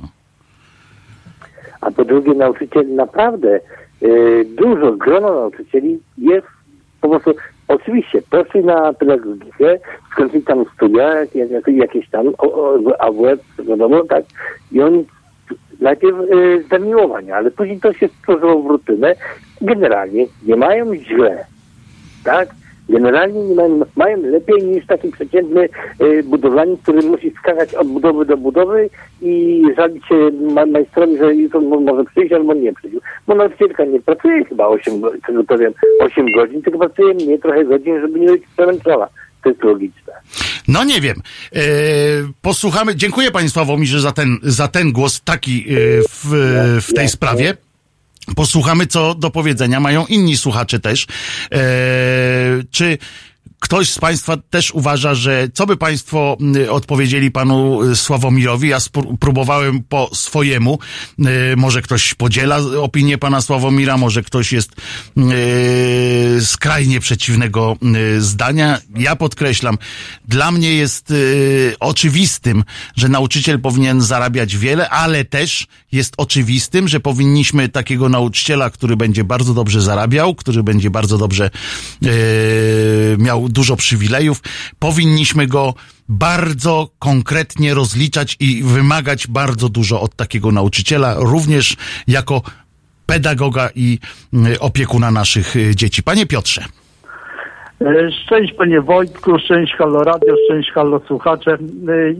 A 1.82 1.92
po 1.92 2.06
drugie, 2.06 2.34
nauczyciel 2.34 2.96
naprawdę 2.96 3.60
y, 4.04 4.46
dużo, 4.58 4.92
grono 4.92 5.36
nauczycieli 5.36 6.00
jest 6.18 6.48
po 7.02 7.10
prostu, 7.10 7.34
oczywiście, 7.68 8.22
poszli 8.30 8.64
na 8.64 8.94
pedagogikę, 8.94 9.78
skończyli 10.12 10.44
tam 10.44 10.66
studia, 10.76 11.16
jak, 11.16 11.36
jak, 11.36 11.68
jakieś 11.68 12.10
tam, 12.10 12.28
o, 12.38 12.76
o, 12.76 13.02
AWF, 13.02 13.40
wiadomo, 13.68 14.04
tak, 14.04 14.26
i 14.72 14.82
oni 14.82 15.06
najpierw 15.82 16.18
y, 16.20 16.64
zamiłowania, 16.72 17.36
ale 17.36 17.52
później 17.52 17.80
to 17.80 17.94
się 17.94 18.08
stworzyło 18.08 18.62
w 18.64 18.66
rutynę. 18.68 19.16
Generalnie 19.62 20.26
nie 20.46 20.56
mają 20.56 20.96
źle, 20.96 21.46
tak? 22.24 22.50
Generalnie 22.90 23.44
nie 23.44 23.56
mają, 23.56 23.80
mają 23.96 24.18
lepiej 24.22 24.64
niż 24.64 24.86
taki 24.86 25.12
przeciętny 25.12 25.70
y, 26.02 26.24
budowlanik, 26.24 26.82
który 26.82 27.02
musi 27.02 27.32
skakać 27.32 27.76
od 27.76 27.88
budowy 27.88 28.26
do 28.26 28.38
budowy 28.38 28.90
i 29.22 29.64
żalić 29.78 30.06
się 30.08 30.16
ma, 30.54 30.66
majstrowi, 30.66 31.18
że 31.18 31.36
jutro 31.36 31.62
mo- 31.62 31.80
może 31.80 32.04
przyjść 32.04 32.34
albo 32.34 32.54
nie 32.54 32.74
przyjść. 32.74 32.98
Bo 33.28 33.36
nauczycielka 33.36 33.86
nie 33.86 34.00
pracuje 34.00 34.46
chyba 34.46 34.68
8, 34.68 35.02
go- 35.02 35.12
tego 35.28 35.44
to 35.44 35.58
wiem, 35.58 35.74
8 36.00 36.26
godzin, 36.36 36.62
tylko 36.62 36.80
pracuje 36.80 37.14
mniej 37.14 37.40
trochę 37.40 37.66
godzin, 37.66 38.02
żeby 38.02 38.20
nie 38.20 38.28
być 38.28 38.44
przemęczona. 38.58 39.08
Logiczne. 39.64 40.14
No 40.68 40.84
nie 40.84 41.02
wiem. 41.02 41.22
E, 41.56 41.60
posłuchamy. 42.42 42.96
Dziękuję 42.96 43.32
Panie 43.32 43.50
Sławomirze 43.50 44.02
za 44.02 44.12
ten, 44.12 44.38
za 44.44 44.68
ten 44.68 44.92
głos 44.92 45.22
taki 45.22 45.62
e, 45.62 45.76
w, 46.10 46.30
w 46.90 46.94
tej 46.94 47.10
sprawie. 47.10 47.58
Posłuchamy, 48.36 48.88
co 48.88 49.16
do 49.16 49.32
powiedzenia 49.32 49.80
mają 49.80 50.06
inni 50.06 50.38
słuchacze 50.38 50.80
też. 50.80 51.08
E, 51.52 51.58
czy 52.72 52.98
ktoś 53.62 53.90
z 53.90 54.00
Państwa 54.00 54.38
też 54.50 54.72
uważa, 54.72 55.16
że 55.16 55.48
co 55.54 55.68
by 55.68 55.78
Państwo 55.78 56.38
mm, 56.42 56.70
odpowiedzieli 56.70 57.32
Panu 57.32 57.84
y, 57.84 57.96
Sławomirowi? 57.96 58.70
Ja 58.70 58.78
próbowałem 59.20 59.84
po 59.84 60.10
swojemu. 60.14 60.80
Y, 61.20 61.26
Może 61.58 61.82
ktoś 61.82 62.14
podziela 62.14 62.58
opinię 62.82 63.18
Pana 63.18 63.42
Sławomira, 63.42 63.98
może 63.98 64.24
ktoś 64.24 64.54
jest 64.54 64.72
y, 65.18 66.46
skrajnie 66.46 67.00
przeciwnego 67.00 67.78
zdania. 68.20 68.80
Ja 68.98 69.16
podkreślam, 69.16 69.78
dla 70.28 70.52
mnie 70.52 70.74
jest 70.74 71.14
oczywistym, 71.80 72.64
że 72.96 73.10
nauczyciel 73.10 73.60
powinien 73.60 74.02
zarabiać 74.02 74.58
wiele, 74.58 74.90
ale 74.90 75.26
też 75.26 75.68
jest 75.92 76.14
oczywistym, 76.18 76.88
że 76.88 77.00
powinniśmy 77.00 77.70
takiego 77.70 78.10
nauczyciela, 78.10 78.70
który 78.70 78.98
będzie 78.98 79.24
bardzo 79.24 79.54
dobrze 79.54 79.82
zarabiał, 79.82 80.36
który 80.36 80.64
będzie 80.64 80.90
bardzo 80.90 81.18
dobrze 81.18 81.50
miał 83.18 83.51
dużo 83.52 83.76
przywilejów, 83.76 84.42
powinniśmy 84.80 85.48
go 85.48 85.74
bardzo 86.10 86.90
konkretnie 87.00 87.74
rozliczać 87.74 88.38
i 88.40 88.64
wymagać 88.64 89.28
bardzo 89.28 89.70
dużo 89.70 90.02
od 90.02 90.16
takiego 90.16 90.52
nauczyciela, 90.52 91.16
również 91.18 91.76
jako 92.08 92.42
pedagoga 93.06 93.70
i 93.76 94.00
y, 94.34 94.60
opiekuna 94.60 95.12
naszych 95.12 95.56
y, 95.56 95.76
dzieci. 95.76 96.04
Panie 96.04 96.26
Piotrze. 96.26 96.64
E, 97.82 98.12
Szczęść 98.12 98.54
panie 98.54 98.82
Wojtku, 98.82 99.40
szczęść 99.40 99.74
halo 99.76 100.04
radio, 100.04 100.36
szczęść 100.46 100.72
halo 100.72 101.02
słuchacze. 101.08 101.54
E, 101.54 101.58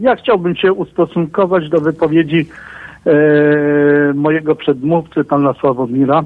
Ja 0.00 0.16
chciałbym 0.16 0.56
się 0.56 0.72
ustosunkować 0.72 1.68
do 1.68 1.80
wypowiedzi 1.80 2.46
e, 3.06 3.12
mojego 4.14 4.56
przedmówcy, 4.56 5.24
pana 5.24 5.52
Sławomira. 5.60 6.22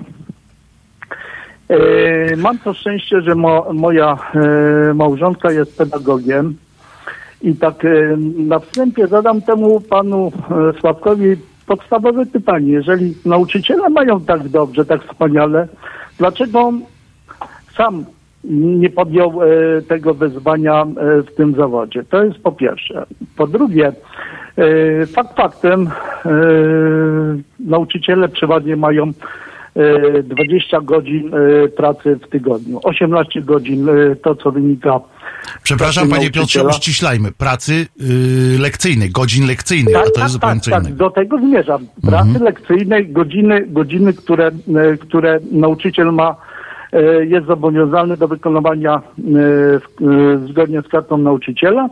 E, 1.69 2.37
mam 2.37 2.59
to 2.59 2.75
szczęście, 2.75 3.21
że 3.21 3.35
mo, 3.35 3.67
moja 3.73 4.17
e, 4.35 4.95
małżonka 4.95 5.53
jest 5.53 5.79
pedagogiem 5.79 6.57
i 7.43 7.55
tak 7.55 7.85
e, 7.85 8.17
na 8.37 8.59
wstępie 8.59 9.07
zadam 9.07 9.43
temu 9.43 9.81
panu 9.81 10.33
e, 10.51 10.81
Sławkowi 10.81 11.37
podstawowe 11.67 12.27
pytanie, 12.27 12.73
jeżeli 12.73 13.15
nauczyciele 13.25 13.89
mają 13.89 14.21
tak 14.21 14.49
dobrze, 14.49 14.85
tak 14.85 15.05
wspaniale, 15.05 15.69
dlaczego 16.19 16.73
sam 17.77 18.05
nie 18.45 18.91
podjął 18.91 19.43
e, 19.43 19.47
tego 19.83 20.15
wyzwania 20.15 20.83
e, 20.83 21.23
w 21.23 21.35
tym 21.35 21.55
zawodzie? 21.55 22.05
To 22.05 22.25
jest 22.25 22.39
po 22.39 22.53
pierwsze. 22.53 23.07
Po 23.37 23.47
drugie, 23.47 23.93
fakt 25.15 25.37
faktem, 25.37 25.91
nauczyciele 27.61 28.29
przeważnie 28.29 28.77
mają 28.77 29.13
20 30.23 30.81
godzin 30.81 31.31
e, 31.35 31.69
pracy 31.69 32.19
w 32.27 32.28
tygodniu, 32.28 32.81
18 32.85 33.43
godzin 33.43 33.89
e, 33.89 34.16
to, 34.16 34.35
co 34.35 34.53
wynika 34.53 35.01
Przepraszam, 35.62 36.09
panie 36.09 36.31
Piotrze, 36.31 36.65
uściślajmy. 36.65 37.32
Pracy 37.32 37.86
yy, 37.97 38.59
lekcyjnej, 38.59 39.11
godzin 39.11 39.47
lekcyjnych, 39.47 39.97
a 39.97 40.11
to 40.11 40.20
jest 40.20 40.32
zupełnie 40.32 40.61
co 40.61 40.70
tak, 40.70 40.82
innego. 40.82 40.97
do 40.97 41.11
tego 41.11 41.39
zmierzam. 41.39 41.86
Pracy 42.03 42.28
Mhm. 42.28 42.44
lekcyjnej, 42.44 43.09
godziny, 43.12 43.66
godziny 43.66 44.12
które, 44.12 44.47
e, 44.47 44.97
które 44.97 45.40
nauczyciel 45.51 46.12
ma, 46.12 46.31
e, 46.31 46.36
jest 47.28 47.47
zobowiązany 47.47 48.16
do 48.16 48.28
wykonywania 48.28 48.94
e, 48.94 49.01
e, 49.01 50.39
zgodnie 50.48 50.82
z 50.82 50.89
kartą 50.89 51.18
nauczyciela. 51.18 51.89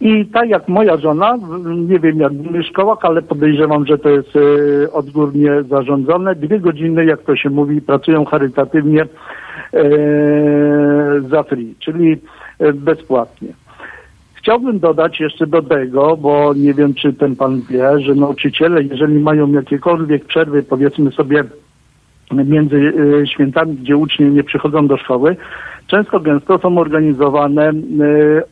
I 0.00 0.26
tak 0.26 0.48
jak 0.48 0.68
moja 0.68 0.96
żona, 0.96 1.38
nie 1.88 1.98
wiem 1.98 2.18
jak 2.20 2.32
w 2.32 2.62
szkołach, 2.62 2.98
ale 3.02 3.22
podejrzewam, 3.22 3.86
że 3.86 3.98
to 3.98 4.08
jest 4.08 4.36
e, 4.36 4.92
odgórnie 4.92 5.62
zarządzone. 5.62 6.34
Dwie 6.34 6.60
godziny, 6.60 7.04
jak 7.04 7.22
to 7.22 7.36
się 7.36 7.50
mówi, 7.50 7.80
pracują 7.80 8.24
charytatywnie 8.24 9.02
e, 9.02 9.08
za 11.28 11.42
free, 11.42 11.74
czyli 11.78 12.16
e, 12.58 12.72
bezpłatnie. 12.72 13.48
Chciałbym 14.34 14.78
dodać 14.78 15.20
jeszcze 15.20 15.46
do 15.46 15.62
tego, 15.62 16.16
bo 16.16 16.54
nie 16.54 16.74
wiem, 16.74 16.94
czy 16.94 17.12
ten 17.12 17.36
pan 17.36 17.60
wie, 17.70 18.00
że 18.00 18.14
nauczyciele, 18.14 18.82
jeżeli 18.82 19.18
mają 19.18 19.52
jakiekolwiek 19.52 20.24
przerwy, 20.24 20.62
powiedzmy 20.62 21.12
sobie, 21.12 21.44
między 22.30 22.76
y, 22.76 23.26
świętami, 23.26 23.76
gdzie 23.76 23.96
uczniowie 23.96 24.32
nie 24.32 24.44
przychodzą 24.44 24.86
do 24.86 24.96
szkoły, 24.96 25.36
często 25.86 26.20
gęsto 26.20 26.58
są 26.58 26.78
organizowane 26.78 27.70
y, 27.70 27.74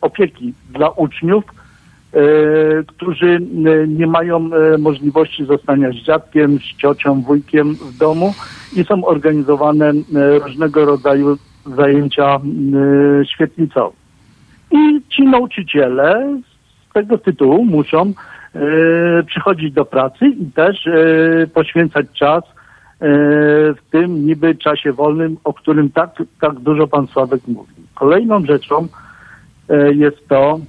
opieki 0.00 0.55
dla 0.70 0.88
uczniów, 0.88 1.44
y, 1.44 2.84
którzy 2.86 3.40
nie 3.88 4.06
mają 4.06 4.50
możliwości 4.78 5.44
zostania 5.44 5.90
z 5.90 5.94
dziadkiem, 5.94 6.59
z 6.59 6.76
ciocią, 6.76 7.22
wujkiem 7.22 7.74
w 7.74 7.98
domu 7.98 8.34
i 8.76 8.84
są 8.84 9.05
organizowane 9.05 9.92
różnego 10.44 10.84
rodzaju 10.84 11.38
zajęcia 11.76 12.40
świetlicowe. 13.34 13.96
I 14.70 15.00
ci 15.09 15.22
nauczyciele 15.22 16.38
z 16.90 16.92
tego 16.92 17.18
tytułu 17.18 17.64
muszą 17.64 18.12
e, 18.55 18.60
przychodzić 19.26 19.72
do 19.72 19.84
pracy 19.84 20.26
i 20.26 20.46
też 20.46 20.86
e, 20.86 21.46
poświęcać 21.46 22.06
czas 22.12 22.44
e, 22.44 22.57
w 23.00 23.90
tym 23.90 24.26
niby 24.26 24.54
czasie 24.54 24.92
wolnym, 24.92 25.36
o 25.44 25.52
którym 25.54 25.90
tak, 25.90 26.10
tak 26.40 26.54
dużo 26.58 26.86
pan 26.86 27.06
Sławek 27.06 27.40
mówi. 27.48 27.72
Kolejną 27.94 28.44
rzeczą 28.44 28.88
e, 29.68 29.94
jest 29.94 30.28
to, 30.28 30.60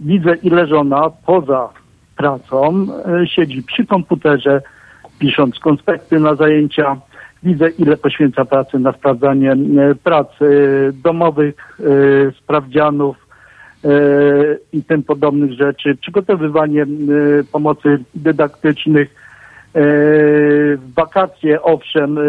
widzę 0.00 0.34
ile 0.34 0.66
żona 0.66 1.10
poza 1.26 1.68
pracą 2.16 2.86
e, 3.22 3.26
siedzi 3.26 3.62
przy 3.62 3.86
komputerze, 3.86 4.62
pisząc 5.18 5.58
konspekty 5.58 6.20
na 6.20 6.34
zajęcia. 6.34 6.96
Widzę, 7.42 7.68
ile 7.68 7.96
poświęca 7.96 8.44
pracy 8.44 8.78
na 8.78 8.92
sprawdzanie 8.92 9.52
e, 9.52 9.56
prac 9.94 10.28
e, 10.42 10.46
domowych, 10.92 11.78
e, 11.80 11.84
sprawdzianów 12.32 13.16
e, 13.84 13.88
i 14.72 14.82
tym 14.82 15.02
podobnych 15.02 15.52
rzeczy, 15.52 15.96
przygotowywanie 15.96 16.82
e, 16.82 16.86
pomocy 17.52 17.98
dydaktycznych. 18.14 19.23
E, 19.74 19.80
wakacje, 20.96 21.62
owszem, 21.62 22.18
e, 22.18 22.22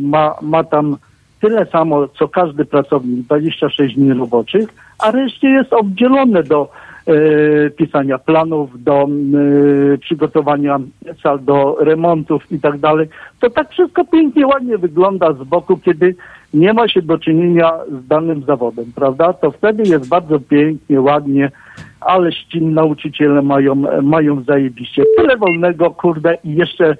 ma, 0.00 0.34
ma 0.42 0.64
tam 0.64 0.96
tyle 1.40 1.66
samo, 1.66 2.08
co 2.08 2.28
każdy 2.28 2.64
pracownik, 2.64 3.26
26 3.26 3.94
dni 3.94 4.12
roboczych, 4.12 4.68
a 4.98 5.10
reszcie 5.10 5.48
jest 5.48 5.72
oddzielone 5.72 6.42
do 6.42 6.70
pisania 7.76 8.18
planów, 8.18 8.82
do 8.82 9.08
e, 9.94 9.98
przygotowania 9.98 10.78
sal, 11.22 11.44
do 11.44 11.76
remontów 11.80 12.52
i 12.52 12.60
tak 12.60 12.78
dalej. 12.78 13.08
To 13.40 13.50
tak 13.50 13.70
wszystko 13.70 14.04
pięknie, 14.04 14.46
ładnie 14.46 14.78
wygląda 14.78 15.32
z 15.32 15.44
boku, 15.44 15.76
kiedy 15.76 16.14
nie 16.54 16.72
ma 16.72 16.88
się 16.88 17.02
do 17.02 17.18
czynienia 17.18 17.72
z 18.02 18.06
danym 18.06 18.42
zawodem, 18.42 18.84
prawda? 18.94 19.32
To 19.32 19.50
wtedy 19.50 19.82
jest 19.82 20.08
bardzo 20.08 20.40
pięknie, 20.40 21.00
ładnie, 21.00 21.50
ale 22.00 22.30
ci 22.32 22.62
nauczyciele 22.62 23.42
mają, 23.42 23.74
mają 24.02 24.42
zajebiście. 24.42 25.02
Tyle 25.16 25.36
wolnego, 25.36 25.90
kurde, 25.90 26.38
i 26.44 26.54
jeszcze 26.54 26.96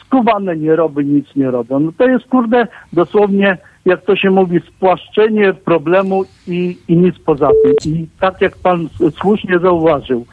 skuwane 0.00 0.56
nie 0.56 0.76
robi, 0.76 1.04
nic 1.04 1.36
nie 1.36 1.50
robią. 1.50 1.80
No 1.80 1.92
to 1.98 2.08
jest, 2.08 2.26
kurde, 2.26 2.66
dosłownie, 2.92 3.58
jak 3.84 4.04
to 4.04 4.16
się 4.16 4.30
mówi, 4.30 4.60
spłaszczenie 4.68 5.54
problemu 5.54 6.24
i, 6.48 6.78
i 6.88 6.96
nic 6.96 7.18
poza 7.18 7.48
tym. 7.62 7.92
I 7.92 8.06
tak 8.20 8.40
jak 8.40 8.56
pan 8.56 8.88
słusznie 9.20 9.58
zauważył, 9.58 10.20
e, 10.20 10.26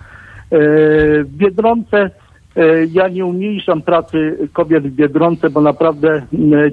w 1.23 1.29
Biedronce 1.29 2.09
e, 2.55 2.85
ja 2.85 3.07
nie 3.07 3.25
umniejszam 3.25 3.81
pracy 3.81 4.37
kobiet 4.53 4.87
w 4.87 4.95
Biedronce, 4.95 5.49
bo 5.49 5.61
naprawdę 5.61 6.21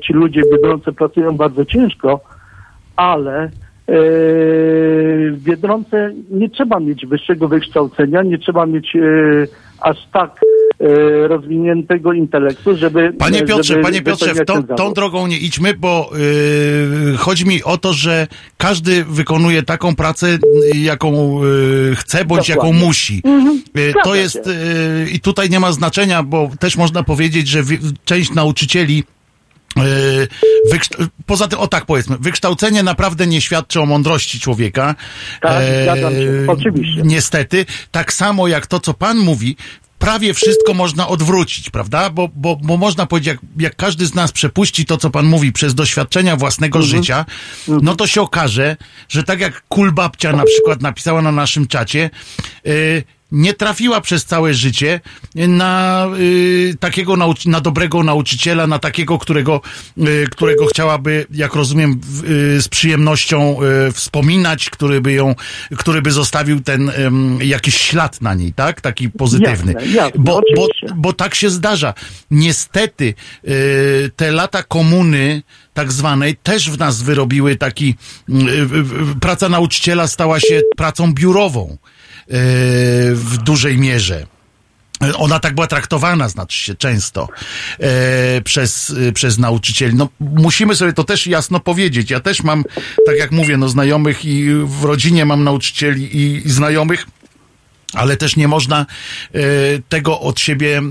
ci 0.03 0.12
ludzie 0.12 0.43
w 0.43 0.51
Biedronce 0.51 0.93
pracują 0.93 1.36
bardzo 1.36 1.65
ciężko, 1.65 2.20
ale 2.97 3.43
e, 3.43 3.51
w 5.31 5.36
Biedronce 5.43 6.12
nie 6.31 6.51
trzeba 6.51 6.81
mieć 6.81 7.07
wyższego 7.07 7.48
wykształcenia, 7.48 8.23
nie 8.23 8.39
trzeba 8.39 8.66
mieć 8.66 8.97
aż 9.81 10.07
tak 10.12 10.40
rozwiniętego 11.28 12.12
intelektu, 12.12 12.77
żeby... 12.77 13.12
Panie 13.19 13.43
Piotrze, 13.43 13.74
żeby 13.74 13.82
panie 13.82 14.03
Piotrze, 14.03 14.35
w 14.35 14.44
tą, 14.44 14.62
tą 14.62 14.93
drogą 14.93 15.27
nie 15.27 15.39
idźmy, 15.39 15.74
bo 15.74 16.11
yy, 17.11 17.16
chodzi 17.16 17.47
mi 17.47 17.62
o 17.62 17.78
to, 17.78 17.93
że 17.93 18.27
każdy 18.57 19.05
wykonuje 19.05 19.62
taką 19.62 19.97
pracę, 19.97 20.39
y, 20.74 20.78
jaką 20.78 21.40
yy, 21.44 21.97
chce, 21.97 22.24
bądź 22.24 22.48
jaką 22.48 22.61
Dokładnie. 22.61 22.86
musi. 22.86 23.20
Mhm. 23.24 23.62
Yy, 23.74 23.93
to 24.05 24.15
jest, 24.15 24.47
yy, 24.47 25.11
i 25.11 25.20
tutaj 25.20 25.51
nie 25.51 25.61
ma 25.61 25.73
znaczenia, 25.73 26.23
bo 26.23 26.51
też 26.61 26.77
można 26.77 27.03
powiedzieć, 27.03 27.48
że 27.48 27.62
wi- 27.62 27.78
część 28.05 28.35
nauczycieli 28.35 29.05
wykszta- 30.73 31.07
poza 31.27 31.48
tym, 31.48 31.59
o 31.59 31.66
tak 31.69 31.86
powiedzmy, 31.86 32.16
wykształcenie 32.20 32.82
naprawdę 32.82 33.27
nie 33.27 33.40
świadczy 33.40 33.81
o 33.81 33.86
mądrości 33.86 34.40
człowieka. 34.40 34.94
Tak, 35.40 35.62
się, 35.62 36.47
oczywiście. 36.48 37.03
Niestety, 37.05 37.66
tak 37.90 38.12
samo 38.12 38.48
jak 38.48 38.66
to, 38.66 38.81
co 38.81 38.94
pan 38.94 39.19
mówi, 39.19 39.57
prawie 39.98 40.35
wszystko 40.35 40.74
można 40.74 41.09
odwrócić, 41.09 41.70
prawda? 41.70 42.10
Bo, 42.10 42.28
bo, 42.35 42.56
bo 42.56 42.77
można 42.77 43.06
powiedzieć, 43.06 43.27
jak, 43.28 43.39
jak 43.59 43.77
każdy 43.77 44.06
z 44.06 44.14
nas 44.14 44.32
przepuści 44.32 44.85
to, 44.86 44.97
co 44.97 45.10
pan 45.10 45.27
mówi, 45.27 45.52
przez 45.52 45.74
doświadczenia 45.74 46.36
własnego 46.36 46.78
Mhm. 46.78 46.97
życia, 46.97 47.24
no 47.68 47.97
to 47.97 48.06
się 48.06 48.20
okaże, 48.20 48.77
że 49.09 49.23
tak 49.23 49.40
jak 49.40 49.62
kulbabcia 49.68 50.32
na 50.32 50.44
przykład 50.44 50.82
napisała 50.82 51.23
na 51.23 51.32
naszym 51.32 51.66
czacie, 51.66 52.10
yy, 52.64 53.05
nie 53.32 53.55
trafiła 53.55 54.01
przez 54.01 54.24
całe 54.24 54.55
życie 54.55 55.01
na 55.35 56.07
y, 56.19 56.74
takiego 56.81 57.16
nauczy- 57.16 57.48
na 57.48 57.61
dobrego 57.61 58.03
nauczyciela, 58.03 58.66
na 58.66 58.78
takiego, 58.78 59.19
którego, 59.19 59.61
y, 59.98 60.27
którego 60.31 60.66
chciałaby, 60.66 61.27
jak 61.31 61.55
rozumiem, 61.55 62.01
y, 62.59 62.62
z 62.62 62.69
przyjemnością 62.69 63.57
y, 63.89 63.93
wspominać, 63.93 64.70
który 64.70 65.01
by 65.01 65.12
ją, 65.12 65.35
który 65.77 66.03
by 66.03 66.11
zostawił 66.11 66.61
ten 66.61 66.93
jakiś 67.40 67.77
ślad 67.77 68.20
na 68.20 68.35
niej, 68.35 68.53
tak? 68.53 68.81
Taki 68.81 69.11
pozytywny. 69.11 69.73
Jasne, 69.73 69.89
jasne, 69.93 70.20
bo, 70.24 70.40
bo, 70.57 70.66
bo 70.97 71.12
tak 71.12 71.35
się 71.35 71.51
zdarza. 71.51 71.94
Niestety 72.31 73.15
y, 73.48 74.11
te 74.16 74.32
lata 74.32 74.62
komuny 74.62 75.43
tak 75.74 75.93
zwanej 75.93 76.36
też 76.36 76.70
w 76.70 76.78
nas 76.78 77.03
wyrobiły 77.03 77.57
taki 77.57 77.94
y, 78.28 78.35
praca 79.20 79.48
nauczyciela 79.48 80.07
stała 80.09 80.40
się 80.40 80.61
pracą 80.77 81.15
biurową 81.15 81.77
w 82.28 83.36
dużej 83.44 83.78
mierze. 83.78 84.27
Ona 85.15 85.40
tak 85.40 85.55
była 85.55 85.66
traktowana, 85.66 86.28
znaczy 86.28 86.59
się 86.59 86.74
często 86.74 87.28
e, 87.81 88.40
przez, 88.40 88.94
e, 89.09 89.12
przez 89.12 89.39
nauczycieli. 89.39 89.94
No, 89.94 90.09
musimy 90.20 90.77
sobie 90.77 90.93
to 90.93 91.05
też 91.05 91.27
jasno 91.27 91.61
powiedzieć. 91.61 92.11
Ja 92.11 92.20
też 92.20 92.43
mam, 92.43 92.65
tak 93.07 93.16
jak 93.19 93.31
mówię, 93.31 93.57
no, 93.57 93.69
znajomych 93.69 94.24
i 94.24 94.51
w 94.65 94.85
rodzinie 94.85 95.24
mam 95.24 95.44
nauczycieli 95.44 96.16
i, 96.16 96.47
i 96.47 96.51
znajomych, 96.51 97.07
ale 97.94 98.16
też 98.16 98.36
nie 98.36 98.48
można 98.48 98.86
e, 99.35 99.39
tego 99.89 100.20
od 100.20 100.40
siebie 100.40 100.78
e, 100.78 100.82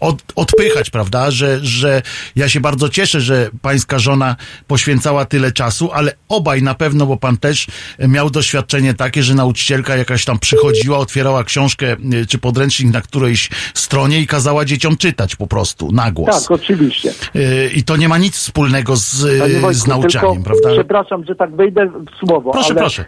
od, 0.00 0.22
odpychać, 0.36 0.90
prawda? 0.90 1.30
Że, 1.30 1.58
że 1.62 2.02
ja 2.36 2.48
się 2.48 2.60
bardzo 2.60 2.88
cieszę, 2.88 3.20
że 3.20 3.50
pańska 3.62 3.98
żona 3.98 4.36
poświęcała 4.66 5.24
tyle 5.24 5.52
czasu, 5.52 5.90
ale 5.92 6.12
obaj 6.28 6.62
na 6.62 6.74
pewno, 6.74 7.06
bo 7.06 7.16
pan 7.16 7.36
też 7.36 7.66
miał 8.08 8.30
doświadczenie 8.30 8.94
takie, 8.94 9.22
że 9.22 9.34
nauczycielka 9.34 9.96
jakaś 9.96 10.24
tam 10.24 10.38
przychodziła, 10.38 10.98
otwierała 10.98 11.44
książkę 11.44 11.96
y, 12.22 12.26
czy 12.26 12.38
podręcznik 12.38 12.92
na 12.92 13.00
którejś 13.00 13.50
stronie 13.74 14.20
i 14.20 14.26
kazała 14.26 14.64
dzieciom 14.64 14.96
czytać 14.96 15.36
po 15.36 15.46
prostu 15.46 15.92
na 15.92 16.10
głos. 16.10 16.42
Tak, 16.42 16.50
oczywiście. 16.50 17.10
Y, 17.36 17.70
I 17.76 17.82
to 17.84 17.96
nie 17.96 18.08
ma 18.08 18.18
nic 18.18 18.36
wspólnego 18.36 18.96
z, 18.96 19.24
y, 19.24 19.38
Wojtku, 19.38 19.72
z 19.72 19.86
nauczaniem, 19.86 20.42
prawda? 20.42 20.68
Przepraszam, 20.72 21.24
że 21.24 21.34
tak 21.34 21.56
wejdę 21.56 21.86
w 21.86 22.26
słowo. 22.26 22.50
Proszę, 22.52 22.74
proszę. 22.74 23.04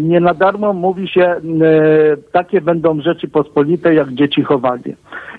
Nie 0.00 0.20
na 0.20 0.34
darmo 0.34 0.72
mówi 0.72 1.08
się, 1.08 1.40
takie 2.32 2.60
będą 2.60 3.00
rzeczy 3.00 3.28
pospolite 3.28 3.94
jak 3.94 4.14
dzieci 4.14 4.42
chowanie. 4.42 4.96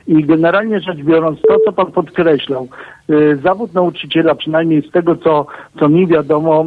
I 0.07 0.23
generalnie 0.23 0.79
rzecz 0.79 0.97
biorąc, 0.97 1.39
to 1.47 1.59
co 1.65 1.71
pan 1.71 1.91
podkreślał, 1.91 2.67
e, 3.09 3.35
zawód 3.35 3.73
nauczyciela, 3.73 4.35
przynajmniej 4.35 4.81
z 4.81 4.91
tego 4.91 5.15
co, 5.15 5.45
co 5.79 5.89
mi 5.89 6.07
wiadomo, 6.07 6.65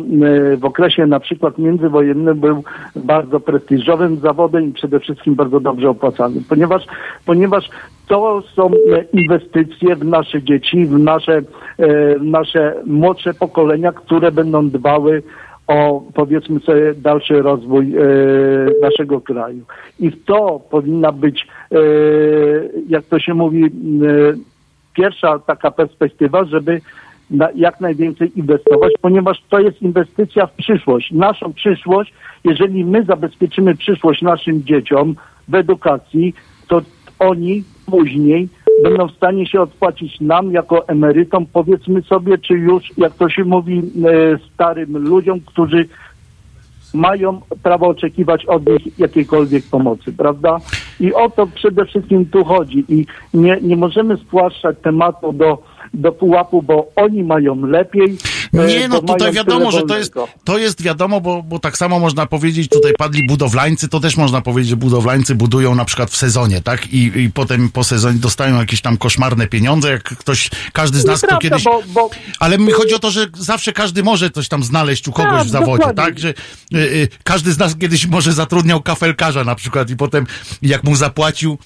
e, 0.53 0.57
w 0.57 0.65
okresie 0.65 1.07
na 1.07 1.21
przykład 1.21 1.59
międzywojennym 1.59 2.41
był 2.41 2.65
bardzo 2.97 3.41
prestiżowym 3.41 4.17
zawodem 4.17 4.65
i 4.65 4.73
przede 4.73 5.01
wszystkim 5.01 5.35
bardzo 5.35 5.61
dobrze 5.61 5.91
opłacanym, 5.91 6.45
ponieważ, 6.49 6.85
ponieważ 7.27 7.69
to 8.09 8.43
są 8.57 8.67
e, 8.67 9.05
inwestycje 9.13 9.97
w 9.97 10.05
nasze 10.05 10.43
dzieci, 10.43 10.87
w 10.87 10.99
nasze, 10.99 11.37
e, 11.79 12.19
w 12.19 12.25
nasze 12.25 12.75
młodsze 12.87 13.35
pokolenia, 13.35 13.93
które 13.93 14.33
będą 14.33 14.69
dbały 14.69 15.23
o 15.71 16.03
powiedzmy 16.15 16.61
sobie 16.61 16.95
dalszy 16.95 17.43
rozwój 17.43 17.95
e, 17.97 18.01
naszego 18.83 19.21
kraju. 19.21 19.65
I 20.01 20.13
to 20.13 20.61
powinna 20.71 21.13
być, 21.13 21.47
e, 21.73 21.77
jak 22.89 23.05
to 23.05 23.19
się 23.19 23.35
mówi, 23.35 23.65
e, 23.65 23.69
pierwsza 24.95 25.39
taka 25.39 25.71
perspektywa, 25.71 26.45
żeby 26.45 26.81
na, 27.31 27.49
jak 27.55 27.81
najwięcej 27.81 28.39
inwestować, 28.39 28.93
ponieważ 29.01 29.43
to 29.49 29.61
jest 29.61 29.83
inwestycja 29.83 30.47
w 30.47 30.53
przyszłość. 30.53 31.13
Naszą 31.13 31.53
przyszłość, 31.53 32.13
jeżeli 32.45 32.85
my 32.85 33.05
zabezpieczymy 33.05 33.77
przyszłość 33.77 34.23
naszym 34.23 34.65
dzieciom 34.65 35.15
w 35.49 35.55
edukacji, 35.55 36.35
to 36.69 36.83
oni 37.19 37.65
później 37.87 38.49
będą 38.83 39.09
w 39.09 39.17
stanie 39.17 39.47
się 39.47 39.61
odpłacić 39.61 40.21
nam 40.21 40.53
jako 40.53 40.89
emerytom, 40.89 41.47
powiedzmy 41.53 42.03
sobie, 42.03 42.39
czy 42.39 42.55
już, 42.55 42.99
jak 42.99 43.15
to 43.15 43.29
się 43.29 43.45
mówi, 43.45 43.79
e, 43.79 44.39
starym 44.55 44.99
ludziom, 44.99 45.41
którzy 45.41 45.89
mają 46.95 47.41
prawo 47.63 47.87
oczekiwać 47.89 48.47
od 48.47 48.69
nich 48.69 48.99
jakiejkolwiek 48.99 49.65
pomocy, 49.71 50.13
prawda? 50.13 50.59
I 51.01 51.15
o 51.15 51.31
to 51.31 51.47
przede 51.47 51.85
wszystkim 51.85 52.27
tu 52.27 52.45
chodzi. 52.45 52.85
I 52.89 53.07
nie, 53.35 53.59
nie 53.63 53.77
możemy 53.77 54.17
spłaszczać 54.17 54.77
tematu 54.83 55.33
do, 55.33 55.63
do 55.95 56.13
pułapu, 56.13 56.63
bo 56.63 56.87
oni 56.97 57.25
mają 57.25 57.67
lepiej. 57.67 58.17
E, 58.55 58.67
Nie, 58.67 58.89
no 58.89 59.03
tutaj 59.03 59.33
wiadomo, 59.33 59.71
że 59.73 59.83
to 59.83 59.99
jest, 59.99 60.13
to 60.45 60.59
jest 60.59 60.83
wiadomo, 60.83 61.21
bo, 61.21 61.43
bo 61.43 61.59
tak 61.59 61.79
samo 61.79 61.99
można 62.01 62.27
powiedzieć, 62.27 62.69
tutaj 62.69 62.93
padli 62.99 63.27
budowlańcy, 63.27 63.89
to 63.89 64.01
też 64.01 64.17
można 64.17 64.41
powiedzieć, 64.41 64.71
że 64.71 64.77
budowlańcy 64.77 65.35
budują 65.35 65.75
na 65.75 65.85
przykład 65.85 66.11
w 66.11 66.17
sezonie, 66.17 66.61
tak? 66.61 66.87
I, 66.93 67.13
i 67.21 67.31
potem 67.33 67.71
po 67.71 67.85
sezonie 67.85 68.19
dostają 68.19 68.59
jakieś 68.59 68.81
tam 68.81 68.97
koszmarne 68.97 69.47
pieniądze, 69.47 69.91
jak 69.91 70.03
ktoś, 70.03 70.51
każdy 70.73 71.01
z 71.01 71.05
nas, 71.05 71.23
kto 71.23 71.39
kiedyś... 71.39 71.65
bo, 71.65 71.83
bo 71.89 72.11
Ale 72.39 72.59
mi 72.59 72.73
chodzi 72.73 72.95
o 72.95 72.99
to, 72.99 73.11
że 73.11 73.27
zawsze 73.39 73.73
każdy 73.73 74.03
może 74.03 74.31
coś 74.31 74.49
tam 74.49 74.65
znaleźć 74.65 75.09
u 75.09 75.13
kogoś 75.13 75.33
Tak, 75.33 75.47
w 75.47 75.51
zawodzie, 75.51 75.85
dokładnie. 75.87 76.05
tak? 76.05 76.19
Że 76.19 76.29
y, 76.29 76.35
y, 76.79 77.09
każdy 77.25 77.53
z 77.53 77.59
nas 77.59 77.77
kiedyś 77.77 78.07
może 78.07 78.33
zatrudniał 78.33 78.83
kafelkarza 78.83 79.45
na 79.45 79.55
przykład 79.55 79.91
i 79.91 79.97
potem 79.97 80.27
jak 80.63 80.85
mu 80.85 80.97
zapłacił 80.97 81.59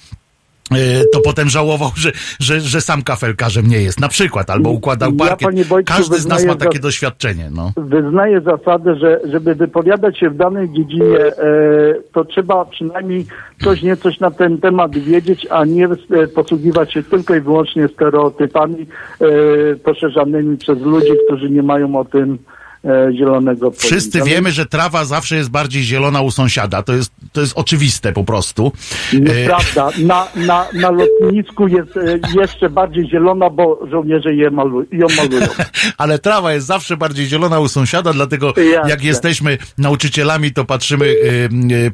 to 1.13 1.21
potem 1.21 1.49
żałował, 1.49 1.91
że, 1.97 2.13
że, 2.41 2.61
że 2.61 2.81
sam 2.81 3.03
kafelkarzem 3.03 3.67
nie 3.67 3.83
jest, 3.83 4.01
na 4.01 4.09
przykład, 4.09 4.51
albo 4.51 4.71
układał 4.71 5.13
Ja, 5.13 5.27
parkiet. 5.27 5.67
Wojtku, 5.67 5.95
Każdy 5.97 6.19
z 6.19 6.27
nas 6.27 6.45
ma 6.45 6.55
takie 6.55 6.79
za- 6.79 6.83
doświadczenie, 6.83 7.51
no. 7.55 7.73
wyznaję 7.77 8.41
zasadę, 8.41 8.97
że 8.97 9.21
żeby 9.33 9.55
wypowiadać 9.55 10.19
się 10.19 10.31
w 10.31 10.37
danej 10.37 10.73
dziedzinie, 10.73 11.19
e, 11.19 11.33
to 12.13 12.25
trzeba 12.25 12.65
przynajmniej 12.65 13.27
coś 13.65 13.83
niecoś 13.83 14.21
na 14.21 14.31
ten 14.31 14.59
temat 14.59 14.99
wiedzieć, 14.99 15.47
a 15.51 15.65
nie 15.65 15.85
e, 15.87 16.27
posługiwać 16.27 16.93
się 16.93 17.03
tylko 17.03 17.35
i 17.35 17.41
wyłącznie 17.41 17.89
stereotypami 17.89 18.87
e, 19.21 19.27
poszerzanymi 19.77 20.57
przez 20.57 20.81
ludzi, 20.81 21.13
którzy 21.27 21.51
nie 21.51 21.63
mają 21.63 21.97
o 21.97 22.05
tym 22.05 22.33
e, 22.33 22.64
zielonego 23.13 23.71
pojęcia. 23.71 23.87
Wszyscy 23.87 24.23
wiemy, 24.23 24.53
że 24.53 24.67
trawa 24.67 25.05
zawsze 25.05 25.37
jest 25.37 25.51
bardziej 25.51 25.83
zielona 25.83 26.21
u 26.21 26.31
sąsiada. 26.31 26.83
To 26.83 26.93
jest, 26.93 27.13
to 27.33 27.41
jest 27.41 27.59
oczywiste 27.59 28.13
po 28.13 28.25
prostu. 28.25 28.73
E, 29.13 29.21
Nieprawda. 29.21 29.91
Na, 29.99 30.27
na, 30.37 30.67
na 30.73 30.91
lotnisku 30.91 31.69
jest 31.69 31.97
e, 31.97 32.19
jeszcze 32.41 32.71
bardziej 32.71 33.09
zielona, 33.09 33.51
bo 33.51 33.81
żołnierze 33.91 34.35
je 34.35 34.51
malu, 34.51 34.85
ją 34.93 35.07
malują. 35.17 35.47
Ale 35.99 36.19
trawa 36.19 36.53
jest 36.53 36.67
zawsze 36.67 36.97
bardziej 36.97 37.27
zielona 37.27 37.61
u 37.61 37.69
sąsiada, 37.69 38.13
dlatego 38.13 38.47
Jasne. 38.47 38.91
jak 38.91 39.05
jesteśmy 39.05 39.59
nauczycielami, 39.79 40.53
to 40.53 40.65
patrzymy, 40.65 41.15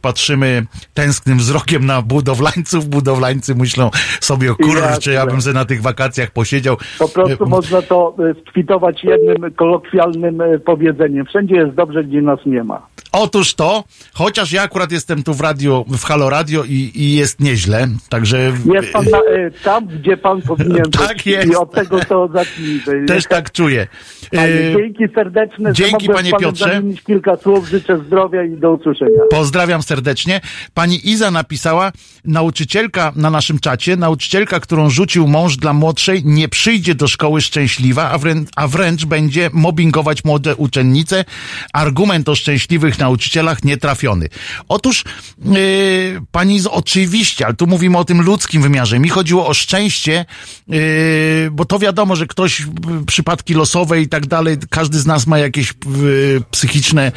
patrzymy 0.03 0.67
tęsknym 0.95 1.39
wzrokiem 1.39 1.87
na 1.87 2.03
budowlańców. 2.03 2.89
Budowlańcy 2.89 3.55
myślą 3.55 3.91
sobie, 4.21 4.53
o 4.53 4.55
kurczę, 4.55 5.12
ja 5.12 5.27
bym 5.27 5.43
sobie 5.43 5.55
na 5.55 5.65
tych 5.65 5.83
wakacjach 5.83 6.31
posiedział. 6.31 6.77
Po 6.99 7.09
prostu 7.09 7.47
można 7.47 7.83
to 7.83 8.15
e, 8.19 8.51
skwitować 8.51 9.05
jednym 9.05 9.55
kolokwialnym 9.55 10.41
e, 10.41 10.59
powiedzeniem. 10.85 11.27
Wszędzie 11.27 11.55
jest 11.55 11.74
dobrze, 11.74 12.05
gdzie 12.05 12.23
nas 12.23 12.39
nie 12.47 12.65
ma. 12.65 12.86
Otóż 13.12 13.55
to, 13.55 13.85
chociaż 14.12 14.52
ja 14.52 14.62
akurat 14.62 14.93
jestem 14.93 15.23
tu 15.23 15.35
w 15.35 15.40
radio, 15.40 15.85
w 15.89 16.05
Halo 16.05 16.31
Radio 16.31 16.65
i, 16.65 16.90
i 16.94 17.15
jest 17.15 17.40
nieźle, 17.40 17.89
także... 18.09 18.52
Jest 18.74 18.93
pan 18.93 19.05
na, 19.11 19.19
e, 19.19 19.51
tam, 19.65 19.86
gdzie 19.86 20.16
pan 20.16 20.43
powinien 20.48 20.90
Tak 20.90 21.16
być. 21.16 21.27
jest. 21.27 21.48
I 21.52 21.57
od 21.57 21.73
tego 21.73 22.01
to 22.01 22.28
zacznijmy. 22.32 23.07
Też 23.07 23.24
tak 23.27 23.52
czuję. 23.52 23.86
Panie, 24.31 24.48
E, 24.48 24.73
dzięki 24.77 25.15
serdeczne. 25.15 25.73
dzięki, 25.73 26.09
panie 26.09 26.31
Piotrze. 26.40 26.82
kilka 27.07 27.36
słów. 27.36 27.69
Życzę 27.69 27.98
zdrowia 28.07 28.44
i 28.44 28.57
do 28.57 28.73
usłyszenia. 28.73 29.20
Pozdrawiam 29.31 29.82
serdecznie. 29.82 30.40
Pani 30.74 31.09
Iza 31.11 31.31
napisała, 31.31 31.93
nauczycielka 32.24 33.12
na 33.16 33.31
naszym 33.31 33.59
czacie, 33.59 33.97
nauczycielka, 33.97 34.61
którą 34.61 34.90
rzucił 34.90 35.27
mąż 35.28 35.57
dla 35.57 35.73
młodszej, 35.73 36.23
nie 36.24 36.48
przyjdzie 36.48 36.94
do 36.94 37.09
szkoły 37.09 37.40
szczęśliwa, 37.40 38.11
a 38.11 38.19
wręcz, 38.19 38.48
a 38.57 38.69
wręcz 38.69 39.05
będzie 39.05 39.51
mobbingować 39.52 40.24
młode 40.24 40.57
uczennice. 40.70 41.24
Argument 41.72 42.28
o 42.28 42.34
szczęśliwych 42.34 42.98
nauczycielach 42.98 43.64
nietrafiony. 43.64 44.28
Otóż, 44.68 45.05
yy, 45.44 46.20
pani 46.32 46.56
Izo, 46.56 46.72
oczywiście, 46.72 47.47
ale 47.47 47.55
tu 47.55 47.66
mówimy 47.66 47.98
o 47.98 48.05
tym 48.05 48.22
ludzkim 48.22 48.62
wymiarze. 48.62 48.98
Mi 48.98 49.09
chodziło 49.09 49.47
o 49.47 49.55
szczęście, 49.55 50.24
yy, 50.68 51.51
bo 51.52 51.64
to 51.64 51.78
wiadomo, 51.78 52.16
że 52.16 52.26
ktoś, 52.26 52.60
y, 52.60 52.66
przypadki 53.06 53.55
losowe 53.55 54.01
i 54.01 54.09
tak 54.09 54.26
dalej, 54.26 54.56
każdy 54.70 54.98
z 54.98 55.06
nas 55.06 55.26
ma 55.26 55.38
jakieś 55.38 55.70
y, 55.70 56.42
psychiczne 56.51 57.12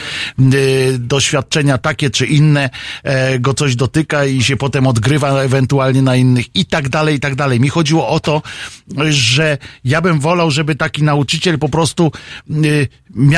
y, 0.53 0.97
doświadczenia 0.99 1.77
takie 1.77 2.09
czy 2.09 2.25
inne, 2.25 2.69
e, 3.03 3.39
go 3.39 3.53
coś 3.53 3.75
dotyka 3.75 4.25
i 4.25 4.43
się 4.43 4.57
potem 4.57 4.87
odgrywa 4.87 5.41
ewentualnie 5.41 6.01
na 6.01 6.15
innych 6.15 6.55
i 6.55 6.65
tak 6.65 6.89
dalej, 6.89 7.15
i 7.15 7.19
tak 7.19 7.35
dalej. 7.35 7.59
Mi 7.59 7.69
chodziło 7.69 8.07
o 8.07 8.19
to, 8.19 8.41
że 9.09 9.57
ja 9.83 10.01
bym 10.01 10.19
wolał, 10.19 10.51
żeby 10.51 10.75
taki 10.75 11.03
nauczyciel 11.03 11.59
po 11.59 11.69
prostu 11.69 12.11
y, 12.49 12.87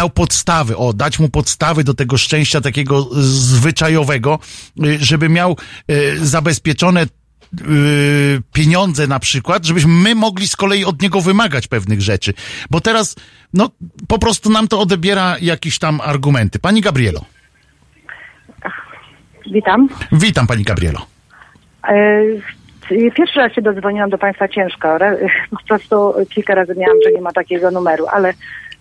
miał 0.05 0.09
podstawy, 0.09 0.77
o, 0.77 0.93
dać 0.93 1.19
mu 1.19 1.29
podstawy 1.29 1.83
do 1.83 1.93
tego 1.93 2.17
szczęścia 2.17 2.61
takiego 2.61 3.09
zwyczajowego, 3.21 4.39
y, 4.85 4.97
żeby 4.99 5.29
miał 5.29 5.57
y, 5.91 6.25
zabezpieczone 6.25 7.03
y, 7.03 8.41
pieniądze 8.53 9.07
na 9.07 9.19
przykład, 9.19 9.65
żebyśmy 9.65 9.91
my 9.91 10.15
mogli 10.15 10.47
z 10.47 10.55
kolei 10.55 10.85
od 10.85 11.01
niego 11.01 11.21
wymagać 11.21 11.67
pewnych 11.67 12.01
rzeczy. 12.01 12.33
Bo 12.69 12.81
teraz, 12.81 13.15
no, 13.53 13.69
po 14.07 14.19
prostu 14.19 14.49
nam 14.49 14.67
to 14.67 14.79
odebiera 14.79 15.37
jakieś 15.41 15.79
tam 15.79 16.01
argumenty. 16.01 16.59
Pani 16.59 16.81
Gabrielo. 16.81 17.25
Witam. 19.51 19.89
Witam 20.11 20.47
Pani 20.47 20.63
Gabrielo. 20.63 21.05
Pierwszy 22.89 23.39
raz 23.39 23.53
się 23.53 23.61
dodzwoniłam 23.61 24.09
do 24.09 24.17
Państwa 24.17 24.47
ciężko. 24.47 24.97
Po 25.51 25.67
prostu 25.67 26.13
kilka 26.29 26.55
razy 26.55 26.75
miałam, 26.77 26.97
że 27.05 27.11
nie 27.11 27.21
ma 27.21 27.31
takiego 27.31 27.71
numeru, 27.71 28.05
ale 28.07 28.33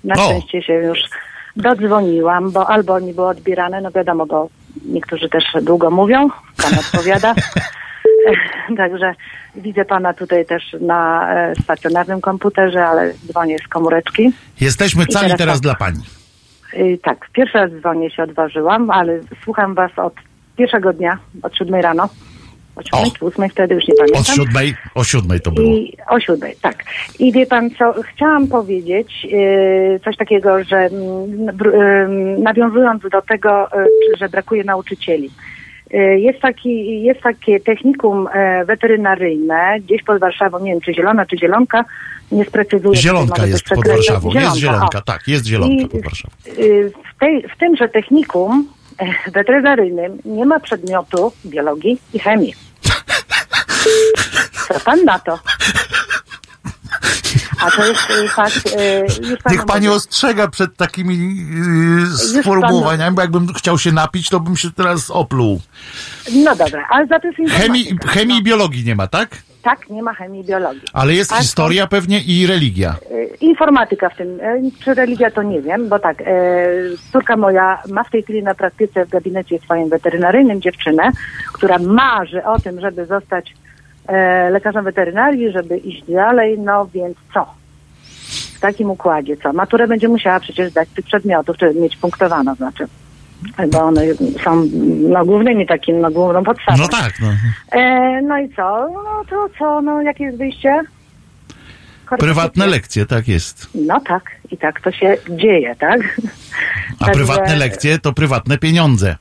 na 0.05 0.15
O. 0.15 0.25
szczęście 0.25 0.63
się 0.63 0.73
już 0.73 0.99
dodzwoniłam, 1.57 2.51
bo 2.51 2.71
albo 2.71 3.01
nie 3.01 3.15
było 3.15 3.29
odbierane, 3.29 3.81
no 3.81 3.91
wiadomo, 3.91 4.27
bo 4.27 4.49
niektórzy 4.85 5.29
też 5.29 5.45
długo 5.63 5.91
mówią, 5.91 6.29
Pan 6.63 6.79
odpowiada. 6.85 7.35
Także 8.77 9.15
widzę 9.57 9.85
Pana 9.85 10.15
tutaj 10.15 10.47
też 10.47 10.77
na 10.81 11.33
e, 11.35 11.55
stacjonarnym 11.63 12.21
komputerze, 12.21 12.87
ale 12.87 13.15
dzwonię 13.15 13.59
z 13.59 13.69
komóreczki. 13.69 14.33
Jesteśmy 14.61 15.07
cali 15.07 15.27
teraz 15.27 15.39
teraz 15.39 15.55
tak. 15.55 15.63
dla 15.63 15.75
Pani. 15.75 16.01
Y, 16.75 16.99
Tak, 17.03 17.29
pierwszy 17.33 17.59
raz 17.59 17.71
dzwonię 17.71 18.11
się 18.11 18.23
odważyłam, 18.23 18.91
ale 18.91 19.21
słucham 19.45 19.75
Was 19.75 19.99
od 19.99 20.15
pierwszego 20.57 20.93
dnia, 20.93 21.19
od 21.43 21.57
siódmej 21.57 21.83
rano. 21.83 22.09
O 22.77 22.83
siódmej 22.83 23.13
czy 23.19 23.25
ósmej, 23.25 23.51
wtedy 23.51 23.75
już 23.75 23.89
nie 23.89 23.95
pamiętam. 23.95 24.21
Od 24.23 24.29
siódmej, 24.29 24.75
o 24.95 25.05
siódmej 25.05 25.41
to 25.41 25.51
było. 25.51 25.69
I 25.69 25.97
o 26.09 26.21
siódmej, 26.21 26.57
tak. 26.63 26.85
I 27.19 27.33
wie 27.33 27.47
pan 27.47 27.71
co, 27.71 27.95
chciałam 28.15 28.47
powiedzieć 28.49 29.25
yy, 29.25 30.01
coś 30.05 30.17
takiego, 30.17 30.65
że 30.65 30.77
mm, 30.77 31.49
ym, 31.75 32.43
nawiązując 32.43 33.03
do 33.13 33.23
tego, 33.23 33.67
y, 33.67 34.17
że 34.19 34.29
brakuje 34.29 34.65
nauczycieli. 34.65 35.31
Y, 35.95 36.21
Jest, 36.21 36.41
taki, 36.41 37.03
jest 37.03 37.21
takie 37.21 37.61
technikum 37.61 38.29
e, 38.35 38.65
weterynaryjne 38.65 39.77
gdzieś 39.81 40.03
pod 40.03 40.21
Warszawą, 40.21 40.59
nie 40.59 40.71
wiem 40.73 40.81
czy 40.81 40.95
Zielona, 40.95 41.27
czy 41.27 41.39
Zielonka, 41.39 41.85
nie 42.33 42.45
sprecyzuję. 42.45 42.97
Zielonka 43.01 43.47
jest 43.47 43.65
pod. 43.65 43.89
Warszawą. 43.89 44.31
Jest 44.35 44.57
zielonka, 44.57 44.99
o. 44.99 45.03
tak, 45.03 45.29
jest 45.29 45.47
zielonka 45.47 45.85
I- 45.85 45.89
pod 45.89 46.03
Warszawą. 46.03 46.35
Y, 46.59 46.91
W, 47.15 47.19
tej, 47.21 47.43
w 47.49 47.57
tymże 47.59 47.89
technikum 47.89 48.69
weterynaryjnym 49.33 50.19
nie 50.25 50.47
ma 50.47 50.61
przedmiotu 50.61 51.33
biologii 51.47 51.99
i 52.13 52.19
chemii. 52.19 52.55
Co 54.69 54.81
pan 54.81 55.05
na 55.05 55.19
to? 55.19 55.39
A 57.61 57.71
to 57.71 57.87
jest 57.87 58.11
y, 58.11 58.29
fakt. 58.29 58.57
y, 58.67 59.01
Już 59.29 59.39
panu 59.43 59.57
Niech 59.57 59.65
pani 59.67 59.87
mówię. 59.87 59.97
ostrzega 59.97 60.49
przed 60.49 60.77
takimi 60.77 61.37
yy, 62.01 62.43
sformułowaniami, 62.43 63.17
bo 63.17 63.23
jakbym 63.23 63.55
chciał 63.55 63.79
się 63.79 63.93
napić, 63.93 64.29
to 64.29 64.41
bym 64.41 64.57
się 64.57 64.71
teraz 64.73 65.11
opluł. 65.11 65.61
No 66.35 66.57
dobra, 66.57 66.87
ale 66.91 67.07
za 67.07 67.21
to 67.21 67.29
jest. 67.29 67.53
Chemii, 67.55 67.97
chemii 68.07 68.39
i 68.39 68.43
biologii 68.43 68.85
nie 68.85 68.95
ma, 68.95 69.07
tak? 69.07 69.43
Tak, 69.65 69.91
nie 69.91 70.03
ma 70.03 70.15
chemii 70.15 70.41
i 70.41 70.45
biologii. 70.45 70.83
Ale 70.93 71.15
jest 71.15 71.33
A 71.33 71.37
historia 71.37 71.87
pewnie 71.87 72.21
i 72.21 72.47
religia. 72.47 72.95
Y, 73.11 73.37
Informatyka 73.41 74.09
w 74.09 74.17
tym, 74.17 74.41
y, 74.41 74.71
czy 74.85 74.95
religia 74.95 75.31
to 75.31 75.43
nie 75.43 75.63
wiem, 75.63 75.89
bo 75.89 75.99
tak, 75.99 76.21
y, 76.21 76.25
córka 77.13 77.37
moja 77.37 77.83
ma 77.89 78.05
w 78.05 78.11
tej 78.11 78.23
chwili 78.23 78.43
na 78.43 78.55
praktyce 78.55 79.07
w 79.07 79.09
gabinecie 79.09 79.59
swoim 79.59 79.89
weterynaryjnym 79.89 80.61
dziewczynę, 80.61 81.11
która 81.53 81.79
marzy 81.79 82.45
o 82.45 82.59
tym, 82.59 82.81
żeby 82.81 83.07
zostać 83.07 83.55
e, 84.07 84.51
lekarzem 84.51 84.85
weterynarii, 84.85 85.53
żeby 85.53 85.77
iść 85.77 86.05
dalej, 86.09 86.59
no 86.59 86.87
więc 86.95 87.17
co? 87.35 87.47
W 88.57 88.61
takim 88.61 88.91
układzie 88.91 89.37
co? 89.37 89.53
Maturę 89.53 89.87
będzie 89.87 90.09
musiała 90.09 90.41
przecież 90.41 90.71
zdać 90.71 90.89
tych 90.89 91.05
przedmiotów, 91.05 91.57
czy 91.57 91.75
mieć 91.75 91.97
punktowaną, 91.97 92.55
znaczy, 92.55 92.87
bo 93.69 93.83
one 93.83 94.03
są 94.45 94.69
no, 95.09 95.25
głównymi 95.25 95.67
takim, 95.67 96.01
no, 96.01 96.11
główną 96.11 96.45
podstawą. 96.45 96.79
No 96.83 96.89
tak, 96.89 97.13
no. 97.21 97.29
E, 97.73 98.23
no 98.23 98.39
i 98.39 98.49
co? 98.49 98.89
No 98.95 99.25
to 99.31 99.49
co? 99.59 99.83
No 99.83 100.03
jakie 100.03 100.25
jest 100.25 100.39
wyjście? 100.39 100.81
Prywatne 102.19 102.67
lekcje, 102.67 103.07
tak 103.07 103.29
jest. 103.29 103.69
No 103.75 104.01
tak, 104.01 104.23
i 104.51 104.57
tak 104.57 104.81
to 104.81 104.93
się 104.93 105.17
dzieje, 105.29 105.75
tak? 105.77 106.01
A 107.01 107.11
prywatne 107.11 107.57
lekcje 107.57 107.99
to 107.99 108.13
prywatne 108.13 108.59
pieniądze. 108.59 109.17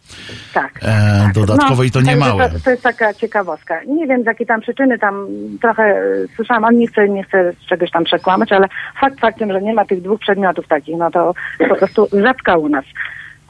Tak. 0.54 0.80
E, 0.82 1.32
dodatkowo 1.34 1.84
i 1.84 1.92
to 1.92 2.00
nie 2.00 2.06
także 2.06 2.20
małe. 2.20 2.50
To, 2.50 2.60
to 2.60 2.72
jest 2.72 2.84
taka 2.84 3.14
ciekawostka. 3.14 3.80
Nie 3.88 4.08
wiem 4.08 4.24
z 4.24 4.26
jakiej 4.26 4.48
tam 4.48 4.62
przyczyny, 4.62 5.00
tam 5.00 5.28
trochę 5.62 5.84
e, 5.84 6.04
słyszałam, 6.36 6.64
ale 6.64 6.78
nie 6.78 6.88
chcę, 6.88 7.10
nie 7.10 7.24
chcę 7.24 7.54
czegoś 7.70 7.92
tam 7.92 8.04
przekłamać, 8.04 8.52
ale 8.52 8.68
fakt 9.02 9.20
faktem, 9.20 9.52
że 9.52 9.62
nie 9.62 9.74
ma 9.74 9.86
tych 9.86 10.02
dwóch 10.02 10.20
przedmiotów 10.20 10.68
takich, 10.68 10.98
no 10.98 11.12
to 11.12 11.34
po 11.70 11.76
prostu 11.76 12.08
rzadka 12.14 12.58
u 12.58 12.70
nas. 12.70 12.86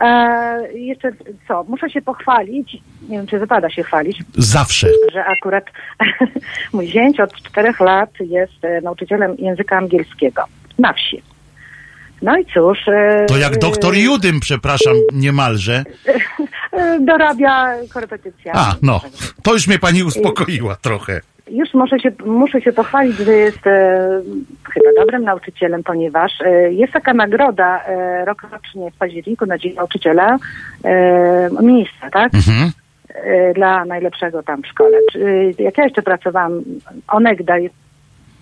E, 0.02 0.68
jeszcze 0.74 1.12
co, 1.48 1.64
muszę 1.64 1.90
się 1.90 2.02
pochwalić, 2.02 2.74
nie 3.10 3.18
wiem 3.18 3.28
czy 3.28 3.40
wypada 3.40 3.70
się 3.70 3.84
chwalić, 3.84 4.24
Zawsze. 4.38 4.88
że 5.14 5.26
akurat 5.26 5.66
mój 6.74 6.88
zięć 6.88 7.20
od 7.20 7.34
czterech 7.34 7.80
lat 7.80 8.10
jest 8.20 8.66
e, 8.66 8.82
nauczycielem 8.82 9.36
języka 9.40 9.78
angielskiego 9.78 10.44
na 10.80 10.94
wsi. 10.94 11.22
No 12.22 12.38
i 12.38 12.46
cóż. 12.46 12.78
e, 12.88 13.26
To 13.28 13.38
jak 13.38 13.58
doktor 13.58 13.94
e, 13.94 14.00
Judym, 14.00 14.40
przepraszam, 14.40 14.94
niemalże. 15.14 15.84
Dorabia 17.00 17.74
korepetycja. 17.94 18.54
A, 18.56 18.76
no. 18.82 19.02
To 19.44 19.54
już 19.54 19.68
mnie 19.68 19.80
pani 19.80 20.04
uspokoiła 20.04 20.76
trochę. 20.76 21.22
Już 21.52 21.74
muszę 21.74 22.00
się, 22.00 22.12
muszę 22.26 22.62
się 22.62 22.72
pochwalić, 22.74 23.18
że 23.18 23.34
jest 23.34 23.68
e, 23.68 24.22
chyba 24.74 24.90
dobrym 25.04 25.24
nauczycielem, 25.24 25.84
ponieważ 25.84 26.32
e, 26.46 26.74
jest 26.74 26.94
taka 26.94 27.14
nagroda 27.14 27.84
e, 27.86 28.26
rokrocznie 28.26 28.92
w 28.92 28.98
październiku 28.98 29.46
na 29.46 29.58
Dzień 29.58 29.74
Nauczyciela 29.74 30.38
e, 30.86 31.50
ministra, 31.62 32.10
tak? 32.10 32.32
Mhm. 32.34 32.72
E, 33.16 33.54
dla 33.54 33.86
najlepszego 33.86 34.44
tam 34.44 34.62
w 34.64 34.68
szkole. 34.68 34.98
Czy- 35.12 35.52
Jak 35.60 35.78
ja 35.78 35.84
jeszcze 35.84 36.02
pracowałam 36.02 36.62
onegdaj 37.08 37.70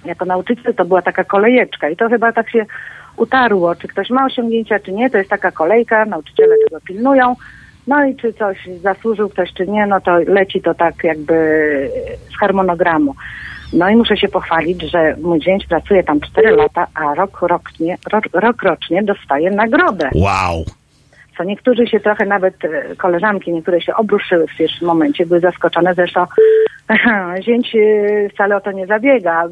jako 0.06 0.26
nauczyciel, 0.26 0.74
to 0.76 0.86
była 0.86 1.02
taka 1.02 1.24
kolejeczka 1.24 1.90
i 1.90 1.96
to 1.96 2.10
chyba 2.10 2.32
tak 2.32 2.50
się 2.50 2.66
utarło, 3.18 3.76
czy 3.76 3.88
ktoś 3.88 4.10
ma 4.10 4.26
osiągnięcia, 4.26 4.80
czy 4.80 4.92
nie, 4.92 5.10
to 5.10 5.18
jest 5.18 5.30
taka 5.30 5.52
kolejka, 5.52 6.06
nauczyciele 6.06 6.56
tego 6.66 6.82
pilnują, 6.82 7.36
no 7.88 8.06
i 8.06 8.16
czy 8.16 8.34
coś 8.34 8.70
zasłużył 8.82 9.30
ktoś, 9.30 9.54
czy 9.54 9.68
nie, 9.68 9.86
no 9.88 10.02
to 10.02 10.18
leci 10.18 10.62
to 10.62 10.74
tak 10.74 11.04
jakby 11.04 11.34
z 12.34 12.40
harmonogramu. 12.40 13.16
No 13.74 13.90
i 13.90 13.96
muszę 13.96 14.18
się 14.18 14.28
pochwalić, 14.28 14.82
że 14.92 15.16
mój 15.22 15.42
zięć 15.42 15.66
pracuje 15.68 16.04
tam 16.04 16.20
4 16.20 16.52
lata, 16.52 16.88
a 16.96 17.16
rok, 17.16 17.42
rocznie, 17.42 17.98
rok, 18.12 18.24
rok 18.34 18.64
rocznie 18.64 19.04
dostaje 19.04 19.52
nagrodę 19.52 20.10
Wow. 20.16 20.66
co 21.38 21.44
niektórzy 21.44 21.88
się 21.88 22.00
trochę, 22.00 22.26
nawet 22.26 22.66
e, 22.66 22.96
koleżanki, 22.96 23.52
niektóre 23.52 23.82
się 23.82 23.96
obruszyły 23.96 24.48
w 24.48 24.58
pierwszym 24.58 24.88
momencie, 24.88 25.26
były 25.26 25.40
zaskoczone, 25.40 25.94
zresztą 25.94 26.26
zięć 27.46 27.76
e, 27.76 28.30
wcale 28.30 28.56
o 28.56 28.62
to 28.62 28.72
nie 28.72 28.88
zabiega. 28.88 29.44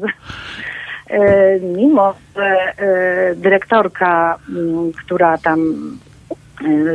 E, 1.10 1.60
Mimo, 1.60 2.14
że 2.36 2.56
dyrektorka, 3.36 4.38
m, 4.48 4.92
która 5.04 5.38
tam 5.38 5.58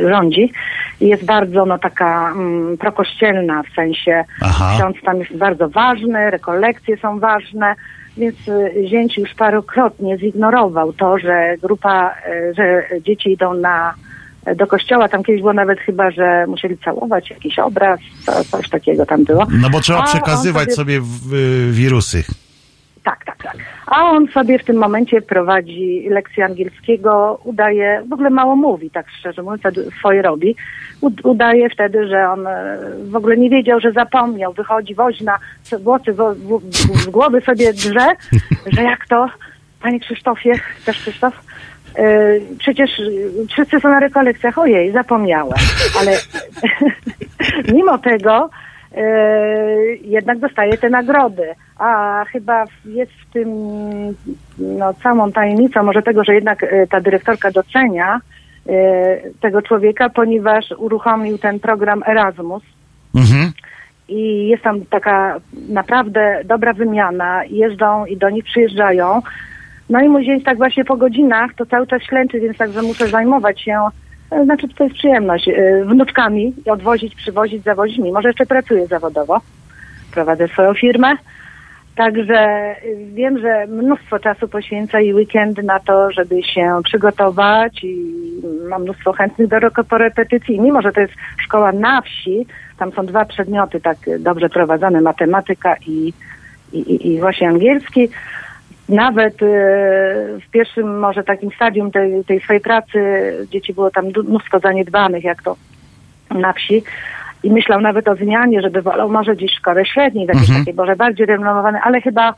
rządzi, 0.08 0.52
jest 1.00 1.24
bardzo 1.24 1.66
no, 1.66 1.78
taka 1.78 2.32
mm, 2.32 2.78
prokościelna, 2.78 3.62
w 3.62 3.74
sensie 3.74 4.24
Aha. 4.42 4.72
ksiądz 4.76 4.96
tam 5.04 5.18
jest 5.18 5.36
bardzo 5.36 5.68
ważny, 5.68 6.30
rekolekcje 6.30 6.96
są 6.96 7.18
ważne, 7.18 7.74
więc 8.16 8.48
y, 8.48 8.88
zięć 8.88 9.18
już 9.18 9.34
parokrotnie 9.34 10.18
zignorował 10.18 10.92
to, 10.92 11.18
że 11.18 11.54
grupa, 11.62 12.14
y, 12.28 12.54
że 12.54 12.82
dzieci 13.00 13.32
idą 13.32 13.54
na 13.54 13.94
do 14.56 14.66
kościoła, 14.66 15.08
tam 15.08 15.24
kiedyś 15.24 15.40
było 15.40 15.52
nawet 15.52 15.80
chyba, 15.80 16.10
że 16.10 16.44
musieli 16.48 16.78
całować 16.78 17.30
jakiś 17.30 17.58
obraz, 17.58 18.00
co, 18.26 18.44
coś 18.44 18.68
takiego 18.68 19.06
tam 19.06 19.24
było. 19.24 19.46
No 19.62 19.70
bo 19.70 19.80
trzeba 19.80 19.98
A 19.98 20.06
przekazywać 20.06 20.74
sobie 20.74 20.96
y, 20.96 21.00
wirusy. 21.70 22.24
Tak, 23.06 23.24
tak, 23.24 23.42
tak. 23.42 23.56
A 23.86 24.10
on 24.10 24.28
sobie 24.28 24.58
w 24.58 24.64
tym 24.64 24.76
momencie 24.76 25.22
prowadzi 25.22 26.06
lekcję 26.10 26.44
angielskiego, 26.44 27.40
udaje, 27.44 28.02
w 28.08 28.12
ogóle 28.12 28.30
mało 28.30 28.56
mówi, 28.56 28.90
tak 28.90 29.06
szczerze 29.10 29.42
mówiąc, 29.42 29.62
swoje 29.98 30.22
robi. 30.22 30.56
Udaje 31.24 31.70
wtedy, 31.70 32.08
że 32.08 32.30
on 32.30 32.46
e, 32.46 32.78
w 33.04 33.16
ogóle 33.16 33.36
nie 33.36 33.50
wiedział, 33.50 33.80
że 33.80 33.92
zapomniał, 33.92 34.52
wychodzi 34.52 34.94
woźna, 34.94 35.38
włosy 35.80 36.12
wo- 36.12 36.34
w, 36.34 36.60
z 37.02 37.06
głowy 37.06 37.40
sobie 37.40 37.72
drze, 37.72 38.06
że 38.74 38.82
jak 38.82 39.06
to, 39.06 39.28
panie 39.82 40.00
Krzysztofie, 40.00 40.52
też 40.84 40.98
Krzysztof, 40.98 41.34
e, 41.96 42.28
przecież 42.58 42.90
wszyscy 43.50 43.80
są 43.80 43.88
na 43.88 44.00
rekolekcjach, 44.00 44.58
ojej, 44.58 44.92
zapomniałem, 44.92 45.58
ale 46.00 46.12
mimo 47.74 47.98
tego 47.98 48.50
jednak 50.02 50.38
dostaje 50.38 50.78
te 50.78 50.90
nagrody. 50.90 51.46
A 51.78 52.24
chyba 52.32 52.64
jest 52.84 53.12
w 53.12 53.32
tym 53.32 53.48
no, 54.58 54.94
całą 54.94 55.32
tajemnicą 55.32 55.82
może 55.82 56.02
tego, 56.02 56.24
że 56.24 56.34
jednak 56.34 56.62
e, 56.62 56.86
ta 56.86 57.00
dyrektorka 57.00 57.50
docenia 57.50 58.20
e, 58.68 58.72
tego 59.40 59.62
człowieka, 59.62 60.08
ponieważ 60.08 60.64
uruchomił 60.78 61.38
ten 61.38 61.60
program 61.60 62.02
Erasmus 62.06 62.62
Mhm. 63.16 63.52
i 64.08 64.48
jest 64.48 64.62
tam 64.62 64.84
taka 64.84 65.40
naprawdę 65.68 66.40
dobra 66.44 66.72
wymiana. 66.72 67.44
Jeżdżą 67.44 68.06
i 68.06 68.16
do 68.16 68.30
nich 68.30 68.44
przyjeżdżają. 68.44 69.22
No 69.90 70.00
i 70.00 70.08
mój 70.08 70.26
dzień 70.26 70.40
tak 70.40 70.56
właśnie 70.56 70.84
po 70.84 70.96
godzinach 70.96 71.54
to 71.54 71.66
cały 71.66 71.86
czas 71.86 72.02
ślęczy, 72.02 72.40
więc 72.40 72.56
także 72.56 72.82
muszę 72.82 73.08
zajmować 73.08 73.60
się, 73.60 73.80
znaczy 74.44 74.68
to 74.68 74.84
jest 74.84 74.96
przyjemność, 74.96 75.48
e, 75.48 75.84
wnuczkami, 75.84 76.54
odwozić, 76.70 77.14
przywozić, 77.14 77.64
zawozić, 77.64 77.98
mimo 77.98 78.22
że 78.22 78.28
jeszcze 78.28 78.46
pracuję 78.46 78.86
zawodowo. 78.86 79.40
Prowadzę 80.12 80.48
swoją 80.48 80.74
firmę. 80.74 81.16
Także 81.96 82.74
y, 82.84 82.96
wiem, 83.14 83.38
że 83.38 83.66
mnóstwo 83.66 84.18
czasu 84.18 84.48
poświęca 84.48 85.00
i 85.00 85.14
weekend 85.14 85.62
na 85.62 85.80
to, 85.80 86.10
żeby 86.10 86.42
się 86.42 86.80
przygotować 86.84 87.84
i 87.84 88.16
mam 88.68 88.82
mnóstwo 88.82 89.12
chętnych 89.12 89.48
do 89.48 89.58
repetycji. 89.98 90.60
Mimo, 90.60 90.82
że 90.82 90.92
to 90.92 91.00
jest 91.00 91.12
szkoła 91.38 91.72
na 91.72 92.02
wsi, 92.02 92.46
tam 92.78 92.92
są 92.92 93.06
dwa 93.06 93.24
przedmioty 93.24 93.80
tak 93.80 93.96
dobrze 94.18 94.48
prowadzone, 94.48 95.00
matematyka 95.00 95.76
i, 95.86 96.12
i, 96.72 97.08
i 97.12 97.20
właśnie 97.20 97.48
angielski. 97.48 98.08
Nawet 98.88 99.42
y, 99.42 99.46
w 100.46 100.50
pierwszym 100.50 100.98
może 100.98 101.24
takim 101.24 101.50
stadium 101.50 101.90
tej, 101.90 102.24
tej 102.24 102.40
swojej 102.40 102.62
pracy 102.62 102.98
dzieci 103.50 103.74
było 103.74 103.90
tam 103.90 104.04
mnóstwo 104.26 104.58
zaniedbanych, 104.58 105.24
jak 105.24 105.42
to 105.42 105.56
na 106.30 106.52
wsi. 106.52 106.82
I 107.42 107.50
myślał 107.50 107.80
nawet 107.80 108.08
o 108.08 108.16
zmianie, 108.16 108.62
żeby 108.62 108.82
wolał 108.82 109.08
może 109.08 109.36
gdzieś 109.36 109.52
szkołę 109.52 109.86
średniej, 109.86 110.26
w 110.26 110.28
jakiejś 110.28 110.48
Mhm. 110.48 110.64
takiej 110.64 110.74
może 110.74 110.96
bardziej 110.96 111.26
renomowane, 111.26 111.80
ale 111.80 112.00
chyba 112.00 112.34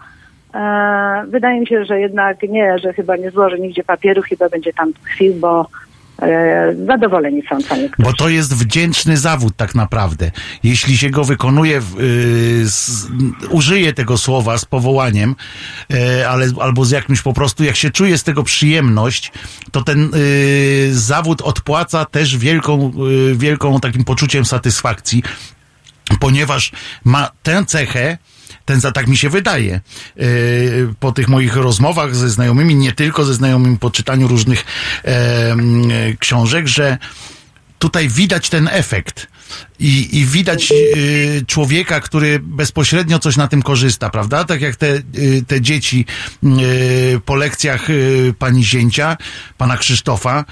e, 0.55 1.25
wydaje 1.29 1.61
mi 1.61 1.67
się, 1.67 1.85
że 1.85 2.01
jednak 2.01 2.43
nie, 2.43 2.79
że 2.79 2.93
chyba 2.93 3.17
nie 3.17 3.31
złoży 3.31 3.59
nigdzie 3.59 3.85
papieru, 3.85 4.23
chyba 4.23 4.49
będzie 4.49 4.73
tam 4.73 4.93
tkwił, 4.93 5.35
bo 5.35 5.61
e, 5.61 5.67
zadowoleni 6.87 7.43
są 7.49 7.63
co 7.63 7.77
niektórzy. 7.77 8.09
Bo 8.09 8.13
to 8.13 8.29
jest 8.29 8.55
wdzięczny 8.55 9.17
zawód 9.17 9.57
tak 9.57 9.75
naprawdę. 9.75 10.31
Jeśli 10.63 10.99
się 10.99 11.11
go 11.11 11.25
wykonuje, 11.25 11.81
w, 11.81 12.01
y, 12.01 12.71
z, 12.71 13.07
użyje 13.51 13.93
tego 13.93 14.19
słowa 14.19 14.59
z 14.59 14.65
powołaniem, 14.65 15.37
y, 15.93 16.29
ale, 16.29 16.47
albo 16.61 16.85
z 16.85 16.91
jakimś 16.91 17.23
po 17.23 17.33
prostu, 17.33 17.65
jak 17.65 17.77
się 17.77 17.91
czuje 17.91 18.19
z 18.19 18.25
tego 18.25 18.43
przyjemność, 18.43 19.33
to 19.73 19.83
ten 19.83 20.11
y, 20.15 20.89
zawód 20.93 21.43
odpłaca 21.43 22.05
też 22.05 22.37
wielką, 22.37 22.93
y, 23.33 23.37
wielką 23.37 23.81
takim 23.81 24.05
poczuciem 24.05 24.45
satysfakcji. 24.45 25.23
ponieważ 26.21 26.73
ma 27.05 27.31
tę 27.43 27.65
cechę, 27.67 28.19
ten 28.69 28.81
za 28.81 28.93
tak 28.93 29.07
mi 29.07 29.17
się 29.17 29.31
wydaje, 29.31 29.81
yy, 30.17 30.95
po 31.01 31.13
tych 31.13 31.29
moich 31.29 31.57
rozmowach 31.57 32.17
ze 32.17 32.31
znajomymi, 32.31 32.75
nie 32.75 32.93
tylko 32.93 33.25
ze 33.25 33.35
znajomymi, 33.35 33.79
po 33.79 33.91
czytaniu 33.91 34.29
różnych 34.29 34.65
e, 35.05 35.57
książek, 36.19 36.67
że 36.69 36.99
tutaj 37.79 38.09
widać 38.09 38.49
ten 38.49 38.69
efekt. 38.73 39.27
I, 39.79 40.19
i 40.19 40.25
widać 40.25 40.73
y, 40.73 41.45
człowieka, 41.47 42.01
który 42.01 42.39
bezpośrednio 42.43 43.19
coś 43.19 43.37
na 43.37 43.49
tym 43.49 43.63
korzysta, 43.63 44.11
prawda? 44.11 44.45
Tak 44.45 44.61
jak 44.61 44.77
te, 44.77 44.97
y, 44.97 45.45
te 45.47 45.61
dzieci 45.61 46.05
y, 46.45 47.21
po 47.25 47.35
lekcjach 47.35 47.89
pani 48.39 48.65
zięcia, 48.65 49.17
pana 49.59 49.77
Krzysztofa, 49.77 50.45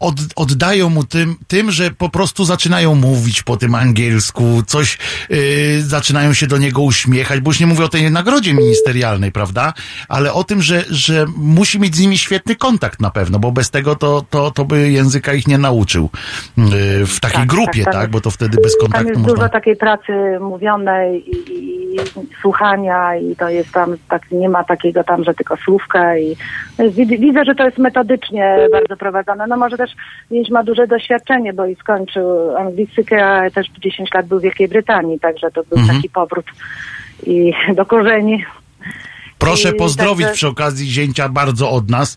od, 0.00 0.14
oddają 0.36 0.88
mu 0.90 1.04
tym, 1.04 1.36
tym, 1.48 1.70
że 1.70 1.90
po 1.90 2.08
prostu 2.08 2.44
zaczynają 2.44 2.94
mówić 2.94 3.42
po 3.42 3.56
tym 3.56 3.74
angielsku, 3.74 4.62
coś 4.66 4.98
yy, 5.30 5.82
zaczynają 5.82 6.32
się 6.34 6.46
do 6.46 6.58
niego 6.58 6.82
uśmiechać, 6.82 7.40
bo 7.40 7.50
już 7.50 7.60
nie 7.60 7.66
mówię 7.66 7.84
o 7.84 7.88
tej 7.88 8.10
nagrodzie 8.10 8.54
ministerialnej, 8.54 9.32
prawda? 9.32 9.72
Ale 10.08 10.32
o 10.32 10.44
tym, 10.44 10.62
że, 10.62 10.84
że 10.90 11.26
musi 11.36 11.80
mieć 11.80 11.96
z 11.96 12.00
nimi 12.00 12.18
świetny 12.18 12.56
kontakt 12.56 13.00
na 13.00 13.10
pewno, 13.10 13.38
bo 13.38 13.52
bez 13.52 13.70
tego 13.70 13.96
to, 13.96 14.24
to, 14.30 14.50
to 14.50 14.64
by 14.64 14.90
języka 14.90 15.32
ich 15.32 15.46
nie 15.48 15.58
nauczył 15.58 16.10
yy, 16.56 17.06
w 17.06 17.20
takiej 17.20 17.40
Tak, 17.40 17.48
grupie, 17.48 17.84
tak, 17.84 17.92
tak, 17.92 18.02
tam- 18.02 18.10
Bo 18.10 18.20
to 18.20 18.30
wtedy 18.30 18.58
bez 18.62 18.72
Tam 18.72 18.80
kontaktu 18.80 19.08
jest 19.08 19.20
można... 19.20 19.34
dużo 19.36 19.48
takiej 19.48 19.76
pracy 19.76 20.12
mówionej 20.40 21.30
i, 21.30 21.36
i, 21.94 21.96
słuchania 22.42 23.16
i 23.16 23.36
to 23.36 23.48
jest 23.48 23.72
tam, 23.72 23.96
tak, 24.08 24.30
nie 24.30 24.48
ma 24.48 24.64
takiego 24.64 25.04
tam, 25.04 25.24
że 25.24 25.34
tylko 25.34 25.56
słówka 25.56 26.18
i 26.18 26.36
widzę, 26.78 27.16
widzę, 27.18 27.44
że 27.44 27.54
to 27.54 27.64
jest 27.64 27.78
metodycznie 27.78 28.56
bardzo 28.72 28.96
prowadzone. 28.96 29.46
No 29.46 29.56
może 29.56 29.76
też 29.76 29.89
Mięć 30.30 30.50
ma 30.50 30.64
duże 30.64 30.86
doświadczenie, 30.86 31.52
bo 31.52 31.66
i 31.66 31.74
skończył 31.76 32.56
anglistykę, 32.56 33.26
a 33.26 33.50
też 33.50 33.66
10 33.78 34.14
lat 34.14 34.26
był 34.26 34.38
w 34.38 34.42
Wielkiej 34.42 34.68
Brytanii, 34.68 35.20
także 35.20 35.50
to 35.50 35.62
był 35.62 35.78
Mhm. 35.78 35.96
taki 35.96 36.08
powrót 36.08 36.46
i 37.26 37.52
do 37.74 37.86
korzeni. 37.86 38.44
Proszę 39.40 39.72
pozdrowić 39.72 40.26
także- 40.26 40.36
przy 40.36 40.48
okazji 40.48 40.90
zięcia 40.90 41.28
bardzo 41.28 41.70
od 41.70 41.90
nas 41.90 42.16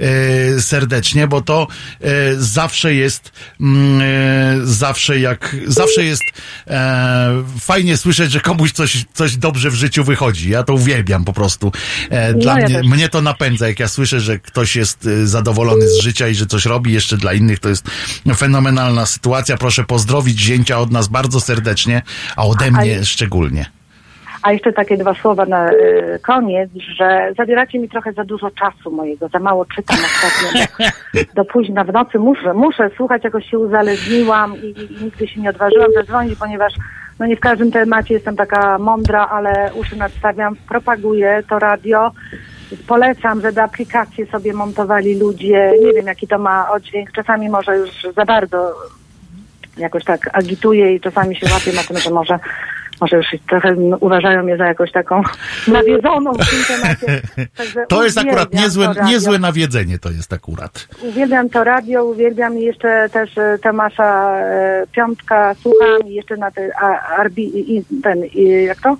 e, 0.00 0.60
serdecznie, 0.60 1.26
bo 1.26 1.40
to 1.40 1.66
e, 2.00 2.10
zawsze 2.36 2.94
jest 2.94 3.32
mm, 3.60 4.00
e, 4.02 4.66
zawsze 4.66 5.20
jak 5.20 5.56
zawsze 5.66 6.04
jest 6.04 6.22
e, 6.66 7.44
fajnie 7.60 7.96
słyszeć, 7.96 8.32
że 8.32 8.40
komuś 8.40 8.72
coś, 8.72 9.04
coś 9.14 9.36
dobrze 9.36 9.70
w 9.70 9.74
życiu 9.74 10.04
wychodzi. 10.04 10.50
Ja 10.50 10.62
to 10.62 10.74
uwielbiam 10.74 11.24
po 11.24 11.32
prostu. 11.32 11.72
E, 12.10 12.34
dla 12.34 12.54
No, 12.54 12.60
ja 12.60 12.66
mnie, 12.66 12.74
też. 12.76 12.86
mnie 12.86 13.08
to 13.08 13.22
napędza, 13.22 13.68
jak 13.68 13.80
ja 13.80 13.88
słyszę, 13.88 14.20
że 14.20 14.38
ktoś 14.38 14.76
jest 14.76 15.06
e, 15.06 15.26
zadowolony 15.26 15.88
z 15.88 16.00
życia 16.00 16.28
i 16.28 16.34
że 16.34 16.46
coś 16.46 16.64
robi 16.66 16.92
jeszcze 16.92 17.16
dla 17.16 17.32
innych, 17.32 17.58
to 17.58 17.68
jest 17.68 17.84
fenomenalna 18.36 19.06
sytuacja. 19.06 19.56
Proszę 19.56 19.84
pozdrowić 19.84 20.40
zięcia 20.40 20.78
od 20.78 20.90
nas 20.90 21.08
bardzo 21.08 21.40
serdecznie, 21.40 22.02
a 22.36 22.44
ode 22.46 22.70
mnie 22.70 23.04
szczególnie. 23.04 23.83
A 24.44 24.52
jeszcze 24.52 24.72
takie 24.72 24.96
dwa 24.96 25.14
słowa 25.14 25.46
na 25.46 25.72
y, 25.72 26.18
koniec, 26.22 26.70
że 26.96 27.32
zabieracie 27.36 27.78
mi 27.78 27.88
trochę 27.88 28.12
za 28.12 28.24
dużo 28.24 28.50
czasu 28.50 28.90
mojego, 28.90 29.28
za 29.28 29.38
mało 29.38 29.64
czytam 29.64 29.96
ostatnio. 29.96 30.66
Do, 31.34 31.44
późna 31.44 31.84
w 31.84 31.92
nocy 31.92 32.18
muszę, 32.18 32.54
muszę 32.54 32.90
słuchać, 32.96 33.24
jakoś 33.24 33.50
się 33.50 33.58
uzależniłam 33.58 34.56
i, 34.56 34.66
i, 34.66 34.92
i 34.92 35.04
nigdy 35.04 35.28
się 35.28 35.40
nie 35.40 35.50
odważyłam 35.50 35.92
zadzwonić, 35.92 36.38
ponieważ 36.38 36.74
no 37.18 37.26
nie 37.26 37.36
w 37.36 37.40
każdym 37.40 37.70
temacie 37.72 38.14
jestem 38.14 38.36
taka 38.36 38.78
mądra, 38.78 39.28
ale 39.28 39.70
uszy 39.74 39.96
nadstawiam, 39.96 40.56
propaguję 40.68 41.42
to 41.48 41.58
radio. 41.58 42.10
Polecam, 42.86 43.40
żeby 43.40 43.62
aplikacje 43.62 44.26
sobie 44.26 44.52
montowali 44.52 45.18
ludzie. 45.18 45.72
Nie 45.82 45.92
wiem, 45.92 46.06
jaki 46.06 46.26
to 46.26 46.38
ma 46.38 46.70
oddźwięk. 46.70 47.12
Czasami 47.12 47.48
może 47.48 47.76
już 47.76 47.90
za 48.16 48.24
bardzo 48.24 48.74
jakoś 49.76 50.04
tak 50.04 50.30
agituje 50.32 50.94
i 50.94 51.00
czasami 51.00 51.36
się 51.36 51.46
łapię 51.52 51.72
na 51.72 51.82
tym, 51.82 51.98
że 51.98 52.10
może, 52.10 52.38
może 53.00 53.16
już 53.16 53.26
trochę 53.48 53.74
uważają 54.00 54.42
mnie 54.42 54.56
za 54.56 54.66
jakąś 54.66 54.92
taką 54.92 55.22
nawiedzoną 55.68 56.32
w 56.32 56.50
tym 56.50 56.76
temacie. 56.76 57.22
Także 57.56 57.86
To 57.88 58.04
jest 58.04 58.18
akurat 58.18 58.54
niezłe, 58.54 58.94
to 58.94 59.04
niezłe 59.04 59.38
nawiedzenie, 59.38 59.98
to 59.98 60.10
jest 60.10 60.32
akurat. 60.32 60.88
Uwielbiam 61.02 61.50
to 61.50 61.64
radio, 61.64 62.04
uwielbiam 62.04 62.58
jeszcze 62.58 63.08
też 63.12 63.38
e, 63.38 63.58
Tomasza 63.62 64.38
e, 64.40 64.86
Piątka 64.92 65.54
słucham 65.54 66.08
i 66.08 66.14
jeszcze 66.14 66.36
na 66.36 66.50
ten, 66.50 66.70
a, 66.80 67.00
arbi, 67.16 67.76
i, 67.76 67.84
ten 68.02 68.24
i, 68.24 68.64
jak 68.64 68.80
to? 68.80 68.96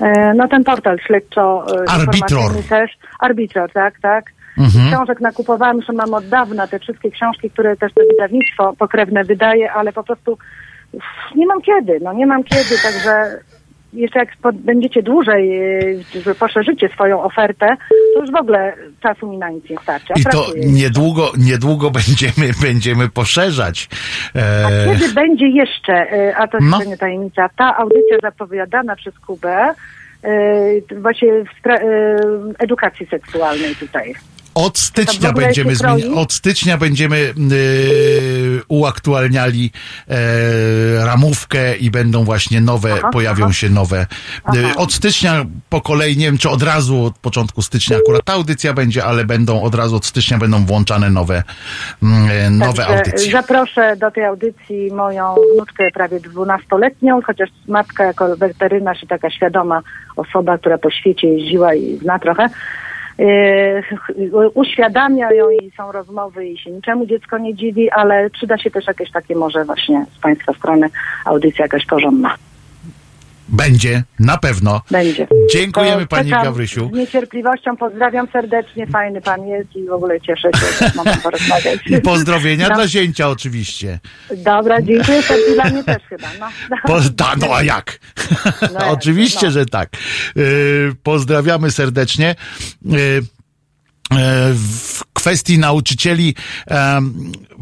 E, 0.00 0.34
no 0.34 0.48
ten 0.48 0.64
portal 0.64 0.98
śledczo 1.06 1.66
Arbitror. 1.88 2.52
też. 2.68 2.90
Arbitror, 3.20 3.72
tak, 3.72 4.00
tak. 4.00 4.24
Mhm. 4.58 4.88
Książek 4.88 5.20
nakupowałam, 5.20 5.76
już 5.76 5.88
mam 5.88 6.14
od 6.14 6.28
dawna 6.28 6.66
te 6.66 6.78
wszystkie 6.78 7.10
książki, 7.10 7.50
które 7.50 7.76
też 7.76 7.92
to 7.94 8.00
wydawnictwo 8.10 8.74
pokrewne 8.78 9.24
wydaje, 9.24 9.72
ale 9.72 9.92
po 9.92 10.04
prostu 10.04 10.38
nie 11.36 11.46
mam 11.46 11.62
kiedy, 11.62 11.98
no 12.02 12.12
nie 12.12 12.26
mam 12.26 12.44
kiedy, 12.44 12.74
także 12.82 13.38
jeszcze 13.92 14.18
jak 14.18 14.28
będziecie 14.54 15.02
dłużej, 15.02 15.60
że 16.24 16.34
poszerzycie 16.34 16.88
swoją 16.88 17.22
ofertę, 17.22 17.76
to 18.14 18.20
już 18.20 18.30
w 18.30 18.36
ogóle 18.36 18.74
czasu 19.02 19.30
mi 19.30 19.38
na 19.38 19.50
nic 19.50 19.70
nie 19.70 19.76
starczy. 19.82 20.12
a 20.16 20.20
I 20.20 20.24
to 20.24 20.46
niedługo, 20.56 21.32
niedługo 21.38 21.90
będziemy, 22.00 22.52
będziemy 22.62 23.08
poszerzać. 23.08 23.88
A 24.34 24.38
E, 24.70 24.86
kiedy 24.98 25.14
będzie 25.14 25.46
jeszcze, 25.48 25.92
e, 25.92 26.36
a 26.36 26.48
to 26.48 26.58
No. 26.60 26.78
nie 26.86 26.96
tajemnica, 26.96 27.48
ta 27.56 27.76
audycja 27.76 28.16
zapowiadana 28.22 28.96
przez 28.96 29.18
Kubę, 29.18 29.74
e, 30.22 30.94
właśnie 31.00 31.32
w 31.44 31.66
e, 31.66 31.80
edukacji 32.58 33.06
seksualnej 33.06 33.76
tutaj. 33.76 34.14
Od 34.58 34.78
stycznia 34.78 35.32
będziemy 35.32 35.76
zmieni- 35.76 36.14
od 36.14 36.32
stycznia 36.32 36.78
będziemy 36.78 37.16
e, 37.16 37.42
uaktualniali 38.68 39.70
e, 40.08 40.16
ramówkę 41.06 41.76
i 41.76 41.90
będą 41.90 42.24
właśnie 42.24 42.60
nowe, 42.60 42.92
Aha, 42.98 43.10
pojawią 43.12 43.44
aha. 43.44 43.52
się 43.52 43.70
nowe. 43.70 44.06
E, 44.54 44.76
od 44.76 44.92
stycznia 44.92 45.44
po 45.68 45.80
kolei, 45.80 46.16
nie 46.16 46.24
wiem 46.24 46.38
czy 46.38 46.50
od 46.50 46.62
razu, 46.62 47.04
od 47.04 47.18
początku 47.18 47.62
stycznia 47.62 47.96
akurat 47.96 48.24
ta 48.24 48.32
audycja 48.32 48.72
będzie, 48.72 49.04
ale 49.04 49.24
będą 49.24 49.62
od 49.62 49.74
razu 49.74 49.96
od 49.96 50.06
stycznia 50.06 50.38
będą 50.38 50.64
włączane 50.64 51.10
nowe, 51.10 51.42
mm, 52.02 52.30
e, 52.30 52.50
nowe 52.50 52.84
Także 52.84 52.98
audycje. 52.98 53.32
Zaproszę 53.32 53.96
do 53.96 54.10
tej 54.10 54.24
audycji 54.24 54.92
moją 54.92 55.34
wnuczkę 55.54 55.90
prawie 55.94 56.20
dwunastoletnią, 56.20 57.20
chociaż 57.22 57.48
matka 57.68 58.04
jako 58.04 58.36
weterynarz 58.36 59.02
i 59.02 59.06
taka 59.06 59.30
świadoma 59.30 59.82
osoba, 60.16 60.58
która 60.58 60.78
po 60.78 60.90
świecie 60.90 61.28
jeździła 61.28 61.74
i 61.74 61.96
zna 61.96 62.18
trochę. 62.18 62.48
Yy, 63.18 64.50
uświadamia 64.54 65.32
ją 65.32 65.50
i 65.50 65.70
są 65.76 65.92
rozmowy 65.92 66.46
i 66.46 66.58
się 66.58 66.70
niczemu 66.70 67.06
dziecko 67.06 67.38
nie 67.38 67.54
dziwi, 67.54 67.90
ale 67.90 68.30
przyda 68.30 68.58
się 68.58 68.70
też 68.70 68.86
jakieś 68.86 69.10
takie 69.10 69.34
może 69.34 69.64
właśnie 69.64 70.06
z 70.18 70.20
Państwa 70.20 70.52
strony 70.52 70.88
audycja 71.24 71.64
jakaś 71.64 71.86
porządna. 71.86 72.34
Będzie, 73.48 74.02
na 74.18 74.38
pewno. 74.38 74.82
Będzie. 74.90 75.28
Dziękujemy 75.52 76.02
To 76.02 76.08
pani 76.08 76.30
czekam 76.30 76.44
Gawrysiu. 76.44 76.90
Z 76.92 76.96
niecierpliwością 76.96 77.76
pozdrawiam 77.76 78.28
serdecznie, 78.32 78.86
fajny 78.86 79.20
pan 79.20 79.46
jest 79.46 79.76
i 79.76 79.86
w 79.86 79.92
ogóle 79.92 80.20
cieszę 80.20 80.48
się, 80.60 80.66
że 80.86 80.92
mogę 80.96 81.16
porozmawiać. 81.22 81.78
I 81.86 82.00
pozdrowienia 82.00 82.68
No. 82.68 82.74
dla 82.74 82.88
zięcia 82.88 83.28
oczywiście. 83.28 83.98
Dobra, 84.36 84.82
dziękuję, 84.82 85.22
to 85.22 85.34
dla 85.54 85.64
mnie 85.70 85.84
też 85.84 86.02
chyba. 86.08 86.28
No, 86.40 86.76
Po, 86.86 87.00
no 87.46 87.56
a 87.56 87.62
jak? 87.62 87.98
No 88.74 88.86
Oczywiście, 88.96 89.46
no. 89.46 89.52
że 89.52 89.66
tak. 89.66 89.88
Yy, 90.36 90.94
pozdrawiamy 91.02 91.70
serdecznie. 91.70 92.34
Yy, 92.84 93.22
w 94.54 95.04
kwestii 95.12 95.58
nauczycieli 95.58 96.34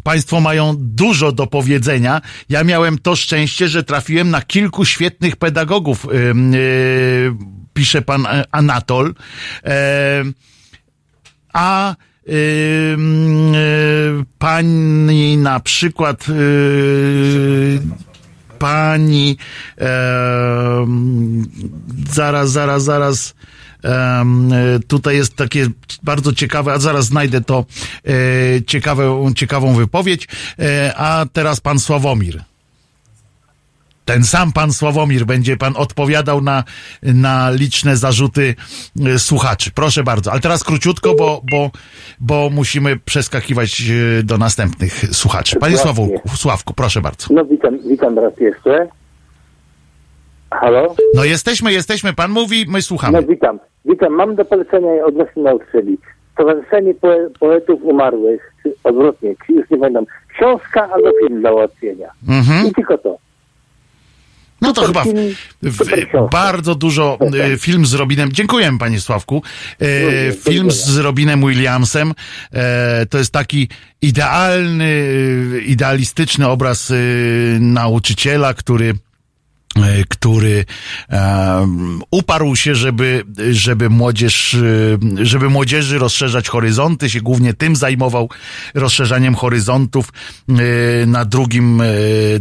Państwo 0.07 0.41
mają 0.41 0.75
dużo 0.79 1.33
do 1.33 1.47
powiedzenia. 1.47 2.21
Ja 2.49 2.65
miałem 2.65 2.99
to 2.99 3.17
szczęście, 3.17 3.69
że 3.69 3.83
trafiłem 3.83 4.31
na 4.31 4.43
kilku 4.43 4.85
świetnych 4.85 5.37
pedagogów, 5.37 6.07
ym, 6.31 6.53
yy, 6.53 7.35
pisze 7.75 8.03
pan 8.03 8.27
e, 8.27 8.45
Anatol. 8.53 9.15
Em, 9.63 10.35
a 11.53 11.95
ym, 12.29 13.55
y, 13.55 14.25
pani 14.39 15.37
na 15.37 15.61
przykład 15.61 16.29
y, 16.29 17.81
pani 18.59 19.37
zaraz, 22.13 22.51
zaraz, 22.51 22.85
zaraz 22.85 23.35
tutaj 24.89 25.17
jest 25.17 25.37
takie 25.37 25.67
bardzo 26.03 26.33
ciekawe, 26.33 26.73
a 26.73 26.79
zaraz 26.79 27.05
znajdę 27.05 27.41
to 27.41 27.65
e, 28.07 28.13
ciekawe, 28.67 29.33
ciekawą 29.37 29.75
wypowiedź, 29.75 30.29
e, 30.59 30.95
a 30.97 31.27
teraz 31.33 31.61
pan 31.61 31.79
Sławomir. 31.79 32.45
Ten 34.07 34.25
sam 34.25 34.53
pan 34.53 34.73
Sławomir 34.73 35.25
będzie 35.25 35.57
pan 35.57 35.75
odpowiadał 35.77 36.41
na, 36.41 36.65
na 37.03 37.51
liczne 37.51 37.97
zarzuty 37.97 38.55
e, 39.07 39.19
słuchaczy. 39.19 39.71
Proszę 39.75 40.05
bardzo. 40.05 40.33
Ale 40.33 40.41
teraz 40.41 40.65
króciutko, 40.65 41.15
bo, 41.15 41.43
bo, 41.51 41.71
bo 42.21 42.51
musimy 42.51 42.97
przeskakiwać 42.97 43.83
e, 44.21 44.23
do 44.23 44.39
następnych 44.39 45.05
słuchaczy. 45.13 45.57
Panie. 45.57 45.79
Sławku, 45.79 46.11
Sławku, 46.37 46.75
proszę 46.75 47.01
bardzo. 47.01 47.27
No 47.31 47.45
witam, 47.45 47.79
witam 47.89 48.19
raz 48.19 48.33
jeszcze. 48.41 48.89
Halo? 50.51 50.95
No 51.15 51.25
jesteśmy, 51.25 51.73
jesteśmy. 51.73 52.13
Pan 52.13 52.31
mówi, 52.31 52.65
my 52.69 52.73
No 52.79 52.83
słuchamy. 52.83 53.23
witam. 53.27 53.59
Witam. 53.85 54.13
Mam 54.15 54.35
do 54.35 54.45
polecenia 54.45 55.05
odnośnie 55.07 55.43
nauczycieli. 55.43 55.99
Stowarzyszenie 56.33 56.95
poe- 56.95 57.31
Poetów 57.41 57.81
Umarłych, 57.83 58.53
czy 58.63 58.75
odwrotnie, 58.85 59.35
czy 59.47 59.53
już 59.53 59.71
nie 59.71 59.79
pamiętam. 59.79 60.05
Książka 60.37 60.89
albo 60.93 61.11
film 61.23 61.41
dla 61.41 61.53
ułatwienia. 61.53 62.09
Mhm. 62.29 62.67
I 62.67 62.73
tylko 62.75 62.99
to. 62.99 63.19
No 64.61 64.73
to 64.73 64.83
chyba 64.87 65.05
w, 65.05 65.09
w, 65.63 66.31
bardzo 66.31 66.75
dużo 66.75 67.19
e, 67.53 67.59
film 67.59 67.87
z 67.87 67.95
Robinem. 67.95 68.33
Dziękuję 68.33 68.71
panie 68.79 69.01
Sławku. 69.01 69.43
E, 69.81 70.33
film 70.33 70.71
z 70.71 70.99
Robinem 70.99 71.41
Williamsem. 71.41 72.13
E, 72.53 73.07
to 73.07 73.19
jest 73.19 73.33
taki 73.33 73.69
idealny, 74.03 75.05
idealistyczny 75.67 76.49
obraz 76.49 76.93
nauczyciela, 77.61 78.55
który 78.55 78.93
który 80.09 80.65
um, 81.11 82.03
uparł 82.11 82.57
się, 82.57 82.75
żeby, 82.75 83.25
żeby 83.51 83.91
młodzież, 83.91 84.55
e, 84.55 85.25
żeby 85.25 85.51
młodzieży 85.51 85.99
rozszerzać 85.99 86.49
horyzonty, 86.49 87.11
się 87.11 87.21
głównie 87.21 87.55
tym 87.55 87.77
zajmował, 87.77 88.31
rozszerzaniem 88.75 89.35
horyzontów 89.35 90.13
e, 90.49 91.07
na 91.07 91.25
drugim, 91.25 91.81
e, 91.81 91.87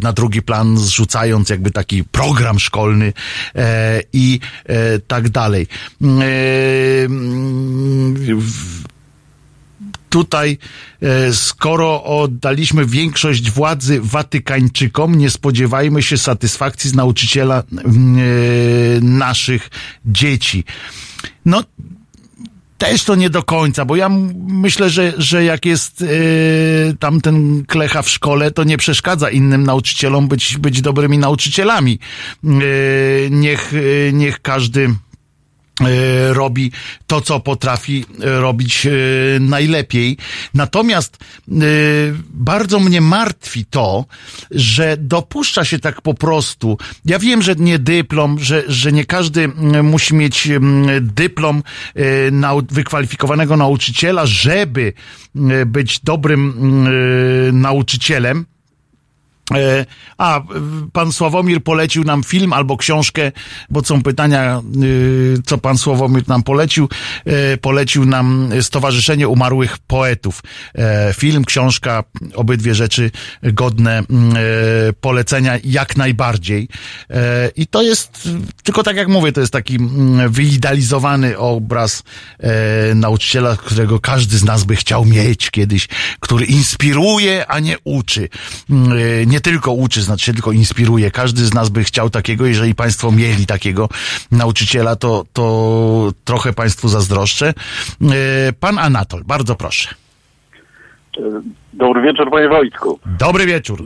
na 0.01 0.13
drugi 0.13 0.41
plan 0.41 0.77
zrzucając 0.77 1.49
jakby 1.49 1.71
taki 1.71 2.03
program 2.03 2.59
szkolny 2.59 3.13
e, 3.55 4.01
i 4.13 4.39
e, 4.65 4.99
tak 4.99 5.29
dalej. 5.29 5.67
E, 6.03 6.05
tutaj, 10.09 10.57
e, 11.01 11.33
skoro 11.33 12.03
oddaliśmy 12.03 12.85
większość 12.85 13.51
władzy 13.51 13.99
Watykańczykom, 14.03 15.15
nie 15.15 15.29
spodziewajmy 15.29 16.03
się 16.03 16.17
satysfakcji 16.17 16.89
z 16.89 16.93
nauczyciela 16.93 17.59
e, 17.59 17.63
naszych 19.01 19.69
dzieci. 20.05 20.63
No, 21.45 21.63
też 22.77 23.03
to 23.03 23.15
nie 23.15 23.29
do 23.29 23.43
końca, 23.43 23.85
bo 23.85 23.95
ja 23.95 24.09
myślę, 24.47 24.89
że, 24.89 25.13
że 25.17 25.43
jak 25.43 25.65
jest 25.65 26.01
e, 26.01 26.05
tamten 26.99 27.65
klecha 27.65 28.01
w 28.01 28.09
szkole, 28.09 28.51
to 28.51 28.63
nie 28.63 28.77
przeszkadza 28.77 29.29
innym 29.29 29.63
nauczycielom 29.63 30.27
być, 30.27 30.57
być 30.57 30.81
dobrymi 30.81 31.17
nauczycielami. 31.17 31.99
E, 32.43 32.49
niech, 33.29 33.73
e, 33.73 34.13
niech 34.13 34.41
każdy 34.41 34.95
robi 36.29 36.71
to, 37.07 37.21
co 37.21 37.39
potrafi 37.39 38.05
e, 38.21 38.39
robić 38.39 38.85
e, 38.85 38.89
najlepiej. 39.39 40.17
Natomiast 40.53 41.17
e, 41.17 41.53
bardzo 42.29 42.79
mnie 42.79 43.01
martwi 43.01 43.65
to, 43.65 44.05
że 44.51 44.97
dopuszcza 44.99 45.65
się 45.65 45.79
tak 45.79 46.01
po 46.01 46.13
prostu. 46.13 46.77
Ja 47.05 47.19
wiem, 47.19 47.41
że 47.41 47.55
nie 47.55 47.79
dyplom, 47.79 48.39
że, 48.39 48.63
że 48.67 48.91
nie 48.91 49.05
każdy 49.05 49.43
mm, 49.43 49.85
musi 49.85 50.15
mieć 50.15 50.47
mm, 50.47 51.07
dyplom 51.07 51.63
e, 51.95 52.61
wykwalifikowanego 52.69 53.57
nauczyciela, 53.57 54.25
żeby 54.25 54.93
mm, 55.35 55.71
być 55.71 55.99
dobrym 55.99 56.53
e, 56.87 57.51
nauczycielem. 57.51 58.45
E, 59.53 59.85
A, 60.17 60.41
pan 60.93 61.11
Sławomir 61.11 61.63
polecił 61.63 62.03
nam 62.03 62.23
film 62.23 62.53
albo 62.53 62.77
książkę, 62.77 63.31
bo 63.69 63.83
są 63.83 64.03
pytania, 64.03 64.61
y, 64.83 65.37
co 65.45 65.57
pan 65.57 65.77
Sławomir 65.77 66.27
nam 66.27 66.43
polecił. 66.43 66.89
E, 67.25 67.57
Polecił 67.57 68.05
nam 68.05 68.49
Stowarzyszenie 68.61 69.27
Umarłych 69.27 69.77
Poetów. 69.77 70.43
E, 70.75 71.13
Film, 71.13 71.45
książka, 71.45 72.03
obydwie 72.35 72.75
rzeczy 72.75 73.11
godne 73.43 74.03
mm, 74.09 74.35
polecenia 75.01 75.53
jak 75.63 75.97
najbardziej. 75.97 76.69
I 77.55 77.67
to 77.67 77.81
jest, 77.81 78.29
tylko 78.63 78.83
tak 78.83 78.95
jak 78.95 79.07
mówię, 79.07 79.31
to 79.31 79.41
jest 79.41 79.53
taki 79.53 79.75
mm, 79.75 80.31
wyidealizowany 80.31 81.37
obraz 81.37 82.03
nauczyciela, 82.95 83.57
którego 83.57 83.99
każdy 83.99 84.37
z 84.37 84.43
nas 84.43 84.63
by 84.63 84.75
chciał 84.75 85.05
mieć 85.05 85.51
kiedyś, 85.51 85.87
który 86.19 86.45
inspiruje, 86.45 87.47
a 87.47 87.59
nie 87.59 87.75
uczy. 87.83 88.29
Mm, 88.69 88.91
e, 88.91 89.34
Nie 89.35 89.41
tylko 89.41 89.71
uczy, 89.71 90.01
znaczy 90.01 90.25
się 90.25 90.33
tylko 90.33 90.51
inspiruje. 90.51 91.11
Każdy 91.11 91.41
z 91.45 91.53
nas 91.53 91.69
by 91.69 91.83
chciał 91.83 92.09
takiego, 92.09 92.45
jeżeli 92.45 92.75
Państwo 92.75 93.11
mieli 93.11 93.45
takiego 93.45 93.89
nauczyciela, 94.31 94.95
to, 94.95 95.23
to 95.33 95.43
trochę 96.25 96.53
Państwu 96.53 96.87
zazdroszczę. 96.87 97.47
E, 97.49 97.53
Pan 98.59 98.79
Anatol, 98.79 99.23
bardzo 99.25 99.55
proszę. 99.55 99.89
Dobry 101.73 102.01
wieczór, 102.01 102.31
panie 102.31 102.49
Wojtku. 102.49 102.99
Dobry 103.19 103.45
wieczór. 103.45 103.83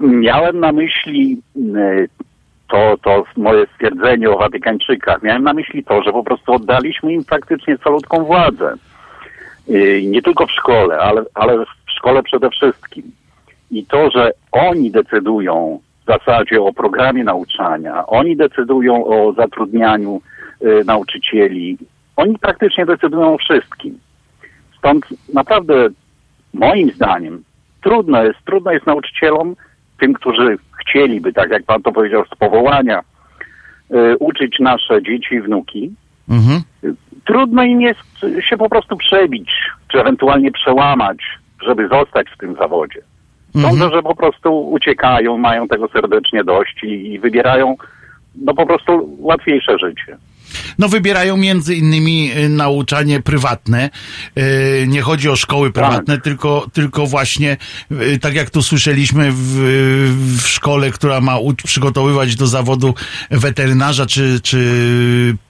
Miałem 0.00 0.60
na 0.60 0.72
myśli 0.72 1.42
e, 1.56 2.06
to, 2.70 2.94
to 3.02 3.24
moje 3.36 3.66
stwierdzenie 3.74 4.30
o 4.30 4.38
Watykańczykach. 4.38 5.22
Miałem 5.22 5.42
na 5.42 5.52
myśli 5.52 5.84
to, 5.84 6.02
że 6.02 6.12
po 6.12 6.24
prostu 6.24 6.52
oddaliśmy 6.52 7.12
im 7.12 7.24
praktycznie 7.24 7.78
calutką 7.78 8.24
władzę. 8.24 8.74
E, 9.68 10.02
Nie 10.02 10.22
tylko 10.22 10.46
w 10.46 10.50
szkole, 10.50 10.98
ale, 10.98 11.24
ale 11.34 11.64
w 11.64 11.90
szkole 11.98 12.22
przede 12.22 12.50
wszystkim. 12.50 13.12
I 13.70 13.86
to, 13.86 14.10
że 14.10 14.30
oni 14.52 14.90
decydują 14.90 15.80
w 16.02 16.06
zasadzie 16.06 16.62
o 16.62 16.72
programie 16.72 17.24
nauczania, 17.24 18.06
oni 18.06 18.36
decydują 18.36 19.06
o 19.06 19.32
zatrudnianiu 19.32 20.20
e, 20.60 20.84
nauczycieli, 20.84 21.78
oni 22.16 22.38
praktycznie 22.38 22.86
decydują 22.86 23.34
o 23.34 23.38
wszystkim. 23.38 23.98
Stąd 24.78 25.06
naprawdę 25.34 25.88
moim 26.54 26.90
zdaniem 26.90 27.42
trudno 27.82 28.24
jest, 28.24 28.38
trudno 28.44 28.72
jest 28.72 28.86
nauczycielom, 28.86 29.56
tym, 30.00 30.12
którzy 30.12 30.58
chcieliby, 30.80 31.32
tak 31.32 31.50
jak 31.50 31.62
pan 31.62 31.82
to 31.82 31.92
powiedział, 31.92 32.24
z 32.24 32.38
powołania, 32.38 33.00
y, 33.90 34.16
uczyć 34.18 34.58
nasze 34.60 35.02
dzieci 35.02 35.34
i 35.34 35.40
wnuki. 35.40 35.90
Mhm. 36.28 36.62
Trudno 37.24 37.62
im 37.62 37.80
jest 37.80 38.00
się 38.40 38.56
po 38.56 38.68
prostu 38.68 38.96
przebić, 38.96 39.50
czy 39.88 40.00
ewentualnie 40.00 40.52
przełamać, 40.52 41.18
żeby 41.62 41.88
zostać 41.88 42.26
w 42.30 42.38
tym 42.38 42.54
zawodzie. 42.54 43.00
Sądzę, 43.62 43.90
że 43.90 44.02
po 44.02 44.14
prostu 44.14 44.70
uciekają, 44.70 45.38
mają 45.38 45.68
tego 45.68 45.88
serdecznie 45.88 46.44
dość 46.44 46.82
i, 46.82 47.12
i 47.12 47.18
wybierają 47.18 47.76
no 48.42 48.54
po 48.54 48.66
prostu 48.66 49.16
łatwiejsze 49.18 49.78
życie. 49.78 50.16
No 50.78 50.88
wybierają 50.88 51.36
między 51.36 51.74
innymi 51.74 52.30
y, 52.36 52.48
nauczanie 52.48 53.22
prywatne. 53.22 53.90
Y, 54.38 54.86
Nie 54.88 55.02
chodzi 55.02 55.28
o 55.28 55.36
szkoły 55.36 55.72
prywatne, 55.72 56.20
tylko, 56.20 56.66
tylko 56.72 57.06
właśnie, 57.06 57.56
y, 57.92 58.18
tak 58.18 58.34
jak 58.34 58.50
tu 58.50 58.62
słyszeliśmy, 58.62 59.32
w, 59.32 59.54
w 60.42 60.48
szkole, 60.48 60.90
która 60.90 61.20
ma 61.20 61.36
przygotowywać 61.64 62.36
do 62.36 62.46
zawodu 62.46 62.94
weterynarza, 63.30 64.06
czy, 64.06 64.40
czy 64.40 64.58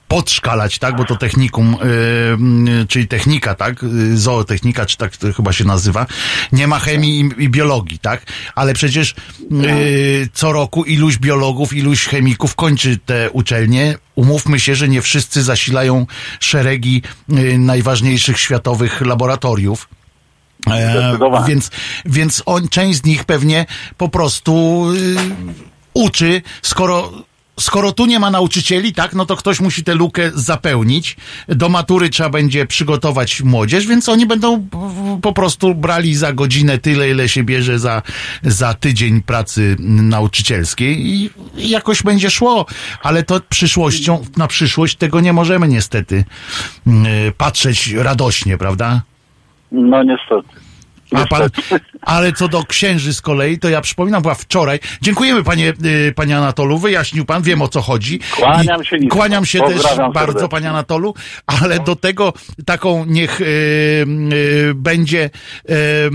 podszkalać, 0.09 0.79
tak, 0.79 0.95
bo 0.95 1.05
to 1.05 1.15
technikum, 1.15 1.73
y, 1.73 2.81
y, 2.81 2.87
czyli 2.87 3.07
technika, 3.07 3.55
tak, 3.55 3.83
y, 3.83 4.17
zootechnika, 4.17 4.85
czy 4.85 4.97
tak 4.97 5.17
to 5.17 5.33
chyba 5.33 5.53
się 5.53 5.65
nazywa, 5.65 6.05
nie 6.51 6.67
ma 6.67 6.79
chemii 6.79 7.19
i, 7.19 7.43
i 7.43 7.49
biologii, 7.49 7.99
tak, 7.99 8.25
ale 8.55 8.73
przecież 8.73 9.15
y, 9.51 10.29
co 10.33 10.51
roku 10.51 10.83
iluś 10.83 11.17
biologów, 11.17 11.73
iluś 11.73 12.05
chemików 12.05 12.55
kończy 12.55 12.97
te 13.05 13.29
uczelnie. 13.31 13.97
Umówmy 14.15 14.59
się, 14.59 14.75
że 14.75 14.89
nie 14.89 15.01
wszyscy 15.01 15.43
zasilają 15.43 16.05
szeregi 16.39 17.01
y, 17.33 17.57
najważniejszych 17.57 18.39
światowych 18.39 19.01
laboratoriów. 19.01 19.89
E, 20.67 21.17
więc, 21.47 21.71
więc 22.05 22.43
on, 22.45 22.67
część 22.67 22.99
z 22.99 23.05
nich 23.05 23.23
pewnie 23.23 23.65
po 23.97 24.09
prostu 24.09 24.85
y, 24.95 25.15
uczy, 25.93 26.41
skoro 26.61 27.11
skoro 27.59 27.91
tu 27.91 28.05
nie 28.05 28.19
ma 28.19 28.31
nauczycieli, 28.31 28.93
tak, 28.93 29.13
no 29.13 29.25
to 29.25 29.35
ktoś 29.35 29.59
musi 29.59 29.83
tę 29.83 29.95
lukę 29.95 30.31
zapełnić. 30.33 31.17
Do 31.47 31.69
matury 31.69 32.09
trzeba 32.09 32.29
będzie 32.29 32.65
przygotować 32.65 33.41
młodzież, 33.41 33.87
więc 33.87 34.09
oni 34.09 34.25
będą 34.25 34.67
po 35.21 35.33
prostu 35.33 35.75
brali 35.75 36.15
za 36.15 36.33
godzinę 36.33 36.77
tyle, 36.77 37.09
ile 37.09 37.29
się 37.29 37.43
bierze 37.43 37.79
za, 37.79 38.01
za 38.43 38.73
tydzień 38.73 39.21
pracy 39.21 39.75
nauczycielskiej 39.79 41.07
i 41.07 41.29
jakoś 41.55 42.03
będzie 42.03 42.29
szło. 42.29 42.65
Ale 43.03 43.23
to 43.23 43.39
przyszłością, 43.49 44.25
na 44.37 44.47
przyszłość 44.47 44.95
tego 44.95 45.21
nie 45.21 45.33
możemy 45.33 45.67
niestety 45.67 46.23
y, 46.87 46.91
patrzeć 47.37 47.93
radośnie, 47.93 48.57
prawda? 48.57 49.01
No 49.71 50.03
niestety. 50.03 50.68
A 51.11 51.25
pan, 51.25 51.49
ale 52.01 52.33
co 52.33 52.47
do 52.47 52.63
księży 52.63 53.13
z 53.13 53.21
kolei, 53.21 53.59
to 53.59 53.69
ja 53.69 53.81
przypominam, 53.81 54.21
była 54.21 54.35
wczoraj. 54.35 54.79
Dziękujemy 55.01 55.43
panie, 55.43 55.73
y, 55.85 56.13
panie 56.15 56.37
Anatolu, 56.37 56.77
wyjaśnił 56.77 57.25
pan, 57.25 57.41
wiem 57.43 57.61
o 57.61 57.67
co 57.67 57.81
chodzi. 57.81 58.19
Kłaniam 58.35 58.83
się 58.83 58.99
nisko. 58.99 59.15
Kłaniam 59.15 59.45
się 59.45 59.59
też 59.59 59.83
bardzo, 59.83 60.13
serdecznie. 60.13 60.49
panie 60.49 60.69
Anatolu, 60.69 61.13
ale 61.45 61.79
do 61.79 61.95
tego 61.95 62.33
taką 62.65 63.05
niech 63.05 63.41
y, 63.41 63.45
y, 63.45 64.73
będzie 64.75 65.29
y, 65.69 65.73
y, 65.73 66.09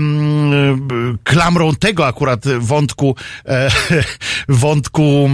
klamrą 1.23 1.75
tego 1.75 2.07
akurat 2.07 2.47
wątku, 2.59 3.15
e, 3.45 3.69
wątku 4.49 5.29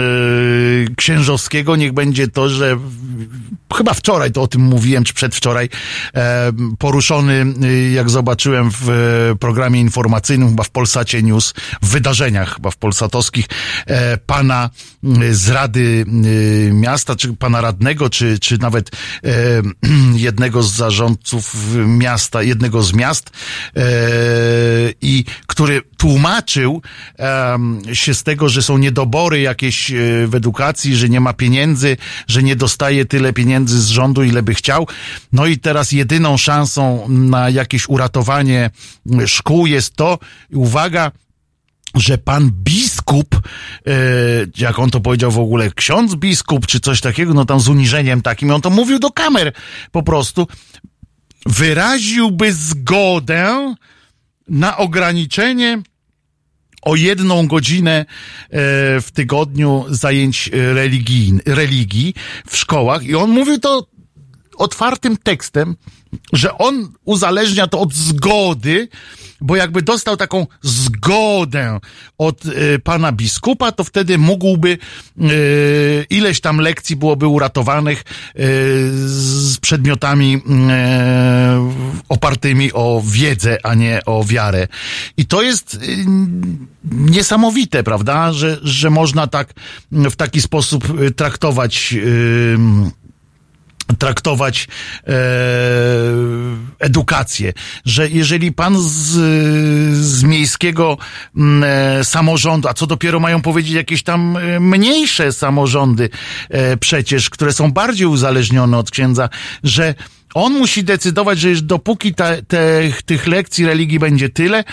y, 0.00 0.94
księżowskiego, 0.96 1.76
niech 1.76 1.92
będzie 1.92 2.28
to, 2.28 2.48
że 2.48 2.76
chyba 3.74 3.94
wczoraj 3.94 4.32
to 4.32 4.42
o 4.42 4.48
tym 4.48 4.62
mówiłem, 4.62 5.04
czy 5.04 5.14
przedwczoraj, 5.14 5.68
e, 6.14 6.52
poruszony, 6.78 7.46
jak 7.92 8.10
zobaczyłem 8.10 8.70
w 8.70 8.99
programie 9.40 9.80
informacyjnym, 9.80 10.48
chyba 10.48 10.62
w 10.62 10.70
Polsacie 10.70 11.22
News, 11.22 11.54
w 11.82 11.88
wydarzeniach 11.88 12.54
chyba 12.54 12.70
w 12.70 12.76
polsatowskich, 12.76 13.46
e, 13.86 14.16
pana 14.16 14.70
y, 15.22 15.34
z 15.34 15.48
Rady 15.48 16.04
Miasta, 16.72 17.16
czy 17.16 17.36
pana 17.36 17.60
radnego, 17.60 18.10
czy, 18.10 18.38
czy 18.38 18.58
nawet 18.58 18.90
e, 19.24 19.30
jednego 20.28 20.62
z 20.62 20.72
zarządców 20.72 21.54
miasta, 21.86 22.42
jednego 22.42 22.82
z 22.82 22.92
miast, 22.92 23.30
e, 23.76 23.82
i 25.02 25.24
który 25.46 25.82
tłumaczył 25.96 26.82
się 27.92 28.14
z 28.14 28.22
tego, 28.22 28.48
że 28.48 28.62
są 28.62 28.78
niedobory 28.78 29.40
jakieś 29.40 29.90
e, 29.90 29.94
w 30.26 30.34
edukacji, 30.34 30.96
że 30.96 31.08
nie 31.08 31.20
ma 31.20 31.32
pieniędzy, 31.32 31.96
że 32.26 32.42
nie 32.42 32.56
dostaje 32.56 33.04
tyle 33.04 33.32
pieniędzy 33.32 33.82
z 33.82 33.86
rządu, 33.86 34.22
ile 34.22 34.42
by 34.42 34.54
chciał. 34.54 34.86
No 35.32 35.46
i 35.46 35.58
teraz 35.58 35.92
jedyną 35.92 36.36
szansą 36.36 37.08
na 37.08 37.50
jakieś 37.50 37.88
uratowanie 37.88 38.70
szkół 39.26 39.66
jest 39.66 39.96
to, 39.96 40.18
uwaga, 40.52 41.12
że 41.94 42.18
pan 42.18 42.50
biskup, 42.52 43.34
e, 43.34 43.40
jak 44.58 44.78
on 44.78 44.90
to 44.90 45.00
powiedział 45.00 45.30
w 45.30 45.38
ogóle, 45.38 45.70
ksiądz 45.70 46.14
biskup, 46.14 46.66
czy 46.66 46.80
coś 46.80 47.00
takiego, 47.00 47.34
no 47.34 47.44
tam 47.44 47.60
z 47.60 47.68
uniżeniem 47.68 48.22
takim, 48.22 48.50
on 48.50 48.60
to 48.60 48.70
mówił 48.70 48.98
do 48.98 49.10
kamer 49.10 49.52
po 49.92 50.02
prostu, 50.02 50.46
wyraziłby 51.46 52.52
zgodę 52.52 53.74
na 54.48 54.76
ograniczenie 54.76 55.82
o 56.82 56.96
jedną 56.96 57.46
godzinę 57.46 57.92
e, 58.00 58.06
w 59.00 59.06
tygodniu 59.12 59.84
zajęć 59.88 60.48
e, 60.52 60.74
religii, 60.74 61.38
religii 61.46 62.14
w 62.46 62.56
szkołach. 62.56 63.04
I 63.04 63.14
on 63.14 63.30
mówił 63.30 63.58
to 63.58 63.86
otwartym 64.56 65.16
tekstem, 65.16 65.76
że 66.32 66.58
on 66.58 66.92
uzależnia 67.04 67.66
to 67.66 67.80
od 67.80 67.94
zgody, 67.94 68.88
bo 69.40 69.56
jakby 69.56 69.82
dostał 69.82 70.16
taką 70.16 70.46
zgodę 70.62 71.78
od 72.18 72.46
e, 72.46 72.78
pana 72.78 73.12
biskupa, 73.12 73.72
to 73.72 73.84
wtedy 73.84 74.18
mógłby 74.18 74.78
e, 75.18 75.26
ileś 76.10 76.40
tam 76.40 76.58
lekcji 76.58 76.96
byłoby 76.96 77.26
uratowanych 77.26 77.98
e, 78.00 78.02
z 79.06 79.58
przedmiotami 79.58 80.42
opartymi 82.08 82.72
o 82.72 83.02
wiedzę, 83.06 83.58
a 83.62 83.74
nie 83.74 84.00
o 84.06 84.24
wiarę. 84.24 84.68
I 85.16 85.26
to 85.26 85.42
jest 85.42 85.80
niesamowite, 86.90 87.82
prawda, 87.82 88.32
że, 88.32 88.58
że 88.62 88.90
można 88.90 89.26
tak 89.26 89.52
w 89.92 90.16
taki 90.16 90.40
sposób 90.40 90.84
traktować 91.16 91.94
traktować 93.98 94.68
e, 95.06 95.12
edukację, 96.78 97.52
że 97.84 98.08
jeżeli 98.08 98.52
pan 98.52 98.76
z, 98.80 98.88
z 100.04 100.22
miejskiego 100.22 100.98
e, 101.62 102.04
samorządu, 102.04 102.68
a 102.68 102.74
co 102.74 102.86
dopiero 102.86 103.20
mają 103.20 103.42
powiedzieć 103.42 103.72
jakieś 103.72 104.02
tam 104.02 104.36
e, 104.36 104.60
mniejsze 104.60 105.32
samorządy 105.32 106.10
e, 106.48 106.76
przecież, 106.76 107.30
które 107.30 107.52
są 107.52 107.72
bardziej 107.72 108.06
uzależnione 108.06 108.78
od 108.78 108.90
księdza, 108.90 109.28
że 109.64 109.94
on 110.34 110.52
musi 110.52 110.84
decydować, 110.84 111.38
że 111.38 111.50
już 111.50 111.62
dopóki 111.62 112.14
te, 112.14 112.42
te, 112.42 112.82
tych 113.06 113.26
lekcji 113.26 113.66
religii 113.66 113.98
będzie 113.98 114.28
tyle, 114.28 114.64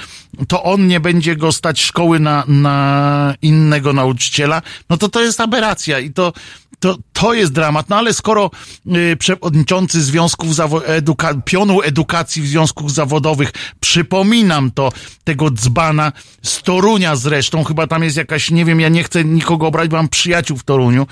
to 0.48 0.64
on 0.64 0.88
nie 0.88 1.00
będzie 1.00 1.36
go 1.36 1.52
stać 1.52 1.82
szkoły 1.82 2.20
na, 2.20 2.44
na 2.48 3.36
innego 3.42 3.94
nauczyciela, 3.94 4.62
no 4.90 4.98
to 4.98 5.10
to 5.10 5.22
jest 5.22 5.42
aberracja 5.42 6.00
i 6.00 6.12
to, 6.12 6.34
to, 6.80 6.98
to 7.14 7.34
jest 7.34 7.54
dramat. 7.54 7.90
No 7.90 7.96
ale 7.96 8.14
skoro 8.14 8.52
y, 8.96 9.18
przewodniczący 9.20 10.02
związków 10.04 10.50
zawo- 10.56 10.82
eduka- 10.82 11.42
pionu 11.46 11.82
edukacji 11.82 12.42
w 12.42 12.48
związków 12.48 12.94
zawodowych, 12.94 13.52
przypominam 13.80 14.72
to, 14.72 14.92
tego 15.24 15.52
dzbana 15.52 16.12
z 16.44 16.62
Torunia 16.62 17.16
zresztą, 17.16 17.64
chyba 17.64 17.88
tam 17.88 18.04
jest 18.04 18.18
jakaś, 18.18 18.52
nie 18.52 18.66
wiem, 18.66 18.80
ja 18.80 18.90
nie 18.90 19.04
chcę 19.04 19.24
nikogo 19.24 19.68
obrać, 19.68 19.92
mam 19.92 20.08
przyjaciół 20.10 20.58
w 20.58 20.64
Toruniu, 20.64 21.08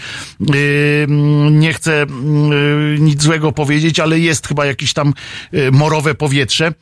y, 0.55 1.05
nie 1.51 1.73
chcę 1.73 2.03
y, 2.03 2.07
nic 2.99 3.21
złego 3.23 3.51
powiedzieć, 3.51 3.99
ale 3.99 4.19
jest 4.19 4.47
chyba 4.47 4.65
jakieś 4.65 4.93
tam 4.93 5.13
y, 5.53 5.71
morowe 5.71 6.15
powietrze. 6.15 6.73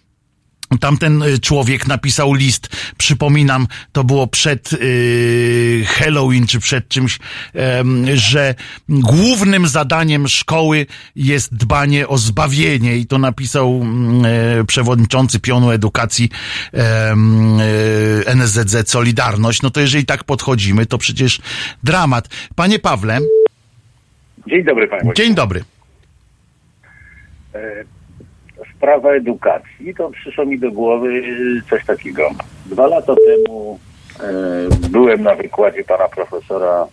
Tamten 0.78 1.24
y, 1.24 1.40
człowiek 1.40 1.88
napisał 1.88 2.34
list, 2.34 2.70
przypominam, 2.98 3.68
to 3.92 4.04
było 4.04 4.28
przed 4.28 4.72
yy, 4.72 5.86
Halloween 5.86 6.48
czy 6.48 6.60
przed 6.60 6.88
czymś, 6.88 7.20
em, 7.54 8.06
że 8.14 8.56
głównym 8.90 9.68
zadaniem 9.68 10.28
szkoły 10.28 10.86
jest 11.16 11.56
dbanie 11.56 12.08
o 12.08 12.18
zbawienie 12.18 12.98
i 12.98 13.06
to 13.06 13.18
napisał 13.18 13.86
e, 14.26 14.64
przewodniczący 14.64 15.40
pionu 15.40 15.72
edukacji 15.72 16.30
e, 16.74 17.16
NSZZ 18.26 18.90
Solidarność. 18.90 19.62
No 19.62 19.70
to 19.70 19.80
jeżeli 19.80 20.06
tak 20.06 20.24
podchodzimy, 20.24 20.86
to 20.86 20.98
przecież 20.98 21.42
dramat. 21.84 22.30
Panie 22.56 22.80
Pawle, 22.80 23.20
Dzień 24.48 24.64
dobry 24.64 24.88
Panie 24.88 25.14
dzień 25.16 25.36
dobry. 25.36 25.64
Sprawa 28.84 29.12
edukacji, 29.12 29.96
to 29.96 30.10
przyszło 30.10 30.46
mi 30.46 30.60
do 30.60 30.72
głowy 30.72 31.22
coś 31.70 31.86
takiego. 31.86 32.30
Dwa 32.66 32.88
lata 32.88 33.14
temu 33.16 33.80
e, 34.20 34.90
byłem 34.90 35.24
na 35.24 35.36
wykładzie 35.36 35.84
pana 35.84 36.08
profesora 36.08 36.88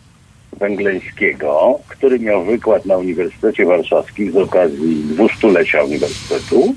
Węgleńskiego, 0.53 1.79
który 1.89 2.19
miał 2.19 2.45
wykład 2.45 2.87
na 2.87 2.97
Uniwersytecie 2.97 3.65
Warszawskim 3.67 4.33
z 4.33 4.37
okazji 4.37 5.05
dwustulecia 5.05 5.85
Uniwersytetu, 5.85 6.75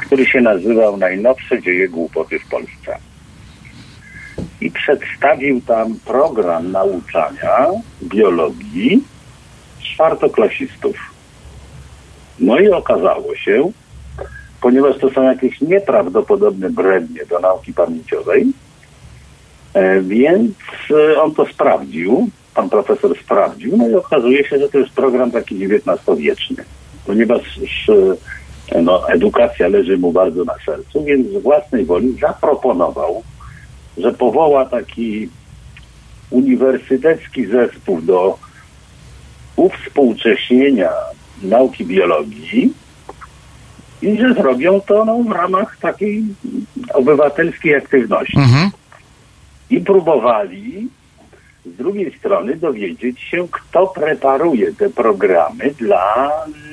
który 0.00 0.26
się 0.26 0.40
nazywał 0.40 0.96
Najnowsze 0.96 1.62
dzieje 1.62 1.88
głupoty 1.88 2.38
w 2.38 2.48
Polsce. 2.48 2.98
I 4.60 4.70
przedstawił 4.70 5.60
tam 5.60 5.94
program 6.04 6.72
nauczania 6.72 7.66
biologii 8.02 9.04
czwartoklasistów. 9.82 10.96
No 12.38 12.58
i 12.58 12.68
okazało 12.68 13.36
się, 13.36 13.72
ponieważ 14.60 14.98
to 14.98 15.10
są 15.10 15.22
jakieś 15.22 15.60
nieprawdopodobne 15.60 16.70
brednie 16.70 17.26
do 17.26 17.38
nauki 17.38 17.72
pamięciowej, 17.72 18.46
e, 19.74 20.00
więc 20.00 20.54
e, 20.90 21.22
on 21.22 21.34
to 21.34 21.46
sprawdził, 21.46 22.28
pan 22.54 22.70
profesor 22.70 23.18
sprawdził, 23.18 23.76
no 23.76 23.88
i 23.88 23.94
okazuje 23.94 24.44
się, 24.44 24.58
że 24.58 24.68
to 24.68 24.78
jest 24.78 24.90
program 24.90 25.30
taki 25.30 25.64
XIX-wieczny, 25.64 26.64
ponieważ 27.06 27.60
e, 28.72 28.82
no, 28.82 29.08
edukacja 29.08 29.68
leży 29.68 29.98
mu 29.98 30.12
bardzo 30.12 30.44
na 30.44 30.54
sercu, 30.66 31.04
więc 31.04 31.26
z 31.28 31.42
własnej 31.42 31.84
woli 31.84 32.18
zaproponował, 32.20 33.22
że 33.98 34.12
powoła 34.12 34.66
taki 34.66 35.28
uniwersytecki 36.30 37.46
zespół 37.46 38.00
do 38.00 38.38
uwspółcześnienia 39.56 40.90
nauki 41.42 41.84
biologii 41.84 42.72
i 44.02 44.18
że 44.18 44.34
zrobią 44.34 44.80
to 44.80 45.04
no, 45.04 45.18
w 45.18 45.30
ramach 45.30 45.76
takiej 45.76 46.24
obywatelskiej 46.94 47.74
aktywności. 47.74 48.38
Mhm. 48.38 48.70
I 49.70 49.80
próbowali 49.80 50.88
z 51.66 51.76
drugiej 51.76 52.18
strony 52.18 52.56
dowiedzieć 52.56 53.20
się, 53.20 53.48
kto 53.50 53.86
preparuje 53.86 54.72
te 54.72 54.90
programy 54.90 55.70
dla 55.78 56.30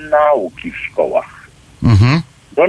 nauki 0.09 0.71
w 0.71 0.77
szkołach. 0.77 1.47
Mhm. 1.83 2.21
Do 2.55 2.65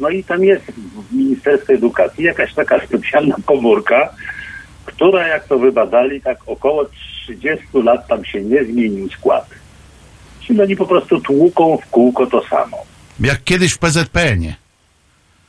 no 0.00 0.08
i 0.08 0.24
tam 0.24 0.44
jest 0.44 0.64
w 1.10 1.12
Ministerstwie 1.12 1.74
Edukacji 1.74 2.24
jakaś 2.24 2.54
taka 2.54 2.86
specjalna 2.86 3.36
komórka, 3.46 4.14
która 4.84 5.28
jak 5.28 5.44
to 5.44 5.58
wybadali, 5.58 6.20
tak 6.20 6.38
około 6.46 6.84
30 6.84 7.66
lat 7.74 8.06
tam 8.06 8.24
się 8.24 8.40
nie 8.40 8.64
zmienił 8.64 9.08
skład. 9.10 9.50
Czyli 10.40 10.62
oni 10.62 10.76
po 10.76 10.86
prostu 10.86 11.20
tłuką 11.20 11.76
w 11.76 11.86
kółko 11.86 12.26
to 12.26 12.44
samo. 12.48 12.76
Jak 13.20 13.44
kiedyś 13.44 13.72
w 13.72 13.78
PZPN-ie. 13.78 14.54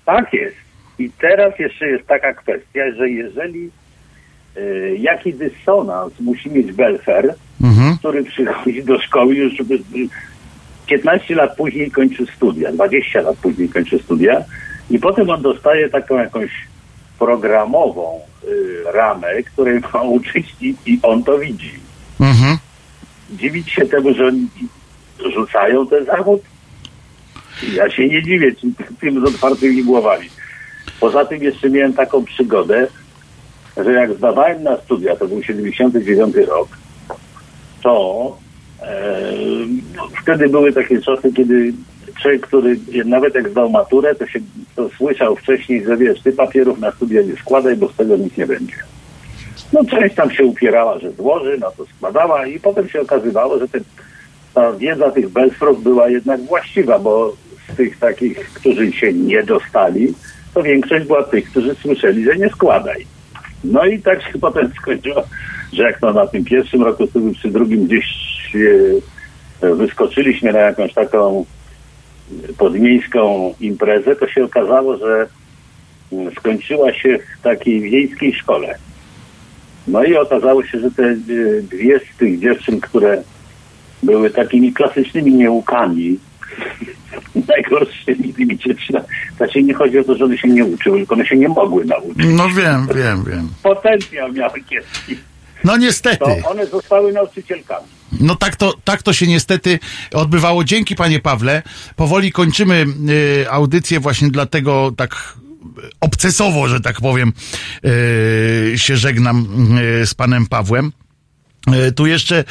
Tak 0.05 0.33
jest. 0.33 0.55
I 0.99 1.09
teraz 1.21 1.59
jeszcze 1.59 1.87
jest 1.87 2.07
taka 2.07 2.33
kwestia, 2.33 2.81
że 2.97 3.09
jeżeli 3.09 3.69
y, 4.57 4.95
jaki 4.99 5.33
dysonans 5.33 6.13
musi 6.19 6.49
mieć 6.49 6.71
Belfer, 6.71 7.35
Mhm. 7.63 7.97
który 7.97 8.23
przychodzi 8.23 8.83
do 8.83 8.99
szkoły 9.01 9.35
już 9.35 9.53
żeby, 9.57 9.73
y, 9.75 9.79
15 10.87 11.35
lat 11.35 11.55
później 11.57 11.91
kończy 11.91 12.25
studia, 12.35 12.71
20 12.71 13.21
lat 13.21 13.37
później 13.37 13.69
kończy 13.69 13.99
studia 13.99 14.43
i 14.89 14.99
potem 14.99 15.29
on 15.29 15.41
dostaje 15.41 15.89
taką 15.89 16.17
jakąś 16.17 16.49
programową 17.19 18.19
y, 18.43 18.83
ramę, 18.93 19.43
której 19.43 19.79
ma 19.93 20.01
uczyć 20.17 20.55
i, 20.61 20.75
i 20.85 20.99
on 21.03 21.23
to 21.23 21.39
widzi. 21.39 21.73
Mhm. 22.19 22.57
Dziwić 23.31 23.71
się 23.71 23.85
temu, 23.85 24.13
że 24.13 24.27
oni 24.27 24.47
rzucają 25.33 25.87
ten 25.87 26.05
zawód? 26.05 26.41
Ja 27.73 27.89
się 27.89 28.07
nie 28.07 28.23
dziwię 28.23 28.51
tym, 28.99 29.21
z 29.21 29.23
otwartymi 29.23 29.83
głowami. 29.83 30.29
Poza 30.99 31.25
tym 31.25 31.43
jeszcze 31.43 31.69
miałem 31.69 31.93
taką 31.93 32.25
przygodę, 32.25 32.87
że 33.77 33.93
jak 33.93 34.13
zdawałem 34.13 34.63
na 34.63 34.77
studia, 34.77 35.15
to 35.15 35.27
był 35.27 35.43
79 35.43 36.35
rok, 36.35 36.67
to 37.83 38.37
e, 38.81 39.31
no, 39.95 40.09
wtedy 40.21 40.49
były 40.49 40.73
takie 40.73 41.01
czasy, 41.01 41.33
kiedy 41.33 41.73
człowiek, 42.21 42.47
który 42.47 42.79
nawet 43.05 43.35
jak 43.35 43.49
zdał 43.49 43.69
maturę, 43.69 44.15
to 44.15 44.27
się 44.27 44.39
to 44.75 44.89
słyszał 44.89 45.35
wcześniej, 45.35 45.85
że 45.85 45.97
wiesz, 45.97 46.21
ty 46.21 46.31
papierów 46.31 46.79
na 46.79 46.91
studia 46.91 47.21
nie 47.21 47.35
składaj, 47.35 47.75
bo 47.75 47.89
z 47.89 47.95
tego 47.95 48.17
nic 48.17 48.37
nie 48.37 48.47
będzie. 48.47 48.75
No 49.73 49.85
część 49.85 50.15
tam 50.15 50.31
się 50.31 50.43
upierała, 50.43 50.99
że 50.99 51.11
złoży, 51.11 51.57
no 51.61 51.71
to 51.77 51.85
składała 51.85 52.47
i 52.47 52.59
potem 52.59 52.89
się 52.89 53.01
okazywało, 53.01 53.59
że 53.59 53.67
te, 53.67 53.79
ta 54.53 54.73
wiedza 54.73 55.11
tych 55.11 55.29
Belfrów 55.29 55.83
była 55.83 56.09
jednak 56.09 56.41
właściwa, 56.41 56.99
bo 56.99 57.33
z 57.73 57.75
tych 57.75 57.97
takich, 57.97 58.49
którzy 58.53 58.91
się 58.91 59.13
nie 59.13 59.43
dostali, 59.43 60.13
to 60.53 60.63
większość 60.63 61.05
była 61.05 61.23
tych, 61.23 61.49
którzy 61.49 61.75
słyszeli, 61.75 62.23
że 62.23 62.37
nie 62.37 62.49
składaj. 62.49 63.05
No 63.63 63.85
i 63.85 63.99
tak 63.99 64.23
się 64.23 64.39
potem 64.47 64.71
skończyło, 64.81 65.23
że 65.73 65.83
jak 65.83 65.99
to 65.99 66.13
na 66.13 66.27
tym 66.27 66.45
pierwszym 66.45 66.83
roku 66.83 67.07
studiów, 67.07 67.37
przy 67.37 67.49
drugim 67.49 67.85
gdzieś 67.85 68.05
e, 69.61 69.75
wyskoczyliśmy 69.75 70.53
na 70.53 70.59
jakąś 70.59 70.93
taką 70.93 71.45
podmiejską 72.57 73.53
imprezę, 73.59 74.15
to 74.15 74.27
się 74.27 74.43
okazało, 74.43 74.97
że 74.97 75.27
mm, 76.11 76.35
skończyła 76.35 76.93
się 76.93 77.19
w 77.39 77.41
takiej 77.41 77.81
wiejskiej 77.81 78.33
szkole. 78.33 78.75
No 79.87 80.03
i 80.03 80.15
okazało 80.15 80.65
się, 80.65 80.79
że 80.79 80.91
te 80.91 81.03
y, 81.03 81.63
dwie 81.63 81.99
z 81.99 82.17
tych 82.17 82.39
dziewczyn, 82.39 82.81
które 82.81 83.23
były 84.03 84.29
takimi 84.29 84.73
klasycznymi 84.73 85.33
nieukami, 85.33 86.19
najgorszymi 87.47 88.57
dziewczynami, 88.57 89.05
znaczy 89.37 89.63
nie 89.63 89.73
chodzi 89.73 89.99
o 89.99 90.03
to, 90.03 90.15
że 90.15 90.25
one 90.25 90.37
się 90.37 90.47
nie 90.47 90.65
uczyły, 90.65 90.97
tylko 90.97 91.15
one 91.15 91.25
się 91.25 91.35
nie 91.35 91.49
mogły 91.49 91.85
nauczyć. 91.85 92.25
No 92.25 92.49
wiem, 92.49 92.87
wiem, 92.95 93.23
wiem. 93.23 93.49
Potencjał 93.63 94.33
miały 94.33 94.63
kiepski. 94.63 95.17
No 95.63 95.77
niestety. 95.77 96.17
To 96.41 96.49
one 96.49 96.65
zostały 96.65 97.13
nauczycielkami. 97.13 97.87
No 98.21 98.35
tak 98.35 98.55
to, 98.55 98.73
tak 98.83 99.03
to 99.03 99.13
się 99.13 99.27
niestety 99.27 99.79
odbywało. 100.13 100.63
Dzięki 100.63 100.95
panie 100.95 101.19
Pawle. 101.19 101.63
Powoli 101.95 102.31
kończymy 102.31 102.85
y, 103.09 103.51
audycję 103.51 103.99
właśnie 103.99 104.29
dlatego 104.29 104.91
tak 104.97 105.37
obcesowo, 106.01 106.67
że 106.67 106.79
tak 106.79 107.01
powiem, 107.01 107.33
y, 107.85 108.73
się 108.75 108.97
żegnam 108.97 109.47
y, 110.01 110.05
z 110.05 110.13
panem 110.13 110.47
Pawłem. 110.47 110.91
E, 111.67 111.91
Tu 111.91 112.07
jeszcze 112.07 112.43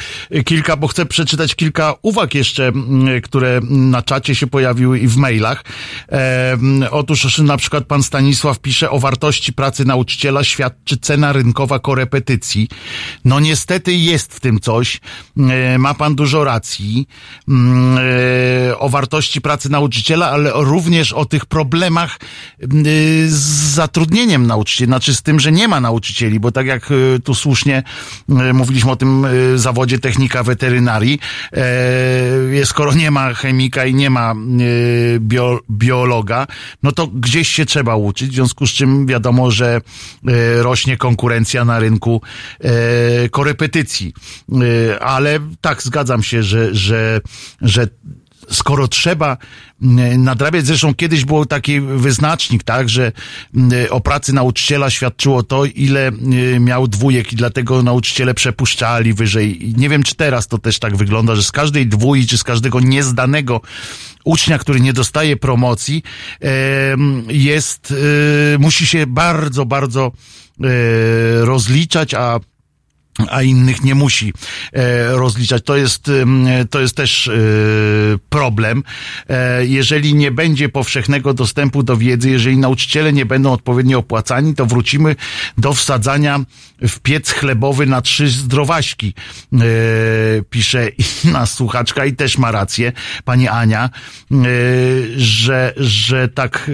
kilka, 0.45 0.77
bo 0.77 0.89
chcę 0.89 1.07
przeczytać 1.07 1.55
kilka 1.55 1.95
uwag 2.03 2.35
jeszcze, 2.35 2.73
które 3.23 3.61
na 3.71 4.03
czacie 4.03 4.35
się 4.35 4.47
pojawiły 4.47 4.99
i 4.99 5.09
w 5.09 5.17
mailach. 5.17 5.65
E, 6.13 6.57
otóż 6.91 7.39
na 7.39 7.57
przykład 7.57 7.85
pan 7.85 8.03
Stanisław 8.03 8.59
pisze 8.59 8.91
o 8.91 8.99
wartości 8.99 9.53
pracy 9.53 9.85
nauczyciela 9.85 10.45
świadczy 10.45 10.97
cena 10.97 11.33
rynkowa 11.33 11.79
korepetycji. 11.79 12.69
No 13.25 13.41
niestety 13.41 13.95
jest 13.95 14.35
w 14.35 14.41
tym 14.41 14.61
coś. 14.61 15.01
E, 15.37 15.79
ma 15.79 15.95
pan 15.95 16.15
dużo 16.15 16.45
racji. 16.45 17.09
E, 18.69 18.79
o 18.79 18.89
wartości 18.89 19.41
pracy 19.41 19.71
nauczyciela, 19.71 20.31
ale 20.31 20.51
również 20.55 21.13
o 21.13 21.25
tych 21.25 21.47
problemach 21.47 22.19
y, 22.63 23.31
z 23.31 23.75
zatrudnieniem 23.75 24.47
nauczycieli, 24.47 24.89
znaczy 24.89 25.15
z 25.15 25.23
tym, 25.23 25.41
że 25.41 25.53
nie 25.53 25.69
ma 25.69 25.81
nauczycieli, 25.81 26.41
bo 26.41 26.53
tak 26.53 26.67
jak 26.67 26.91
y, 26.91 27.21
tu 27.25 27.35
słusznie 27.35 27.83
mówiliśmy 28.29 28.91
o 28.91 28.97
tym 28.99 29.25
y, 29.25 29.59
zawodzie 29.59 29.99
technika 29.99 30.43
weterynarii, 30.43 31.19
e, 31.53 32.67
skoro 32.67 32.95
nie 32.95 33.11
ma 33.11 33.35
chemika 33.35 33.87
i 33.87 33.95
nie 33.95 34.11
ma 34.11 34.35
bio, 35.21 35.61
biologa, 35.71 36.47
no 36.83 36.93
to 36.93 37.07
gdzieś 37.07 37.49
się 37.49 37.67
trzeba 37.67 37.97
uczyć, 37.97 38.31
w 38.31 38.35
związku 38.35 38.67
z 38.67 38.71
czym 38.71 39.07
wiadomo, 39.07 39.51
że 39.51 39.81
rośnie 40.61 40.97
konkurencja 40.97 41.65
na 41.65 41.79
rynku 41.79 42.23
e, 42.61 43.29
korepetycji. 43.29 44.13
Ale 45.01 45.39
tak, 45.61 45.83
zgadzam 45.83 46.23
się, 46.23 46.43
że, 46.43 46.75
że, 46.75 47.21
że 47.63 47.89
skoro 48.51 48.89
trzeba 48.89 49.37
nadrabiać, 50.19 50.67
zresztą 50.67 50.95
kiedyś 50.95 51.25
był 51.25 51.47
taki 51.47 51.81
wyznacznik, 51.81 52.63
tak, 52.63 52.89
że 52.89 53.13
o 53.91 54.01
pracy 54.01 54.33
nauczyciela 54.33 54.91
świadczyło 54.91 55.43
to, 55.43 55.65
ile 55.65 56.13
miał 56.61 56.89
dwójek 56.89 57.33
i 57.33 57.37
dlatego 57.37 57.83
nauczyciele 57.83 58.35
przepuszczali 58.35 59.15
wyżej. 59.15 59.73
Nie 59.77 59.89
wiem, 59.89 60.03
czy 60.03 60.15
teraz 60.15 60.47
to 60.47 60.59
też 60.59 60.79
tak 60.79 60.97
wygląda, 60.97 61.37
że 61.37 61.43
z 61.43 61.53
każdej 61.53 61.87
dwójki, 61.87 62.29
czy 62.29 62.39
z 62.39 62.45
każdego 62.45 62.81
niezdanego 62.81 63.61
ucznia, 64.25 64.59
który 64.59 64.81
nie 64.81 64.93
dostaje 64.93 65.37
promocji, 65.37 66.03
jest, 67.29 67.91
y, 67.91 68.59
musi 68.59 68.87
się 68.87 69.07
bardzo, 69.07 69.67
bardzo 69.67 70.13
y, 70.61 71.45
rozliczać, 71.45 72.15
a 72.15 72.41
a 73.31 73.43
innych 73.43 73.85
nie 73.85 73.95
musi 73.95 74.33
e, 74.73 75.07
rozliczać. 75.13 75.65
To 75.65 75.77
jest, 75.77 76.11
to 76.71 76.81
jest 76.81 76.97
też 76.97 77.29
e, 77.29 77.33
problem. 78.29 78.83
E, 79.29 79.67
jeżeli 79.67 80.15
nie 80.15 80.31
będzie 80.31 80.69
powszechnego 80.69 81.35
dostępu 81.35 81.83
do 81.83 81.97
wiedzy, 81.97 82.31
jeżeli 82.31 82.57
nauczyciele 82.57 83.13
nie 83.13 83.27
będą 83.27 83.53
odpowiednio 83.53 83.99
opłacani, 83.99 84.55
to 84.55 84.67
wrócimy 84.67 85.17
do 85.59 85.73
wsadzania 85.73 86.41
w 86.89 87.01
piec 87.01 87.31
chlebowy 87.31 87.87
na 87.87 88.03
trzy 88.03 88.29
zdrowaśki, 88.29 89.15
pisze 90.51 90.89
inna 91.25 91.47
słuchaczka 91.47 92.05
i 92.05 92.13
też 92.13 92.39
ma 92.39 92.51
rację, 92.51 92.93
pani 93.25 93.49
Ania, 93.49 93.91
że, 95.17 95.73
że 95.77 96.29
tak, 96.29 96.71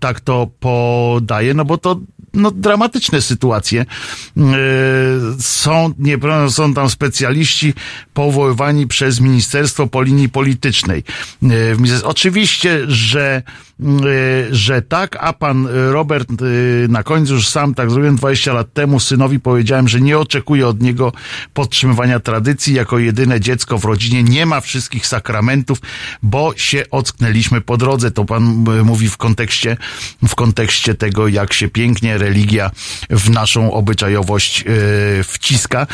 tak 0.00 0.20
to 0.20 0.50
podaje, 0.60 1.54
no 1.54 1.64
bo 1.64 1.78
to 1.78 2.00
no, 2.38 2.50
dramatyczne 2.50 3.22
sytuacje. 3.22 3.86
Yy, 4.36 4.44
Są, 5.40 5.92
nie, 5.98 6.18
są 6.50 6.74
tam 6.74 6.90
specjaliści 6.90 7.74
powoływani 8.18 8.86
przez 8.86 9.20
ministerstwo 9.20 9.86
po 9.86 10.02
linii 10.02 10.28
politycznej. 10.28 11.04
Ministerstwie- 11.42 12.06
Oczywiście, 12.08 12.80
że, 12.88 13.42
yy, 13.80 13.88
że 14.50 14.82
tak, 14.82 15.16
a 15.20 15.32
pan 15.32 15.68
Robert 15.90 16.28
yy, 16.30 16.86
na 16.88 17.02
końcu 17.02 17.34
już 17.34 17.48
sam 17.48 17.74
tak 17.74 17.90
zrobiłem 17.90 18.16
20 18.16 18.52
lat 18.52 18.72
temu 18.72 19.00
synowi 19.00 19.40
powiedziałem, 19.40 19.88
że 19.88 20.00
nie 20.00 20.18
oczekuję 20.18 20.68
od 20.68 20.82
niego 20.82 21.12
podtrzymywania 21.54 22.20
tradycji. 22.20 22.74
Jako 22.74 22.98
jedyne 22.98 23.40
dziecko 23.40 23.78
w 23.78 23.84
rodzinie 23.84 24.22
nie 24.22 24.46
ma 24.46 24.60
wszystkich 24.60 25.06
sakramentów, 25.06 25.78
bo 26.22 26.52
się 26.56 26.84
ocknęliśmy 26.90 27.60
po 27.60 27.76
drodze. 27.76 28.10
To 28.10 28.24
pan 28.24 28.42
mówi 28.84 29.08
w 29.08 29.16
kontekście, 29.16 29.76
w 30.28 30.34
kontekście 30.34 30.94
tego, 30.94 31.28
jak 31.28 31.52
się 31.52 31.68
pięknie 31.68 32.18
religia 32.18 32.70
w 33.10 33.30
naszą 33.30 33.72
obyczajowość 33.72 34.64
wciska. 35.24 35.86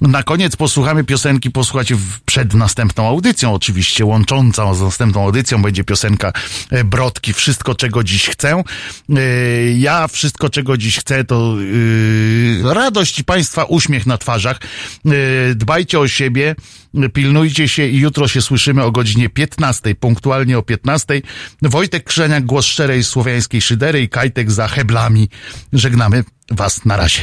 Na 0.00 0.22
koniec 0.22 0.56
posłuchamy 0.56 1.04
piosenki, 1.04 1.50
posłuchajcie 1.50 1.71
w- 1.96 2.20
przed 2.20 2.54
następną 2.54 3.08
audycją, 3.08 3.54
oczywiście 3.54 4.04
łączącą 4.04 4.74
z 4.74 4.80
następną 4.80 5.24
audycją 5.24 5.62
będzie 5.62 5.84
piosenka 5.84 6.32
e, 6.70 6.84
Brodki, 6.84 7.32
Wszystko 7.32 7.74
czego 7.74 8.04
dziś 8.04 8.28
chcę. 8.28 8.62
Yy, 9.08 9.74
Ja 9.78 10.08
wszystko 10.08 10.50
czego 10.50 10.76
dziś 10.76 10.98
chcę 10.98 11.24
to 11.24 11.56
yy, 11.60 12.74
radość 12.74 13.18
i 13.18 13.24
Państwa 13.24 13.64
uśmiech 13.64 14.06
na 14.06 14.18
twarzach. 14.18 14.60
Dbajcie 15.54 15.98
o 16.00 16.08
siebie, 16.08 16.54
pilnujcie 17.12 17.68
się 17.68 17.86
i 17.86 17.98
jutro 17.98 18.28
się 18.28 18.42
słyszymy 18.42 18.82
o 18.84 18.92
godzinie 18.92 19.28
15, 19.28 19.94
punktualnie 19.94 20.58
o 20.58 20.62
15. 20.62 21.22
Wojtek 21.62 22.04
Krzeniak, 22.04 22.44
głos 22.44 22.66
szczerej 22.66 23.04
słowiańskiej 23.04 23.62
szydery 23.62 24.02
i 24.02 24.08
Kajtek 24.08 24.50
za 24.50 24.68
heblami. 24.68 25.28
Żegnamy 25.72 26.24
Was 26.50 26.84
na 26.84 26.96
razie. 26.96 27.22